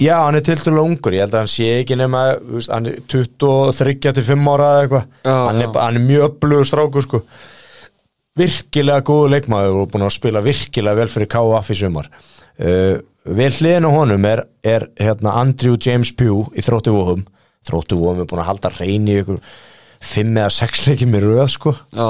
Já, 0.00 0.14
hann 0.22 0.38
er 0.38 0.44
tiltölulega 0.46 0.86
ungur, 0.86 1.12
ég 1.12 1.24
held 1.26 1.34
að 1.34 1.42
hann 1.42 1.50
sé 1.50 1.66
ekki 1.82 1.96
nema, 1.98 2.22
veist, 2.54 2.70
hann 2.72 2.86
er 2.88 3.00
23 3.10 4.12
til 4.16 4.24
5 4.24 4.46
ára 4.48 4.68
eða 4.70 4.84
eitthvað, 4.84 5.08
hann, 5.26 5.58
er 5.60 5.74
hann 5.76 5.98
er 5.98 6.04
mjög 6.06 6.22
öflugur 6.28 6.68
strákur 6.68 7.04
sko, 7.04 7.20
virkilega 8.40 9.04
góðu 9.04 9.32
leikmaður 9.34 9.82
og 9.82 9.90
búin 9.92 10.06
að 10.06 10.14
spila 10.14 10.44
virkilega 10.46 11.02
vel 11.02 11.10
fyrir 11.12 11.28
KF 11.34 11.72
í 11.74 11.76
sumar. 11.82 12.08
Uh, 12.56 13.02
vel 13.28 13.50
hliðin 13.52 13.88
á 13.88 13.90
honum 13.92 14.28
er, 14.30 14.44
er 14.64 14.88
hérna, 15.00 15.34
Andrew 15.42 15.76
James 15.76 16.14
Pugh 16.16 16.48
í 16.56 16.64
þróttu 16.64 16.94
vóðum, 16.96 17.26
þróttu 17.68 18.00
vóðum 18.00 18.24
er 18.24 18.30
búin 18.30 18.44
að 18.44 18.50
halda 18.54 18.72
reyni 18.78 19.18
í 19.18 19.20
ykkur 19.24 19.42
5 20.14 20.32
eða 20.32 20.54
6 20.62 20.86
leikjum 20.88 21.18
í 21.18 21.24
röð 21.26 21.46
sko. 21.58 21.74
Já, 21.92 22.08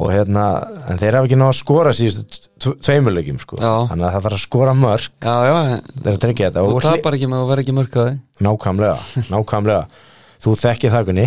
og 0.00 0.10
hérna, 0.14 0.44
en 0.88 0.98
þeir 1.00 1.16
hafa 1.18 1.28
ekki 1.28 1.36
náða 1.40 1.52
að 1.52 1.58
skora 1.60 1.90
síðustu 1.96 2.72
tveimurleikjum 2.86 3.40
sko, 3.42 3.58
Já. 3.60 3.72
þannig 3.90 4.06
að 4.08 4.14
það 4.14 4.24
þarf 4.26 4.36
að 4.38 4.44
skora 4.46 4.74
mörg, 4.78 5.08
já, 5.20 5.34
já 5.44 5.52
það 5.60 6.06
er 6.06 6.14
að 6.14 6.20
tryggja 6.24 6.46
þetta. 6.50 6.62
Þú 6.64 6.70
og 6.76 6.80
hli- 6.84 6.92
tapar 6.96 7.16
ekki 7.18 7.28
með 7.32 7.42
að 7.44 7.50
vera 7.52 7.64
ekki 7.66 7.74
mörkaði 7.76 8.14
Nákvæmlega, 8.46 9.24
nákvæmlega. 9.34 10.06
Þú 10.40 10.54
þekkið 10.56 10.94
það 10.96 11.08
kunni 11.10 11.26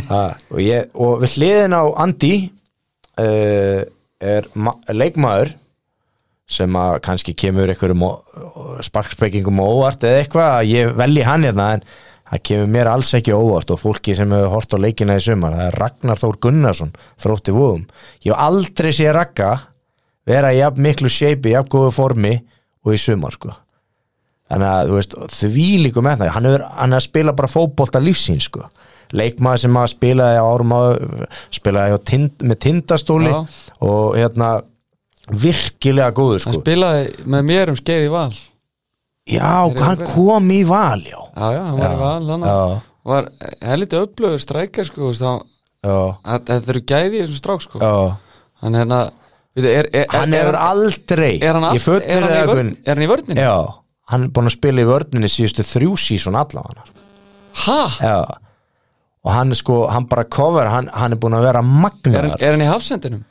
og, 0.54 0.60
ég, 0.64 0.86
og 0.96 1.18
við 1.20 1.34
hliðin 1.36 1.76
á 1.76 1.82
Andi 2.06 2.32
uh, 3.20 3.82
er 4.24 4.48
ma- 4.56 4.78
leikmaður 4.88 5.52
sem 6.54 6.74
að 6.76 6.98
kannski 7.04 7.32
kemur 7.40 7.68
einhverjum 7.72 8.02
sparkspekingum 8.84 9.60
á 9.60 9.66
óvart 9.68 10.04
eða 10.04 10.22
eitthvað 10.24 10.50
að 10.58 10.70
ég 10.72 10.90
velji 10.98 11.22
hann 11.28 11.44
hérna 11.46 11.68
en 11.76 11.84
það 12.34 12.42
kemur 12.48 12.72
mér 12.74 12.90
alls 12.90 13.12
ekki 13.14 13.34
óvart 13.36 13.70
og 13.70 13.80
fólki 13.80 14.16
sem 14.18 14.32
hefur 14.34 14.52
hort 14.56 14.74
á 14.74 14.78
leikina 14.82 15.18
í 15.18 15.22
sumar 15.22 15.54
það 15.54 15.68
er 15.68 15.78
Ragnar 15.82 16.20
Þór 16.20 16.38
Gunnarsson 16.46 16.94
þrótti 17.22 17.54
vóðum 17.54 17.84
ég 18.26 18.32
hef 18.32 18.40
aldrei 18.48 18.90
sé 18.96 19.12
Ragga 19.14 19.50
vera 20.26 20.54
í 20.54 20.58
jafn 20.58 20.82
miklu 20.82 21.10
shape, 21.12 21.52
jafn 21.52 21.70
góðu 21.70 21.92
formi 21.94 22.34
og 22.84 22.96
í 22.96 23.00
sumar 23.00 23.36
sko 23.36 23.54
þannig 24.50 24.70
að 24.70 24.90
þú 24.90 24.98
veist, 24.98 25.14
því 25.38 25.68
líku 25.86 26.04
með 26.04 26.24
það 26.24 26.34
hann 26.36 26.48
er, 26.50 26.64
hann 26.78 26.94
er 26.94 27.00
að 27.00 27.06
spila 27.06 27.36
bara 27.36 27.50
fótbolta 27.50 28.02
lífsín 28.02 28.42
sko. 28.42 28.66
leikmaður 29.14 29.62
sem 29.64 29.78
að 29.78 29.90
spilaði 29.94 30.40
á 30.40 30.44
árum 30.44 30.74
að 30.76 30.90
spilaði 31.54 31.96
á 31.96 31.98
tind, 32.10 32.42
með 32.42 32.60
tindastóli 32.66 33.30
Já. 33.30 33.38
og 33.84 34.16
hérna 34.18 34.50
virkilega 35.30 36.12
góður 36.16 36.44
Hann 36.44 36.58
sko. 36.58 36.64
spilaði 36.64 37.06
með 37.24 37.46
mér 37.52 37.72
um 37.72 37.78
skeið 37.80 38.08
í 38.08 38.12
val 38.12 38.32
já, 39.26 39.70
Er 39.70 39.82
hann 39.82 40.04
kom 40.10 40.50
í 40.52 40.62
val 40.68 41.00
já, 41.06 41.20
Já, 41.34 41.46
já, 41.54 41.62
hann 41.64 41.78
var 41.80 41.94
í 41.94 42.00
val 42.02 42.28
hann 42.30 42.46
já, 42.48 42.58
var 43.04 43.28
helviti 43.64 44.00
upplöður 44.00 44.42
strækja 44.44 44.84
sko, 44.88 45.12
já, 45.14 45.96
þetta 46.34 46.58
eru 46.74 46.82
gæði 46.88 47.18
í 47.18 47.22
þessum 47.24 47.40
strák 47.40 47.64
sko. 47.66 47.80
já. 47.80 47.94
hann 48.64 48.74
hérna 48.80 49.00
við, 49.56 49.68
er, 49.70 49.88
er, 49.92 50.06
hann 50.12 50.32
er, 50.34 50.42
hefur 50.44 50.54
er, 50.54 50.60
aldrei 50.68 51.32
er 51.40 51.54
hann, 51.58 51.64
all, 51.70 51.80
er, 52.00 52.28
hann 52.28 52.52
vörn, 52.52 52.70
er 52.84 52.94
hann 52.94 53.04
í 53.06 53.10
vörninu? 53.10 53.40
já, 53.40 53.56
hann 54.12 54.26
er 54.28 54.32
búin 54.36 54.50
að 54.50 54.56
spila 54.58 54.84
í 54.84 54.88
vörninni 54.88 55.30
síðustu 55.32 55.66
þrjú 55.68 55.96
sísón 56.06 56.38
allavega 56.40 56.84
Ha? 57.64 57.80
já 58.02 58.16
og 59.24 59.30
hann 59.32 59.54
er 59.54 59.56
sko, 59.56 59.86
hann 59.88 60.04
bara 60.10 60.24
cover 60.28 60.68
hann, 60.68 60.90
hann 60.92 61.14
er 61.14 61.20
búin 61.22 61.32
að 61.38 61.46
vera 61.46 61.60
Er, 61.62 62.26
hann- 62.28 62.40
er 62.40 62.50
hann 62.52 62.60
í 62.64 62.68
hafsendinum? 62.68 63.22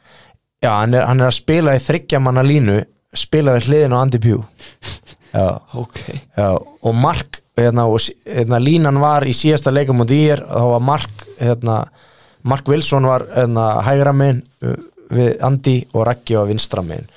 Já, 0.64 0.72
hann 0.80 0.94
er, 0.96 1.04
hann 1.06 1.20
er 1.22 1.28
að 1.28 1.36
spila 1.38 1.76
í 1.78 1.82
þryggjamanna 1.84 2.42
línu 2.48 2.78
spila 3.14 3.54
við 3.60 3.68
hliðin 3.68 3.94
á 3.94 3.98
Andy 4.00 4.18
Pugh 4.24 4.46
já, 5.34 5.62
Ok. 5.74 6.00
Já, 6.38 6.58
og 6.82 6.96
Mark 6.96 7.42
hérna, 7.58 7.86
og, 7.86 8.00
hérna, 8.26 8.60
línan 8.60 9.00
var 9.02 9.26
í 9.28 9.34
síðasta 9.34 9.74
leikum 9.74 10.02
og 10.02 10.10
dýr, 10.10 10.44
þá 10.46 10.64
var 10.72 10.80
Mark 10.82 11.28
hérna, 11.40 11.78
Mark 12.44 12.68
Wilson 12.68 13.08
var 13.08 13.28
hérna, 13.36 13.68
hægra 13.86 14.14
uh, 14.14 14.78
við 15.14 15.36
Andy 15.42 15.78
og 15.94 16.08
Raggi 16.08 16.36
var 16.36 16.50
vinstra 16.50 16.82
megin. 16.82 17.10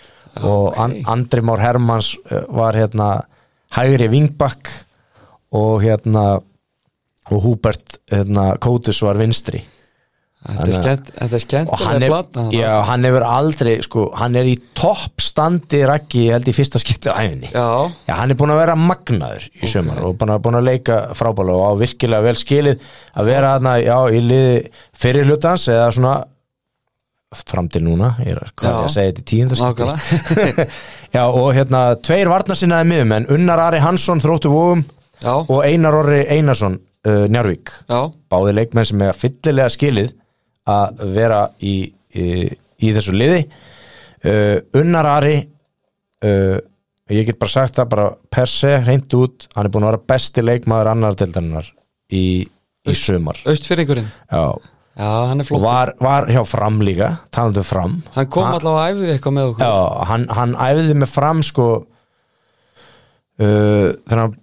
Og 0.44 0.74
An 0.76 0.98
Andri 1.08 1.40
Már 1.40 1.62
Hermans 1.64 2.16
var 2.52 2.76
hérna 2.76 3.24
hægri 3.72 4.08
vingbakk 4.12 4.68
og 5.56 5.80
hérna 5.80 6.42
og 7.30 7.42
Húbert 7.42 7.96
hérna, 8.12 8.58
Kótus 8.60 9.00
var 9.02 9.16
vinstri 9.16 9.64
Þetta 10.46 10.62
er 10.62 10.68
að- 10.68 10.76
skemmt 10.76 11.08
Þetta 11.16 11.36
er 11.38 11.42
skemmt 11.42 11.70
og 11.72 11.80
hann, 11.80 12.02
hef, 12.04 12.52
já, 12.54 12.70
hann 12.86 13.06
hefur 13.08 13.24
aldrei 13.26 13.72
sko, 13.82 14.04
hann 14.14 14.36
er 14.38 14.46
í 14.46 14.54
toppstandi 14.78 15.80
Raggi 15.88 16.26
held 16.30 16.46
í 16.46 16.54
fyrsta 16.54 16.78
skipti 16.78 17.10
á 17.10 17.18
æfinni 17.18 17.50
já, 17.50 17.64
Já, 18.06 18.14
hann 18.20 18.30
er 18.30 18.38
búin 18.38 18.52
að 18.54 18.60
vera 18.62 18.76
magnaður 18.78 19.48
í 19.58 19.70
sumar 19.72 20.04
og 20.06 20.14
búin 20.20 20.34
að, 20.36 20.42
búin 20.44 20.60
að 20.60 20.68
leika 20.68 21.00
frábæla 21.18 21.56
og 21.56 21.64
á 21.66 21.72
virkilega 21.82 22.28
vel 22.28 22.36
skilið 22.38 22.86
að 23.16 23.32
vera 23.32 23.56
já, 23.82 23.98
í 24.12 24.22
liði 24.22 24.56
fyrir 24.94 25.26
hlutans 25.26 25.66
eða 25.72 25.90
svona 25.96 26.16
fram 27.46 27.66
til 27.68 27.82
núna, 27.84 28.12
ég 28.22 28.36
er 28.36 28.52
hvað 28.54 28.70
ég 28.70 28.84
að 28.86 28.92
segja 28.94 29.14
þetta 29.16 29.34
í 29.34 29.46
nákvæmlega. 29.50 30.66
Já, 31.16 31.22
og 31.26 31.48
hérna, 31.56 31.80
tveir 31.98 32.30
varnarsinnaði 32.30 32.88
miðum 32.90 33.14
en 33.16 33.26
Unnar 33.34 33.62
Ari 33.66 33.80
Hansson 33.82 34.22
þróttu 34.22 34.52
vóum 34.52 34.84
og 35.26 35.58
Einar 35.64 35.96
Orri 35.98 36.22
Einarsson 36.28 36.78
uh, 36.78 37.24
Njarvík, 37.32 37.72
já, 37.88 37.98
báði 38.30 38.54
leikmenn 38.60 38.88
sem 38.88 39.02
er 39.02 39.16
fyllilega 39.16 39.72
skilið 39.74 40.14
að 40.66 41.02
vera 41.14 41.42
í, 41.62 41.76
í, 42.16 42.26
í 42.82 42.94
þessu 42.96 43.14
liði. 43.14 43.44
Uh, 44.26 44.58
Unnar 44.80 45.06
Ari 45.16 45.36
uh, 46.26 46.58
ég 47.12 47.26
get 47.28 47.38
bara 47.38 47.52
sagt 47.52 47.76
það 47.78 47.90
bara 47.92 48.06
per 48.32 48.50
se, 48.50 48.72
reynd 48.86 49.12
út 49.14 49.46
hann 49.54 49.68
er 49.68 49.72
búin 49.72 49.86
að 49.86 49.92
vera 49.94 50.06
besti 50.14 50.42
leikmaður 50.42 50.92
annar 50.94 51.18
deildarinnar 51.18 51.68
í, 52.10 52.24
í 52.46 52.96
sumar. 52.96 53.38
Austfyrringurinn 53.46 54.08
já, 54.08 54.42
Já, 54.96 55.10
hann 55.28 55.42
er 55.44 55.50
og 55.52 55.60
var, 55.60 55.92
var 56.00 56.24
hjá 56.32 56.40
fram 56.48 56.80
líka 56.80 57.10
talandi 57.34 57.60
um 57.60 57.68
fram. 57.68 57.96
Hann 58.14 58.30
kom 58.32 58.48
allavega 58.48 58.80
að 58.80 58.94
æfið 58.94 59.10
eitthvað 59.12 59.34
með 59.36 59.50
okkur. 59.50 59.66
Já, 59.66 59.74
hann, 60.08 60.24
hann 60.38 60.54
æfði 60.66 60.94
með 61.02 61.10
fram 61.12 61.42
sko 61.44 61.66
uh, 63.36 63.44
þegar 63.44 64.22
hann 64.22 64.36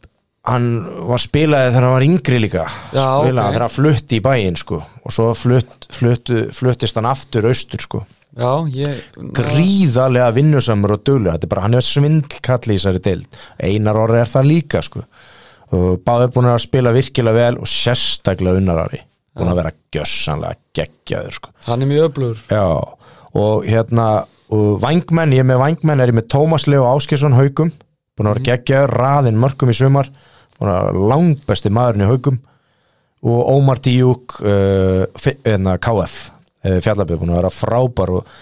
hann 0.48 0.66
var 1.08 1.22
spilaði 1.24 1.70
þegar 1.72 1.86
hann 1.86 1.96
var 1.96 2.06
yngri 2.08 2.40
líka. 2.42 2.66
Spilaði 2.90 3.32
ok. 3.32 3.54
þegar 3.54 3.66
hann 3.66 3.76
flutti 3.78 4.20
í 4.20 4.24
bæinn 4.24 4.60
sko. 4.60 4.82
Og 5.04 5.16
svo 5.16 5.30
flutt, 5.38 5.88
flutt, 5.94 6.34
fluttist 6.56 7.00
hann 7.00 7.08
aftur 7.10 7.48
austur 7.52 7.84
sko. 7.84 8.04
Já, 8.34 8.50
ég 8.74 9.20
gríðarlega 9.38 10.32
vinnusamur 10.34 10.96
og 10.96 11.04
duglega 11.06 11.36
þetta 11.36 11.46
er 11.48 11.52
bara, 11.52 11.66
hann 11.68 11.78
er 11.78 11.86
svindlkall 11.86 12.66
í 12.66 12.76
þessari 12.76 13.04
deild. 13.06 13.40
Einar 13.62 14.00
orði 14.04 14.24
er 14.24 14.32
það 14.32 14.50
líka 14.50 14.82
sko. 14.84 15.06
Og 15.74 16.02
báði 16.06 16.32
búin 16.34 16.50
að 16.50 16.64
spila 16.66 16.94
virkilega 16.94 17.40
vel 17.40 17.62
og 17.62 17.70
sérstaklega 17.70 18.60
unnarari 18.60 19.04
búin 19.38 19.50
að 19.50 19.60
vera 19.62 19.74
gjössanlega 19.94 20.60
geggjaður 20.78 21.38
sko. 21.38 21.54
Hann 21.70 21.86
er 21.86 21.90
mjög 21.90 22.10
öflugur. 22.10 22.44
Já, 22.50 22.66
og 23.44 23.70
hérna 23.70 24.10
og 24.54 24.76
vangmenn, 24.82 25.34
ég 25.34 25.42
er 25.42 25.50
með 25.50 25.62
vangmenn 25.64 26.04
er 26.04 26.12
ég 26.12 26.18
með 26.18 26.30
Tómas 26.34 26.68
Leo 26.70 26.86
Áskesson 26.90 27.38
haugum 27.38 27.72
búin 28.14 28.30
að 28.30 28.36
vera 28.36 28.48
geggjaður, 28.52 28.94
raðinn 29.00 29.42
mörgum 29.42 29.72
í 29.74 29.78
sumar 29.78 30.10
langbesti 30.64 31.72
maðurinn 31.74 32.06
í 32.06 32.10
haugum 32.10 32.40
og 33.24 33.52
Ómar 33.54 33.80
Díuk 33.84 34.38
uh, 34.44 35.04
fi- 35.20 35.38
hérna, 35.46 35.78
KF 35.80 36.16
uh, 36.66 36.80
fjallabygg, 36.84 37.22
búin 37.22 37.32
að 37.32 37.40
vera 37.42 37.54
frábær 37.56 38.12
og 38.18 38.34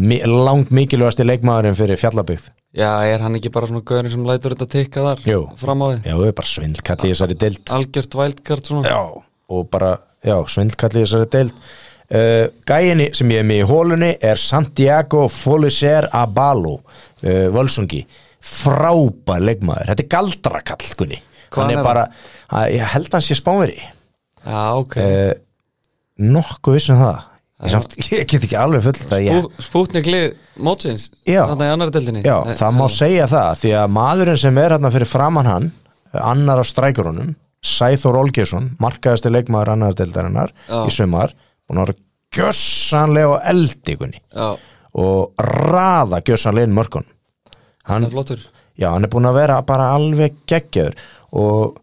mi 0.00 0.16
langt 0.24 0.70
mikilvægasti 0.72 1.26
leikmaðurinn 1.26 1.76
fyrir 1.76 1.98
fjallabygg. 2.00 2.46
Já, 2.78 2.88
er 3.10 3.20
hann 3.24 3.34
ekki 3.36 3.50
bara 3.52 3.66
svona 3.68 3.82
gaurin 3.84 4.12
sem 4.12 4.22
lætur 4.24 4.54
þetta 4.54 4.68
tikka 4.70 5.02
þar 5.02 5.22
Jú. 5.26 5.40
Fram 5.58 5.82
á 5.82 5.86
því 5.90 5.96
Já, 6.06 6.14
það 6.14 6.26
er 6.30 6.36
bara 6.38 6.50
svindlkall 6.52 7.00
í 7.02 7.10
þessari 7.10 7.36
deild. 7.42 7.62
Algjört 7.76 8.16
vældkart 8.20 8.70
svona. 8.70 8.92
Já, 8.94 9.22
og 9.50 9.64
bara, 9.74 9.90
já, 10.24 10.36
svindlkall 10.54 10.92
í 10.94 11.02
þessari 11.02 11.30
deild. 11.34 11.56
Uh, 12.10 12.46
Gæinni 12.66 13.10
sem 13.14 13.30
ég 13.34 13.42
er 13.42 13.48
með 13.50 13.60
í 13.64 13.66
hólunni 13.70 14.12
er 14.30 14.38
Santiago 14.40 15.26
Folicer 15.30 16.08
Abalo 16.16 16.76
uh, 16.80 17.48
Völsungi. 17.54 18.04
Frábær 18.40 19.42
leikmaður, 19.44 19.90
þetta 19.92 20.06
er 20.06 20.10
galdrakall 20.14 20.86
Hvaðan 20.94 21.20
hann 21.56 21.72
er 21.74 21.80
er 21.80 21.86
bara, 21.86 22.04
að, 22.48 22.68
ég 22.76 22.92
held 22.94 23.10
hann 23.12 23.24
sé 23.26 23.36
spánveri 23.38 23.80
Já, 24.40 24.60
ok. 24.80 24.94
Uh, 24.96 25.32
nokkuð 26.32 26.78
vissum 26.78 26.96
það. 26.96 27.26
Ég, 27.60 27.72
samt, 27.74 27.96
ég 28.08 28.24
get 28.24 28.46
ekki 28.46 28.56
alveg 28.56 28.86
full 28.86 28.96
það 29.10 29.26
ég, 29.26 29.42
Spú, 29.44 29.64
Spútnik 29.66 30.08
lið 30.08 30.26
mótsins. 30.64 31.10
Þannig 31.28 31.66
í 31.66 31.74
annar 31.74 31.92
deildinni. 31.92 32.22
Já, 32.24 32.38
Nei, 32.48 32.54
það 32.56 32.78
má 32.78 32.86
segja 32.94 33.26
það 33.28 33.50
því 33.60 33.74
að 33.82 33.92
maðurinn 33.98 34.40
sem 34.40 34.60
er 34.62 34.74
hérna 34.76 34.92
fyrir 34.94 35.10
framann 35.10 35.50
hann 35.50 35.68
annar 36.16 36.62
af 36.62 36.70
strækjurunum 36.70 37.34
Sæþór 37.60 38.16
Olgesson, 38.22 38.70
markaðasti 38.80 39.28
leikmaður 39.28 39.74
annar 39.74 39.96
deildarinnar 39.98 40.54
Já. 40.64 40.78
í 40.88 40.94
sumar 40.94 41.34
búin 41.68 41.82
að 41.82 41.90
vera 41.90 41.98
gjössanlega 42.38 43.36
á 43.36 43.44
eldíkunni 43.52 44.22
og 44.96 45.44
raða 45.44 46.22
gjössanlega 46.24 46.70
inn 46.70 46.76
mörkun 46.78 47.04
það 47.04 47.92
hann, 47.92 48.06
er 48.08 48.14
flottur. 48.14 48.46
Já, 48.80 48.88
hann 48.94 49.04
er 49.04 49.12
búin 49.12 49.28
að 49.28 49.40
vera 49.42 49.58
bara 49.68 49.90
alveg 49.92 50.40
geggjaður 50.48 50.96
og 51.36 51.78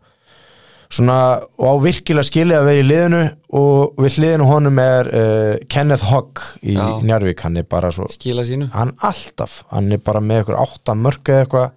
svona 0.88 1.18
og 1.60 1.68
á 1.68 1.74
virkilega 1.84 2.28
skilið 2.28 2.58
að 2.58 2.68
vera 2.70 2.82
í 2.82 2.88
liðinu 2.88 3.22
og 3.60 4.02
við 4.04 4.20
liðinu 4.24 4.48
honum 4.48 4.82
er 4.82 5.10
uh, 5.12 5.54
Kenneth 5.72 6.08
Hogg 6.08 6.44
í 6.64 6.78
Já. 6.78 6.86
Njarvík 7.04 7.44
hann 7.44 7.60
er 7.60 7.68
bara 7.68 7.92
svo, 7.92 8.08
Skila 8.12 8.46
sínu. 8.48 8.70
Hann 8.76 8.94
alltaf 9.04 9.62
hann 9.74 9.92
er 9.92 10.04
bara 10.04 10.22
með 10.24 10.46
ykkur 10.46 10.60
átta 10.62 10.96
mörk 10.96 11.32
eða 11.34 11.46
eitthvað 11.46 11.74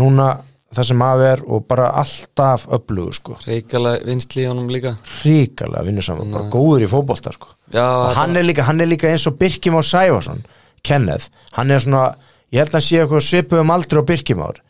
núna 0.00 0.30
það 0.70 0.86
sem 0.86 1.02
að 1.02 1.24
er 1.26 1.40
og 1.50 1.64
bara 1.70 1.88
alltaf 1.98 2.66
öflugur 2.70 3.16
sko. 3.16 3.36
Reykjala 3.46 3.96
vinstli 4.06 4.44
í 4.44 4.48
honum 4.50 4.68
líka. 4.70 4.96
Ríkalega 5.24 5.86
vinnur 5.86 6.06
saman, 6.06 6.30
bara 6.34 6.50
góður 6.52 6.86
í 6.86 6.90
fótbolta 6.90 7.32
sko. 7.34 7.50
Já, 7.74 7.86
og 7.86 8.12
hann 8.18 8.38
er, 8.38 8.46
líka, 8.46 8.66
hann 8.68 8.82
er 8.82 8.90
líka 8.90 9.10
eins 9.10 9.26
og 9.30 9.38
Birkimár 9.40 9.86
Sæfarsson 9.86 10.44
Kenneth, 10.86 11.30
hann 11.58 11.70
er 11.74 11.82
svona 11.82 12.04
ég 12.50 12.62
held 12.62 12.70
að 12.70 12.78
hann 12.78 12.86
sé 12.86 13.00
eitthvað 13.02 13.26
svipuð 13.26 13.62
um 13.64 13.74
aldrei 13.74 14.02
á 14.02 14.10
Birkimár 14.10 14.60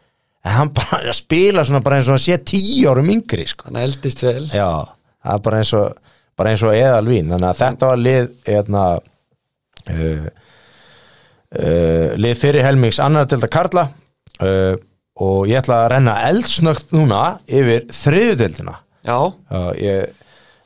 en 0.45 0.57
hann 0.57 0.73
bara 0.77 1.15
spila 1.17 1.65
svona 1.67 1.83
bara 1.85 1.99
eins 2.01 2.09
og 2.09 2.17
hann 2.17 2.25
sé 2.25 2.39
tíu 2.49 2.89
árum 2.91 3.11
yngri 3.13 3.47
sko. 3.49 3.69
Hann 3.69 3.81
eldist 3.83 4.23
vel. 4.25 4.47
Já, 4.55 4.69
það 5.21 5.35
er 5.37 5.43
bara 5.47 5.63
eins 5.63 5.73
og 5.77 6.11
bara 6.41 6.53
eins 6.55 6.63
og 6.65 6.73
eðalvín, 6.77 7.33
þannig 7.35 7.49
að 7.51 7.59
þetta 7.61 7.89
var 7.91 8.01
lið 8.01 8.29
eðna 8.49 8.85
uh, 9.95 10.29
uh, 11.61 12.07
lið 12.17 12.39
fyrir 12.41 12.65
helmings 12.65 13.01
annar 13.03 13.29
til 13.29 13.41
þetta 13.41 13.53
Karla 13.53 13.85
uh, 14.41 14.79
og 15.21 15.51
ég 15.51 15.61
ætla 15.61 15.83
að 15.85 15.91
renna 15.95 16.15
eldsnögt 16.31 16.95
núna 16.97 17.25
yfir 17.45 17.85
Já, 19.05 19.19
ég, 19.81 20.15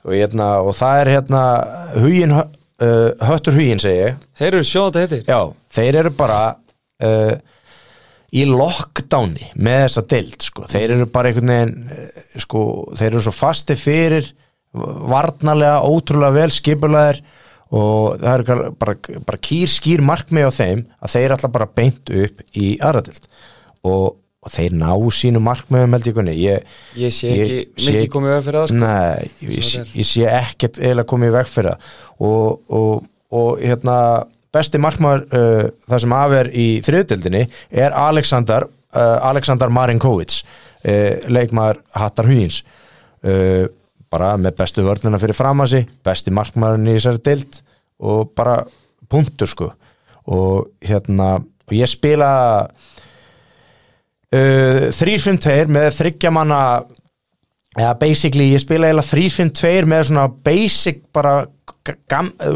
og, 0.04 0.12
hérna, 0.14 0.50
og 0.62 0.76
það 0.78 1.00
er 1.00 1.10
hérna 1.16 1.42
hugin, 1.98 2.36
uh, 2.38 3.26
höttur 3.26 3.58
hugin 3.58 3.82
segi 3.82 4.04
ég. 4.04 4.22
Heyrðu 4.38 4.62
sjó 4.68 4.86
þetta 4.88 5.02
heitir. 5.04 5.26
Já, 5.26 5.40
þeir 5.74 6.00
eru 6.04 6.14
bara 6.18 6.40
uh, 6.54 7.34
í 8.34 8.44
lockdowni 8.50 9.50
með 9.54 9.84
þessa 9.84 10.02
deild 10.10 10.42
sko. 10.48 10.64
þeir 10.70 10.96
eru 10.96 11.06
bara 11.14 11.30
einhvern 11.30 11.52
veginn 11.54 11.76
uh, 11.94 12.40
sko, 12.42 12.64
þeir 12.98 13.10
eru 13.12 13.22
svo 13.28 13.34
fasti 13.36 13.76
fyrir 13.78 14.32
varnarlega 14.74 15.84
ótrúlega 15.86 16.34
vel 16.34 16.50
skipulaðir 16.54 17.20
og 17.74 18.18
það 18.20 18.34
eru 18.34 18.58
bara, 18.78 18.96
bara 19.26 19.40
kýr 19.42 19.70
skýr 19.70 20.02
markmið 20.04 20.50
á 20.50 20.52
þeim 20.54 20.82
að 21.02 21.14
þeir 21.14 21.34
alltaf 21.36 21.54
bara 21.54 21.70
beint 21.78 22.10
upp 22.10 22.42
í 22.58 22.74
aðradeild 22.82 23.28
og, 23.86 24.16
og 24.44 24.52
þeir 24.54 24.76
ná 24.82 24.90
sínu 25.14 25.42
markmiðum 25.42 25.94
held 25.96 26.10
ég 26.10 26.18
kunni 26.18 26.34
ég, 26.42 26.76
Ég 26.98 27.14
sé 27.14 27.30
Ég 27.32 27.42
ekki 27.46 27.86
sé- 27.86 27.94
mikið 27.96 28.12
komið 28.14 28.34
veg 28.34 28.44
fyrir 28.48 28.60
það 28.60 28.68
sko. 28.70 28.80
Nei, 28.82 29.30
ég, 29.46 29.70
er. 29.80 29.90
ég 30.02 30.10
sé 30.10 30.26
ekkert 30.30 30.80
eiginlega 30.82 31.10
komið 31.14 31.34
veg 31.38 31.50
fyrir 31.54 31.70
það 31.72 32.28
og, 32.28 32.76
og, 32.80 33.08
og 33.40 33.62
hérna 33.64 33.98
besti 34.54 34.80
markmaður 34.82 35.24
uh, 35.34 35.64
það 35.90 36.04
sem 36.04 36.16
af 36.16 36.36
er 36.40 36.50
í 36.54 36.68
þriðdildinni 36.86 37.44
er 37.84 37.96
Alexander 37.98 38.68
uh, 38.68 39.18
Alexander 39.30 39.72
Marinkovic 39.74 40.40
uh, 40.40 41.24
leikmaður 41.28 41.82
Hattar 41.98 42.30
Huyins 42.30 42.62
uh, 43.26 43.66
bara 44.14 44.34
með 44.38 44.58
bestu 44.60 44.84
vörnuna 44.86 45.18
fyrir 45.18 45.34
framasi, 45.36 45.82
besti 46.06 46.30
markmaðurinn 46.34 46.92
í 46.92 46.96
þessari 46.98 47.22
dild 47.26 47.60
og 48.04 48.30
bara 48.36 48.60
punktur 49.10 49.50
sko. 49.50 49.70
Og 50.30 50.70
hérna 50.84 51.36
og 51.42 51.72
ég 51.74 51.88
spila 51.88 52.30
uh, 54.34 54.84
3-5-2 54.92 55.66
með 55.72 55.90
þryggjamanna 55.98 56.60
eða 57.74 57.94
basically 58.00 58.52
ég 58.52 58.62
spila 58.62 58.88
eiginlega 58.88 59.10
3-5-2 59.10 59.90
með 59.90 60.08
svona 60.08 60.26
basic 60.46 61.04
bara 61.14 61.36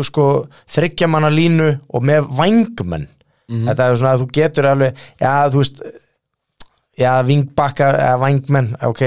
sko, 0.07 0.27
þryggjamanna 0.71 1.31
línu 1.33 1.71
og 1.93 2.05
með 2.07 2.29
vangmenn 2.39 3.09
þetta 3.49 3.87
er 3.89 3.97
svona 3.97 4.13
að 4.15 4.23
þú 4.23 4.29
getur 4.37 4.69
alveg 4.69 5.03
já 5.21 5.33
þú 5.49 5.63
veist 5.63 5.83
já 6.99 7.13
vingbakkar 7.27 7.99
eða 7.99 8.21
vangmenn 8.23 8.73
ok, 8.89 9.03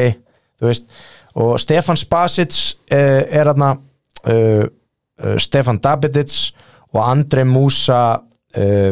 þú 0.59 0.69
veist. 0.69 0.91
Og 1.39 1.55
Stefan 1.63 1.99
Spasic 1.99 2.55
uh, 2.91 3.21
er 3.23 3.47
þarna 3.51 3.71
uh, 3.75 4.65
uh, 4.65 5.37
Stefan 5.39 5.79
Dabidic 5.83 6.33
og 6.91 7.01
Andrei 7.05 7.45
Musa 7.47 8.01
uh, 8.19 8.91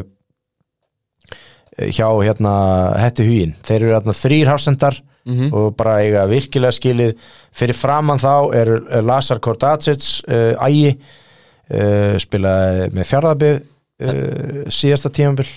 hjá 1.80 2.08
hérna 2.08 2.54
Hetti 3.00 3.28
Hugin, 3.28 3.56
þeir 3.64 3.82
eru 3.82 3.96
hérna 3.98 4.16
þrýr 4.16 4.52
hafsendar 4.52 5.00
Mhm. 5.30 5.50
og 5.54 5.76
bara 5.78 6.00
eiga 6.02 6.26
virkilega 6.30 6.74
skilið 6.74 7.16
fyrir 7.54 7.78
framann 7.78 8.18
þá 8.22 8.32
er 8.58 8.72
uh, 8.80 9.02
Lazar 9.06 9.40
Kordacic 9.40 10.02
uh, 10.28 10.56
ægi 10.66 10.96
uh, 10.98 12.16
spilaði 12.22 12.88
með 12.96 13.10
fjárðabið 13.12 13.58
uh, 13.60 14.64
síðasta 14.74 15.12
tímabil 15.14 15.50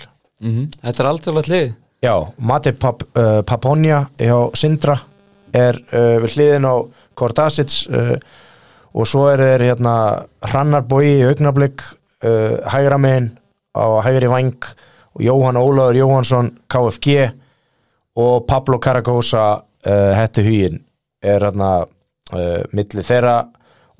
Mhm. 0.42 0.64
Þetta 0.82 1.02
er 1.04 1.06
aldrei 1.06 1.42
hlið 1.46 1.68
Já, 2.02 2.14
Mati 2.42 2.72
Pap, 2.74 3.04
uh, 3.14 3.42
Paponja 3.46 4.08
hjá 4.18 4.34
Sindra 4.58 4.96
er 5.54 5.76
uh, 5.94 6.16
við 6.24 6.32
hliðin 6.34 6.66
á 6.66 6.74
Kordacic 7.14 7.76
uh, 7.94 8.16
og 8.92 9.06
svo 9.06 9.28
er 9.30 9.38
þeir 9.38 9.62
hérna 9.68 9.92
Hrannarbói 10.42 11.04
í 11.20 11.22
augnablík 11.28 11.84
uh, 12.26 12.58
hægra 12.74 12.98
megin 12.98 13.30
á 13.78 13.86
hægri 14.02 14.28
vang 14.32 14.50
og 15.14 15.22
Jóhann 15.22 15.60
Ólaður 15.60 16.00
Jóhansson 16.00 16.50
KFG 16.66 17.30
og 18.20 18.46
Pablo 18.46 18.78
Caragosa 18.82 19.44
uh, 19.56 20.12
hættu 20.16 20.44
hugin 20.44 20.80
er 21.22 21.46
hérna 21.46 21.70
uh, 21.86 22.62
milli 22.72 23.04
þeirra. 23.06 23.36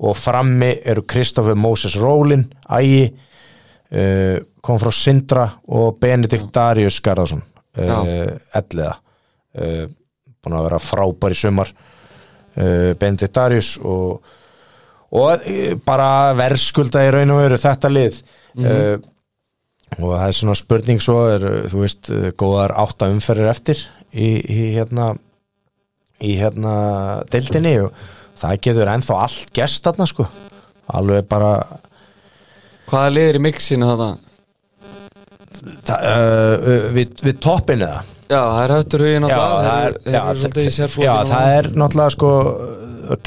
Og 0.03 0.17
frammi 0.17 0.73
eru 0.89 1.05
Kristoffer 1.07 1.55
Moses 1.55 1.95
Rólin 2.01 2.43
ægi 2.75 3.05
uh, 3.07 4.37
kom 4.61 4.79
frá 4.81 4.91
Sindra 4.95 5.47
og 5.71 5.99
Benedikt 6.01 6.49
Darius 6.53 6.99
Garðarsson 7.03 7.43
elliða. 7.73 8.91
Búin 9.53 10.55
að 10.55 10.65
vera 10.67 10.77
frábær 10.79 11.33
í 11.33 11.37
sumar. 11.37 11.71
Benedikt 12.53 13.33
Darius 13.33 13.71
og, 13.81 14.21
og 15.09 15.47
bara 15.85 16.35
verðskulda 16.37 17.01
í 17.07 17.09
raun 17.15 17.33
og 17.33 17.41
veru 17.41 17.57
þetta 17.63 17.91
lið. 17.91 18.19
Uh, 18.61 19.01
og 19.97 20.13
það 20.13 20.27
er 20.27 20.37
svona 20.37 20.57
spurning 20.57 21.01
svo 21.01 21.17
er, 21.33 21.47
þú 21.73 21.81
veist, 21.81 22.13
góðar 22.37 22.75
átta 22.83 23.09
umferðir 23.13 23.51
eftir 23.51 23.81
í, 24.13 24.29
í 24.39 24.59
hérna 24.77 25.13
í 26.23 26.35
hérna 26.39 26.73
deildinni 27.33 27.75
og 27.83 27.95
það 28.39 28.59
getur 28.67 28.91
ennþá 28.93 29.17
allt 29.25 29.49
gest 29.55 29.83
þarna 29.85 30.07
sko. 30.09 30.27
Alveg 30.93 31.27
bara 31.31 31.53
Hvaða 32.89 33.11
liðir 33.15 33.37
í 33.39 33.43
mixinu 33.47 33.87
þetta? 33.89 34.09
það, 35.87 36.07
uh, 36.09 36.87
við, 36.95 37.13
við 37.23 37.37
toppinu 37.43 37.87
það. 37.87 38.09
Já, 38.33 38.39
það 38.39 38.61
er 38.65 38.73
höftur 38.73 39.03
hugin 39.05 39.25
já, 39.29 39.35
alltaf 39.37 39.65
það 39.67 39.83
er, 39.85 39.95
já, 40.15 40.21
svolítið 40.41 40.65
í 40.65 40.73
það, 40.73 40.95
já, 41.05 41.13
það 41.29 41.49
er 41.57 41.67
náttúrulega 41.81 42.13
sko 42.15 42.31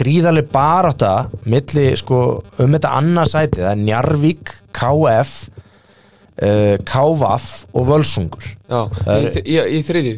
gríðarlega 0.00 0.50
barátta 0.56 1.10
milli 1.52 1.84
sko 2.00 2.20
um 2.64 2.72
þetta 2.74 2.92
annarsæti 2.98 3.60
það 3.60 3.70
er 3.74 3.82
Njarvík, 3.84 4.54
KF 4.76 5.34
uh, 5.46 6.76
KVAF 6.88 7.46
og 7.76 7.86
Völsungur. 7.92 8.48
Já, 8.72 8.80
Það 9.04 9.20
í, 9.20 9.28
er- 9.28 9.44
í, 9.44 9.58
í 9.78 9.84
þriðju 9.86 10.16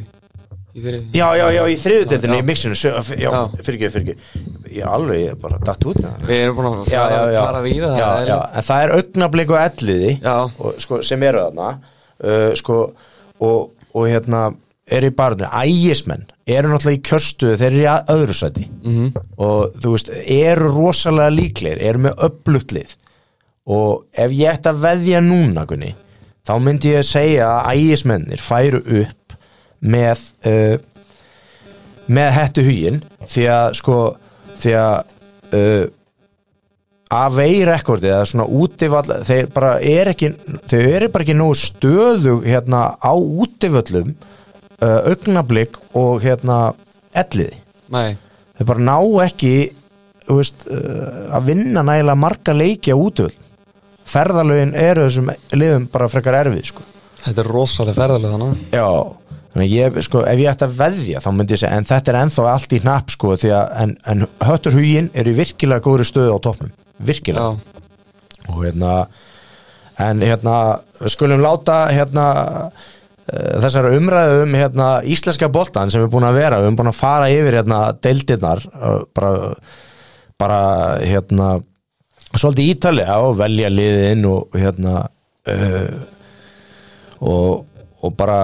Þriðju 0.84 1.18
já, 1.18 1.26
já, 1.38 1.44
já, 1.54 1.62
í 1.68 1.76
þriðudeldinni 1.82 2.38
Já. 2.38 2.42
í 2.42 2.46
mixinu, 2.48 2.78
já, 2.78 3.32
fyrirgjöf, 3.66 3.96
fyrirgjöf 3.96 4.38
ég 4.68 4.82
er 4.84 4.88
alveg, 4.92 5.20
ég 5.24 5.32
er 5.34 5.40
bara 5.42 5.58
datt 5.64 5.84
út 5.88 6.00
það. 6.02 6.22
Við 6.28 6.42
erum 6.44 6.56
búin 6.58 6.68
að 6.70 6.88
fara, 6.92 7.18
já, 7.18 7.34
já, 7.34 7.42
fara 7.46 7.62
víða 7.64 7.90
já, 7.98 8.08
já, 8.28 8.38
en 8.60 8.66
það 8.68 8.84
er 8.86 8.94
augnablik 8.98 9.52
og 9.54 9.60
elliði 9.64 10.14
og, 10.58 10.72
sko, 10.84 11.02
sem 11.02 11.22
eru 11.28 11.44
þarna. 11.48 11.68
Uh, 12.18 12.48
sko, 12.58 12.78
og, 13.46 13.58
og 13.94 14.08
hérna 14.10 14.46
eru 14.88 15.10
í 15.10 15.14
barðinu, 15.14 15.50
ægismenn 15.52 16.24
eru 16.48 16.70
náttúrulega 16.72 16.96
í 16.96 17.02
kjörstuðu, 17.04 17.58
þeir 17.60 17.68
eru 17.74 17.82
í 17.82 17.88
að- 17.92 18.12
öðru 18.14 18.36
sæti. 18.38 18.64
-hmm. 18.82 19.10
og 19.36 19.74
þú 19.82 19.90
veist 19.92 20.10
eru 20.24 20.70
rosalega 20.72 21.34
líklegir, 21.34 21.82
eru 21.90 21.98
með 22.06 22.24
upplutlið 22.28 22.94
og 23.68 24.06
ef 24.16 24.32
ég 24.32 24.54
ætti 24.56 24.70
að 24.72 24.80
veðja 24.86 25.20
núna 25.20 25.66
Gunni, 25.68 25.94
þá 26.48 26.54
myndi 26.64 26.94
ég 26.94 27.04
segja 27.04 27.50
að 27.60 27.76
ægismennir 27.76 28.40
færu 28.40 28.80
upp 28.80 29.17
með 29.80 30.24
uh, 30.48 30.76
með 32.08 32.34
hættu 32.38 32.64
hugin 32.64 33.02
því 33.28 33.46
að 33.52 33.68
sko 33.78 33.98
því 34.58 34.74
að 34.80 34.96
uh, 35.58 35.86
að 37.08 37.36
vei 37.38 37.52
rekordið 37.64 38.12
eða 38.12 38.28
svona 38.28 38.46
útivall 38.60 39.20
þeir 39.24 39.48
bara 39.54 39.72
er 39.80 40.10
ekki 40.12 40.32
þeir 40.68 40.88
eru 40.98 41.10
bara 41.12 41.24
ekki 41.24 41.36
nógu 41.38 41.56
stöðu 41.62 42.34
hérna 42.44 42.82
á 43.00 43.12
útivöllum 43.16 44.12
uh, 44.12 45.00
augnablik 45.08 45.78
og 45.96 46.20
hérna 46.24 46.74
elliði. 47.16 47.56
Nei, 47.94 48.18
þeir 48.58 48.68
bara 48.68 48.84
ná 48.90 48.98
ekki 49.24 49.52
veist, 50.28 50.66
uh, 50.68 51.32
að 51.38 51.52
vinna 51.52 51.84
nægilega 51.86 52.20
marga 52.20 52.56
leiki 52.56 52.92
á 52.92 52.98
útvöld 52.98 53.36
ferðalögin 54.08 54.74
eru 54.78 55.06
þessum 55.08 55.32
liðum 55.56 55.88
bara 55.92 56.08
frekar 56.08 56.38
erfið 56.42 56.70
sko. 56.70 56.84
Þetta 57.24 57.42
er 57.42 57.50
rosalega 57.52 57.98
ferðalega 57.98 58.36
þannig 58.36 58.76
já, 58.76 58.88
ég, 59.66 59.96
sko, 60.04 60.22
ef 60.28 60.38
ég 60.38 60.50
ætti 60.52 60.66
að 60.68 60.76
veðja 60.78 61.22
þá 61.24 61.30
myndi 61.34 61.56
ég 61.56 61.62
segja, 61.62 61.78
en 61.78 61.88
þetta 61.88 62.12
er 62.12 62.20
ennþá 62.20 62.46
allt 62.52 62.76
í 62.76 62.82
hnapp 62.84 63.14
sko, 63.14 63.32
því 63.40 63.54
að, 63.56 63.72
en, 63.82 63.96
en 64.12 64.28
höttur 64.46 64.76
hugin 64.76 65.10
eru 65.18 65.32
í 65.32 65.38
virkilega 65.38 65.84
góðri 65.84 66.06
stöðu 66.06 66.36
á 66.36 66.38
toppnum. 66.44 66.72
Virkilega. 66.98 67.56
Já, 67.56 67.78
og 68.48 68.62
hérna 68.64 68.92
en 69.98 70.22
hérna 70.22 70.54
skulum 71.10 71.42
láta 71.42 71.80
hérna 71.90 72.26
uh, 72.68 73.54
þessara 73.62 73.94
umræðu 73.98 74.44
um 74.44 74.56
hérna 74.56 74.88
íslenska 75.06 75.50
boltan 75.52 75.90
sem 75.90 76.00
við 76.00 76.06
erum 76.06 76.14
búin 76.14 76.28
að 76.28 76.40
vera 76.40 76.60
við 76.60 76.68
erum 76.68 76.78
búin 76.78 76.92
að 76.92 77.00
fara 77.00 77.30
yfir 77.34 77.58
hérna 77.60 77.80
deildirnar 78.04 78.64
uh, 78.70 79.00
bara, 79.16 79.32
bara 80.38 80.60
hérna 81.02 81.50
svolítið 82.34 82.74
ítalega 82.74 83.18
og 83.24 83.38
velja 83.40 83.72
liðið 83.72 84.08
inn 84.12 84.28
og 84.30 84.58
hérna 84.58 85.04
uh, 85.50 86.00
og, 87.18 87.64
og 88.04 88.18
bara 88.18 88.40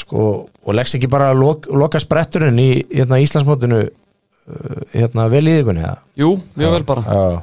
sko 0.00 0.22
og 0.46 0.76
leggst 0.76 0.98
ekki 0.98 1.10
bara 1.10 1.30
að 1.32 1.40
lok, 1.42 1.68
loka 1.72 2.00
spretturinn 2.02 2.58
í 2.60 2.70
hérna 2.90 3.20
Íslandsmótinu 3.22 3.82
uh, 3.86 4.80
hérna 4.94 5.28
vel 5.32 5.46
í 5.48 5.58
eða? 5.60 5.96
jú, 6.18 6.34
mjög 6.58 6.78
vel 6.78 6.86
bara. 6.88 7.06
já, 7.06 7.42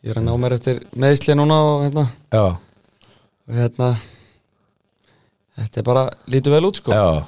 Ég 0.00 0.14
er 0.14 0.22
að 0.22 0.30
ná 0.30 0.32
mér 0.40 0.54
eftir 0.56 0.78
meðsli 0.96 1.34
núna 1.36 1.58
og 1.60 1.82
hérna, 1.84 2.06
og 2.40 3.58
hérna 3.58 3.90
Þetta 5.60 5.80
er 5.82 5.84
bara, 5.84 6.04
lítur 6.30 6.54
vel 6.54 6.68
út 6.70 6.78
sko. 6.80 6.94
Já, 6.94 7.26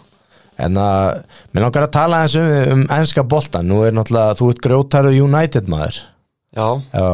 en 0.65 0.79
að 0.81 1.19
mér 1.53 1.67
langar 1.67 1.85
að 1.85 1.93
tala 1.99 2.23
eins 2.25 2.37
um, 2.41 2.49
um 2.73 2.85
ennska 2.97 3.25
boltan 3.29 3.69
nú 3.69 3.83
er 3.85 3.93
náttúrulega, 3.93 4.39
þú 4.39 4.49
ert 4.55 4.63
grótaruð 4.65 5.19
United 5.27 5.69
maður. 5.69 5.99
Já, 6.57 6.67
Já, 6.95 7.07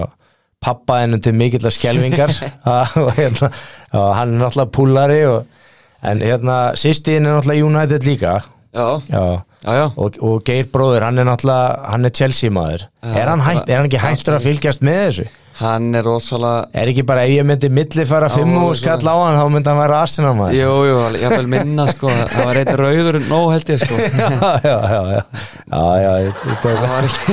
pappa 0.63 1.01
ennum 1.03 1.23
til 1.23 1.35
mikillar 1.39 1.75
skelvingar 1.75 2.31
og 3.03 3.11
hérna, 3.19 3.51
hann 3.91 4.37
er 4.37 4.45
náttúrulega 4.45 4.75
púlari 4.79 5.21
og, 5.31 5.58
en 6.03 6.23
hérna 6.23 6.59
sýstíðin 6.79 7.27
er 7.27 7.37
náttúrulega 7.39 7.67
United 7.67 8.07
líka. 8.07 8.37
Já, 8.75 9.01
já, 9.09 9.43
já, 9.65 9.73
já. 9.75 9.87
og, 9.97 10.17
og 10.23 10.43
Geir 10.47 10.69
bróður, 10.73 11.07
hann 11.09 11.19
er 11.19 11.27
náttúrulega 11.27 11.91
hann 11.91 12.05
er 12.05 12.15
Chelsea 12.15 12.51
maður, 12.53 12.87
er, 13.03 13.27
hann 13.33 13.41
bara- 13.43 13.65
er 13.67 13.77
hann 13.81 13.89
ekki 13.89 14.03
hættur 14.03 14.37
að 14.39 14.45
fylgjast 14.51 14.85
með 14.87 15.01
þessu? 15.07 15.29
Hann 15.59 15.89
er 15.99 16.05
rosalega 16.07 16.69
Er 16.79 16.91
ekki 16.93 17.03
bara 17.03 17.25
ef 17.27 17.33
ég 17.35 17.47
myndi 17.49 17.67
milli 17.75 18.05
fara 18.07 18.29
Já, 18.31 18.37
fimm 18.37 18.53
og 18.63 18.77
skall 18.79 19.03
á 19.11 19.15
hann 19.19 19.39
þá 19.41 19.49
myndi 19.51 19.73
hann 19.73 19.81
vera 19.81 19.97
Arsenal 20.05 20.37
maður. 20.39 20.55
Jú, 20.55 20.75
jú, 20.87 21.01
ég 21.19 21.35
vil 21.35 21.49
minna 21.51 21.87
sko. 21.91 22.13
Það 22.35 22.47
var 22.47 22.61
eitt 22.61 22.71
rauður 22.79 23.19
nóg 23.27 23.49
held 23.57 23.73
ég 23.75 23.83
sko. 23.83 23.99
Já, 24.23 24.53
já, 24.63 24.77
já, 24.93 25.01
já, 25.17 25.25
já, 25.73 25.83
já, 26.05 26.13
ég, 26.29 26.47
tók 26.63 26.79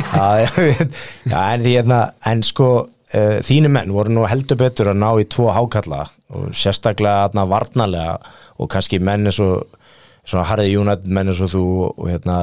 Það 0.10 0.42
já, 0.42 0.50
já, 0.58 0.90
já, 1.30 1.38
en 1.54 1.66
því 1.68 1.76
hérna, 1.78 2.00
en 2.34 2.42
sko 2.50 2.70
uh, 3.14 3.38
þínu 3.46 3.72
menn 3.78 3.94
voru 3.94 4.16
nú 4.18 4.26
heldur 4.30 4.58
betur 4.64 4.90
að 4.96 5.00
ná 5.06 5.10
í 5.22 5.28
tvo 5.30 5.52
hákalla 5.54 6.08
og 6.34 6.50
sérstaklega 6.58 7.28
hérna 7.28 7.46
varnarlega 7.52 8.18
og 8.60 8.72
kannski 8.72 9.00
menn 9.04 9.28
eins 9.28 9.40
og 9.44 9.66
svona 10.26 10.48
harði 10.50 10.78
United 10.80 11.10
menn 11.12 11.32
eins 11.32 11.42
og 11.46 11.52
þú 11.54 11.66
og 11.90 12.10
hérna 12.10 12.40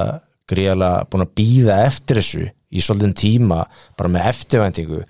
gríðalega 0.51 1.07
búin 1.11 1.27
að 1.27 1.35
býða 1.39 1.79
eftir 1.87 2.21
þessu 2.21 2.49
í 2.73 2.83
svolítinn 2.83 3.17
tíma 3.17 3.63
bara 3.99 4.11
með 4.13 4.29
eftirvæntingu 4.33 5.03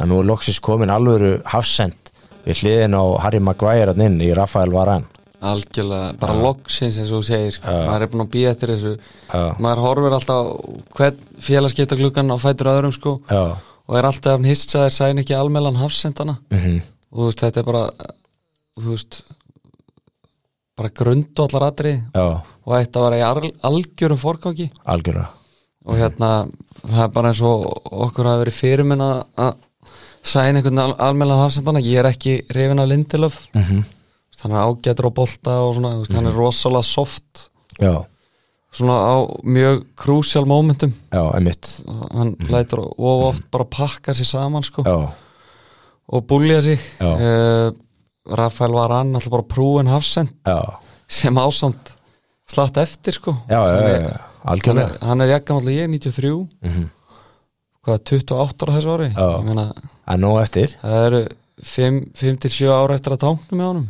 að 0.00 0.10
nú 0.10 0.20
er 0.20 0.28
loksins 0.30 0.60
komin 0.64 0.92
alvöru 0.92 1.38
hafsend 1.48 2.12
við 2.46 2.62
hliðin 2.62 2.96
á 2.96 3.04
Harry 3.24 3.40
Maguire 3.44 3.92
hann 3.92 4.04
inn 4.06 4.20
í 4.24 4.30
Rafael 4.36 4.72
Varane 4.72 5.08
Algjörlega, 5.40 6.12
bara 6.20 6.34
loksins 6.36 6.98
eins 7.00 7.08
og 7.08 7.22
þú 7.22 7.26
segir 7.30 7.54
sko. 7.54 7.64
Já. 7.64 7.86
Maður 7.88 8.02
er 8.04 8.10
búin 8.12 8.22
að 8.26 8.32
býja 8.34 8.50
eftir 8.52 8.72
þessu 8.74 8.90
Já. 8.92 9.44
Maður 9.56 9.82
horfir 9.86 10.16
alltaf 10.18 10.40
á 10.44 10.44
hvern 10.98 11.22
félagskipta 11.46 11.96
klukkan 11.96 12.34
á 12.34 12.36
fætur 12.42 12.72
öðrum 12.74 12.92
sko 12.92 13.14
og 13.30 13.96
er 13.96 14.08
alltaf 14.08 14.36
hann 14.36 14.48
hissaðir 14.48 14.92
sæn 14.94 15.22
ekki 15.22 15.36
almennlan 15.36 15.80
hafsendana 15.80 16.36
mhm, 16.52 16.82
og 17.10 17.22
þú 17.22 17.30
veist, 17.30 17.44
þetta 17.46 17.62
er 17.62 17.68
bara 17.70 17.84
þú 18.80 18.92
veist 18.92 19.22
bara 20.80 20.92
grundu 21.00 21.44
allar 21.46 21.66
atri 21.70 21.92
já, 22.14 22.26
og 22.66 22.72
þetta 22.74 23.04
var 23.04 23.16
í 23.18 23.22
al- 23.26 23.54
algjörum 23.70 24.20
fórgangi 24.24 24.70
algjörlega. 24.88 25.28
Og 25.86 25.96
hérna 25.96 26.30
það 26.84 27.04
er 27.04 27.08
bara 27.14 27.30
eins 27.32 27.40
og 27.44 27.64
okkur 28.06 28.28
hafi 28.28 28.42
verið 28.44 28.58
fyrirminn 28.60 29.00
að 29.04 29.24
að 29.36 29.54
sæna 30.22 30.60
einhvern 30.60 30.78
al 30.82 30.94
almennan 31.00 31.40
hafsendana 31.40 31.80
ég 31.80 31.98
er 32.02 32.08
ekki 32.10 32.34
reyfin 32.52 32.80
af 32.82 32.88
Lindelöf. 32.90 33.36
Mhm, 33.56 33.84
hann 34.42 34.52
er 34.52 34.64
ágætur 34.68 35.08
á 35.08 35.12
bolta 35.12 35.54
og 35.66 35.74
svona, 35.76 35.94
þú 35.96 36.00
veist, 36.04 36.12
hann 36.16 36.26
er 36.26 36.32
rosalega 36.36 36.82
soft. 36.84 37.50
Já, 37.80 38.04
svona 38.72 38.96
á 39.00 39.16
mjög 39.44 39.84
krúsjál 39.96 40.46
momentum. 40.46 40.92
Já, 41.12 41.22
emitt 41.36 41.82
hann 42.12 42.36
lætur 42.48 42.80
of 42.98 43.24
oft 43.30 43.50
bara 43.50 43.64
pakka 43.64 44.12
sér 44.12 44.26
saman 44.28 44.62
sko. 44.62 44.82
Já, 44.84 45.12
og 46.12 46.26
búlja 46.26 46.60
sig. 46.62 46.78
Já. 47.00 47.72
Rafael 48.30 48.72
var 48.72 48.90
hann 48.94 49.14
alltaf 49.14 49.30
bara 49.30 49.42
prúin 49.42 49.88
hafsend 49.90 50.30
já, 50.46 50.58
sem 51.08 51.34
ásamt 51.38 51.92
slatt 52.50 52.76
eftir 52.82 53.12
sko. 53.14 53.36
Já, 53.48 53.60
já, 53.66 53.70
Sem 53.70 53.86
já, 53.86 53.94
er- 53.94 54.20
hann 54.44 54.78
er, 54.78 54.98
hann 55.02 55.20
er 55.20 55.28
jakkan 55.36 55.56
alltaf 55.60 55.72
ég 55.74 55.88
93 55.88 56.48
Mhm. 56.62 56.88
hvað 57.86 57.98
28 58.04 58.62
ára 58.62 58.76
þessu 58.76 58.90
ári? 58.96 59.10
Er 60.10 60.18
nóg 60.18 60.40
eftir. 60.42 60.74
Það 60.82 61.06
eru 61.06 61.22
5-7 61.62 62.68
ára 62.72 62.94
eftir 62.98 63.12
að 63.14 63.20
táknum 63.24 63.58
með 63.60 63.66
honum. 63.70 63.88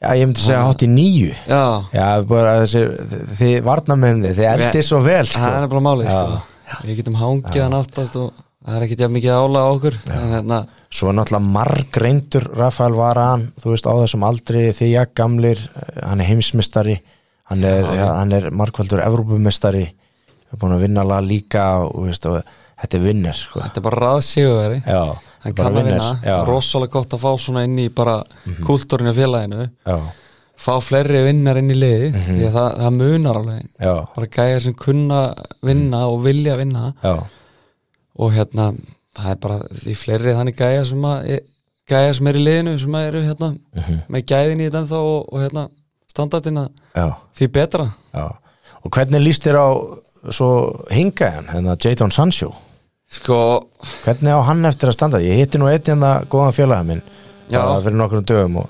Já, 0.00 0.14
ég 0.16 0.26
myndi 0.30 0.40
segja 0.40 0.62
hátt 0.64 0.80
í 0.80 0.88
nýju 0.88 1.32
já, 1.46 1.64
Já, 1.92 2.06
bara 2.24 2.54
þessi, 2.62 2.80
þið 3.36 3.56
varnamenni, 3.66 4.30
þið 4.32 4.46
eldið 4.54 4.84
svo 4.86 5.00
vel 5.04 5.26
sko. 5.28 5.40
það 5.42 5.62
er 5.62 5.68
bara 5.68 5.80
málið 5.84 6.08
sko. 6.08 6.38
við 6.86 6.96
getum 7.02 7.18
hangið 7.20 7.60
hann 7.66 7.74
aftast 7.76 8.16
og 8.16 8.32
það 8.64 8.76
er 8.82 8.94
jafn 8.96 9.12
mikið 9.18 9.34
ála 9.36 9.60
á 9.60 9.68
okkur. 9.74 9.94
En 10.08 10.32
hérna, 10.38 10.60
Svo 10.90 11.10
er 11.12 11.14
náttúrulega 11.14 11.52
marg 11.54 11.96
reyndur 12.02 12.48
Rafael 12.58 12.96
Varan, 12.98 13.44
þú 13.62 13.70
veist 13.76 13.86
á 13.86 13.94
þessum 13.94 14.24
aldri 14.26 14.64
þið 14.74 14.88
jakk 14.96 15.12
gamlir, 15.20 15.60
eh, 15.76 16.00
hann 16.08 16.20
er 16.20 16.26
heimsmystari 16.32 16.96
hann 17.50 17.64
er, 17.64 17.84
ja, 17.94 18.08
hann 18.18 18.32
er 18.32 18.48
margvaldur 18.50 19.02
Evrópumystari 19.04 19.84
er 19.86 20.58
búin 20.58 20.74
að 20.74 20.82
vinna 20.88 21.04
lag 21.06 21.22
líka 21.26 21.64
og, 21.86 22.06
veist, 22.08 22.26
og 22.26 22.42
þetta 22.82 22.98
er 22.98 23.04
vinnir 23.06 23.34
sko. 23.38 23.60
þetta 23.62 23.78
er 23.78 23.86
bara 23.86 24.00
raðsíguveri 24.06 24.80
Já, 24.86 25.02
hann 25.44 25.54
kann 25.54 25.78
að 25.78 25.84
vinna, 25.92 26.10
Já, 26.26 26.36
rosalega 26.48 26.90
gott 26.98 27.14
að 27.14 27.22
fá 27.22 27.30
svona 27.38 27.64
inn 27.64 27.78
í 27.78 27.88
bara 27.94 28.24
Mhm. 28.46 28.64
kultúrin 28.66 29.12
í 29.12 29.14
félaginu. 29.14 29.70
Já, 29.86 29.98
fá 30.58 30.74
fleiri 30.82 31.22
vinnar 31.24 31.56
inn 31.56 31.70
í 31.70 31.78
liði 31.78 32.12
því 32.12 32.48
að 32.50 32.52
það, 32.52 32.78
það 32.82 32.96
munar 32.98 33.36
alveg. 33.36 33.68
Já, 33.80 33.94
bara 34.16 34.26
gæja 34.26 34.60
sem 34.62 34.74
kunna 34.74 35.34
vinna 35.62 36.06
og 36.10 36.22
vilja 36.24 36.56
vinna. 36.58 36.94
Já, 37.02 37.14
og 38.18 38.32
hérna 38.32 38.74
það 39.24 39.30
er 39.34 39.40
bara 39.44 39.58
því 39.82 39.94
fleiri 40.00 40.34
þannig 40.38 40.56
gæja 40.60 40.84
sem 40.90 41.06
að 41.10 41.28
gæja 41.90 42.14
sem 42.18 42.26
er 42.30 42.38
í 42.38 42.44
liðinu 42.44 42.74
sem 42.78 42.96
að 42.98 43.06
eru 43.10 43.22
hérna 43.26 43.48
Mhm. 43.76 44.00
með 44.08 44.24
gæðin 44.32 44.60
í 44.60 44.68
þetta 44.68 44.82
ennþá 44.84 45.00
og, 45.10 45.28
og 45.32 45.40
hérna 45.44 45.68
standardina 46.10 46.68
já, 46.96 47.06
því 47.38 47.48
betra. 47.54 47.86
Já. 48.14 48.24
Og 48.84 48.90
hvernig 48.90 49.22
líst 49.22 49.44
þér 49.46 49.58
á 49.60 49.68
svo 50.32 50.50
hingaðan, 50.90 51.46
hérna 51.52 51.76
Jadon 51.80 52.10
Sancho? 52.10 52.52
Sko, 53.10 53.66
hvernig 54.04 54.30
á 54.30 54.40
hann 54.46 54.64
eftir 54.68 54.88
að 54.90 54.94
standa? 54.98 55.18
Ég 55.18 55.38
hitti 55.40 55.58
nú 55.58 55.66
eitt 55.70 55.88
hérna 55.90 56.20
góðan 56.30 56.54
félaga 56.54 56.84
minn 56.86 57.02
fyrir 57.50 57.96
nokkrum 57.98 58.22
dögum 58.24 58.56
og, 58.62 58.68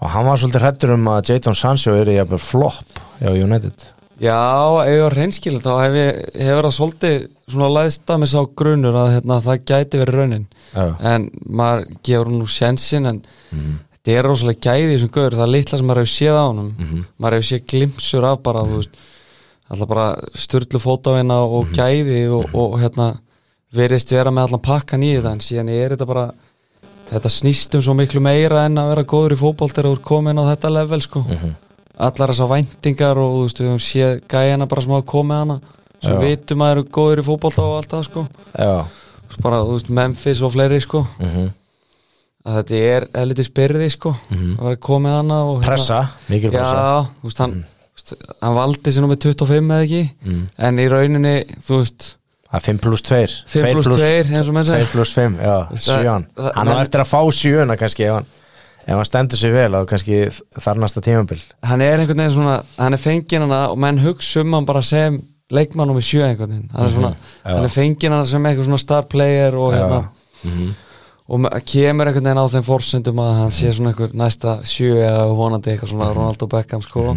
og 0.00 0.08
hann 0.12 0.26
var 0.26 0.36
svolítið 0.36 0.60
hrættur 0.66 0.92
um 0.98 1.06
að 1.08 1.30
Jadon 1.32 1.54
Sancho 1.56 1.94
er 1.96 2.10
í 2.12 2.18
jafnvel 2.18 2.38
flop 2.44 3.00
hjá 3.22 3.30
United 3.32 3.86
já, 4.20 4.84
ef 4.84 4.90
ég 4.94 5.02
var 5.02 5.14
reynskil 5.18 5.58
þá 5.60 5.70
hef 5.82 5.94
ég 5.98 6.20
hefur 6.46 6.68
það 6.68 6.76
svolítið 6.78 7.16
svona 7.50 7.70
læðst 7.74 8.06
að 8.14 8.18
mig 8.22 8.28
sá 8.30 8.40
grunur 8.56 8.94
að 9.00 9.10
hérna, 9.16 9.40
það 9.42 9.64
gæti 9.70 10.00
verið 10.02 10.14
raunin 10.20 10.46
já, 10.74 10.84
en 11.14 11.30
maður 11.48 11.84
gefur 12.06 12.30
nú 12.32 12.46
sjensin 12.46 13.06
en 13.10 13.22
Mhm. 13.52 13.74
þetta 14.04 14.18
er 14.18 14.24
rosalega 14.28 14.60
gæði 14.60 14.86
í 14.86 14.94
þessum 14.98 15.10
gaur 15.12 15.30
það 15.30 15.42
er 15.42 15.52
litla 15.54 15.78
sem 15.78 15.86
maður 15.86 16.02
hefur 16.04 16.14
séð 16.14 16.36
á 16.38 16.44
honum 16.48 16.70
Mhm. 16.78 17.04
maður 17.20 17.36
hefur 17.38 17.50
séð 17.50 17.66
glimpsur 17.72 18.24
af 18.24 18.42
bara 18.42 18.60
þú 18.64 18.76
veist, 18.76 18.90
alltaf 19.70 19.88
bara 19.88 20.16
styrlu 20.34 20.78
fótavina 20.80 21.38
og 21.44 21.66
Mhm. 21.66 21.74
gæði 21.74 22.28
og, 22.30 22.54
og, 22.54 22.80
hérna 22.80 23.18
verist 23.74 24.10
vera 24.12 24.30
með 24.30 24.46
allan 24.48 24.60
pakkan 24.60 25.02
í 25.02 25.16
þetta 25.18 25.32
en 25.32 25.38
síðan 25.40 25.68
er 25.70 25.96
þetta 25.96 26.06
bara 26.06 26.32
þetta 27.10 27.28
snýst 27.30 27.74
um 27.74 27.80
svo 27.82 27.94
miklu 27.94 28.20
meira 28.20 28.64
en 28.66 28.76
að 28.76 28.88
vera 28.94 29.04
góður 29.04 29.32
í 29.32 29.36
fótbolt 29.36 29.74
þegar 29.74 29.90
þú 29.90 29.92
er 29.96 30.02
komin 30.02 30.38
á 30.38 30.44
þetta 30.56 30.70
level 30.72 31.00
sko. 31.00 31.20
Mhm. 31.28 31.54
Allar 31.98 32.32
þessar 32.32 32.50
væntingar 32.50 33.20
og 33.22 33.32
þú 33.34 33.42
veist, 33.44 33.60
við 33.60 33.68
höfum 33.70 33.82
séð 33.84 34.14
gæjana 34.30 34.68
bara 34.70 34.84
sem 34.84 34.94
hafa 34.94 35.06
komið 35.14 35.42
hana. 35.42 35.58
Sem 36.04 36.18
vitum 36.20 36.64
að 36.64 36.72
eru 36.74 36.86
góður 36.92 37.22
í 37.22 37.26
fótbolt 37.28 37.60
og 37.62 37.76
allt 37.78 37.92
það 37.94 38.02
sko. 38.08 38.24
bara, 39.42 39.60
þú 39.64 39.76
veist, 39.76 39.90
Memphis 39.90 40.42
og 40.42 40.52
fleiri 40.54 40.80
sko. 40.80 41.06
mhm, 41.18 41.52
að 42.44 42.58
þetta 42.58 42.80
er 42.96 43.06
helviti 43.14 43.46
spyrði 43.46 43.90
sko. 43.90 44.14
mhm. 44.30 44.56
að 44.58 44.64
vera 44.68 44.82
komið 44.88 45.16
hana 45.18 45.38
og, 45.44 45.54
hérna- 45.62 45.70
pressa, 45.70 46.00
mikil 46.28 46.50
pressa. 46.50 46.82
Já, 46.82 47.06
þú 47.22 47.30
veist, 47.30 47.38
hann, 47.38 47.56
veist, 47.94 48.12
hann 48.42 48.58
valdi 48.58 48.90
sér 48.92 49.06
nú 49.06 49.08
með 49.14 49.22
25 49.30 49.72
eða 49.72 49.86
ekki? 49.88 50.02
Mm. 50.26 50.44
en 50.58 50.78
í 50.78 50.90
rauninni, 50.92 51.34
þú 51.64 51.80
veist 51.80 52.12
Það 52.54 52.60
er 52.60 52.66
5 52.70 52.78
pluss 52.84 53.02
2 53.02 53.16
5 53.50 53.72
pluss 53.74 53.86
2, 53.88 54.08
eins 54.30 54.48
og 54.48 54.54
menn 54.54 54.66
2 54.68 54.70
segir 54.70 54.90
pluss 54.92 55.12
5, 55.16 55.38
já, 55.42 55.54
Veist 55.72 55.88
það- 55.88 56.04
7 56.04 56.26
það- 56.36 56.52
Hann 56.54 56.68
menn- 56.68 56.82
eftir 56.84 57.00
að 57.02 57.08
fá 57.10 57.20
7 57.34 57.76
kannski 57.80 58.04
ef 58.06 58.12
hann, 58.14 58.26
ef 58.86 58.94
hann 58.94 59.04
stendur 59.08 59.38
sér 59.40 59.52
vel 59.54 59.72
á 59.74 59.80
kannski 59.88 60.18
þar 60.60 60.76
næsta 60.82 61.00
tímabil. 61.04 61.40
Hann 61.64 61.80
er 61.80 61.98
einhvern 61.98 62.18
veginn 62.20 62.34
svona, 62.36 62.62
hann 62.78 62.92
er 62.92 62.98
fenginn 63.00 63.42
hana 63.46 63.68
og 63.72 63.78
menn 63.78 63.98
hugsa 64.04 64.40
um 64.44 64.52
hann 64.52 64.66
bara 64.68 64.82
sem 64.82 65.22
leikmann 65.50 65.90
og 65.90 65.96
með 65.96 66.08
sjö 66.08 66.22
einhvern 66.28 66.50
veginn. 66.50 66.70
Hann 66.74 66.86
er, 66.86 66.90
svona, 66.90 67.08
Mhm, 67.10 67.16
já. 67.44 67.54
hann 67.54 67.64
er 67.64 67.68
fenginn 67.68 68.12
hann 68.12 68.26
sem 68.26 68.42
eitthvað 68.44 68.64
svona 68.68 68.78
star 68.78 69.02
player 69.04 69.54
og, 69.56 69.72
hérna, 69.72 70.08
Mhm. 70.44 70.74
og 71.28 71.40
me- 71.40 71.50
kemur 71.64 72.06
einhvern 72.06 72.24
veginn 72.24 72.42
á 72.44 72.46
þeim 72.52 72.64
forsendum 72.64 73.16
að 73.16 73.34
hann 73.40 73.50
sé 73.50 73.72
svona 73.72 73.92
einhver 73.94 74.12
næsta 74.14 74.60
sjö 74.64 74.94
eða 75.00 75.34
vonandi 75.34 75.70
eitthvað 75.76 75.88
svona 75.92 76.04
Mhm. 76.10 76.14
Ronaldo 76.16 76.46
Beckham 76.46 76.82
sko. 76.82 77.16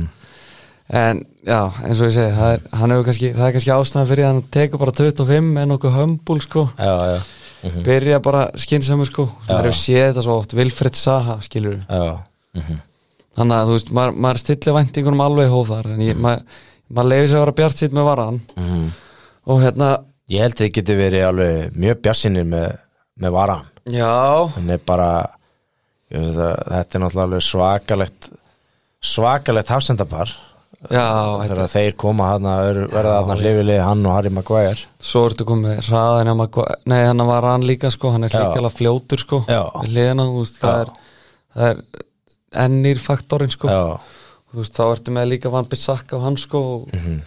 En 0.90 1.26
já, 1.46 1.70
eins 1.84 2.00
og 2.00 2.08
ég 2.08 2.14
segi 2.16 2.32
það 2.32 2.54
er, 2.54 2.62
hann 2.74 2.90
kannski, 3.04 3.34
það 3.36 3.48
er 3.48 3.52
kannski 3.52 3.74
ástæðan 3.76 4.08
fyrir 4.08 4.24
að 4.24 4.32
hann 4.32 4.44
tekur 4.56 4.80
bara 4.80 4.92
25 4.92 5.58
en 5.58 5.72
okkur 5.76 5.92
hömbul 5.92 6.40
sko. 6.42 6.70
Já, 6.80 6.96
já, 7.12 7.22
Mhm. 7.64 7.84
byrja 7.84 8.20
bara 8.22 8.52
skynnsamur 8.56 9.06
sko. 9.10 9.28
Það 9.48 9.66
er 9.66 9.72
séð 9.72 10.04
þetta 10.14 10.24
svo 10.24 10.36
oft, 10.38 10.54
Vilfred 10.54 10.96
Saha 10.96 11.40
skilur 11.42 11.80
já, 11.90 12.20
Mhm. 12.56 12.82
þannig 13.38 13.58
að 13.58 13.68
þú 13.68 13.74
veist, 13.78 13.92
maður, 13.92 14.16
maður 14.18 14.38
stillir 14.44 14.74
væntingunum 14.78 15.22
alveg 15.26 15.50
þar 15.68 15.86
en 15.94 16.00
ég, 16.00 16.16
maður, 16.16 16.44
maður 16.94 17.10
leiði 17.12 17.28
sér 17.28 17.38
að 17.38 17.46
vera 17.46 17.52
bjart 17.62 17.78
sitt 17.78 17.92
með 17.92 18.06
varan. 18.06 18.42
Mhm. 18.58 18.92
og 19.48 19.62
hérna, 19.62 20.04
Ég 20.30 20.40
held 20.42 20.56
að 20.56 20.66
þið 20.68 20.72
geti 20.74 20.96
verið 20.98 21.24
alveg 21.28 21.72
mjög 21.80 22.02
bjarsinir 22.04 22.44
með, 22.46 22.78
með 23.18 23.32
varan. 23.32 23.66
Já. 23.88 24.48
Hann 24.56 24.70
er 24.70 24.78
bara 24.78 25.30
ég 26.12 26.20
veist 26.20 26.38
að, 26.38 26.68
þetta 26.68 26.96
er 26.96 27.00
náttúrulega 27.00 27.24
alveg 27.24 27.42
svakalegt 27.48 28.30
svakalegt 29.02 29.68
hafsendapar 29.72 30.28
þegar 30.88 31.68
þeir 31.72 31.96
koma 31.98 32.28
hann 32.34 32.46
að 32.46 32.68
verða 32.94 33.14
hann 33.26 33.40
hlifilið 33.42 33.80
hann 33.82 34.06
og 34.06 34.14
Harry 34.14 34.30
Maguire. 34.30 34.84
Svo 35.02 35.24
ertu 35.30 35.46
komið 35.50 35.80
hraðin 35.88 36.30
að 36.32 36.38
maður, 36.44 36.76
nei 36.86 37.00
hann 37.08 37.24
var 37.28 37.48
hann 37.50 37.66
líka 37.66 37.90
sko 37.94 38.12
hann 38.14 38.28
er 38.28 38.30
hlíkala 38.36 38.70
fljótur 38.74 39.18
sko 39.24 39.40
þú 39.48 40.38
veist, 40.38 40.60
það 40.62 40.82
er 40.84 40.92
það 41.58 41.72
er 41.72 41.82
ennir 42.68 43.02
faktorinn 43.02 43.52
sko. 43.54 43.68
Veist, 44.58 44.74
þá 44.78 44.84
ertu 44.94 45.12
með 45.14 45.32
líka 45.34 45.50
Van 45.52 45.66
Bissaka 45.68 46.16
og 46.18 46.24
hann 46.24 46.38
sko 46.38 46.58
og 46.76 46.94
Mhm. 46.94 47.22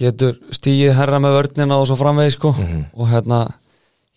getur 0.00 0.38
stíið 0.50 0.94
herra 0.96 1.18
með 1.20 1.36
vörnina 1.36 1.76
og 1.78 1.86
svo 1.86 1.96
framvegi 2.00 2.32
sko. 2.38 2.52
Mhm. 2.52 2.84
og 2.96 3.08
hérna 3.08 3.52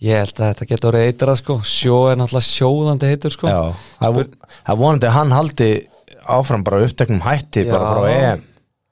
ég 0.02 0.18
held 0.18 0.34
að 0.40 0.54
þetta 0.56 0.68
getur 0.68 0.92
orðið 0.92 1.12
eitrað 1.12 1.38
sko. 1.38 1.60
Sjó 1.64 2.12
er 2.12 2.16
náttúrulega 2.18 2.50
sjóðandi 2.50 3.12
heitur 3.12 3.32
sko. 3.32 3.48
Já. 3.48 3.74
Það 4.02 4.14
von- 4.16 4.34
það 4.68 4.78
vonandi 4.78 5.08
að 5.08 5.12
hann 5.12 5.32
haldi 5.32 5.88
áfram 6.28 6.64
bara 6.64 6.82
uppteknum 6.88 7.22
hætti 7.22 7.70
bara 7.70 7.84
Já. 7.84 7.94
frá 7.94 8.34
EM 8.34 8.42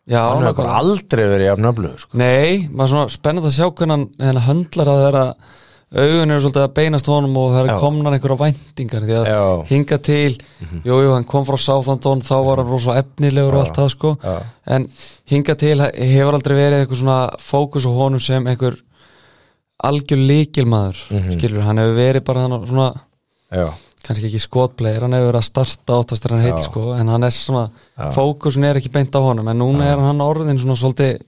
já, 0.08 0.22
hann 0.34 0.44
hefur 0.48 0.66
aldrei 0.68 1.26
verið 1.30 1.46
jafn 1.52 1.70
öflugur 1.72 2.00
sko. 2.00 2.18
nei, 2.18 2.68
maður 2.72 2.90
svona 2.96 3.10
spennandi 3.10 3.48
að 3.52 3.58
sjá 3.60 3.68
hvernig 3.72 4.22
hann 4.22 4.42
höndlar 4.48 4.88
að 4.88 5.04
þeirra 5.06 5.26
augun 5.92 6.32
eru 6.32 6.40
svolítið 6.40 6.64
að 6.64 6.74
beinast 6.78 7.08
honum 7.12 7.34
og 7.38 7.50
það 7.52 7.66
Já. 7.68 7.72
er 7.74 7.80
komnar 7.84 8.14
einhverja 8.16 8.38
væntingar 8.40 9.02
því 9.04 9.16
að 9.20 9.26
Já. 9.28 9.42
hinga 9.68 9.98
til 10.08 10.38
jú, 10.88 11.00
jú, 11.04 11.10
hann 11.14 11.26
kom 11.28 11.44
frá 11.46 11.58
Southampton 11.60 12.22
þá 12.24 12.36
var 12.48 12.62
hann 12.64 12.72
rosa 12.72 12.96
efnilegur 13.02 13.58
og 13.58 13.66
allt 13.66 13.76
það 13.76 13.90
sko 13.92 14.14
Já. 14.24 14.38
en 14.72 14.88
hinga 15.28 15.56
til 15.60 15.76
hefur 15.84 16.38
aldrei 16.38 16.56
verið 16.56 16.86
eitthvað 16.86 17.02
svona 17.04 17.20
fókus 17.44 17.84
á 17.84 17.92
honum 17.92 18.24
sem 18.24 18.48
einhver 18.48 18.80
algjör 19.84 20.22
líkilmaður 20.30 20.98
Mhm. 21.12 21.32
skilur, 21.40 21.62
hann 21.66 21.78
hefur 21.78 21.96
verið 22.00 22.24
bara 22.24 22.42
hann 22.48 22.68
svona 22.68 22.94
já, 23.52 23.68
kannski 24.06 24.28
ekki 24.30 24.40
skotplegir, 24.42 25.04
hann 25.06 25.14
hefur 25.14 25.30
verið 25.32 25.42
að 25.42 25.48
starta 25.50 25.98
áttast 26.02 26.24
þegar 26.24 26.38
hann 26.38 26.48
heit 26.48 26.58
Já. 26.58 26.66
sko, 26.68 26.86
en 26.98 27.12
hann 27.14 27.24
er 27.28 27.36
svona 27.36 27.66
Já. 27.70 28.08
fókusin 28.16 28.66
er 28.68 28.80
ekki 28.82 28.92
beint 28.94 29.14
á 29.14 29.22
honum, 29.22 29.48
en 29.52 29.62
núna 29.62 29.92
er 29.92 30.02
hann 30.02 30.24
orðin 30.26 30.60
svona 30.62 30.78
svolítið 30.80 31.22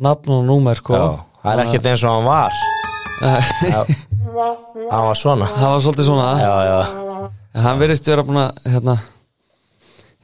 nafn 0.00 0.32
og 0.32 0.46
númer 0.48 0.80
sko 0.80 0.96
já 0.96 1.08
það 1.40 1.52
er 1.52 1.62
ekkert 1.66 1.88
eins 1.90 2.04
og 2.04 2.14
hann 2.14 2.26
var 2.28 2.52
já. 3.20 3.80
hann 4.90 5.06
var 5.10 5.18
svona 5.18 5.48
hann 5.50 5.72
var 5.74 5.82
svolítið 5.84 6.08
svona 6.08 6.28
já, 6.40 6.52
já, 6.70 6.78
en 7.54 7.66
hann 7.66 7.80
verðist 7.82 8.08
vera 8.08 8.24
búin 8.24 8.40
að 8.40 8.70
hérna, 8.74 8.96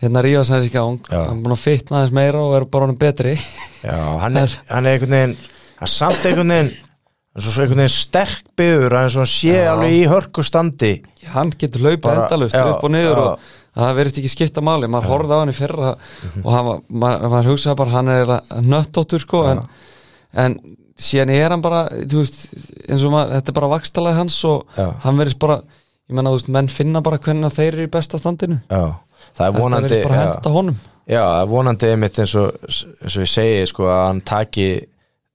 hérna 0.04 0.24
rífa 0.24 0.46
sæðis 0.48 0.70
í 0.70 0.72
gang 0.74 0.98
Já. 1.10 1.20
hann 1.26 1.36
er 1.38 1.44
búin 1.44 1.56
að 1.56 1.62
fitna 1.64 2.00
aðeins 2.00 2.16
meira 2.20 2.42
og 2.44 2.56
er 2.56 2.68
bara 2.72 2.88
hann 2.88 3.00
betri 3.00 3.36
já 3.36 3.96
hann, 4.22 4.40
er, 4.42 4.56
hann 4.72 4.88
er 4.88 4.96
einhvern 4.96 5.16
veginn 5.18 5.36
hann 5.76 5.90
er 5.90 5.94
samt 5.98 6.24
einhvern 6.24 6.54
veginn 6.54 6.72
hann 7.36 7.44
er 7.44 7.52
svo 7.52 7.62
einhvern 7.66 7.82
veginn 7.84 7.92
sterk 7.92 8.42
byður 8.56 8.94
hann 8.96 9.04
er 9.10 9.14
svona 9.14 9.28
sé 9.28 9.52
Já. 9.52 9.68
alveg 9.74 9.92
í 9.92 10.02
hörku 10.08 10.44
standi 10.46 10.92
hann 11.34 11.50
getur 11.60 11.82
hlaupað 11.84 12.02
Bara- 12.08 12.24
endalust 12.26 12.56
upp 12.56 12.84
og 12.86 12.90
niður 12.94 13.20
já. 13.20 13.26
og 13.26 13.38
það 13.76 13.96
verðist 13.98 14.18
ekki 14.22 14.32
skipta 14.32 14.62
máli 14.64 14.88
maður 14.88 15.10
horfði 15.12 15.36
á 15.36 15.38
hann 15.42 15.52
í 15.52 15.56
fyrra 15.58 15.90
Mhm. 15.96 16.44
og 16.46 16.52
hann 16.56 16.66
maður, 16.88 17.28
maður 17.34 17.50
hugsaði 17.52 17.76
bara 17.76 17.90
hann 17.90 18.08
er 18.08 18.26
nöttóttur 18.64 19.20
sko 19.20 19.42
en, 19.50 19.60
en 20.34 20.58
síðan 20.96 21.30
er 21.36 21.50
hann 21.50 21.60
bara 21.62 21.82
veist, 21.92 22.46
eins 22.88 23.04
og 23.04 23.12
maður, 23.12 23.34
þetta 23.36 23.48
er 23.52 23.58
bara 23.60 23.68
vakstalega 23.74 24.16
hans 24.16 24.44
og 24.44 24.64
Já. 24.78 24.86
hann 25.04 25.18
verðist 25.18 25.38
bara 25.38 25.58
ég 26.08 26.14
menna, 26.16 26.30
þú 26.30 26.38
veist, 26.38 26.48
menn 26.48 26.68
finna 26.72 27.02
bara 27.02 27.18
hvernig 27.18 27.52
þeir 27.52 27.72
eru 27.74 27.84
í 27.86 27.90
besta 27.90 28.16
standinu 28.18 28.60
er 28.70 28.94
þetta 29.36 29.52
verðist 29.60 30.02
bara 30.08 30.20
henda 30.22 30.50
honum 30.56 30.76
Já, 31.06 31.20
það 31.22 31.42
er 31.42 31.46
vonandi 31.52 31.86
einmitt 31.92 32.18
eins 32.18 32.34
og, 32.34 32.56
eins 32.66 33.16
og 33.16 33.22
ég 33.22 33.28
segi 33.30 33.66
sko 33.70 33.84
að 33.92 34.06
hann 34.08 34.20
taki 34.26 34.68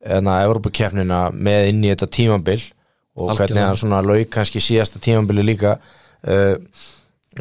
enna 0.06 0.40
Evrópukefnina 0.48 1.20
með 1.34 1.68
inn 1.72 1.84
í 1.86 1.92
þetta 1.94 2.08
tímabil 2.16 2.60
og 2.62 3.30
Algjörlega. 3.30 3.38
hvernig 3.42 3.66
hann 3.68 3.80
svona 3.82 4.02
lauk 4.06 4.30
kannski 4.34 4.62
síðasta 4.64 5.00
tímabili 5.04 5.44
líka. 5.46 5.76
Uh, 6.26 6.56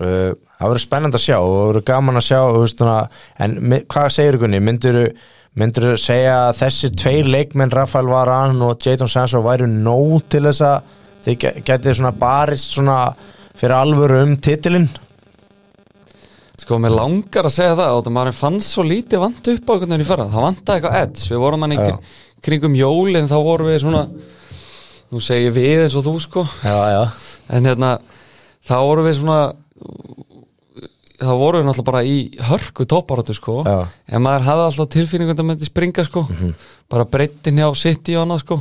uh, 0.00 0.32
það 0.60 0.66
verður 0.70 0.82
spennandi 0.84 1.16
að 1.20 1.24
sjá 1.26 1.36
og 1.40 1.52
það 1.56 1.66
verður 1.70 1.86
gaman 1.92 2.20
að 2.20 2.26
sjá 2.28 2.38
þú 2.40 2.62
veist, 2.64 2.80
svona, 2.80 2.96
en 3.40 3.58
hvað 3.88 4.08
segir 4.16 4.38
ykkurni 4.38 4.60
myndur 4.64 4.98
myndur 5.60 5.96
segja 5.98 6.34
að 6.46 6.56
þessi 6.60 6.90
tveir 6.94 7.26
leikmenn 7.26 7.72
Rafael 7.74 8.06
Varane 8.06 8.62
og 8.68 8.78
Jadon 8.86 9.08
Sancho 9.10 9.40
væru 9.42 9.66
nóg 9.66 10.20
til 10.30 10.44
þess 10.46 10.62
að 10.62 10.92
þið 11.24 11.38
ge- 11.42 11.62
getið 11.66 11.96
svona 11.98 12.12
barist 12.20 12.70
svona 12.76 12.98
fyrir 13.58 13.74
alvöru 13.80 14.20
um 14.28 14.36
titilinn? 14.38 14.86
Sko, 16.60 16.78
mér 16.78 16.92
langar 16.94 17.48
að 17.48 17.54
segja 17.56 17.74
það 17.78 17.96
og 17.98 18.02
það 18.06 18.14
maður 18.14 18.36
fannst 18.38 18.74
svo 18.76 18.84
lítið 18.86 19.22
vant 19.24 19.48
upp 19.50 19.64
á 19.66 19.72
einhvern 19.74 19.90
veginn 19.94 20.04
í 20.04 20.08
fyrra. 20.10 20.26
Það 20.30 20.44
vantaði 20.46 20.78
eitthvað 20.78 20.98
edds, 21.00 21.24
við 21.32 21.40
vorum 21.42 21.64
hann 21.66 21.74
í 21.74 21.78
Já. 21.80 21.96
Kring, 22.42 22.60
kringum 22.60 22.74
jólin, 22.78 23.28
þá 23.30 23.36
vorum 23.44 23.70
við 23.70 23.80
svona 23.84 24.04
nú 25.10 25.20
segi 25.20 25.48
ég 25.48 25.54
við 25.56 25.84
eins 25.84 25.96
og 25.98 26.04
þú 26.06 26.14
sko. 26.22 26.44
Já, 26.64 26.76
já, 26.94 27.02
en 27.56 27.64
hérna 27.66 27.98
þá 28.66 28.74
vorum 28.86 29.06
við 29.08 29.16
svona 29.20 29.40
þá 31.20 31.32
vorum 31.36 31.60
við 31.60 31.66
náttúrulega 31.68 31.88
bara 31.90 32.02
í 32.08 32.16
hörku 32.48 32.86
tóparötu 32.88 33.34
sko. 33.36 33.58
Já. 33.66 33.88
en 34.08 34.22
maður 34.24 34.46
hafði 34.46 34.64
alltaf 34.68 34.88
tilfinningu 34.94 35.34
að 35.34 35.42
það 35.42 35.48
myndi 35.50 35.68
springa 35.68 36.04
sko. 36.06 36.22
Bara 36.90 37.04
breytin 37.04 37.60
hjá 37.60 37.68
City 37.76 38.16
og 38.16 38.24
annað 38.24 38.42
sko. 38.44 38.60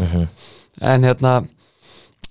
En 0.81 1.03
hérna 1.07 1.37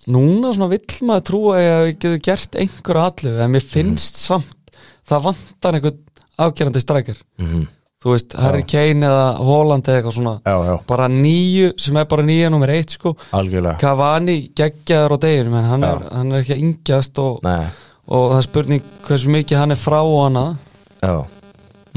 núna 0.09 0.53
svona 0.57 0.71
vill 0.73 1.01
maður 1.09 1.25
trúa 1.31 1.57
að 1.61 1.83
við 1.87 1.95
getum 1.97 2.21
gert 2.29 2.57
einhverju 2.61 3.03
allu 3.05 3.33
en 3.45 3.53
mér 3.53 3.65
finnst 3.65 4.21
samt 4.21 4.73
það 5.09 5.25
vantar 5.31 5.77
einhvern 5.79 5.99
afgerandi 6.39 6.81
strækjar 6.85 7.19
Mhm. 7.39 7.67
Þú 8.03 8.13
veist, 8.15 8.35
Harry 8.39 8.63
Kane 8.69 9.07
eða 9.09 9.25
Holland 9.43 9.89
eða 9.89 9.99
eitthvað 10.01 10.15
svona. 10.19 10.35
Já, 10.47 10.55
já, 10.69 10.75
bara 10.87 11.09
nýju 11.11 11.73
sem 11.83 11.97
er 11.99 12.05
bara 12.11 12.23
nýja 12.29 12.51
nummer 12.55 12.71
eitt 12.71 12.95
sko. 12.95 13.15
Algjörlega. 13.35 13.79
Cavani 13.83 14.37
geggjaður 14.57 15.17
á 15.17 15.19
deginum 15.25 15.57
hann, 15.67 15.85
er, 15.89 16.05
hann 16.15 16.33
er 16.33 16.45
ekki 16.45 16.55
að 16.57 16.63
yngjast 16.67 17.19
og, 17.25 17.41
og 17.43 18.29
það 18.31 18.39
er 18.39 18.47
spurning 18.47 18.87
hversu 19.09 19.33
mikið 19.35 19.59
hann 19.65 19.75
er 19.75 19.81
frá 19.83 19.99
hana 20.05 20.47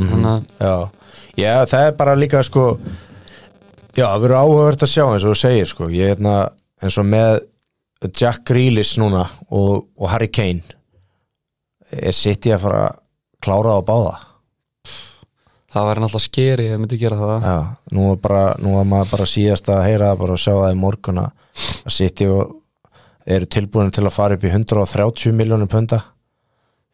Þannig 0.01 0.25
að- 0.31 0.43
Já, 0.59 0.89
já, 1.37 1.65
það 1.69 1.85
er 1.87 1.95
bara 1.99 2.15
líka 2.17 2.41
sko 2.43 2.65
Já, 3.91 4.05
það 4.07 4.21
verður 4.23 4.37
áhugavert 4.39 4.83
að 4.85 4.91
sjá 4.93 5.03
eins 5.11 5.23
og 5.27 5.33
þú 5.33 5.37
segir 5.41 5.67
sko. 5.67 5.87
Ég 5.91 6.05
er 6.07 6.15
hérna 6.15 6.35
eins 6.81 6.97
og 6.97 7.05
með 7.11 7.41
Jack 8.17 8.45
Grealish 8.47 8.95
núna 8.97 9.25
og, 9.51 9.85
og 9.99 10.09
Harry 10.09 10.29
Kane. 10.31 10.63
Er 11.91 12.15
sitt 12.15 12.47
í 12.47 12.53
að 12.55 12.63
fara 12.63 12.83
að 12.87 12.99
klára 13.43 13.75
á 13.77 13.81
báða 13.83 14.13
það 15.71 15.87
væri 15.87 16.03
náttúrulega 16.03 16.25
skeri 16.25 16.65
ef 16.71 16.81
myndi 16.81 16.99
gera 16.99 17.19
það. 17.19 17.45
Já, 17.47 17.59
nú 17.97 18.07
er 18.11 18.17
bara, 18.23 18.41
nú 18.59 18.73
er 18.79 18.89
maður 18.89 19.13
bara 19.15 19.29
síðast 19.29 19.69
að 19.71 19.85
heyra 19.87 20.15
bara 20.19 20.35
að 20.35 20.43
sjá 20.43 20.53
það 20.53 20.73
í 20.73 20.79
morgun 20.81 21.21
að 21.23 21.31
að 21.85 22.25
og 22.31 22.57
eru 23.31 23.47
tilbúin 23.53 23.91
til 23.93 24.05
að 24.07 24.15
fara 24.15 24.37
upp 24.37 24.45
í 24.45 24.51
130 24.51 25.35
miljónum 25.37 25.69
punda 25.69 26.01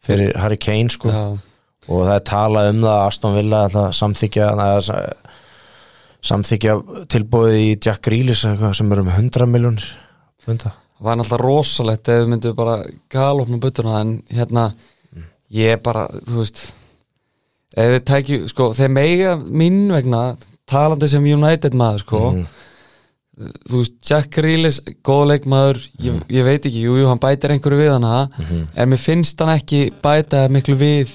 fyrir 0.04 0.34
Harry 0.38 0.58
Kane 0.60 0.92
sko. 0.92 1.08
Já. 1.08 1.38
og 1.88 2.04
það 2.04 2.14
er 2.14 2.26
talað 2.28 2.70
um 2.72 2.82
það 2.82 2.94
að 2.94 3.06
Aston 3.06 3.36
Villa 3.38 3.62
ætla 3.68 3.84
að 3.86 3.96
samþykja 3.98 4.48
samþykja 6.28 6.74
tilbúið 7.14 7.56
í 7.62 7.70
Jack 7.76 8.02
Grealish 8.04 8.44
sem 8.44 8.92
eru 8.92 9.06
um 9.06 9.10
100 9.14 9.48
miljónir 9.48 9.86
punda. 10.44 10.74
Það 10.98 11.06
var 11.06 11.18
náttúrulega 11.20 11.44
rosalegt 11.46 12.10
ef 12.10 12.20
við 12.20 12.30
myndum 12.32 12.58
bara 12.58 12.76
galopna 13.12 13.60
buttuna 13.62 14.00
en 14.02 14.16
hérna 14.34 14.72
ég 15.54 15.76
er 15.76 15.82
bara, 15.82 16.08
þú 16.26 16.42
veist 16.42 16.64
við 17.76 18.00
tækju, 18.08 18.48
sko, 18.48 18.70
þeir 18.76 18.88
meiga 18.94 19.34
mín 19.36 19.88
vegna, 19.92 20.36
talandi 20.68 21.08
sem 21.08 21.24
United 21.24 21.72
maður, 21.78 22.04
sko. 22.06 22.22
Mhm. 22.32 22.46
þú 23.70 23.78
veist, 23.78 23.92
Jack 24.02 24.32
Grealish, 24.34 24.80
góð 25.06 25.28
leikmaður 25.30 25.78
ég, 26.02 26.14
ég 26.28 26.42
veit 26.42 26.64
ekki, 26.66 26.80
jú, 26.82 26.96
jú, 26.98 27.06
hann 27.06 27.20
bætir 27.22 27.52
einhverju 27.54 27.78
við 27.78 27.92
hana. 27.92 28.28
En 28.74 28.88
mér 28.90 28.98
finnst 28.98 29.38
hann 29.38 29.52
ekki 29.54 29.92
bæta 30.02 30.48
miklu 30.50 30.74
við. 30.74 31.12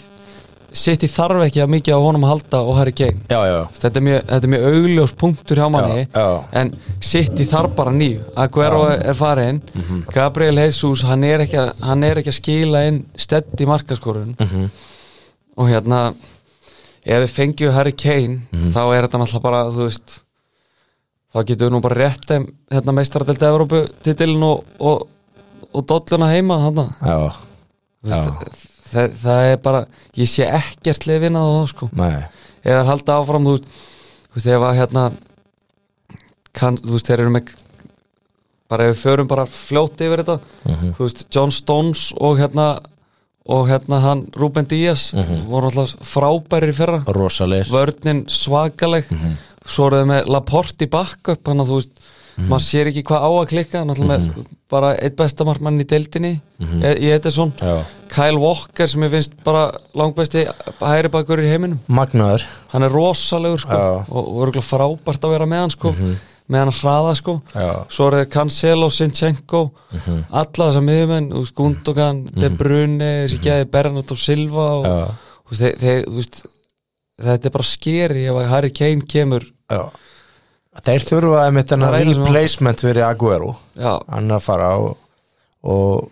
Í 0.74 1.08
þarf 1.12 1.44
ekki 1.44 1.62
að 1.62 1.70
mikið 1.70 1.94
á 1.94 2.00
honum 2.02 2.24
að 2.26 2.32
halda 2.32 2.62
og 2.64 2.78
Harry 2.80 2.94
Kane. 2.94 3.20
Já, 3.30 3.42
já, 3.46 3.68
þetta 3.78 4.00
er 4.00 4.06
mjög, 4.08 4.48
mjög 4.50 4.64
augljós 4.72 5.12
punktur 5.20 5.60
hjá 5.62 5.68
manni. 5.70 6.08
Já, 6.16 6.44
en 6.54 6.72
City 7.02 7.44
þarf 7.46 7.76
bara 7.76 7.92
nýju. 7.92 8.24
Aguero 8.36 8.86
er 8.90 9.14
farin 9.14 9.62
Mhm. 9.76 10.06
Gabriel 10.14 10.56
Jesus, 10.56 11.04
hann 11.04 11.24
er 11.26 11.40
ekki 11.40 11.60
að, 11.60 11.74
hann 11.84 12.04
er 12.04 12.16
ekki 12.16 12.32
að 12.32 12.40
skila 12.42 12.88
inn 12.88 13.06
stedd 13.18 13.52
í 13.60 13.66
markaskorun. 13.68 14.36
Mhm. 14.40 14.70
og 15.56 15.68
hérna 15.68 16.16
ef 17.06 17.24
við 17.24 17.32
fengjum 17.36 17.74
Harry 17.76 17.92
Kane 17.92 18.42
Mhm. 18.52 18.70
þá 18.74 18.82
er 18.96 19.08
þetta 19.08 19.20
náttúrulega 19.22 19.42
bara 19.44 19.64
þú 19.72 19.88
veist 19.88 20.20
þá 21.34 21.44
getum 21.50 21.68
við 21.68 21.72
nú 21.74 21.82
bara 21.82 21.96
rétt 21.96 22.30
hérna 22.72 22.94
meistaradelt 22.94 23.42
Evrópu 23.44 23.82
titilin 24.04 24.44
og, 24.44 24.64
og, 24.80 25.08
og 25.74 25.86
dolluna 25.90 26.30
heima 26.32 26.60
Já, 27.02 27.34
veist, 28.04 28.30
það, 28.94 29.18
það 29.24 29.52
er 29.52 29.58
bara 29.58 29.86
ég 30.16 30.28
sé 30.30 30.46
ekkert 30.48 31.08
lið 31.10 31.20
vinna 31.26 31.40
það 31.40 31.68
sko. 31.74 31.90
Nei. 31.98 32.24
Ef 32.64 32.70
það 32.72 32.80
er 32.84 32.90
haldið 32.92 33.14
áfram 33.18 33.44
þú 33.50 33.56
veist, 34.36 34.48
ef 34.48 34.62
að 34.70 34.78
hérna 34.80 35.06
kann, 36.54 36.78
þú 36.78 36.92
veist 36.96 37.08
þeir 37.10 37.20
eru 37.26 37.34
með 37.34 37.54
bara 38.70 38.88
ef 38.90 38.96
við 38.96 39.02
förum 39.04 39.28
bara 39.30 39.46
fljóti 39.50 40.06
yfir 40.08 40.24
þetta 40.24 40.40
Mhm. 40.66 40.94
þú 40.96 41.04
veist 41.08 41.26
John 41.34 41.52
Stones 41.52 42.14
og 42.18 42.38
hérna 42.38 42.80
og 43.46 43.68
hérna 43.68 44.00
hann 44.02 44.26
Ruben 44.40 44.66
Díaz 44.66 45.14
Mhm. 45.14 45.46
voru 45.50 45.68
alltaf 45.72 45.96
frábærir 46.08 46.70
í 46.72 46.76
fyrra. 46.78 47.04
Rosalegir 47.08 47.72
vörnin 47.72 48.26
svakaleg. 48.28 49.06
Svo 49.66 49.88
eru 49.88 49.98
þau 50.04 50.06
með 50.08 50.28
Laporte 50.28 50.86
í 50.86 50.90
backup 50.90 51.44
þannig 51.44 51.66
að 51.66 51.70
þú 51.70 51.76
veist, 51.80 51.90
maður 52.50 52.64
sér 52.66 52.88
ekki 52.90 53.04
hvað 53.04 53.22
á 53.24 53.30
að 53.30 53.50
klikka 53.52 53.84
með 53.86 54.34
bara 54.70 54.96
eitt 54.98 55.16
bestamarkmann 55.16 55.80
í 55.80 55.86
deildinni 55.86 56.42
e 56.82 56.94
í 56.96 57.12
Edison 57.14 57.54
Já. 57.62 57.84
Kyle 58.10 58.40
Walker 58.40 58.88
sem 58.88 59.02
ég 59.04 59.12
finnst 59.12 59.44
bara 59.44 59.72
langbæsti 59.96 60.48
hæri 60.82 61.10
bakur 61.10 61.38
í 61.40 61.48
heiminum. 61.50 61.80
Magnaður. 61.88 62.44
Hann 62.74 62.84
er 62.84 62.90
rosalegur 62.90 63.60
sko 63.60 63.74
og, 64.10 64.10
og 64.10 64.48
örgulega 64.48 64.66
frábært 64.66 65.24
að 65.24 65.30
vera 65.36 65.46
með 65.46 65.60
hann 65.62 65.70
sko 65.70 65.94
með 66.52 66.64
hann 66.64 66.74
hraða 66.80 67.14
sko. 67.20 67.38
Já. 67.54 67.70
svo 67.94 68.08
er 68.10 68.18
það 68.18 68.32
Cancelo, 68.34 68.90
Sinchenko 68.92 69.62
alla 69.94 70.66
þessar 70.70 70.88
miðjumenn, 70.88 71.30
þú 71.32 71.44
veist, 71.44 71.56
Gundogan 71.60 72.24
De 72.34 72.50
Bruyne, 72.52 73.12
þessi 73.24 73.40
gæði 73.44 73.70
Bernardo 73.74 74.18
Silva 74.20 74.68
og 74.80 74.90
veist, 75.52 75.62
þeir, 75.62 75.80
þeir, 75.84 76.10
veist 76.18 76.44
þetta 77.22 77.50
er 77.50 77.54
bara 77.54 77.68
skeri 77.68 78.26
ef 78.30 78.40
að 78.42 78.50
Harry 78.52 78.74
Kane 78.74 79.08
kemur. 79.10 79.46
Já. 79.72 79.86
Þeir 80.84 81.06
þurfa 81.06 81.46
Það 81.46 81.62
hennar 81.76 81.96
er 82.00 82.10
replacement 82.10 82.82
fyrir 82.82 83.06
Aguero. 83.06 83.54
Hann 83.78 84.34
að 84.34 84.46
fara 84.48 84.72
og, 84.82 84.96
og 85.70 86.10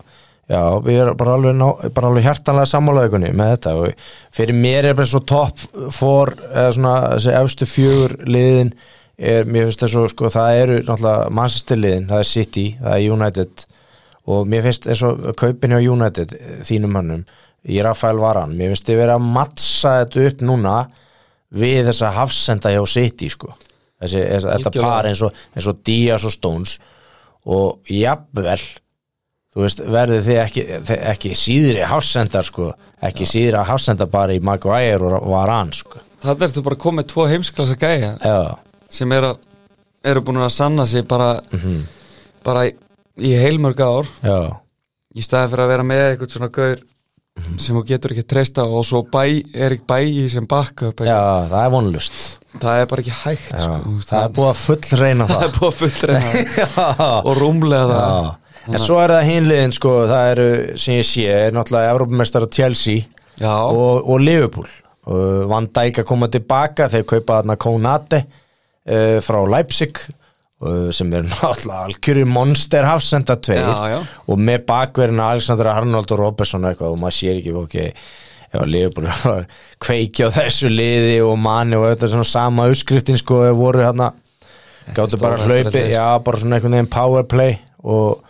já, 0.51 0.61
við 0.85 0.99
erum 1.01 1.17
bara 1.17 1.35
alveg, 1.39 1.55
ná, 1.57 1.67
bara 1.95 2.11
alveg 2.11 2.27
hjartanlega 2.27 2.69
sammálaðugunni 2.69 3.31
með 3.37 3.53
þetta. 3.55 3.75
Og 3.79 4.05
fyrir 4.37 4.59
mér 4.61 4.91
er 4.91 4.97
bara 4.99 5.09
svo 5.09 5.23
topp 5.25 5.65
for 5.95 6.35
eða 6.51 6.75
svona 6.77 6.95
þessi 7.15 7.35
efstu 7.41 7.69
fjögur 7.69 8.17
liðin 8.29 8.75
er, 9.21 9.45
mér 9.45 9.69
finnst 9.69 9.83
það 9.85 9.93
svo 9.93 10.07
sko, 10.11 10.31
það 10.33 10.61
eru 10.63 10.79
náttúrulega 10.81 11.29
Manchester 11.37 11.79
liðin, 11.79 12.09
það 12.09 12.23
er 12.23 12.29
City, 12.31 12.65
það 12.81 12.97
er 12.97 13.15
United 13.15 13.65
og 14.31 14.49
mér 14.49 14.65
finnst 14.67 14.87
eins 14.89 15.03
og 15.07 15.23
kaupin 15.39 15.75
hjá 15.75 15.81
United, 15.81 16.35
eh, 16.37 16.59
þínum 16.67 16.97
hannum 16.99 17.25
í 17.69 17.81
Rafael 17.85 18.21
Varan, 18.21 18.55
mér 18.57 18.73
finnst 18.73 18.89
þið 18.89 19.01
verið 19.03 19.15
að 19.17 19.31
mattsa 19.37 19.95
þetta 20.01 20.27
upp 20.29 20.45
núna 20.49 20.77
við 21.61 21.91
þessa 21.91 22.13
hafsenda 22.15 22.71
hjá 22.73 22.81
City 22.89 23.29
sko. 23.29 23.51
Þessi, 24.01 24.21
þetta 24.47 24.71
par 24.81 25.05
eins 25.05 25.21
og, 25.21 25.35
eins 25.53 25.67
og 25.69 25.81
Díaz 25.85 26.23
og 26.25 26.33
Stones 26.33 26.79
og 27.45 27.91
jafnvel 27.91 28.57
þú 29.51 29.65
veist, 29.65 29.83
verðið 29.83 30.27
þið 30.27 30.39
ekki, 30.41 30.63
ekki 31.11 31.33
síðri 31.37 31.83
hafsendar 31.85 32.47
sko, 32.47 32.71
ekki 33.03 33.27
síðri 33.29 33.61
hafsendar 33.67 34.09
bara 34.11 34.35
í 34.35 34.41
Maguire 34.43 35.11
og 35.19 35.27
Varan 35.29 35.73
sko. 35.75 36.01
Það 36.21 36.45
ertu 36.47 36.63
bara 36.65 36.79
komið 36.79 37.09
tvo 37.11 37.25
heimsklassa 37.29 37.77
gæja. 37.81 38.13
Já, 38.21 38.70
sem 38.91 39.15
eru, 39.15 39.33
eru 40.03 40.23
búin 40.25 40.41
að 40.43 40.53
sanna 40.57 40.85
sig 40.89 41.05
bara, 41.07 41.33
bara 42.45 42.67
í, 42.69 42.75
í 43.21 43.33
heilmörg 43.39 43.81
ár. 43.85 44.11
Já, 44.25 44.39
í 45.15 45.25
staðin 45.25 45.53
fyrir 45.53 45.65
að 45.65 45.73
vera 45.75 45.87
með 45.87 46.05
eitthvað 46.09 46.35
svona 46.35 46.51
gaur 46.55 46.83
sem 47.61 47.77
þú 47.77 47.81
getur 47.87 48.13
ekki 48.13 48.27
treysta 48.27 48.67
og 48.67 48.83
svo 48.85 49.01
bæ, 49.07 49.23
er 49.55 49.77
ekki 49.77 49.87
bæi 49.87 50.27
sem 50.29 50.45
backup 50.49 50.99
já, 51.07 51.17
það 51.47 51.61
er 51.63 51.71
vonlust 51.73 52.19
það 52.59 52.81
er 52.81 52.89
bara 52.91 53.03
ekki 53.03 53.15
hægt 53.21 53.53
já, 53.55 53.63
sko, 53.63 53.95
það 54.09 54.25
er 54.25 54.35
búið 54.35 54.49
að 54.49 54.61
full 54.61 54.99
reyna 55.01 55.27
það. 55.29 55.39
Það 55.41 55.47
er 55.47 55.55
búið 55.57 55.69
að 55.69 55.79
fullreina 55.79 56.43
já, 56.59 56.67
og 57.23 57.39
rúmlega 57.39 57.87
það. 57.95 58.29
En 58.71 58.83
svo 58.83 58.99
er 59.01 59.13
það 59.15 59.27
hinliðin 59.29 59.73
sko, 59.73 59.93
það 60.11 60.31
eru 60.33 60.47
sem 60.83 60.97
ég 60.99 61.07
sé, 61.07 61.25
er 61.47 61.55
náttúrulega 61.55 61.93
Evrópumestara 61.95 62.49
Chelsea 62.53 63.07
og, 63.41 64.03
og 64.05 64.21
Liverpool. 64.21 64.67
Og 65.11 65.47
Van 65.49 65.65
Dijk 65.73 66.03
að 66.03 66.09
koma 66.11 66.29
tilbaka 66.29 66.89
þeir 66.91 67.07
kaupa 67.09 67.39
þarna 67.39 67.57
Konate 67.63 68.19
uh, 68.89 69.19
frá 69.23 69.39
Leipzig 69.49 70.01
uh, 70.01 70.89
sem 70.95 71.11
er 71.17 71.27
náttúrulega 71.29 71.85
algjöru 71.89 72.25
monster 72.29 72.87
hafsenda 72.87 73.37
tveir. 73.37 73.69
Og 74.27 74.41
með 74.41 74.65
bakverðina 74.71 75.31
Alexander 75.35 75.71
Arnold 75.75 76.15
og 76.15 76.23
Robertson 76.23 76.67
eitthvað 76.69 76.95
og 76.95 77.03
maður 77.03 77.17
sér 77.19 77.41
ekki 77.41 77.55
ok, 77.61 77.77
já, 78.51 78.59
Liverpool 78.65 79.07
var 79.11 79.29
að 79.35 79.61
kveikja 79.81 80.31
á 80.31 80.35
þessu 80.41 80.71
liði 80.71 81.21
og 81.25 81.37
manni 81.41 81.79
og 81.79 81.89
þetta 81.91 82.07
er 82.07 82.15
svona 82.15 82.31
sama 82.31 82.67
uppskriftin 82.71 83.21
sko, 83.21 83.43
voru 83.57 83.85
hérna 83.85 84.13
gáttu 84.95 85.21
bara 85.21 85.37
hlaupi, 85.45 85.87
já, 85.93 86.05
bara 86.25 86.41
svona 86.41 86.57
einhvern 86.57 86.79
veginn 86.79 86.91
powerplay 86.91 87.59
og 87.81 88.27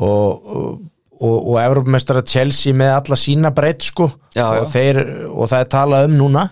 og, 0.00 0.46
og, 0.56 0.80
og, 1.20 1.48
og 1.52 1.58
Evropamestara 1.62 2.22
Chelsea 2.26 2.76
með 2.76 2.94
alla 2.96 3.18
sína 3.18 3.52
breytt 3.54 3.84
sko. 3.90 4.08
Já, 4.34 4.46
já. 4.56 4.64
þeir, 4.72 5.02
og 5.28 5.50
það 5.50 5.64
er 5.64 5.70
talað 5.74 6.08
um 6.08 6.16
núna 6.20 6.46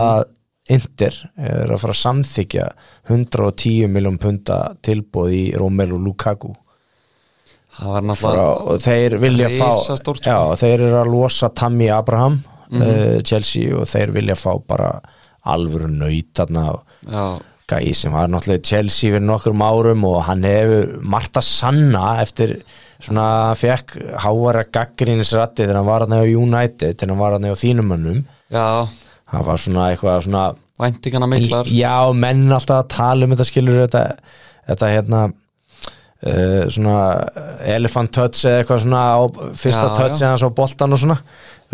að 0.00 0.30
Inter 0.72 1.16
er 1.36 1.72
að 1.74 1.80
fara 1.82 1.92
að 1.92 2.00
samþykja 2.00 2.68
110 3.12 3.90
miljón 3.92 4.20
punta 4.20 4.58
tilbúð 4.84 5.34
í 5.36 5.42
Romelu 5.60 5.98
Lukaku. 6.00 6.54
Frá, 7.74 8.44
og 8.70 8.78
þeir 8.80 9.16
vilja 9.18 9.48
fá 9.50 9.72
sko. 9.82 10.14
já, 10.22 10.38
þeir 10.60 10.76
eru 10.78 10.98
að 11.00 11.10
losa 11.10 11.48
Tammy 11.50 11.88
Abraham 11.90 12.38
uh, 12.70 13.18
Chelsea 13.26 13.74
og 13.74 13.88
þeir 13.90 14.12
vilja 14.14 14.36
fá 14.38 14.52
bara 14.62 14.92
alvöru 15.50 15.90
nöyt 15.90 16.38
gæi 17.68 17.94
sem 17.96 18.12
var 18.12 18.28
náttúrulega 18.28 18.62
Chelsea 18.68 19.10
fyrir 19.10 19.24
nokkrum 19.24 19.62
árum 19.64 20.04
og 20.06 20.22
hann 20.28 20.44
hefur 20.46 20.98
margt 21.02 21.38
að 21.40 21.46
sanna 21.48 22.04
eftir 22.22 22.58
svona 23.02 23.54
fekk 23.58 23.96
háara 24.22 24.64
gaggrínisrætti 24.72 25.64
þegar 25.64 25.80
hann 25.80 25.88
var 25.88 26.04
á 26.06 26.22
United 26.22 26.98
þegar 27.00 27.14
hann 27.14 27.22
var 27.22 27.36
hann 27.36 27.48
á 27.48 27.56
þínumönnum 27.56 28.20
já, 28.52 28.86
hann 29.32 29.46
var 29.46 29.62
svona 29.62 29.88
eitthvað 29.92 30.26
svona 30.26 30.44
væntingana 30.80 31.30
miklar. 31.30 31.70
Já, 31.70 31.96
menn 32.12 32.44
alltaf 32.52 32.82
að 32.82 32.92
tala 32.96 33.26
um 33.26 33.34
þetta 33.34 33.48
skilur 33.48 33.80
þetta, 33.84 34.04
þetta 34.68 34.92
hérna 34.92 35.20
uh, 35.30 36.62
svona 36.72 36.98
elephant 37.76 38.14
touch 38.14 38.44
eða 38.44 38.62
eitthvað 38.62 38.84
svona 38.84 39.02
á 39.14 39.20
fyrsta 39.60 39.90
Já, 39.90 39.94
touch 39.98 40.22
eða 40.22 40.40
svo 40.42 40.50
boltan 40.56 40.96
og 40.96 41.02
svona 41.04 41.18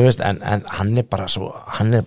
veist, 0.00 0.22
en, 0.24 0.40
en 0.46 0.62
hann 0.78 0.98
er 0.98 1.06
bara 1.08 1.26
svo 1.30 1.50
hann 1.76 1.94
er, 1.98 2.04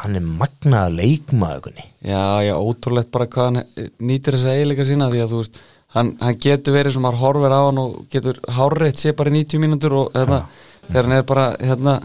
hann 0.00 0.16
er 0.18 0.24
magnaða 0.24 0.92
leikmaðugunni 0.96 1.84
já, 2.06 2.42
já, 2.46 2.54
ótrúlegt 2.56 3.10
bara 3.14 3.28
hvað 3.30 3.50
hann 3.50 3.88
nýtir 4.00 4.38
þessa 4.38 4.54
eiginleika 4.54 4.86
sína 4.88 5.10
því 5.12 5.24
að 5.24 5.34
þú 5.34 5.40
veist 5.42 5.60
hann, 5.96 6.12
hann 6.22 6.38
getur 6.46 6.76
verið 6.76 6.96
sem 6.96 7.04
maður 7.04 7.22
horfir 7.24 7.56
á 7.56 7.60
hann 7.66 7.82
og 7.82 7.98
getur 8.12 8.40
hárreitt 8.58 9.02
sé 9.02 9.14
bara 9.16 9.32
í 9.32 9.36
90 9.40 9.64
mínútur 9.64 9.98
og 10.00 10.16
hérna, 10.16 10.42
þegar 10.88 11.10
hann 11.10 11.18
er 11.18 11.28
bara 11.32 11.46
hérna, 11.60 11.96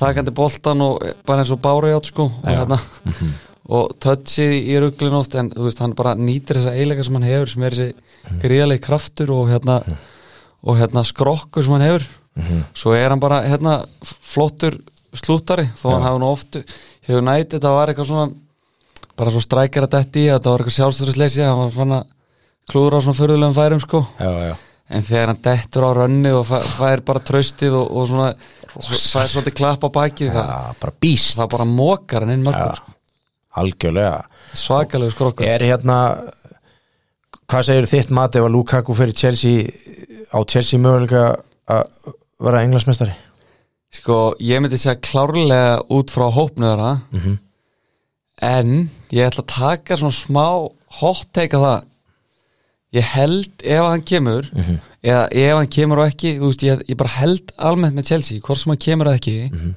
takandi 0.00 0.32
boltan 0.34 0.80
og 0.84 1.02
bara 1.26 1.42
eins 1.42 1.50
og 1.54 1.60
bára 1.62 1.90
játt 1.92 2.08
sko 2.10 2.28
og, 2.30 2.46
hérna, 2.48 2.78
og 3.72 3.92
touchið 4.02 4.54
í 4.72 4.78
rugglin 4.82 5.14
oft 5.18 5.34
en 5.38 5.50
þú 5.52 5.66
veist, 5.68 5.82
hann 5.84 5.94
bara 5.98 6.14
nýtir 6.18 6.58
þessa 6.58 6.72
eiginleika 6.74 7.04
sem 7.06 7.18
hann 7.18 7.28
hefur 7.28 7.52
sem 7.52 7.66
er 7.68 7.76
þessi 7.78 8.38
gríðalegi 8.42 8.84
kraftur 8.86 9.30
og 9.34 9.50
hérna 9.52 9.80
og 10.62 10.78
hérna 10.78 11.02
skrokkur 11.06 11.64
sem 11.66 11.74
hann 11.74 11.82
hefur. 11.86 12.04
Svo 12.78 12.94
er 12.96 13.10
hann 13.10 13.20
bara 13.20 13.42
hérna 13.44 13.80
flottur 14.02 14.78
slúttari 15.12 15.66
þó 15.76 15.90
hann 15.96 16.06
hafi 16.06 16.22
nú 16.22 16.30
oft 16.32 16.56
hefur 17.04 17.22
nætt 17.26 17.52
þetta 17.56 17.72
var 17.74 17.90
eitthvað 17.92 18.08
svona 18.08 18.32
bara 19.18 19.30
svo 19.34 19.42
strækjar 19.44 19.84
að 19.86 19.94
detti 19.98 20.22
í 20.24 20.30
þetta 20.30 20.50
var 20.54 20.62
eitthvað 20.62 20.76
sjálfstöðusleysi 20.78 21.44
hann 21.44 21.58
var 21.66 21.74
fann 21.76 21.96
að 21.98 22.06
klúra 22.72 22.96
á 22.96 23.04
svona 23.04 23.18
förðulegum 23.18 23.56
færum 23.58 23.82
sko. 23.82 24.06
Já, 24.22 24.30
já 24.48 24.54
en 24.90 25.02
þegar 25.06 25.26
hann 25.32 25.42
dettur 25.44 25.86
á 25.86 25.90
rönnið 25.96 26.34
og 26.40 26.46
fær, 26.48 26.66
fær 26.78 27.00
bara 27.06 27.20
tröstið 27.24 27.76
og, 27.78 27.90
og 27.96 28.08
svona 28.10 28.32
fær 28.72 29.28
svolítið 29.30 29.54
klapp 29.60 29.84
á 29.86 29.90
baki 29.94 30.28
það, 30.32 30.52
bara 30.80 30.94
býst 31.00 31.36
það 31.38 31.50
bara 31.54 31.64
mókar 31.68 32.24
hann 32.26 32.34
inn 32.34 32.44
mörgum 32.46 32.72
Já. 32.72 32.80
sko. 32.80 32.92
algjörlega 33.62 34.22
svakalegu 34.56 35.14
skrokkur 35.14 35.46
er 35.48 35.60
hérna 35.70 35.98
hvað 37.52 37.66
segir 37.68 37.88
þitt 37.90 38.10
mat 38.16 38.36
ef 38.38 38.46
að 38.46 38.54
Lukaku 38.54 38.94
fyrir 38.96 39.16
Chelsea 39.16 39.68
á 40.32 40.38
Chelsea 40.48 40.80
möguleika 40.80 41.24
að 41.68 42.12
vera 42.42 42.62
englandsmestari 42.64 43.14
sko 43.92 44.34
ég 44.40 44.60
myndi 44.64 44.78
segja 44.80 44.96
klárlega 45.04 45.78
út 45.92 46.10
frá 46.12 46.28
hópnöðara 46.32 46.92
Mhm. 47.12 47.38
en 48.42 48.90
ég 49.12 49.26
ætla 49.28 49.44
að 49.44 49.52
taka 49.54 49.96
svona 50.00 50.16
smá 50.16 50.46
hot 51.00 51.26
take 51.32 51.56
að 51.56 51.66
það 51.66 51.84
ég 52.92 53.02
held 53.02 53.62
ef 53.64 53.80
hann 53.88 54.02
kemur 54.02 54.48
Mhm. 54.52 54.78
eða 55.02 55.28
ef 55.32 55.54
hann 55.56 55.66
kemur 55.68 55.98
og 55.98 56.08
ekki 56.12 56.38
veist, 56.40 56.62
ég, 56.62 56.82
ég 56.88 56.96
bara 56.96 57.08
held 57.10 57.52
almennt 57.58 57.94
með 57.96 58.06
Chelsea 58.06 58.40
hvort 58.40 58.58
sem 58.58 58.70
hann 58.70 58.78
kemur 58.78 59.06
eða 59.06 59.18
ekki. 59.20 59.50
Mhm. 59.52 59.74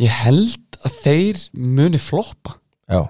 ég 0.00 0.08
held 0.08 0.58
að 0.84 0.92
þeir 1.02 1.48
muni 1.54 1.98
floppa. 1.98 2.54
Já, 2.88 3.08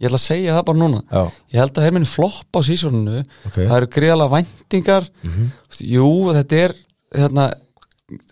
ég 0.00 0.06
ætla 0.08 0.16
að 0.16 0.24
segja 0.24 0.54
það 0.56 0.64
bara 0.64 0.78
núna. 0.78 1.02
Já, 1.12 1.32
ég 1.52 1.58
held 1.60 1.72
að 1.74 1.84
þeir 1.84 1.92
muni 1.92 2.06
floppa 2.06 2.58
á 2.58 2.62
sísoninu. 2.64 3.24
Ok. 3.46 3.54
Það 3.68 3.76
eru 3.76 3.86
gríðalega 3.86 4.30
væntingar. 4.36 5.08
Mhm. 5.22 5.50
Þú 5.68 5.68
veist, 5.68 5.82
jú, 5.84 6.06
þetta 6.32 6.52
er 6.64 6.74
hérna, 7.14 7.54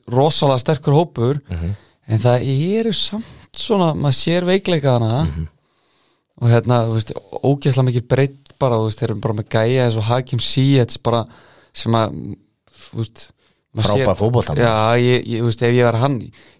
rosalega 0.08 0.58
sterkur 0.62 0.94
hópur 0.94 1.40
Mhm. 1.50 1.74
en 2.08 2.18
það 2.18 2.78
eru 2.78 2.92
samt 2.92 3.24
svona, 3.52 3.92
maður 3.94 4.16
sér 4.16 4.44
veikleikaðana 4.44 5.26
og 6.40 6.48
hérna, 6.48 6.86
ógeðslega 7.44 7.88
mikið 7.92 8.08
breytt 8.08 8.47
bara, 8.60 8.78
þú 8.80 8.88
veist, 8.88 9.00
þeir 9.02 9.10
eru 9.14 9.20
bara 9.24 9.38
með 9.40 9.48
gæja 9.54 9.86
eins 9.88 9.96
og 10.00 10.06
Hakim 10.08 10.40
Ziyech 10.42 10.98
bara 11.06 11.24
sem 11.76 11.92
að 11.98 12.14
þú 12.88 13.02
veist, 13.02 13.26
sér- 13.78 14.14
fótboltamaður. 14.18 14.62
Já, 14.64 14.74
ég, 15.02 15.26
ég, 15.28 15.42
þú 15.42 15.50
veist, 15.50 15.62
ef 15.68 15.76
ég 15.76 15.84
var 15.88 16.00
hann 16.02 16.18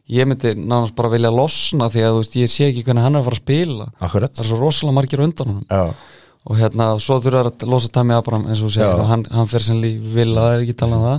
ég 0.09 0.25
myndi 0.29 0.55
nánast 0.57 0.95
bara 0.97 1.11
vilja 1.13 1.31
losna 1.35 1.89
því 1.93 2.05
að 2.07 2.15
þú 2.15 2.21
veist, 2.23 2.37
ég 2.41 2.49
sé 2.53 2.69
ekki 2.71 2.85
hvernig 2.87 3.05
hann 3.05 3.19
er 3.19 3.21
að 3.21 3.29
fara 3.29 3.37
að 3.39 3.43
spila 3.43 3.89
akkurat 4.07 4.33
það 4.39 4.45
er 4.45 4.49
svo 4.53 4.59
rosalega 4.63 4.97
margir 4.97 5.21
undan 5.25 5.51
honum 5.53 5.67
Já, 5.69 5.83
og 6.49 6.57
hérna, 6.57 6.87
svo 7.05 7.19
þurfa 7.21 7.43
að 7.51 7.67
losa 7.69 7.91
Tami 7.93 8.15
Abraham 8.17 8.47
eins 8.49 8.63
og 8.65 8.73
Já. 8.73 8.87
og 8.95 9.05
hann, 9.11 9.27
hann 9.35 9.51
fer 9.51 9.67
sem 9.67 9.81
líf 9.83 9.99
vilja, 10.15 10.41
það 10.41 10.55
er 10.55 10.65
ekki 10.65 10.77
talað 10.81 11.03
um 11.03 11.09
það 11.09 11.19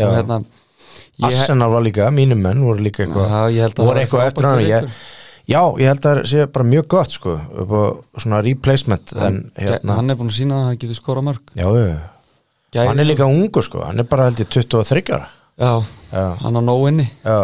Já. 0.00 0.06
og 0.08 0.16
hérna 0.18 0.40
Arsenal 1.22 1.70
var 1.70 1.84
líka, 1.86 2.08
mínum 2.10 2.40
menn 2.42 2.64
voru 2.66 2.82
líka 2.82 3.04
eitthvað 3.04 3.36
að 3.38 3.76
voru 3.78 4.00
eitthvað 4.02 4.26
eftir 4.32 4.48
hann 4.48 4.64
ég, 4.66 4.88
Já, 5.44 5.60
ég 5.76 5.90
held 5.90 6.06
að 6.08 6.18
það 6.22 6.28
sé 6.30 6.44
bara 6.54 6.64
mjög 6.64 6.86
gott 6.94 7.10
sko, 7.12 7.34
svona 8.16 8.38
replacement 8.44 9.12
en 9.12 9.20
hann, 9.20 9.38
hérna, 9.60 9.96
hann 9.98 10.10
er 10.14 10.16
búin 10.16 10.30
að 10.32 10.38
sína 10.38 10.60
að 10.62 10.68
hann 10.70 10.78
getur 10.80 10.96
skora 10.96 11.24
mörg 11.26 11.52
já, 11.58 11.66
Gæði- 12.74 12.86
hann 12.88 13.02
er 13.02 13.08
líka 13.10 13.26
ungur 13.28 13.62
sko, 13.66 13.82
hann 13.84 14.00
er 14.00 14.08
bara 14.08 14.24
held 14.30 14.40
ég 14.40 14.48
23 14.50 15.12
ára. 15.14 15.28
Já, 15.60 15.72
Já, 16.14 16.24
hann 16.40 16.56
á 16.58 16.62
nóinni 16.64 17.04
já, 17.22 17.36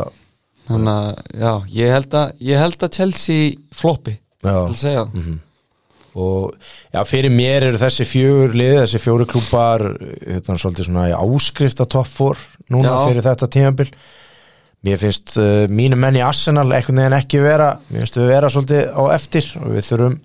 þannig 0.66 0.96
að, 0.96 1.20
já, 1.44 1.52
ég 1.76 1.92
held 1.94 2.16
að 2.22 2.32
ég 2.48 2.58
held 2.64 2.78
að 2.88 2.96
Chelsea 2.96 3.52
floppi 3.72 4.16
já. 4.16 4.54
til 4.66 4.72
að 4.72 4.80
segja 4.80 5.04
það. 5.04 5.38
Og 6.20 6.56
já, 6.90 7.04
fyrir 7.06 7.30
mér 7.30 7.68
eru 7.68 7.78
þessi 7.78 8.02
fjögur 8.08 8.56
lið, 8.58 8.72
þessi 8.80 8.98
fjóru 8.98 9.26
klúpar 9.30 9.84
hérna 10.24 10.56
svolítið 10.58 10.88
svona 10.88 11.04
í 11.12 11.14
áskrift 11.14 11.84
að 11.84 11.90
topp 11.94 12.08
fór 12.10 12.40
núna 12.70 12.90
Já. 12.96 13.04
fyrir 13.06 13.22
þetta 13.28 13.46
tímabil 13.54 13.92
mér 14.86 15.00
finnst 15.00 15.36
uh, 15.40 15.66
mínu 15.68 15.98
menn 16.00 16.18
í 16.18 16.24
Arsenal 16.24 16.68
einhvern 16.72 17.02
veginn 17.02 17.18
ekki 17.18 17.42
vera 17.44 17.74
mér 17.90 18.04
finnst 18.04 18.18
við 18.20 18.30
vera 18.32 18.50
svolítið 18.52 18.92
á 18.96 19.02
eftir 19.16 19.50
og 19.60 19.74
við 19.74 19.88
þurfum 19.90 20.16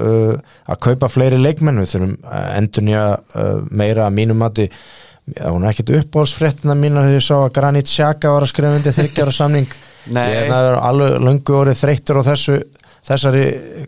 uh, 0.00 0.34
að 0.68 0.82
kaupa 0.88 1.10
fleiri 1.12 1.40
leikmenn, 1.40 1.80
við 1.82 1.94
þurfum 1.94 2.14
að 2.28 2.52
endurnýja 2.58 3.06
uh, 3.16 3.56
meira 3.70 4.08
að 4.08 4.16
mínum 4.20 4.40
mati. 4.42 4.68
Hún 5.40 5.64
er 5.64 5.72
ekkert 5.72 5.94
uppáhaldsfréttina 6.02 6.74
mína 6.76 7.06
þegar 7.06 7.16
ég 7.16 7.24
sá 7.24 7.36
að 7.38 7.52
Granit 7.56 7.88
Xhaka 7.88 8.32
var 8.34 8.44
að 8.44 8.50
skrifa 8.50 8.78
undir 8.78 8.96
þryggjara 8.96 9.32
samning. 9.32 9.76
Nei. 10.14 10.26
ég 10.34 10.50
er 10.52 10.74
alveg 10.76 11.14
löngu 11.24 11.54
orðið 11.62 11.78
þreyttur 11.80 12.18
á 12.20 12.22
þessu 12.26 12.58
þessari 13.04 13.42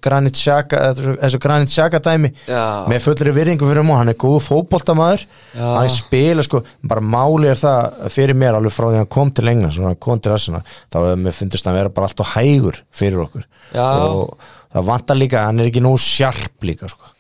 Granit 0.05 0.37
Xhaka 0.37 0.81
þessu 0.97 1.39
Granit 1.41 1.71
Xhaka 1.73 2.01
dæmi 2.05 2.31
Já. 2.49 2.85
með 2.91 3.01
fullri 3.07 3.33
virðingu 3.37 3.69
fyrir 3.71 3.87
mú, 3.87 3.97
hann 3.97 4.13
er 4.13 4.19
góð 4.21 4.39
fótboltamaður 4.51 5.25
Já. 5.57 5.65
hann 5.81 5.89
spila 5.95 6.45
sko, 6.47 6.63
bara 6.85 7.01
máli 7.01 7.49
er 7.49 7.61
það 7.61 8.11
fyrir 8.13 8.37
mér 8.37 8.59
alveg 8.61 8.73
frá 8.77 8.91
því 8.93 9.01
hann 9.03 9.11
kom 9.17 9.31
til 9.33 9.49
England 9.49 9.79
hann 9.81 9.97
kom 9.97 10.21
til 10.21 10.33
Arsenal, 10.37 10.63
þá 10.93 10.99
fundist 11.33 11.65
hann 11.67 11.75
vera 11.79 11.89
bara 11.89 12.11
alltaf 12.11 12.35
hægur 12.37 12.83
fyrir 12.93 13.25
okkur 13.25 13.45
Já. 13.73 13.89
og 14.07 14.37
það 14.75 14.89
vantar 14.93 15.17
líka, 15.21 15.47
hann 15.49 15.61
er 15.61 15.71
ekki 15.73 15.81
nóg 15.85 15.99
sjarp 16.03 16.61
líka 16.69 16.89
sko 16.93 17.13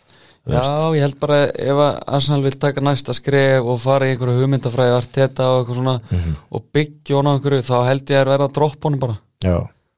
Já, 0.47 0.61
ég 0.95 1.03
held 1.03 1.17
bara 1.19 1.41
ef 1.59 1.75
að 1.83 1.97
Arsenal 2.07 2.43
vil 2.45 2.55
taka 2.55 2.79
næsta 2.85 3.11
skref 3.17 3.67
og 3.67 3.81
fara 3.83 4.07
í 4.07 4.13
einhverju 4.15 4.45
hugmyndafræði 4.45 4.93
og 4.95 5.09
eitthvað 5.11 5.75
svona 5.81 5.95
Mhm. 6.07 6.37
og 6.55 6.63
byggja 6.73 7.17
honum 7.17 7.35
einhverju, 7.41 7.65
þá 7.67 7.87
held 7.89 8.05
ég 8.07 8.21
að 8.23 8.29
verða 8.31 8.47
að 8.47 8.53
droppa 8.55 8.87
honum 8.87 9.01
bara 9.01 9.17
Já, 9.43 9.57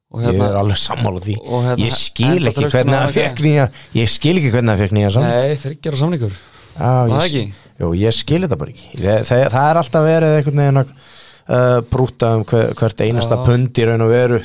Og 0.08 0.22
ég 0.24 0.32
hérna- 0.32 0.48
er 0.48 0.56
alveg 0.56 0.78
sammála 0.80 1.20
því. 1.20 1.34
Hérna- 1.44 1.84
ég 1.84 1.92
skil 1.92 2.48
ekki 2.48 2.68
hvernig 2.72 2.96
það 2.96 3.16
fekk 3.18 3.42
nýja 3.44 3.64
ég 3.94 4.08
skil 4.08 4.36
ekki 4.38 4.52
hvernig 4.54 4.72
það 4.72 4.82
fekk 4.82 4.94
nýja 4.96 5.10
saman 5.12 5.34
Nei, 5.34 5.56
þryggjara 5.64 6.00
samningur. 6.00 6.38
Já, 6.78 6.88
Var 6.88 7.08
ég, 7.08 7.18
það 7.18 7.26
ekki? 7.28 7.44
Jú, 7.78 7.90
ég 7.94 8.16
skil 8.16 8.40
þetta 8.44 8.58
bara 8.58 8.72
ekki. 8.72 8.88
Það, 9.02 9.18
það, 9.28 9.42
það 9.52 9.68
er 9.68 9.80
alltaf 9.82 10.06
verið 10.08 10.36
einhvern 10.38 10.62
veginn 10.62 10.80
að 10.80 10.94
uh, 11.48 11.80
brúta 11.92 12.32
um 12.38 12.46
hver, 12.48 12.72
hvert 12.78 13.04
einasta 13.04 13.38
pund 13.44 13.78
í 13.78 13.86
raun 13.88 14.06
og 14.06 14.10
veru 14.14 14.40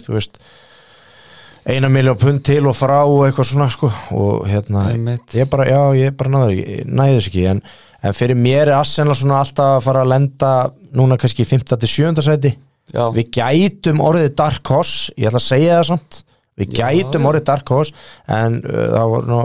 eina 1.64 1.88
miljón 1.88 2.20
pund 2.20 2.44
til 2.44 2.68
og 2.68 2.76
frá 2.76 2.98
og 3.08 3.24
eitthvað 3.24 3.48
svona 3.54 3.70
sko. 3.72 3.88
Og 4.12 4.44
hérna 4.52 4.90
ég 5.32 5.48
bara, 5.48 5.70
já, 5.70 5.80
ég 5.96 6.18
bara 6.20 6.34
náður 6.34 6.58
ekki 6.58 6.84
næði 6.92 7.18
þess 7.18 7.32
ekki. 7.32 7.46
En, 7.54 7.64
en 8.04 8.18
fyrir 8.18 8.36
mér 8.36 8.68
er 8.68 8.76
Arsenal 8.82 9.16
svona 9.16 9.40
alltaf 9.40 9.78
að 9.80 9.86
fara 9.88 10.04
að 10.04 10.12
lenda 10.12 10.54
núna 10.92 11.16
kannski 11.22 11.46
í 11.46 11.48
5. 11.48 11.64
til 11.78 11.92
7. 11.96 12.26
sæti 12.26 12.56
Já, 12.92 13.06
við 13.16 13.30
gætum 13.38 14.02
orðið 14.04 14.34
Dark 14.40 14.74
Horse 14.74 15.14
ég 15.16 15.30
ætla 15.30 15.40
að 15.40 15.48
segja 15.48 15.78
það 15.80 15.88
samt. 15.94 16.20
Við 16.60 16.76
gætum 16.78 17.24
já. 17.24 17.30
orðið 17.32 17.48
Dark 17.50 17.72
Horse 17.74 17.96
en 18.30 18.60
uh, 18.66 18.84
það 18.94 19.14
var 19.14 19.32
nú 19.32 19.40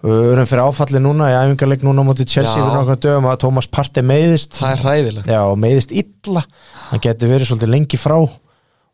við 0.00 0.30
erum 0.32 0.48
fyrir 0.48 0.64
áfalli 0.64 1.00
núna 1.04 1.28
í 1.28 1.36
æfingarleik 1.36 1.82
núna 1.84 2.04
móti 2.04 2.24
Chelsea 2.24 2.56
fyrir 2.56 2.72
nokkrum 2.72 3.00
dögum 3.04 3.26
að 3.28 3.40
Thomas 3.42 3.68
Partey 3.68 4.04
meiðist. 4.06 4.56
Það 4.56 4.72
er 4.72 4.84
hræðilegt. 4.84 5.28
Já, 5.28 5.40
meiðist 5.60 5.92
illa. 5.92 6.44
Hann 6.88 7.02
getur 7.04 7.32
verið 7.34 7.50
svolítið 7.50 7.74
lengi 7.74 8.00
frá. 8.00 8.16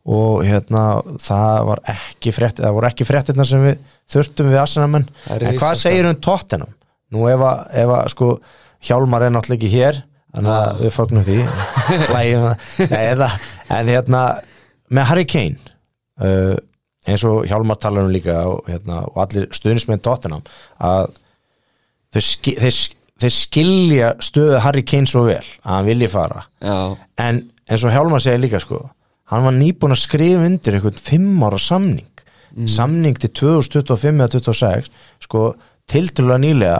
Og 0.07 0.43
hérna 0.47 0.83
það 1.19 1.61
var 1.67 1.81
ekki 1.91 2.31
frétt 2.35 2.59
það 2.63 2.75
voru 2.77 2.87
ekki 2.87 3.07
fréttina 3.07 3.45
sem 3.47 3.63
við 3.63 3.79
þurftum 4.11 4.51
við 4.51 4.59
er 4.61 5.47
en 5.49 5.57
hvað 5.59 5.73
segir 5.81 6.07
um 6.07 6.19
Tottenham? 6.23 6.71
Nú 7.11 7.25
ef 7.27 7.43
að 7.43 7.97
sko 8.13 8.29
Hjálmar 8.87 9.25
er 9.25 9.33
náttúrulega 9.33 9.59
ekki 9.59 9.73
hér 9.73 9.99
þannig 10.37 10.53
að 10.53 10.81
við 10.83 10.93
fagnum 10.95 11.25
því. 11.27 11.37
Eða, 13.01 13.29
en 13.73 13.91
hérna 13.91 14.23
með 14.93 15.09
Harry 15.11 15.27
Kane 15.27 15.73
uh, 16.23 16.55
eins 17.07 17.23
og 17.27 17.47
Hjálmar 17.47 17.79
talar 17.81 18.07
um 18.07 18.13
líka 18.13 18.37
og, 18.49 18.67
hérna, 18.69 19.01
og 19.09 19.23
allir 19.25 19.47
stuðnismenn 19.55 20.03
Tottenham 20.03 20.43
að 20.83 21.09
þeir, 22.15 22.25
ski, 22.27 22.53
þeir, 22.59 22.77
þeir 23.23 23.35
skilja 23.35 24.11
stöðu 24.23 24.61
Harry 24.63 24.83
Kane 24.87 25.09
svo 25.09 25.25
vel 25.27 25.41
að 25.41 25.71
hann 25.71 25.89
vilji 25.89 26.11
fara. 26.11 26.45
Já, 26.63 26.77
en 27.23 27.41
eins 27.67 27.83
og 27.83 27.95
Hjálmar 27.95 28.23
segir 28.23 28.45
líka 28.45 28.61
sko 28.63 28.85
hann 29.31 29.43
var 29.43 29.55
nýbúin 29.57 29.95
að 29.95 30.05
skrifa 30.05 30.45
undir 30.47 30.77
einhvern 30.77 31.01
fimm 31.01 31.41
ára 31.43 31.59
samning. 31.59 32.07
Samning 32.71 33.17
til 33.21 33.29
2025 33.35 34.21
eða 34.23 34.31
2026 34.33 34.87
sko 35.27 35.41
tiltölulega 35.91 36.39
nýlega 36.41 36.77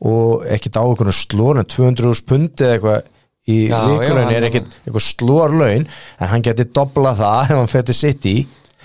og 0.00 0.46
ekkert 0.52 0.78
á 0.80 0.84
einhvern 0.84 1.16
slór 1.16 1.60
en 1.60 1.68
200 1.72 2.24
pundi 2.28 2.66
eða 2.66 2.76
eitthvað 2.76 3.12
í 3.46 3.58
já, 3.70 3.78
er 4.34 4.48
ekkert 4.48 4.78
eitthvað 4.82 5.06
slór 5.06 5.54
laun 5.54 5.86
en 5.86 6.30
hann 6.32 6.44
geti 6.44 6.66
dobla 6.74 7.14
það 7.16 7.52
ef 7.52 7.60
hann 7.60 7.70
fyrir 7.72 7.96
sitt 7.96 8.26
í 8.26 8.36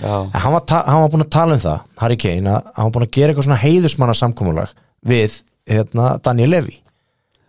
en 0.02 0.40
hann 0.44 0.54
var, 0.56 0.64
hann 0.88 1.02
var 1.04 1.12
búin 1.14 1.26
að 1.26 1.34
tala 1.34 1.58
um 1.58 1.64
það 1.66 1.80
Harry 2.02 2.18
Kane, 2.22 2.54
að 2.54 2.70
hann 2.78 2.88
var 2.88 2.94
búin 2.96 3.08
að 3.08 3.16
gera 3.18 3.34
eitthvað 3.34 3.48
svona 3.50 3.64
heiðusmanna 3.64 4.18
samkomulag 4.18 4.76
við 5.12 5.42
hérna, 5.70 6.16
Daniel 6.24 6.54
Levy 6.56 6.78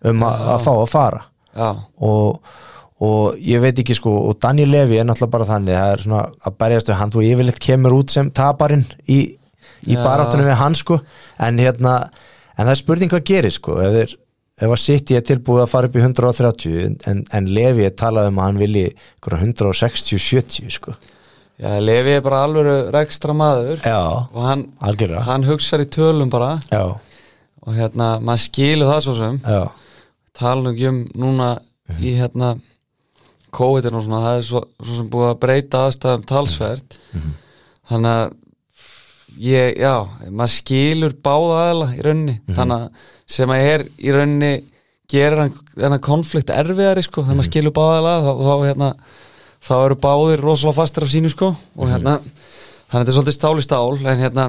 um 0.09 0.25
að, 0.27 0.49
fá 0.65 0.73
að 0.73 0.89
fara. 0.91 1.21
Og, 2.03 2.57
og 3.03 3.39
ég 3.45 3.63
veit 3.63 3.79
ekki 3.79 3.97
sko 3.97 4.15
og 4.31 4.41
Daniel 4.43 4.73
Levy 4.73 4.99
er 4.99 5.07
náttúrulega 5.07 5.37
bara 5.37 5.49
þannig 5.53 5.79
það 5.79 5.93
er 5.95 6.05
svona 6.07 6.23
að 6.43 6.59
berjast 6.65 6.91
við 6.91 6.99
hann 6.99 7.15
og 7.15 7.29
yfirleitt 7.29 7.63
kemur 7.63 7.97
út 8.01 8.15
sem 8.15 8.31
taparinn 8.35 8.85
í, 9.07 9.21
í 9.87 9.99
baráttunum 9.99 10.49
við 10.49 10.59
hann 10.61 10.79
sko. 10.79 10.99
En 11.43 11.61
hérna, 11.63 11.97
en 12.57 12.67
það 12.67 12.75
er 12.75 12.81
spurning 12.81 13.13
hvað 13.13 13.25
gerir 13.31 13.55
sko. 13.55 13.79
Ef, 13.83 14.17
að 14.63 14.75
City 14.79 15.17
er 15.19 15.25
tilbúið 15.27 15.65
að 15.65 15.73
fara 15.73 15.89
upp 15.89 15.97
í 15.97 16.03
130 16.05 17.09
en, 17.11 17.23
en 17.33 17.49
Levy 17.51 17.87
er 17.89 17.97
talað 17.99 18.29
um 18.31 18.41
að 18.41 18.51
hann 18.51 18.61
vilji 18.63 18.85
160-70 19.25 20.77
sko. 20.77 20.97
Já, 21.63 21.77
Levi 21.83 22.17
er 22.17 22.25
bara 22.25 22.43
alveg 22.47 22.91
rekstra 22.95 23.35
maður. 23.37 23.81
Já, 23.87 24.03
og 24.33 24.43
hann, 24.47 24.67
hann 25.29 25.47
hugsar 25.47 25.85
í 25.85 25.89
tölum 25.93 26.31
bara. 26.33 26.57
Já, 26.73 26.99
og 27.63 27.77
hérna, 27.77 28.17
maður 28.25 28.45
skilur 28.49 28.91
það 28.91 29.01
svo 29.07 29.17
sem. 29.21 29.41
Nú 30.43 30.73
ekki 30.73 30.89
um 30.91 31.03
núna 31.23 31.49
í 32.01 32.17
hérna 32.19 32.55
COVID-19 33.53 33.99
og 33.99 34.05
svona, 34.07 34.23
það 34.25 34.39
er 34.39 34.47
svo, 34.49 34.63
svo 34.81 34.99
sem 34.99 35.11
búið 35.13 35.29
að 35.29 35.41
breyta 35.45 35.83
aðstæðum 35.87 36.25
talsvert. 36.31 36.97
Þannig 37.91 38.17
að 38.17 38.33
ég, 39.41 39.79
já, 39.81 39.95
maður 40.31 40.53
skilur 40.57 41.15
báða 41.25 41.59
aðla 41.71 41.89
í 41.97 42.05
rauninni. 42.05 42.35
Þannig 42.57 42.77
að 42.77 43.09
sem 43.33 43.53
að 43.55 43.67
er 43.73 43.85
í 43.99 44.13
rauninni 44.15 44.53
gerir 45.13 45.39
hann 45.43 45.53
þennan 45.77 46.01
konflikt 46.05 46.51
erfiðari 46.53 47.03
sko, 47.05 47.23
þegar 47.25 47.39
maður 47.41 47.51
skilur 47.51 47.75
báða 47.77 47.99
aðla 48.01 48.15
þá, 48.25 48.33
þá 48.47 48.55
hérna, 48.67 48.91
þá 49.63 49.73
eru 49.85 49.99
báðir 50.03 50.43
rosalega 50.45 50.79
fastir 50.81 51.07
af 51.07 51.13
sínu 51.13 51.31
sko. 51.33 51.53
Og 51.77 51.91
hérna, 51.93 52.19
þannig 52.23 52.93
að 52.93 52.99
þetta 52.99 53.13
er 53.13 53.17
svolítið 53.19 53.39
stál 53.39 53.55
í 53.59 53.67
stál 53.67 54.11
en 54.13 54.23
hérna 54.27 54.47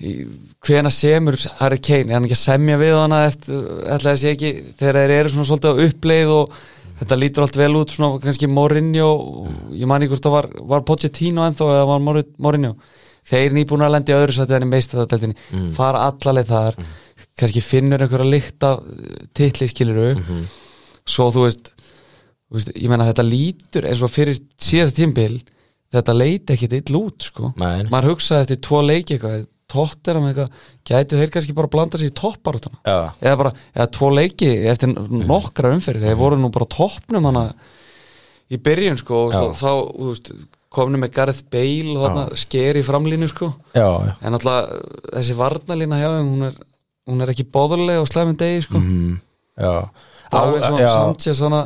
í- 0.00 0.26
hvena 0.64 0.90
semur 0.92 1.36
Harry 1.60 1.78
Kane? 1.78 2.08
Er 2.10 2.16
hann 2.18 2.24
ekki 2.28 2.36
að 2.38 2.44
semja 2.44 2.78
við 2.80 2.94
hana 2.98 3.24
eftir, 3.28 3.60
ætla 3.94 4.14
að 4.14 4.20
sé 4.22 4.32
ekki, 4.34 4.52
þegar 4.80 4.98
þeir 5.00 5.14
eru 5.18 5.32
svona 5.34 5.48
svolítið 5.50 5.70
á 5.70 5.82
uppleið 5.88 6.32
og 6.34 6.58
þetta 7.00 7.18
lítur 7.20 7.42
allt 7.46 7.56
vel 7.58 7.72
út 7.80 7.90
svona 7.94 8.20
kannski 8.22 8.46
Mourinho 8.50 9.08
ég 9.74 9.86
man 9.90 10.02
ekki 10.02 10.12
hvort 10.14 10.26
það 10.28 10.36
var, 10.36 10.48
var 10.74 10.84
Pochettino 10.86 11.42
ennþá 11.46 11.70
eða 11.74 11.86
var 11.90 12.04
Mourinho 12.38 12.74
þeir 13.30 13.54
nýbúin 13.56 13.84
að 13.86 13.94
lendi 13.96 14.16
öðru 14.16 14.36
sætti 14.36 14.56
en 14.58 14.66
í 14.66 14.70
meistaradeldinni 14.72 15.70
fara 15.76 16.04
allaleg 16.10 16.48
þar. 16.50 16.78
Kannski 17.38 17.62
finnur 17.64 18.02
einhverja 18.04 18.30
lykt 18.30 18.66
af 18.66 18.84
titli 19.34 19.68
skiluru 19.70 20.12
svo 21.04 21.30
þú 21.34 21.46
veist, 21.46 21.72
þú 22.48 22.58
veist 22.58 22.70
ég 22.76 22.88
meina 22.92 23.08
þetta 23.08 23.26
lítur 23.26 23.88
eins 23.90 24.02
og 24.04 24.12
fyrir 24.12 24.38
síðast 24.60 24.96
tímbil 24.98 25.40
þetta 25.94 26.14
leiti 26.16 26.54
ekkit 26.54 26.78
ill 26.80 27.00
út 27.04 27.26
sko. 27.28 27.52
Nei. 27.60 27.84
maður 27.90 28.14
hugsaði 28.14 28.46
eftir 28.46 28.62
tvo 28.66 28.80
leiki 28.84 29.16
eitthvað 29.16 29.44
tóttir 29.74 30.18
um 30.18 30.26
eitthvað, 30.28 30.50
gætu 30.86 31.18
þeir 31.18 31.30
kannski 31.34 31.54
bara 31.56 31.68
að 31.70 31.74
blanda 31.74 31.98
sér 32.00 32.10
í 32.10 32.14
topparútuna 32.18 32.80
já, 32.84 32.98
eða 33.24 33.38
bara, 33.40 33.52
eða 33.74 33.86
tvo 33.96 34.10
leiki 34.14 34.50
eftir 34.70 34.92
nokkra 34.92 35.72
umferðir, 35.74 36.04
þeir 36.10 36.18
voru 36.20 36.38
nú 36.38 36.50
bara 36.54 36.68
toppnum 36.70 37.28
hana 37.30 37.44
í 38.52 38.60
byrjun 38.60 39.00
sko, 39.00 39.22
og 39.28 39.34
Já. 39.34 39.40
þá, 39.56 39.70
þú 39.88 40.10
veist, 40.10 40.30
komnu 40.74 41.00
með 41.00 41.14
Gareth 41.16 41.44
Bale 41.52 41.96
og 41.96 42.36
sker 42.40 42.80
í 42.80 42.84
framlínu 42.86 43.30
sko 43.30 43.52
já, 43.74 43.86
já. 43.86 44.12
en 44.20 44.38
alltaf 44.38 44.74
þessi 45.14 45.38
varnalína 45.38 46.00
hjá 46.02 46.08
þeim, 46.16 46.30
hún 46.34 46.48
er 46.50 46.60
hún 47.04 47.24
er 47.24 47.32
ekki 47.34 47.46
bóðuleg 47.52 48.00
og 48.02 48.08
slæmum 48.08 48.36
degi 48.40 48.62
sko 48.64 48.80
mm, 48.80 49.16
það 49.58 49.80
er 49.80 50.62
Á- 50.62 50.66
svona 50.68 50.84
já. 50.84 50.92
Sanchez 50.92 51.40
svona 51.40 51.64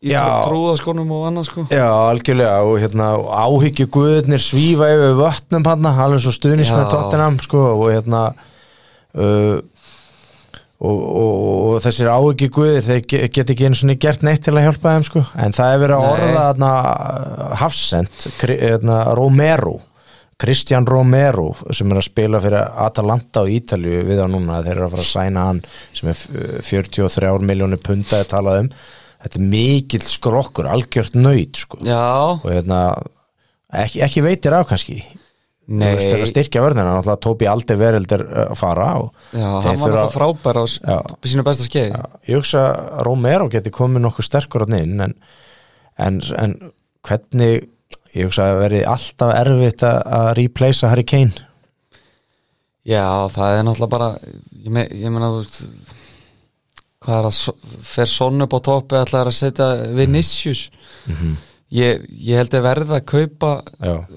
í 0.00 0.14
trúðaskonum 0.16 1.10
og 1.12 1.26
annað 1.28 1.48
sko 1.50 1.66
Já, 1.68 1.84
algjörlega 2.08 2.62
og 2.64 2.78
hérna 2.80 3.10
áhyggju 3.44 3.88
guðurnir 3.92 4.40
svífa 4.40 4.88
yfir 4.94 5.18
vötnum 5.18 5.66
hann, 5.68 5.90
alveg 5.92 6.22
svo 6.24 6.32
stuðnismenn 6.32 6.86
Já. 6.86 6.92
tóttinam 6.94 7.36
sko 7.44 7.64
og 7.74 7.90
hérna 7.92 8.22
uh, 9.12 9.60
og, 10.80 10.96
og, 11.20 11.34
og 11.74 11.82
þessir 11.84 12.08
áhyggju 12.08 12.48
guðir 12.56 12.86
þeir 12.86 13.02
ge- 13.12 13.28
get 13.36 13.50
ekki 13.52 13.66
einu 13.68 13.76
svona 13.76 13.98
gert 14.00 14.22
neitt 14.24 14.42
til 14.46 14.54
að 14.56 14.64
hjálpa 14.68 14.94
þeim 14.96 15.06
sko. 15.10 15.22
En 15.44 15.52
það 15.56 15.74
er 15.74 15.82
verið 15.84 15.96
að 15.98 16.10
orða 16.14 16.44
hérna 16.48 16.72
Hafsend, 17.60 18.26
Kri- 18.40 18.58
hérna, 18.62 18.98
Romero 19.18 19.76
Kristján 20.40 20.86
Romero 20.88 21.50
sem 21.76 21.90
er 21.92 21.98
að 22.00 22.06
spila 22.06 22.38
fyrir 22.40 22.62
Atalanta 22.86 23.42
á 23.44 23.50
Ítalju 23.52 23.98
við 24.08 24.22
á 24.24 24.26
núna, 24.32 24.62
þeir 24.64 24.78
eru 24.78 24.86
að 24.86 24.94
fara 24.94 25.04
að 25.04 25.10
sæna 25.10 25.42
hann 25.50 25.58
sem 25.92 26.08
er 26.08 26.16
f- 26.16 26.64
43 26.70 27.44
miljónir 27.44 27.82
punda 27.84 28.22
að 28.22 28.30
talað 28.32 28.62
um. 28.62 28.70
Þetta 29.20 29.36
er 29.36 29.48
mikill 29.52 30.06
skrokkur, 30.08 30.64
algjört 30.72 31.12
nöyt 31.20 31.60
sko. 31.60 31.76
já, 31.84 32.00
og 32.40 32.46
hérna 32.48 32.78
ekki, 33.84 34.00
ekki 34.06 34.22
veitir 34.24 34.56
af 34.56 34.70
kannski 34.72 35.02
veist, 35.70 36.08
þeir 36.10 36.24
að 36.24 36.30
styrkja 36.32 36.62
vörnina, 36.64 36.94
náttúrulega 36.96 37.22
Tóbi 37.26 37.48
aldrei 37.50 37.76
verið 37.78 38.14
að 38.18 38.54
fara 38.58 38.88
og 38.98 39.10
já 39.30 39.46
hann 39.46 39.82
var 39.82 39.92
alltaf 39.94 40.16
frábær 40.16 40.58
á 40.58 40.64
Já. 40.66 40.96
sínu 41.30 41.44
besta 41.46 41.66
skeið 41.68 41.92
Já, 41.92 42.00
ég 42.26 42.40
hugsa 42.40 42.64
að 42.74 43.04
Romero 43.06 43.46
geti 43.52 43.72
komið 43.74 44.04
nokkuð 44.06 44.26
sterkur 44.26 44.66
á 44.66 44.68
inn 44.80 45.04
en, 45.06 45.14
en, 46.00 46.18
en 46.42 46.56
hvernig 47.06 47.68
ég 48.16 48.26
hugsa 48.26 48.48
að 48.50 48.60
verði 48.64 48.82
alltaf 48.90 49.32
erfitt 49.38 49.86
að, 49.86 50.32
replacea 50.40 50.90
Harry 50.90 51.06
Kane. 51.06 51.46
Já, 52.86 53.04
það 53.30 53.56
er 53.58 53.64
náttúrulega 53.68 53.92
bara 53.92 54.08
ég, 54.24 54.70
me, 54.74 54.86
ég 54.90 55.14
veist, 55.14 55.60
hvað 57.04 57.18
er 57.18 57.28
að 57.28 57.84
fer 57.86 58.10
sonn 58.10 58.46
upp 58.46 58.56
á 58.56 58.60
toppi 58.66 58.98
ætlaði 58.98 59.30
að 59.30 59.38
setja 59.38 59.68
Vinicius 59.96 60.66
ég, 61.74 62.04
ég 62.10 62.40
held 62.40 62.56
að 62.58 62.66
verða 62.66 62.98
að 62.98 63.08
kaupa 63.10 63.52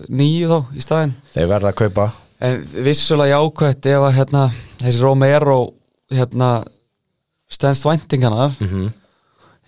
nýju 0.10 0.50
þá 0.52 0.60
í 0.74 0.84
staðinn. 0.84 1.16
Þeir 1.36 1.52
verða 1.54 1.74
að 1.74 1.80
kaupa. 1.84 2.10
En 2.44 2.60
vissulega 2.86 3.38
jákvætt 3.38 3.88
ef 3.94 4.08
að 4.10 4.18
hérna, 4.18 4.48
þessi 4.82 5.04
Romero 5.04 5.60
hérna 6.12 6.52
stendst 7.54 7.86
væntingarnar. 7.88 8.58
Mm 8.60 8.92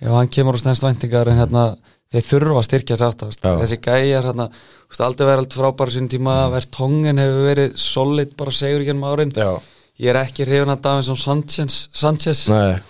ef 0.02 0.12
hann 0.12 0.32
kemur 0.32 0.57
á 0.57 0.60
stendst 0.60 0.84
væntingar 0.84 1.30
en 1.32 1.40
hérna 1.40 1.66
þeir 2.14 2.26
þurfa 2.30 2.60
að 2.60 2.68
styrkja 2.68 2.98
sér 2.99 3.07
aftast. 3.10 3.45
Þessi 3.45 3.78
gæjar 3.84 4.28
hérna, 4.30 4.49
aldrei 5.06 5.30
verið 5.30 5.56
frábæra 5.57 5.95
sín 5.95 6.10
tíma, 6.12 6.36
mm. 6.45 6.56
verð 6.56 6.72
tongen 6.76 7.22
hefur 7.22 7.48
verið 7.49 7.78
solid 7.82 8.36
bara 8.40 8.56
segur 8.56 8.84
í 8.84 8.90
gennum 8.90 9.07
árin. 9.10 9.34
Já, 9.36 9.56
Ég 9.95 10.12
er 10.12 10.18
ekki 10.20 10.44
hrifin 10.44 10.74
að 10.74 10.82
Davinson 10.84 11.16
Sanchez, 11.16 11.76
Sanchez. 11.95 12.41
nei, 12.52 12.82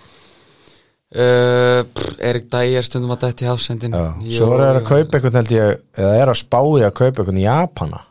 Uh, 1.16 1.86
pff, 1.96 2.18
Erik 2.20 2.50
Dæger 2.52 2.84
stundum 2.84 3.14
að 3.16 3.30
dætti 3.30 3.46
hafsendin. 3.48 3.94
Já. 3.96 4.10
Svo 4.36 4.50
er 4.58 4.64
það 4.66 4.80
að 4.82 4.88
kaupa 4.90 5.20
einhvern 5.20 5.38
held 5.40 5.52
ég 5.54 5.78
eða 5.96 6.16
er 6.20 6.32
að 6.34 6.40
spáði 6.42 6.82
að 6.84 6.98
kaupa 6.98 7.24
einhvern 7.24 7.40
Japana. 7.40 8.02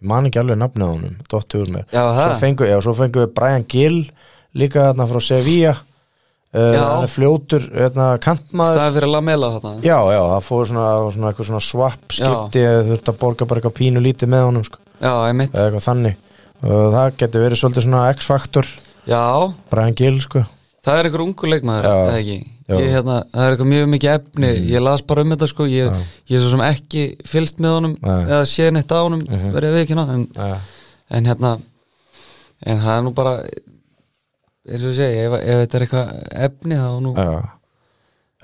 Ég 0.00 0.10
man 0.10 0.28
ekki 0.28 0.42
alveg 0.42 0.58
nafnið 0.60 0.84
á 0.84 0.90
honum 0.90 1.14
dottu 1.32 1.62
úr 1.62 1.70
mér. 1.72 1.86
Já, 1.88 2.02
svo 2.02 2.18
það. 2.18 2.34
fengu, 2.42 2.66
já, 2.68 2.76
svo 2.84 2.94
fengu 2.98 3.22
við 3.22 3.32
Brian 3.38 3.64
Gill 3.64 4.02
líka 4.60 4.90
þarna 4.90 5.08
frá 5.08 5.20
Sevilla. 5.24 5.74
Uh, 6.50 7.06
fljótur 7.08 7.64
hérna, 7.70 8.10
kantmaður. 8.20 8.76
Staðið 8.76 8.96
fyrir 8.98 9.12
Lamela 9.14 9.52
þarna. 9.56 9.74
Já, 9.86 9.96
já, 10.10 10.20
það 10.34 10.46
fór 10.50 10.70
svona, 10.74 10.86
svona, 11.16 11.32
eitthvað 11.32 11.50
svona 11.52 11.64
swap 11.64 12.16
skipti 12.18 12.64
eða 12.66 12.86
þurfti 12.90 13.14
að 13.14 13.20
borga 13.24 13.48
bara 13.48 13.62
eitthvað 13.62 13.76
pínu 13.80 14.04
lítið 14.04 14.34
með 14.34 14.48
honum 14.50 14.66
sko, 14.66 14.82
eitthvað 15.00 15.84
þannig. 15.86 16.22
Og 16.60 16.88
það 16.92 17.12
getur 17.22 17.46
verið 17.46 17.62
svolítið 17.62 17.86
svona 17.86 18.08
X-faktor. 18.18 18.72
Já, 19.08 19.22
Brian 19.70 19.96
Gill 19.96 20.18
sko 20.20 20.42
það 20.86 20.98
er 21.00 21.08
einhver 21.10 21.22
ungur 21.26 21.50
leikmaður 21.52 21.88
eða 21.90 22.18
ekki? 22.20 22.38
Ég, 22.70 22.84
hérna, 22.94 23.16
Það 23.34 23.44
er 23.46 23.54
eitthvað 23.56 23.70
mjög 23.72 23.88
mikið 23.90 24.10
efni. 24.14 24.50
Ég 24.70 24.82
las 24.86 25.02
bara 25.02 25.24
um 25.24 25.32
þetta 25.34 25.48
sko. 25.50 25.64
Ég, 25.66 25.96
ég 26.30 26.36
er 26.38 26.42
svo 26.44 26.50
sem 26.52 26.60
ekki 26.68 27.00
fylst 27.26 27.58
með 27.58 27.72
honum 27.76 27.96
Nei. 27.98 28.20
eða 28.30 28.44
sé 28.46 28.68
neitt 28.70 28.92
á 28.94 28.98
honum 29.02 29.24
Mhm. 29.26 29.50
verið 29.56 29.74
við 29.74 29.82
ekki 29.86 29.96
ná 29.98 30.04
en, 30.14 30.28
en 31.10 31.24
hérna 31.26 31.60
En 32.66 32.76
það 32.78 32.98
er 32.98 33.02
nú 33.06 33.10
bara 33.16 33.30
eins 34.68 34.82
og 34.84 34.90
ég 34.92 34.98
segi, 35.00 35.20
ef, 35.24 35.32
ef 35.40 35.60
þetta 35.62 35.74
er 35.78 35.84
eitthvað 35.86 36.10
efni 36.46 36.76
þá 36.76 36.86
er 36.90 37.00
nú 37.06 37.12
já, 37.16 37.30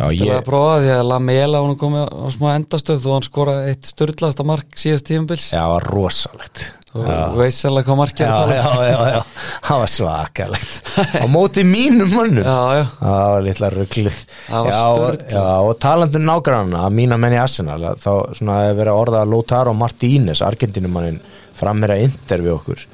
já 0.00 0.06
Ég... 0.16 0.30
að 0.38 0.44
prófa 0.48 0.78
því 0.82 0.90
að 0.94 1.06
Lamela 1.10 1.60
hún 1.64 1.74
er 1.74 1.80
komið 1.80 2.08
á 2.16 2.26
smá 2.32 2.48
endastöð 2.56 3.06
og 3.06 3.14
hann 3.16 3.26
skoraði 3.28 3.70
eitt 3.74 3.90
störðlasta 3.92 4.44
mark 4.48 4.74
síðast 4.76 5.06
tímabils. 5.08 5.50
Já, 5.52 5.64
rosalegt 5.86 6.64
og 7.04 7.36
veist 7.40 7.62
sannlega 7.62 7.86
hvað 7.90 7.98
mark 8.00 8.20
er 8.20 8.26
Já, 8.26 8.34
að 8.34 8.52
tala 8.64 8.86
já, 8.86 8.90
já, 8.90 9.14
já, 9.16 9.46
það 9.68 9.80
var 9.82 9.92
svakalegt. 9.94 10.78
Á 11.20 11.26
móti 11.30 11.64
mínum 11.68 12.12
mönnum. 12.16 12.46
Já, 12.46 12.58
já, 12.78 12.84
það 13.00 13.30
var 13.34 13.44
litla 13.46 13.70
rugglið 13.74 14.20
Það 14.46 14.68
var 14.68 14.76
sturlað. 14.80 15.24
já, 15.36 15.44
og 15.68 15.72
talandu 15.86 16.22
nágranna 16.24 16.84
mína 16.96 17.18
menn 17.20 17.36
í 17.36 17.40
Arsenal 17.42 17.78
að 17.92 18.00
þá 18.04 18.10
svona 18.40 18.58
hefur 18.66 18.78
verið 18.80 18.92
að 18.94 19.00
orða 19.04 19.24
Lautaro 19.32 19.74
Martínez 19.76 20.42
Argentinumannin 20.46 21.20
frammeira 21.56 21.96
inter 22.04 22.44
við 22.44 22.54
okkur. 22.58 22.86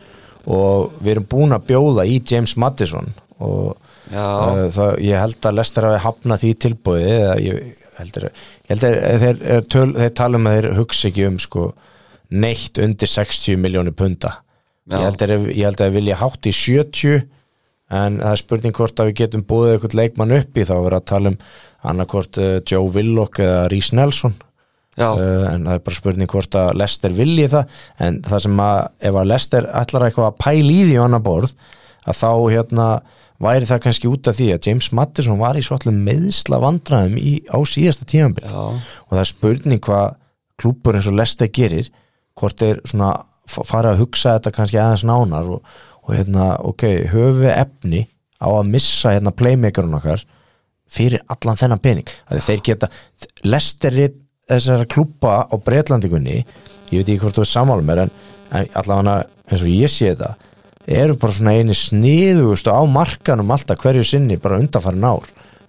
Og 0.52 0.96
við 1.02 1.16
erum 1.16 1.28
búin 1.30 1.54
að 1.54 1.68
bjóða 1.70 2.06
í 2.10 2.18
James 2.26 2.56
Madison 2.58 3.12
og 3.42 3.76
já, 4.12 4.22
uh, 4.22 4.66
það, 4.74 4.90
ég 5.02 5.18
held 5.22 5.46
að 5.50 5.56
Lester 5.58 5.86
hafi 5.88 6.02
hafnað 6.04 6.42
því 6.44 6.50
tilbúið 6.66 7.06
eða 7.12 7.36
ég 7.42 7.62
heldur, 7.98 8.26
ég 8.30 8.70
heldur 8.72 8.94
þeir, 8.98 9.18
þeir, 9.42 9.64
töl, 9.70 9.88
þeir 9.98 10.12
tala 10.18 10.38
um 10.40 10.46
að 10.50 10.54
þeir 10.58 10.68
hugsa 10.78 11.08
ekki 11.10 11.26
um 11.28 11.38
sko 11.42 11.64
neitt 12.32 12.80
undir 12.82 13.10
60 13.10 13.60
miljónir 13.60 13.94
punda. 13.96 14.38
Já. 14.90 14.98
ég 14.98 15.04
held, 15.06 15.22
að, 15.22 15.44
ég 15.52 15.66
held 15.68 15.78
að 15.78 15.86
þeir 15.86 15.94
vilja 15.94 16.18
hátt 16.18 16.46
í 16.48 16.52
70 16.56 17.20
en 17.92 18.16
það 18.18 18.32
er 18.32 18.40
spurning 18.40 18.74
hvort 18.74 19.02
að 19.02 19.10
við 19.10 19.18
getum 19.20 19.44
búið 19.46 19.74
eitthvað 19.74 19.98
leikmann 20.00 20.34
upp 20.34 20.56
í 20.58 20.64
þá 20.66 20.72
verið 20.74 20.96
að 20.96 21.10
tala 21.12 21.32
um 21.32 21.36
annarkvort 21.92 22.40
uh, 22.40 22.54
Joe 22.66 22.88
Willock 22.94 23.38
eða 23.42 23.68
Rhys 23.70 23.92
Nelson. 23.94 24.34
Uh, 24.98 25.46
en 25.48 25.64
það 25.64 25.76
er 25.76 25.84
bara 25.86 25.96
spurning 25.96 26.28
hvort 26.28 26.56
að 26.58 26.74
Lester 26.76 27.14
vilji 27.16 27.46
það 27.48 27.78
en 28.04 28.18
það 28.26 28.42
sem 28.44 28.58
að 28.60 28.80
ef 29.08 29.18
að 29.22 29.30
Lester 29.30 29.68
ætlar 29.80 30.06
eitthvað 30.08 30.28
að 30.28 30.40
pæla 30.42 30.74
í 30.74 30.82
því 30.82 30.98
á 31.00 31.04
annar 31.06 31.22
borð 31.24 31.54
að 32.02 32.18
þá 32.18 32.30
hérna 32.52 32.88
væri 33.42 33.68
það 33.70 33.82
kannski 33.86 34.10
út 34.10 34.28
af 34.28 34.36
því 34.36 34.48
að 34.52 34.68
James 34.68 34.90
Madison 34.94 35.40
var 35.40 35.56
í 35.56 35.64
svolítið 35.64 35.96
meðsla 36.10 36.60
vandræðum 36.62 37.16
í, 37.18 37.32
á 37.48 37.58
síðasta 37.66 38.06
tímanbili 38.10 38.50
já, 38.52 38.66
og 38.68 39.14
það 39.14 39.22
er 39.22 39.30
spurning 39.30 39.82
hvað 39.86 40.18
klúpur 40.60 40.98
eins 40.98 41.08
og 41.08 41.16
Lester 41.18 41.48
gerir 41.48 41.88
hvort 42.38 42.58
þeir 42.58 42.80
svona 42.88 43.12
fara 43.46 43.92
að 43.92 44.04
hugsa 44.04 44.36
þetta 44.36 44.54
kannski 44.56 44.80
aðeins 44.80 45.04
nánar 45.08 45.50
og, 45.56 45.72
og 46.06 46.14
hérna, 46.16 46.52
ok, 46.64 46.86
höfum 47.12 47.42
við 47.42 47.54
efni 47.56 48.04
á 48.42 48.48
að 48.48 48.70
missa 48.72 49.14
hérna 49.14 49.34
playmakerun 49.36 49.98
okkar 49.98 50.24
fyrir 50.92 51.22
allan 51.32 51.58
þennan 51.60 51.82
pening? 51.82 52.14
Að 52.28 52.44
þeir 52.48 52.64
geta, 52.68 52.90
Lester 53.44 53.98
er 53.98 54.14
þessara 54.50 54.88
klúpa 54.90 55.42
á 55.46 55.54
Breitlandikunni 55.56 56.40
ég 56.92 57.00
veit 57.00 57.08
ekki 57.08 57.20
hvort 57.22 57.38
þú 57.38 57.44
er 57.44 57.52
sammála 57.52 57.86
mér 57.86 58.04
en, 58.04 58.16
en 58.52 58.72
allavega 58.78 59.20
eins 59.48 59.62
og 59.62 59.70
ég 59.70 59.92
sé 59.92 60.12
þetta 60.12 60.34
eru 60.86 61.16
bara 61.16 61.34
svona 61.36 61.54
eini 61.56 61.76
sniðugustu 61.78 62.72
á 62.74 62.82
markanum 62.90 63.52
alltaf 63.54 63.80
hverju 63.82 64.04
sinni 64.06 64.38
bara 64.42 64.58
undanfærin 64.58 65.06
ár. 65.06 65.28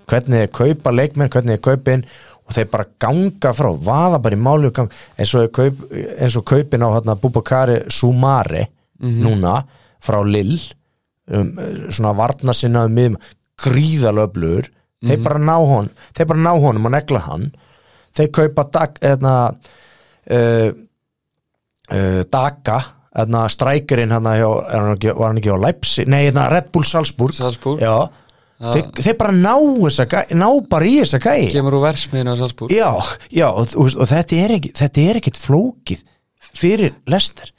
Hvernig 0.10 0.42
þeir 0.42 0.54
kaupa 0.58 0.92
leikmenn, 0.92 1.30
hvernig 1.32 1.60
þeir 1.60 1.66
kaupa 1.70 1.94
inn 1.96 2.06
og 2.44 2.56
þeir 2.56 2.70
bara 2.72 2.90
ganga 3.00 3.54
frá, 3.56 3.70
vaða 3.72 4.20
bara 4.24 4.38
í 4.38 4.42
máli 4.44 4.70
og 4.70 4.76
gang, 4.78 4.96
eins 5.18 5.34
og, 5.40 5.50
kaup, 5.56 5.84
eins 5.94 6.38
og 6.40 6.46
kaupin 6.50 6.86
á 6.86 6.90
hérna, 6.96 7.18
Bubakari 7.20 7.82
Sumare 7.92 8.68
núna 9.04 9.58
frá 10.04 10.20
Lill 10.24 10.58
um, 11.32 11.54
svona 11.90 12.14
varna 12.16 12.56
sinna 12.56 12.86
um 12.88 12.96
miðum 12.96 13.20
gríðalöflugur 13.64 14.70
þeir 15.04 15.22
bara 15.24 15.40
ná 15.40 15.56
hon 15.60 15.90
þeir 16.16 16.30
bara 16.32 16.44
ná 16.46 16.52
honum 16.56 16.88
og 16.88 16.96
negla 16.96 17.24
hann. 17.28 17.52
Þeir 18.14 18.30
kaupa 18.38 18.68
dag, 18.72 19.00
eðna, 19.02 19.36
uh, 20.32 20.70
uh, 21.90 22.22
Daga 22.32 22.82
eðna, 23.14 23.46
strækirinn 23.52 24.14
hann 24.14 24.28
er 24.30 24.44
hann 24.44 24.94
var 24.98 25.28
hann 25.28 25.40
ekki 25.42 25.54
á 25.54 25.60
Leipzig 25.62 26.10
nei, 26.10 26.26
eðna, 26.30 26.48
Red 26.54 26.72
Bull 26.74 26.86
Salzburg. 26.88 27.34
Salzburg. 27.36 27.82
Já, 27.84 28.10
þeir, 28.72 28.86
þeir 29.04 29.18
bara 29.20 29.36
ná 29.36 29.54
þessa 29.84 30.24
ná 30.40 30.48
bara 30.72 30.88
í 30.88 30.96
þessa 31.02 31.20
gæi. 31.24 31.50
Kemur 31.54 31.78
úr 31.80 31.86
versmiðinu 31.88 32.34
á 32.34 32.38
Salzburg. 32.40 32.72
Já, 32.74 32.90
já 33.34 33.48
og, 33.52 33.74
og, 33.76 33.90
og 34.00 34.08
þetta 34.14 34.40
er 34.46 34.56
ekki 34.60 34.72
þetta 34.80 35.04
er 35.10 35.20
ekkit 35.22 35.42
flókið 35.42 36.06
fyrir 36.54 36.96
Lester 37.10 37.52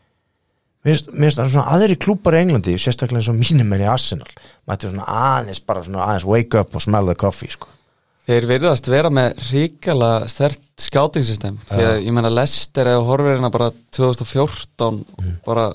Mér 0.84 0.98
finnst- 1.00 1.38
það 1.38 1.46
svona 1.54 1.70
aðri 1.72 1.94
klúpar 1.96 2.34
í 2.36 2.42
Englandi 2.44 2.74
sérstaklega 2.76 3.22
eins 3.22 3.28
og 3.32 3.38
mínum 3.38 3.70
enn 3.72 3.84
í 3.86 3.88
Arsenal 3.88 4.28
mætti 4.68 4.90
svona 4.90 5.06
aðeins 5.08 5.62
bara 5.64 5.80
svona 5.86 6.02
aðeins 6.04 6.26
wake 6.28 6.60
up 6.60 6.76
og 6.76 6.84
smell 6.84 7.08
the 7.08 7.14
coffee 7.16 7.48
sko. 7.48 7.70
Þeir 8.28 8.46
virðast 8.48 8.86
vera 8.92 9.08
með 9.12 9.40
ríkala 9.48 10.10
stert 10.28 10.60
skátingsystem 10.80 11.56
því 11.70 11.86
að 11.88 11.96
ég 12.04 12.12
meina 12.16 12.30
Lester 12.32 12.88
eða 12.92 13.02
horfir 13.08 13.34
hérna 13.38 13.50
bara 13.52 13.70
2014 13.96 15.02
bara 15.44 15.66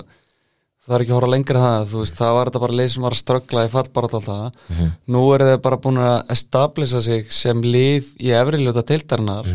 það 0.90 0.96
er 0.96 1.04
ekki 1.04 1.12
að 1.12 1.18
horfa 1.20 1.32
lengra 1.34 1.60
en 1.60 1.66
það 1.66 1.92
veist, 2.00 2.16
það 2.18 2.32
var 2.36 2.50
þetta 2.50 2.62
bara 2.64 2.78
leið 2.80 2.88
sem 2.94 3.04
var 3.06 3.14
að 3.16 3.20
ströggla 3.20 3.66
í 3.66 3.70
fallbarat 3.70 4.16
alltaf 4.18 4.80
nú 5.14 5.26
eru 5.36 5.50
þeir 5.50 5.60
bara 5.66 5.82
búin 5.84 6.00
að 6.02 6.32
establisa 6.34 7.02
sig 7.04 7.30
sem 7.34 7.62
lið 7.62 8.10
í 8.18 8.32
efri 8.34 8.64
ljóta 8.64 8.82
tildarinnar 8.88 9.52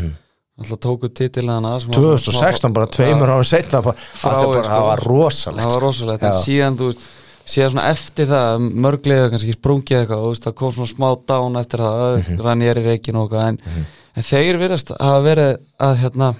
alltaf 0.56 0.80
tóku 0.80 1.12
titilina 1.12 1.76
2016 1.84 2.72
bara 2.72 2.88
tveimur 2.88 3.34
ára 3.36 3.44
setna 3.44 3.82
það, 3.84 4.08
það 4.16 4.88
var 4.88 5.04
rosalegt 5.04 5.60
það 5.60 5.70
var 5.70 5.76
sko. 5.76 5.84
rosalegt 5.84 6.24
en 6.24 6.40
síðan 6.40 6.80
þú 6.80 6.90
veist 6.90 7.06
síðan 7.46 7.74
svona 7.74 7.90
eftir 7.92 8.28
það 8.30 8.64
mörglega 8.86 9.28
kannski 9.30 9.54
sprungið 9.54 10.00
eitthvað 10.00 10.24
þú 10.24 10.32
veist, 10.32 10.46
það 10.46 10.56
kom 10.58 10.72
svona 10.74 10.90
smá 10.90 11.08
dán 11.30 11.60
eftir 11.60 11.84
það 11.84 12.06
mm. 12.06 12.24
-hmm. 12.26 12.42
rann 12.46 12.64
ég 12.64 12.72
er 12.72 12.80
í 12.80 12.86
reikin 12.86 13.20
og 13.20 13.28
eitthvað 13.28 13.48
en, 13.48 13.86
en 14.16 14.26
þeir 14.30 14.58
virðast 14.62 14.92
hafa 14.96 15.20
verið 15.22 15.52
að 15.78 15.94
hérna, 16.02 16.34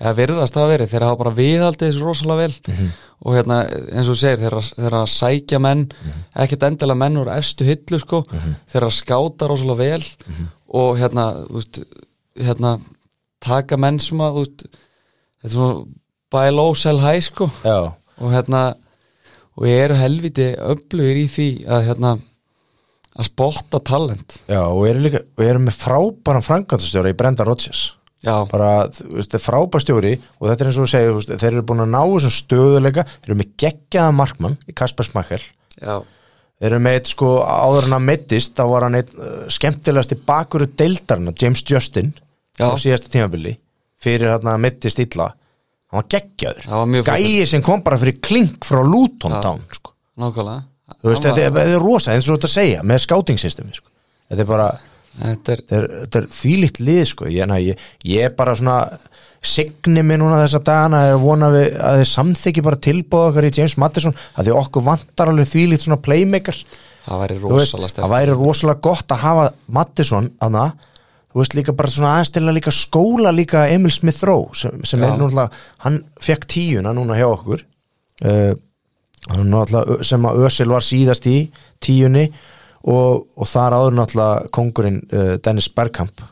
eða 0.00 0.14
virðast 0.16 0.54
hafa 0.56 0.70
verið 0.72 0.90
þeir 0.94 1.04
hafa 1.06 1.18
bara 1.20 1.34
viðhaldið 1.36 1.86
þessu 1.90 2.04
rosalega 2.06 2.36
vel. 2.46 2.54
Mhm. 2.74 2.90
og 3.20 3.34
hérna 3.36 3.56
eins 3.92 4.08
og 4.08 4.16
segir 4.16 4.38
þeir 4.40 4.54
að- 4.56 4.74
þeir 4.80 4.94
að 4.96 5.08
sækja 5.12 5.58
menn 5.60 5.82
ekkert 6.34 6.62
endilega 6.70 6.96
menn 6.96 7.18
úr 7.20 7.28
efstu 7.36 7.64
hillu 7.68 7.98
sko. 8.00 8.22
Þeir 8.72 8.86
að 8.86 8.94
skáta 8.96 9.48
rosalega 9.50 9.76
vel. 9.76 10.04
Og 10.72 10.96
hérna, 10.98 11.24
veist, 11.50 11.82
hérna 12.38 12.80
taka 13.44 13.76
menn 13.76 13.98
sem 14.00 14.18
að 14.24 14.34
veist, 14.40 14.64
þetta 15.42 15.44
er 15.44 15.50
svona 15.50 15.84
buy 16.32 16.50
low 16.50 16.72
sell 16.74 16.98
high 17.00 17.20
sko. 17.20 17.50
Já, 17.64 17.92
og 18.20 18.32
hérna 18.32 18.74
og 19.58 19.64
ég 19.66 19.84
eru 19.90 19.94
helviti 20.00 20.54
öflugir 20.56 21.20
í 21.20 21.28
því 21.28 21.48
að 21.68 21.84
hérna 21.90 22.14
að 23.18 23.24
spotta 23.26 23.80
talent. 23.84 24.38
Já 24.48 24.62
og 24.64 24.86
eru 24.88 25.00
líka 25.04 25.20
og 25.36 25.44
eru 25.44 25.58
með 25.58 25.76
frábæran 25.76 26.46
frangatastjóra 26.46 27.10
í 27.12 27.16
Brenda 27.18 27.44
Rodgers 27.44 27.90
já, 28.26 28.34
bara, 28.50 28.70
þú 28.94 29.10
veist, 29.16 29.30
þetta 29.30 29.38
er 29.40 29.44
frábær 29.46 29.84
stjóri 29.84 30.14
og 30.38 30.48
þetta 30.50 30.64
er 30.64 30.70
eins 30.70 30.78
og 30.80 30.86
þú 30.86 30.92
segir, 30.94 31.10
þú 31.12 31.18
veist, 31.20 31.34
þeir 31.42 31.52
eru 31.54 31.66
búin 31.70 31.84
að 31.86 31.92
ná 31.94 32.00
þessum 32.04 32.34
stöðuleika, 32.36 33.04
þeir 33.10 33.30
eru 33.32 33.38
með 33.40 33.52
geggjaða 33.64 34.16
markmann 34.20 34.58
í 34.68 34.76
Kasper 34.76 35.08
Smakel 35.08 35.40
já, 35.80 35.94
þeir 36.60 36.70
eru 36.70 36.80
með 36.84 36.98
sko 37.14 37.30
áður 37.48 37.88
en 37.88 37.96
að 37.96 38.06
mittist 38.10 38.56
þá 38.58 38.64
var 38.74 38.86
hann 38.88 38.98
eitt 39.00 39.14
uh, 39.16 39.44
skemmtilegasti 39.52 40.18
bakuru 40.28 40.68
deildarna, 40.76 41.32
James 41.40 41.64
Justin 41.64 42.12
Já. 42.60 42.68
á 42.68 42.76
síðasta 42.76 43.08
tímabili. 43.08 43.54
Fyrir 44.00 44.34
hann 44.34 44.48
að 44.52 44.58
mittist 44.66 45.00
illa. 45.00 45.30
Hann 45.90 46.02
var 46.02 46.08
geggjaður, 46.12 46.66
Það 46.66 46.76
var 46.80 46.90
mjög 46.92 47.08
gæi 47.08 47.46
sem 47.48 47.62
kom 47.64 47.80
bara 47.84 47.98
fyrir 48.00 48.18
klink 48.20 48.66
frá 48.68 48.82
Luton. 48.84 49.32
Town 49.40 49.62
sko. 49.72 49.94
þú 51.00 51.08
veist, 51.08 51.24
Hann 51.24 51.38
þetta 51.38 51.46
er, 51.46 51.54
þetta 51.56 51.78
er 51.78 51.84
rosa 51.84 52.12
eins 52.14 52.28
og 52.28 52.36
þetta 52.36 52.50
að 52.50 52.54
segja, 52.58 52.82
með 52.84 53.02
scouting 53.06 53.40
systemi 53.40 53.72
sko. 53.76 53.88
þetta 54.28 54.44
er 54.44 54.50
bara 54.50 54.68
þetta 55.18 55.54
er, 55.54 55.62
er, 55.68 55.86
þetta 56.04 56.20
er 56.20 56.28
þvílíkt 56.36 56.80
lið 56.82 57.02
sko. 57.10 57.28
ég, 57.30 57.48
na, 57.50 57.58
ég, 57.62 57.80
ég 58.06 58.28
er 58.28 58.36
bara 58.36 58.54
svona 58.58 58.78
signi 59.40 60.04
mig 60.04 60.20
núna 60.20 60.42
þessa 60.42 60.60
dagana 60.64 61.00
er 61.08 61.18
vona 61.20 61.48
við, 61.54 61.72
að 61.80 62.02
þið 62.02 62.10
samþykki 62.10 62.64
bara 62.66 62.82
tilbúða 62.88 63.32
okkar 63.32 63.48
í 63.48 63.52
James 63.56 63.76
Madison 63.80 64.16
að 64.34 64.50
því 64.50 64.54
okkur 64.60 64.86
vantar 64.90 65.32
alveg 65.32 65.48
þvílíkt 65.48 65.86
svona 65.86 66.00
playmaker. 66.04 66.60
Það 67.06 67.24
væri 67.24 67.40
rosalega 67.40 68.02
það 68.02 68.14
væri 68.14 68.36
rosalega 68.36 68.84
gott 68.84 69.14
að 69.14 69.22
hafa 69.24 69.50
Madison 69.72 70.30
aðna 70.44 70.66
þú 71.30 71.40
veist 71.40 71.56
líka 71.56 71.74
bara 71.78 71.92
svona 71.94 72.14
aðeins 72.16 72.32
til 72.34 72.44
að 72.44 72.56
líka 72.58 72.74
skóla 72.74 73.32
líka 73.34 73.66
Emil 73.70 73.92
Smith 73.94 74.24
Rowe 74.26 74.56
sem, 74.58 74.82
sem 74.84 75.02
er 75.06 75.14
núna 75.18 75.46
hann 75.86 76.00
fekk 76.20 76.48
tíuna 76.50 76.94
núna 76.96 77.18
hjá 77.18 77.28
okkur. 77.30 77.64
Uh, 78.20 78.52
er 79.30 80.04
sem 80.04 80.24
að 80.26 80.46
Ösil 80.48 80.68
var 80.72 80.84
síðast 80.84 81.28
í 81.30 81.38
tíunni 81.80 82.26
og, 82.84 83.26
og 83.36 83.48
þar 83.50 83.76
áður 83.76 83.96
náttúrulega 83.98 84.50
kongurinn 84.56 85.00
uh, 85.12 85.34
Dennis 85.44 85.68
Bergkamp. 85.68 86.22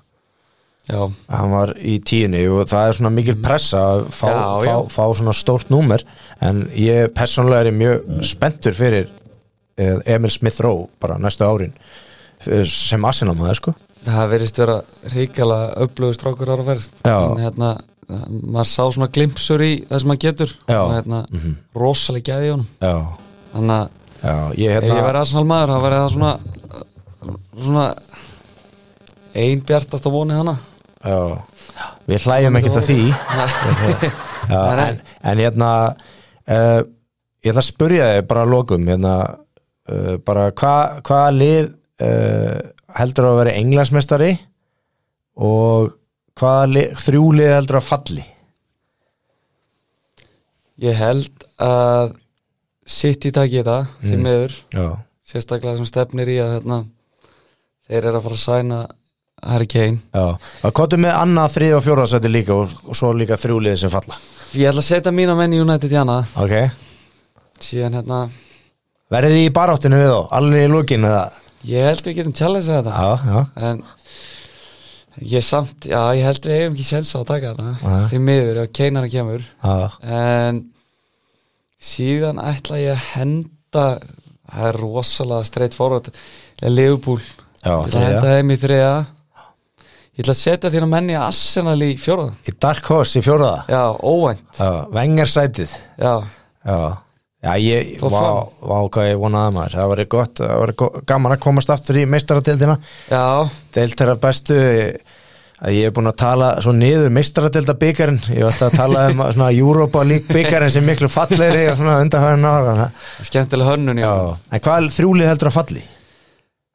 Já, 0.88 1.02
hann 1.28 1.50
var 1.52 1.74
í 1.84 1.98
tíunni 2.00 2.46
og 2.48 2.62
það 2.70 2.86
er 2.88 2.94
svona 2.96 3.10
mikil 3.12 3.34
pressa 3.44 3.80
að 3.90 4.06
fá, 4.16 4.28
Já, 4.32 4.44
fá, 4.64 4.76
fá 4.94 5.02
svona 5.18 5.34
stórt 5.36 5.68
númer. 5.68 6.00
En 6.40 6.62
ég 6.72 7.10
persónlega 7.12 7.66
er 7.68 7.76
mjög 7.76 8.22
spenntur 8.24 8.72
fyrir 8.78 9.04
uh, 9.10 9.98
Emil 10.08 10.32
Smith 10.32 10.62
Rowe 10.64 10.86
bara 11.02 11.18
næstu 11.20 11.44
árin 11.44 11.74
eh, 12.46 12.64
sem 12.64 13.04
Arsenal-maður 13.04 13.60
sko. 13.60 13.74
Það 14.08 14.32
verðist 14.32 14.58
vera 14.62 14.78
ríkala 15.12 15.60
öflugur 15.84 16.16
strákur 16.16 16.54
ára 16.54 16.64
verð 16.64 16.88
en 17.04 17.40
hérna, 17.42 17.74
maður 18.08 18.68
sá 18.70 18.84
svona 18.94 19.10
glimpsur 19.12 19.60
í 19.66 19.72
það 19.90 20.00
sem 20.00 20.08
maður 20.08 20.22
getur. 20.24 20.52
Og 20.72 20.92
hérna, 20.96 21.24
Mhm. 21.28 21.56
rosalega 21.76 22.32
gæði 22.38 22.48
í 22.48 22.52
honum. 22.54 22.68
Já, 22.80 22.94
þannig 23.52 23.74
að 23.82 23.88
já, 24.22 24.34
ég 24.58 24.76
ef 24.76 24.82
ég 24.82 24.90
hérna 24.90 25.06
verði 25.06 25.22
aðsannal 25.24 25.48
maður 25.48 25.74
það 25.74 25.84
verði 25.86 26.02
það 26.04 26.14
svona 26.16 26.32
svona 27.58 27.86
ein 29.38 29.62
bjartasta 29.66 30.10
voni 30.12 30.36
hana. 30.36 30.56
Já, 31.02 31.18
við 32.08 32.24
hlæjum 32.26 32.58
ekkert 32.58 32.80
að 32.80 32.88
því. 32.88 33.02
Já, 34.48 34.60
en, 34.86 35.00
en 35.28 35.42
hérna 35.42 35.70
uh, 36.48 36.80
ég 37.44 37.50
ætla 37.52 37.60
að 37.60 37.66
spurja 37.68 38.08
þig 38.14 38.26
bara 38.30 38.44
að 38.46 38.52
lokum 38.54 38.88
hérna, 38.88 39.14
uh, 39.90 40.14
bara 40.24 40.48
hvað 40.56 41.02
hva 41.08 41.20
lið 41.34 41.68
uh, 42.06 42.56
heldur 42.98 43.28
að 43.28 43.40
vera 43.42 43.56
englansmestari 43.60 44.32
og 45.38 45.92
lið, 46.72 46.94
þrjú 47.04 47.26
lið 47.36 47.52
heldur 47.58 47.80
að 47.82 47.88
falli? 47.90 48.24
Ég 50.80 50.96
held 50.96 51.46
að 51.60 52.16
sitt 52.88 53.26
í 53.28 53.32
taki 53.36 53.58
þetta 53.60 53.78
því 54.02 54.14
Mm. 54.16 54.22
miður. 54.24 54.54
Já, 54.72 54.86
sérstaklega 55.28 55.76
sem 55.76 55.88
stefnir 55.90 56.30
í 56.32 56.38
að 56.40 56.54
hérna, 56.56 56.78
þeir 57.88 58.02
eru 58.08 58.16
að 58.18 58.22
fara 58.26 58.38
að 58.38 58.44
sæna 58.46 58.78
Harry 59.44 59.66
Kane. 59.70 60.00
Já, 60.14 60.38
að 60.64 60.72
kottum 60.74 61.04
með 61.04 61.14
annað, 61.20 61.52
þrið 61.56 61.74
og 61.76 61.84
fjóraðsæti 61.86 62.30
líka 62.32 62.54
og, 62.56 62.72
og 62.88 62.96
svo 62.98 63.12
líka 63.14 63.36
þrjú 63.38 63.58
lið 63.62 63.76
sem 63.84 63.92
falla. 63.92 64.16
Ég 64.56 64.70
ætla 64.70 64.80
að 64.82 64.88
setja 64.88 65.12
mína 65.12 65.36
menn 65.36 65.52
í 65.54 65.60
United 65.60 65.92
í 65.92 65.98
hana 66.00 66.22
ok, 66.40 66.54
síðan 67.60 67.98
hérna 68.00 68.22
verðið 69.12 69.36
þið 69.36 69.44
í 69.44 69.52
baráttinu 69.52 70.00
við 70.00 70.10
þá? 70.10 70.20
Alveg 70.38 70.64
í 70.64 71.02
það 71.04 71.44
ég 71.68 71.86
held 71.88 72.02
við 72.06 72.16
getum 72.18 72.34
challenge 72.38 72.70
þetta. 72.70 72.92
Já, 72.94 73.10
já, 73.28 73.40
en 73.68 73.82
ég 75.28 75.44
samt, 75.44 75.86
já 75.90 76.00
ég 76.16 76.24
held 76.24 76.46
við 76.46 76.58
hefum 76.58 76.76
ekki 76.78 76.86
sjens 76.86 77.14
á 77.14 77.18
að 77.20 77.28
taka 77.32 77.54
þetta. 77.54 78.04
Því 78.12 78.20
miður 78.22 78.60
ef 78.62 78.72
Kane 78.78 79.00
hann 79.00 79.10
kemur. 79.12 79.46
Já, 79.62 79.76
en 80.02 80.60
síðan 81.78 82.40
ætla 82.42 82.80
ég 82.82 82.94
að 82.96 83.04
henda 83.14 83.84
það 84.48 84.70
er 84.70 84.80
rosalega 84.82 85.46
streitt 85.48 85.76
forward 85.76 86.10
Liverpool, 86.64 87.20
já, 87.62 87.70
ég 87.70 87.86
ætla 87.86 88.00
að 88.00 88.08
henda 88.08 88.34
þeim 88.34 88.54
í 88.54 88.58
þriða 88.64 88.94
ég 90.18 90.24
ætla 90.24 90.34
að 90.34 90.40
setja 90.40 90.72
þína 90.74 90.88
menni 90.90 91.14
í 91.14 91.20
Arsenal 91.20 91.76
í 91.86 91.92
fjóraða 92.00 92.34
í 92.48 92.56
Dark 92.58 92.88
Horse 92.90 93.20
í 93.20 93.26
fjóraða 93.26 93.60
já, 93.70 93.82
óvænt. 94.02 94.62
Vengarsætið 94.96 95.76
já, 96.00 96.14
Já, 96.68 96.78
já 97.44 97.52
ég, 97.62 97.92
ég 97.94 99.20
vonaði 99.22 99.54
maður. 99.54 99.76
Það 99.78 99.90
var 99.92 100.02
gott, 100.10 100.40
það 100.42 100.58
var 100.64 100.72
gaman 101.08 101.34
að 101.36 101.42
komast 101.44 101.70
aftur 101.72 102.00
í 102.00 102.02
meistaradeildina. 102.10 102.74
Deild 103.76 104.02
að 104.02 104.20
bestu 104.24 104.58
að 105.58 105.74
ég 105.74 105.88
er 105.88 105.94
búin 105.96 106.06
að 106.10 106.16
tala 106.22 106.48
svo 106.62 106.72
niður 106.76 107.10
meistaradeilda 107.10 107.74
byggarinn 107.80 108.20
Ég 108.30 108.44
var 108.44 108.52
alltaf 108.52 108.68
að 108.72 108.76
tala 108.78 109.04
um 109.10 109.22
svona 109.34 109.48
Europa 109.58 110.02
League 110.06 110.30
byggarinn 110.30 110.70
sem 110.70 110.84
miklu 110.86 111.08
fallegri 111.10 111.64
og 111.72 111.76
svona 111.80 111.96
undanhæðin 112.04 112.46
ára 112.46 112.90
skemmtileg 113.26 113.66
hönnun 113.72 113.98
Já, 113.98 114.12
já. 114.12 114.36
en 114.54 114.60
hvað 114.68 114.90
þrjúlið 114.98 115.30
heldur 115.32 115.50
að 115.50 115.56
falli? 115.58 115.82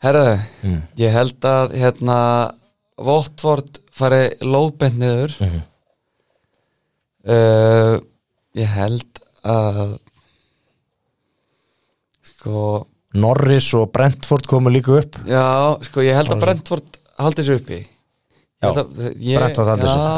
herðu, 0.04 0.40
Mm. 0.64 0.82
ég 1.00 1.12
held 1.16 1.40
að 1.48 1.72
hérna 1.80 2.18
Votvort 3.00 3.80
fari 3.96 4.36
lóðbent 4.44 4.98
niður 5.00 5.32
Mhm. 5.40 5.62
uh, 7.28 7.96
ég 8.56 8.68
held 8.68 9.22
að 9.46 9.98
sko 12.34 12.86
Norris 13.14 13.70
og 13.78 13.92
Brentford 13.94 14.48
komu 14.50 14.70
líka 14.74 14.96
upp 15.00 15.18
já, 15.30 15.44
sko 15.86 16.02
ég 16.06 16.16
held 16.18 16.34
að 16.36 16.42
Brentford 16.44 17.00
haldi 17.22 17.46
sér 17.46 17.60
uppi 17.62 17.80
Já, 17.80 17.93
Að- 18.70 18.78
sér 18.78 18.88
já, 19.20 19.40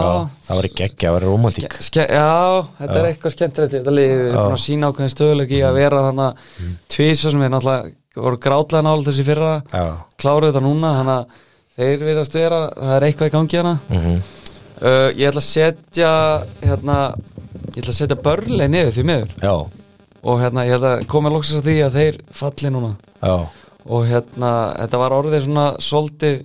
Já, 0.06 0.30
það 0.48 0.60
var 0.60 0.68
geggja, 0.80 1.08
það 1.08 1.16
var 1.16 1.26
romantík 1.26 1.78
já, 1.96 2.30
þetta 2.80 2.98
er 3.00 3.08
eitthvað 3.10 3.36
skemmtilegt. 3.36 3.76
Þetta 3.76 3.94
liðið, 3.96 4.22
við 4.22 4.30
erum 4.30 4.46
búin 4.46 4.58
að 4.58 4.64
sína 4.66 4.90
ákveðin 4.92 5.14
stöðuleiki 5.16 5.58
í 5.60 5.64
að 5.66 5.80
vera 5.80 6.04
þannig 6.10 6.26
að 6.26 6.72
tvísa 6.96 7.32
sem 7.34 7.44
við 7.46 7.54
náttúrulega 7.56 8.24
voru 8.26 8.40
grátlega 8.46 8.86
nála 8.88 9.06
þessi 9.10 9.26
fyrra. 9.28 9.54
Já, 9.74 9.86
kláruðu 10.22 10.52
þetta 10.54 10.64
núna 10.66 10.94
þannig 11.00 11.16
að 11.16 11.42
þeir 11.76 12.06
verðast 12.10 12.38
vera 12.40 12.60
það 12.80 12.96
er 12.96 13.08
eitthvað 13.10 13.28
í 13.28 13.34
gangi 13.36 13.60
hana 13.60 13.74
mhm, 13.90 14.22
uh, 14.82 15.10
ég 15.12 15.28
ætla 15.28 15.42
að 15.44 15.50
setja 15.50 16.12
hérna, 16.62 17.00
ég 17.74 17.82
ætla 17.82 17.92
að 17.92 18.00
setja 18.00 18.22
börli 18.24 18.70
niður 18.72 18.96
því 18.96 19.06
miður. 19.10 19.36
Já, 19.44 19.56
og 20.26 20.42
hérna, 20.42 20.66
ég 20.66 20.76
held 20.78 20.88
að 20.90 21.06
koma 21.12 21.30
loksast 21.34 21.60
að 21.62 21.70
því 21.70 21.78
að 21.86 22.00
þeir 22.00 22.20
falli 22.34 22.72
núna. 22.74 22.96
Já. 23.22 23.36
Og 23.86 24.08
hérna, 24.10 24.52
þetta 24.80 24.98
var 25.04 25.14
orðið 25.14 25.44
svona 25.46 25.66
svolítið, 25.86 26.40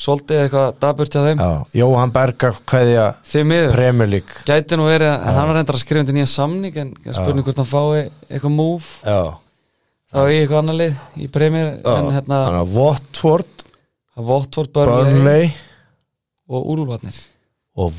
svolítið 0.00 0.42
eitthvað 0.44 0.78
daburt 0.80 1.14
hjá 1.14 1.22
þeim, 1.26 1.42
Já, 1.44 1.50
Jóhann 1.80 2.12
Berga 2.14 2.50
kveðja 2.72 3.06
því 3.28 3.44
miður. 3.50 3.74
Premier 3.76 4.10
League. 4.14 4.42
Gæti 4.48 4.78
nú 4.80 4.88
verið, 4.88 5.12
að 5.12 5.36
hann 5.36 5.50
var 5.50 5.58
reyndar 5.58 5.78
að 5.78 5.82
skrifa 5.84 6.04
undir 6.04 6.16
nýja 6.16 6.30
samning 6.32 6.78
en 6.80 6.92
spurning 7.04 7.46
hvort 7.46 7.60
hann 7.60 7.70
fái 7.70 8.04
eitthvað 8.30 8.54
move. 8.56 8.94
Já, 9.04 9.20
þá 10.10 10.20
í 10.22 10.38
eitthvað 10.38 10.62
annar 10.62 10.78
lið 10.80 11.02
í 11.20 11.28
premjör 11.34 11.72
en 11.94 12.12
hérna, 12.16 12.40
að 12.62 12.76
Watford, 12.78 13.66
Votvort, 14.30 14.72
Burnley 14.76 15.52
og 16.50 16.72
Úlfarnir. 16.74 17.20
Og 17.80 17.92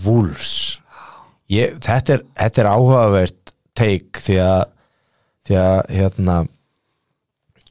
ég, 1.52 1.78
þetta, 1.82 2.18
er, 2.18 2.26
þetta 2.38 2.64
er 2.64 2.72
áhugavert 2.72 3.54
teik 3.78 4.20
því 4.22 4.38
að 4.44 4.62
því 5.48 5.58
að 5.58 5.80
hérna 5.98 6.36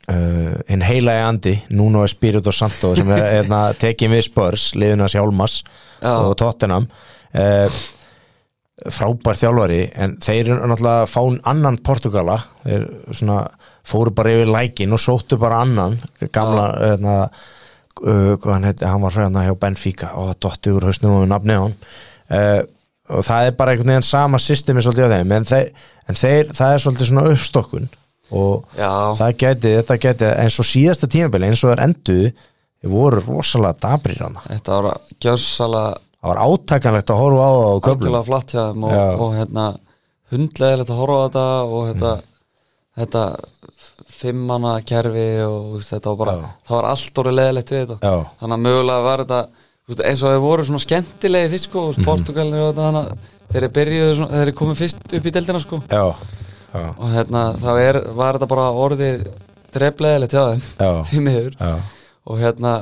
hinn 0.08 0.82
heila 0.82 1.14
í 1.18 1.22
andi 1.22 1.54
Nuno 1.76 2.02
Espirito 2.06 2.52
Santo 2.54 2.94
sem 2.98 3.10
er 3.14 3.24
hérna, 3.36 3.60
tekin 3.78 4.12
við 4.14 4.26
Spurs, 4.30 4.70
liðunas 4.78 5.14
Hjálmas 5.14 5.60
Já. 6.00 6.14
og 6.16 6.36
Tottenham. 6.40 6.88
Uh, 7.30 7.68
frábær 8.90 9.36
þjálfari 9.36 9.82
en 10.00 10.16
þeir 10.24 10.54
eru 10.54 10.58
náttúrulega 10.70 11.04
að 11.04 11.10
fá 11.12 11.20
annan 11.52 11.78
Portugala. 11.84 12.38
Þeir 12.64 12.88
svona 13.12 13.42
fóru 13.86 14.14
bara 14.16 14.34
yfir 14.34 14.50
lækin 14.50 14.96
og 14.96 15.02
sóttu 15.02 15.38
bara 15.40 15.60
annan 15.66 15.98
gamla 16.32 16.66
hérna, 16.78 17.16
uh, 18.00 18.34
hann 18.48 18.66
heiti, 18.66 18.88
hann 18.88 19.04
var 19.04 19.20
hérna 19.20 19.46
hjá 19.46 19.54
Benfica. 19.60 20.14
Og 20.16 20.32
það 20.32 20.42
dotti 20.46 20.74
úr 20.74 20.88
hausnum 20.88 21.20
og 21.20 21.30
nafni 21.30 21.60
á 21.60 21.62
hann. 21.62 21.78
Uh, 22.30 22.60
og 23.10 23.24
það 23.26 23.48
er 23.48 23.56
bara 23.58 23.74
einhvern 23.74 23.94
veginn 23.94 24.06
sama 24.06 24.38
systemi 24.42 24.82
svolítið 24.84 25.10
á 25.10 25.14
þeim 25.16 25.32
en, 25.34 25.46
þeir, 25.48 25.70
en 26.06 26.18
þeir, 26.18 26.52
það 26.54 26.74
er 26.74 26.82
svolítið 26.84 27.08
svona 27.10 27.24
uppstokkun 27.32 27.88
og 28.30 28.78
Já, 28.78 28.90
það 29.18 29.34
geti, 29.42 29.74
þetta 29.80 29.96
geti 30.04 30.30
eins 30.44 30.58
og 30.62 30.68
síðasta 30.70 31.08
tímabili 31.10 31.48
eins 31.50 31.64
og 31.64 31.70
það 31.72 31.76
er 31.78 31.84
enduð 31.88 32.26
voru 32.94 33.20
rosalega 33.26 33.76
dabrir 33.82 34.22
hana 34.24 34.42
þetta 34.46 34.76
var 34.80 35.00
gjörsalega 35.20 35.98
það 36.20 36.30
var 36.30 36.42
átakanlegt 36.46 37.10
að 37.14 37.20
horfa 37.22 37.44
á 37.44 37.52
það 37.52 37.70
og 37.70 37.80
köflum. 37.84 37.96
algjörlega 38.00 38.28
flatt 38.30 38.54
hjá 38.54 38.60
þeim 38.70 38.84
og, 38.84 38.92
Já. 38.94 39.06
og 39.24 39.34
hérna 39.38 39.66
hundleðilegt 40.30 40.92
að 40.94 41.00
horfa 41.00 41.16
á 41.20 41.24
þetta 41.26 41.46
og 41.64 41.88
þetta, 41.90 42.12
þetta 43.00 43.24
fimmana 44.20 44.74
kerfi 44.86 45.26
og 45.46 45.56
þú 45.70 45.78
veist, 45.78 45.92
þetta 45.94 46.12
var 46.12 46.18
bara, 46.22 46.36
Já. 46.36 46.50
það 46.68 46.76
var 46.76 46.88
allt 46.90 47.20
orðið 47.22 47.36
leðilegt 47.38 47.72
við 47.74 47.82
þetta. 47.84 47.98
Já. 48.04 48.24
þannig 48.40 48.56
að 48.58 48.64
mögulega 48.66 49.06
var 49.06 49.22
þetta 49.24 49.40
þú 49.50 49.94
veist, 49.94 50.02
eins 50.10 50.22
og 50.24 50.32
þeir 50.34 50.42
voru 50.44 50.66
svona 50.68 50.82
skemmtilegi 50.84 51.52
fyrst 51.54 51.68
sko, 51.70 51.84
mm 51.90 52.08
Portugalinu 52.08 52.60
og 52.64 52.68
þetta 52.70 52.88
þannig 52.88 53.08
að 53.10 53.30
þeir 53.50 53.62
eru 53.64 53.72
byrjuðu 53.78 54.12
svona, 54.18 54.30
þeir 54.36 54.44
eru 54.46 54.56
komið 54.60 54.80
fyrst 54.84 55.16
upp 55.18 55.24
í 55.26 55.32
deildina 55.34 55.62
sko. 55.64 55.80
Já, 55.90 56.04
já, 56.72 56.84
og 56.96 57.12
hérna 57.14 57.44
þá 57.60 57.70
er, 57.82 57.98
var 58.16 58.38
þetta 58.38 58.50
bara 58.54 58.68
orðið 58.86 59.26
drefleðilegt 59.74 60.34
hjá 60.34 60.42
þeim 60.50 60.64
því 61.10 61.22
miður. 61.26 61.52
Já. 61.60 61.72
og 62.30 62.40
hérna, 62.42 62.74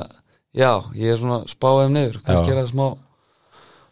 já, 0.57 0.71
ég 0.95 1.13
er 1.13 1.21
svona 1.21 1.41
spáðið 1.51 1.93
niður, 1.97 2.19
kannski 2.25 2.53
er 2.55 2.61
það 2.63 2.71
smá 2.73 2.87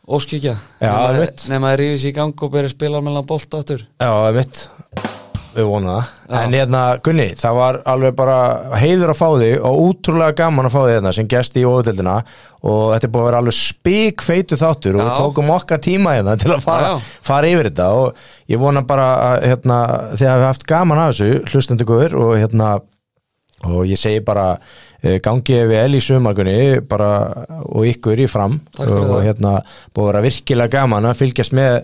óskikja 0.07 0.55
nema, 0.79 0.97
einmitt. 1.11 1.47
nema 1.51 1.73
að 1.73 1.79
rífi 1.81 2.01
sér 2.05 2.13
í 2.13 2.15
gang 2.15 2.43
og 2.47 2.51
byrja 2.53 2.69
að 2.71 2.75
spila 2.77 3.01
meðan 3.03 3.27
bolta 3.27 3.59
aftur. 3.61 3.81
Já, 3.99 4.07
það 4.07 4.27
er 4.29 4.37
mitt 4.39 4.61
Við 5.57 5.65
vonum 5.71 5.89
það 5.89 6.09
Já. 6.27 6.37
En 6.43 6.53
hérna, 6.53 6.79
Gunni, 7.05 7.25
það 7.39 7.55
var 7.57 7.77
alveg 7.93 8.15
bara 8.17 8.37
heiður 8.77 9.13
að 9.13 9.17
fá 9.17 9.27
þig 9.41 9.53
og 9.65 9.77
útrúlega 9.87 10.35
gaman 10.41 10.67
að 10.67 10.73
fá 10.75 10.79
þig 10.83 10.91
hérna 10.97 11.13
sem 11.17 11.29
gesti 11.31 11.61
í 11.63 11.67
óðutöldina 11.69 12.15
og 12.67 12.81
þetta 12.93 13.07
er 13.07 13.13
búið 13.13 13.23
að 13.23 13.27
vera 13.29 13.39
alveg 13.41 13.57
spikfeitu 13.57 14.59
þáttur 14.59 14.97
og 14.99 15.01
við 15.01 15.09
Já. 15.09 15.15
tókum 15.21 15.49
okkar 15.55 15.81
tíma 15.87 16.13
hérna 16.17 16.35
til 16.41 16.51
að 16.53 16.61
fara, 16.65 16.91
Já, 16.91 16.99
já. 16.99 17.21
fara 17.31 17.49
yfir 17.53 17.69
þetta 17.71 17.87
og 18.01 18.21
ég 18.53 18.61
vona 18.61 18.83
bara 18.89 19.07
að 19.31 19.47
hérna, 19.51 19.79
þið 20.19 20.31
hafi 20.33 20.47
haft 20.49 20.67
gaman 20.69 21.01
af 21.05 21.15
þessu 21.15 21.41
hlustandi 21.53 21.87
guður 21.89 22.17
og 22.25 22.35
hérna 22.41 22.69
og 23.65 23.81
ég 23.89 23.97
segi 23.97 24.19
bara 24.21 24.47
eh, 25.01 25.17
gangi 25.23 25.61
vel 25.71 25.97
í 25.97 26.01
sumargunni 26.03 26.57
bara 26.85 27.11
og 27.65 27.87
ykkur 27.89 28.19
í 28.21 28.27
fram 28.29 28.59
Takk 28.77 28.91
og 28.93 29.07
það. 29.15 29.21
hérna 29.31 29.53
búið 29.95 30.03
að 30.03 30.11
vera 30.11 30.25
virkilega 30.27 30.75
gaman 30.77 31.07
að 31.09 31.21
fylgjast 31.23 31.55
með 31.57 31.79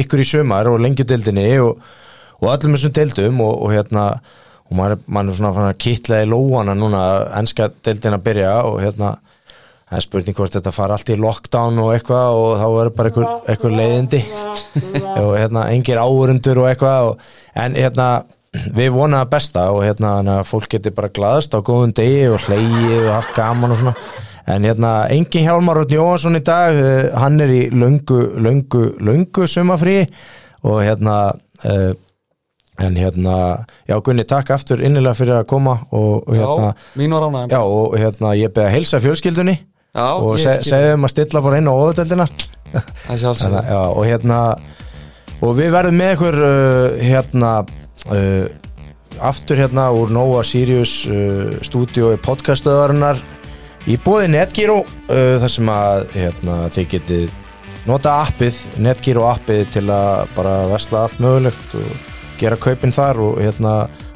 ykkur 0.00 0.22
í 0.24 0.28
sumar 0.30 0.70
og 0.72 0.80
lengjudildinni 0.84 1.50
og, 1.64 1.82
og 2.38 2.52
öllum 2.52 2.76
þessum 2.76 2.94
dildum 2.98 3.40
og, 3.44 3.54
og 3.64 3.74
hérna 3.74 4.04
og 4.68 4.76
maður, 4.76 5.00
maður 5.06 5.32
er 5.32 5.38
svona 5.38 5.54
fann 5.56 5.70
að 5.70 5.80
kitla 5.80 6.20
í 6.22 6.28
lóana 6.28 6.76
núna 6.76 7.02
ennska 7.38 7.70
dildin 7.86 8.18
að 8.18 8.24
byrja 8.26 8.54
og 8.68 8.80
hérna 8.82 9.16
það 9.88 9.98
er 9.98 10.04
spurning 10.04 10.36
hvort 10.36 10.56
þetta 10.58 10.72
fara 10.74 10.96
allt 10.98 11.12
í 11.12 11.18
lockdown 11.18 11.78
og 11.80 11.92
eitthvað 11.94 12.38
og 12.38 12.48
þá 12.60 12.66
verður 12.74 12.96
bara 12.98 13.10
einhver, 13.10 13.28
einhver 13.48 13.76
leiðindi. 13.78 14.20
Og 15.24 15.30
hérna 15.38 15.62
engir 15.72 16.00
áurundur 16.02 16.60
og 16.60 16.68
eitthvað 16.68 17.12
og, 17.12 17.22
en 17.56 17.78
hérna 17.78 18.08
við 18.76 18.90
vonaðum 18.94 19.30
besta 19.32 19.68
og 19.72 19.82
hérna 19.84 20.40
fólk 20.48 20.68
geti 20.74 20.92
bara 20.94 21.12
glaðast 21.12 21.56
á 21.56 21.64
góðum 21.64 21.94
degi 21.96 22.26
og 22.32 22.44
hleyið 22.44 23.06
og 23.06 23.14
haft 23.14 23.32
gaman 23.36 23.72
og 23.72 23.80
svona. 23.80 23.94
En 24.48 24.64
hérna 24.64 24.92
engin 25.12 25.44
Hjálmar 25.44 25.76
Rótn 25.76 25.96
Jóhansson 25.96 26.38
í 26.38 26.44
dag 26.44 26.76
eh, 26.76 27.08
hann 27.16 27.40
er 27.44 27.52
í 27.52 27.62
löngu, 27.72 28.20
löngu, 28.40 28.84
löngu 29.04 29.48
sumafrí 29.48 30.02
og 30.64 30.80
hérna 30.82 31.16
uh, 31.64 31.92
en 32.78 32.98
hérna 32.98 33.64
já 33.88 33.96
Gunni 34.04 34.24
takk 34.28 34.52
aftur 34.54 34.82
innilega 34.84 35.16
fyrir 35.18 35.38
að 35.40 35.48
koma 35.50 35.78
og, 35.90 36.28
og 36.28 36.36
hérna 36.36 36.68
Já, 36.70 36.86
mín 37.00 37.14
var 37.16 37.26
ánægum 37.26 37.50
já 37.52 37.60
og 37.62 37.96
hérna 37.98 38.34
ég 38.38 38.52
beði 38.54 38.66
að 38.68 38.76
heilsa 38.76 39.00
fjölskyldunni 39.02 39.56
Já, 39.96 40.06
og 40.14 40.38
segðum 40.38 41.08
að 41.08 41.14
stilla 41.14 41.42
bara 41.42 41.58
inn 41.58 41.70
á 41.70 41.74
óðutöldina 41.74 42.28
Það 42.68 43.22
sjálfsögðu 43.24 43.64
já, 43.72 43.80
og 43.88 44.04
hérna 44.06 44.38
og 45.38 45.58
við 45.58 45.74
verðum 45.74 45.98
með 45.98 46.14
ykkur 46.16 46.38
uh, 46.44 47.00
hérna 47.02 47.52
uh, 48.12 48.46
aftur 49.30 49.58
hérna 49.62 49.88
úr 49.94 50.12
Nova 50.14 50.44
Sirius 50.46 51.00
uh, 51.10 51.58
stúdíói 51.64 52.18
podcastöðarinnar 52.22 53.22
í 53.88 53.96
bóði 54.04 54.30
Netgyro 54.34 54.82
uh, 54.84 55.38
þar 55.40 55.52
sem 55.54 55.72
að 55.72 56.04
hérna, 56.14 56.60
þið 56.74 56.88
getið 56.94 57.26
nota 57.88 58.18
appið, 58.26 58.60
Netgyro 58.84 59.24
appið 59.30 59.66
til 59.78 59.86
að 59.94 60.28
bara 60.36 60.54
vesla 60.68 61.06
allt 61.06 61.22
mögulegt 61.22 61.78
og 61.78 62.17
gera 62.40 62.58
kaupin 62.60 62.94
þar 62.94 63.22
og 63.24 63.40
hérna 63.42 63.74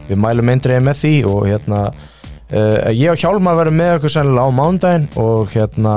við 0.09 0.21
mælum 0.23 0.53
eindriði 0.53 0.85
með 0.87 1.01
því 1.03 1.15
og 1.31 1.41
hérna 1.49 1.81
uh, 1.93 2.91
ég 2.91 3.13
og 3.13 3.21
Hjálmar 3.23 3.59
verðum 3.61 3.81
með 3.83 3.97
ykkur 3.99 4.15
sennilega 4.17 4.47
á 4.47 4.59
mándaginn 4.59 5.09
og 5.23 5.53
hérna 5.55 5.97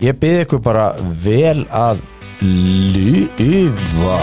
ég 0.00 0.18
byrði 0.20 0.46
ykkur 0.46 0.64
bara 0.64 0.92
vel 1.24 1.66
að 1.68 2.04
lufa 2.40 4.18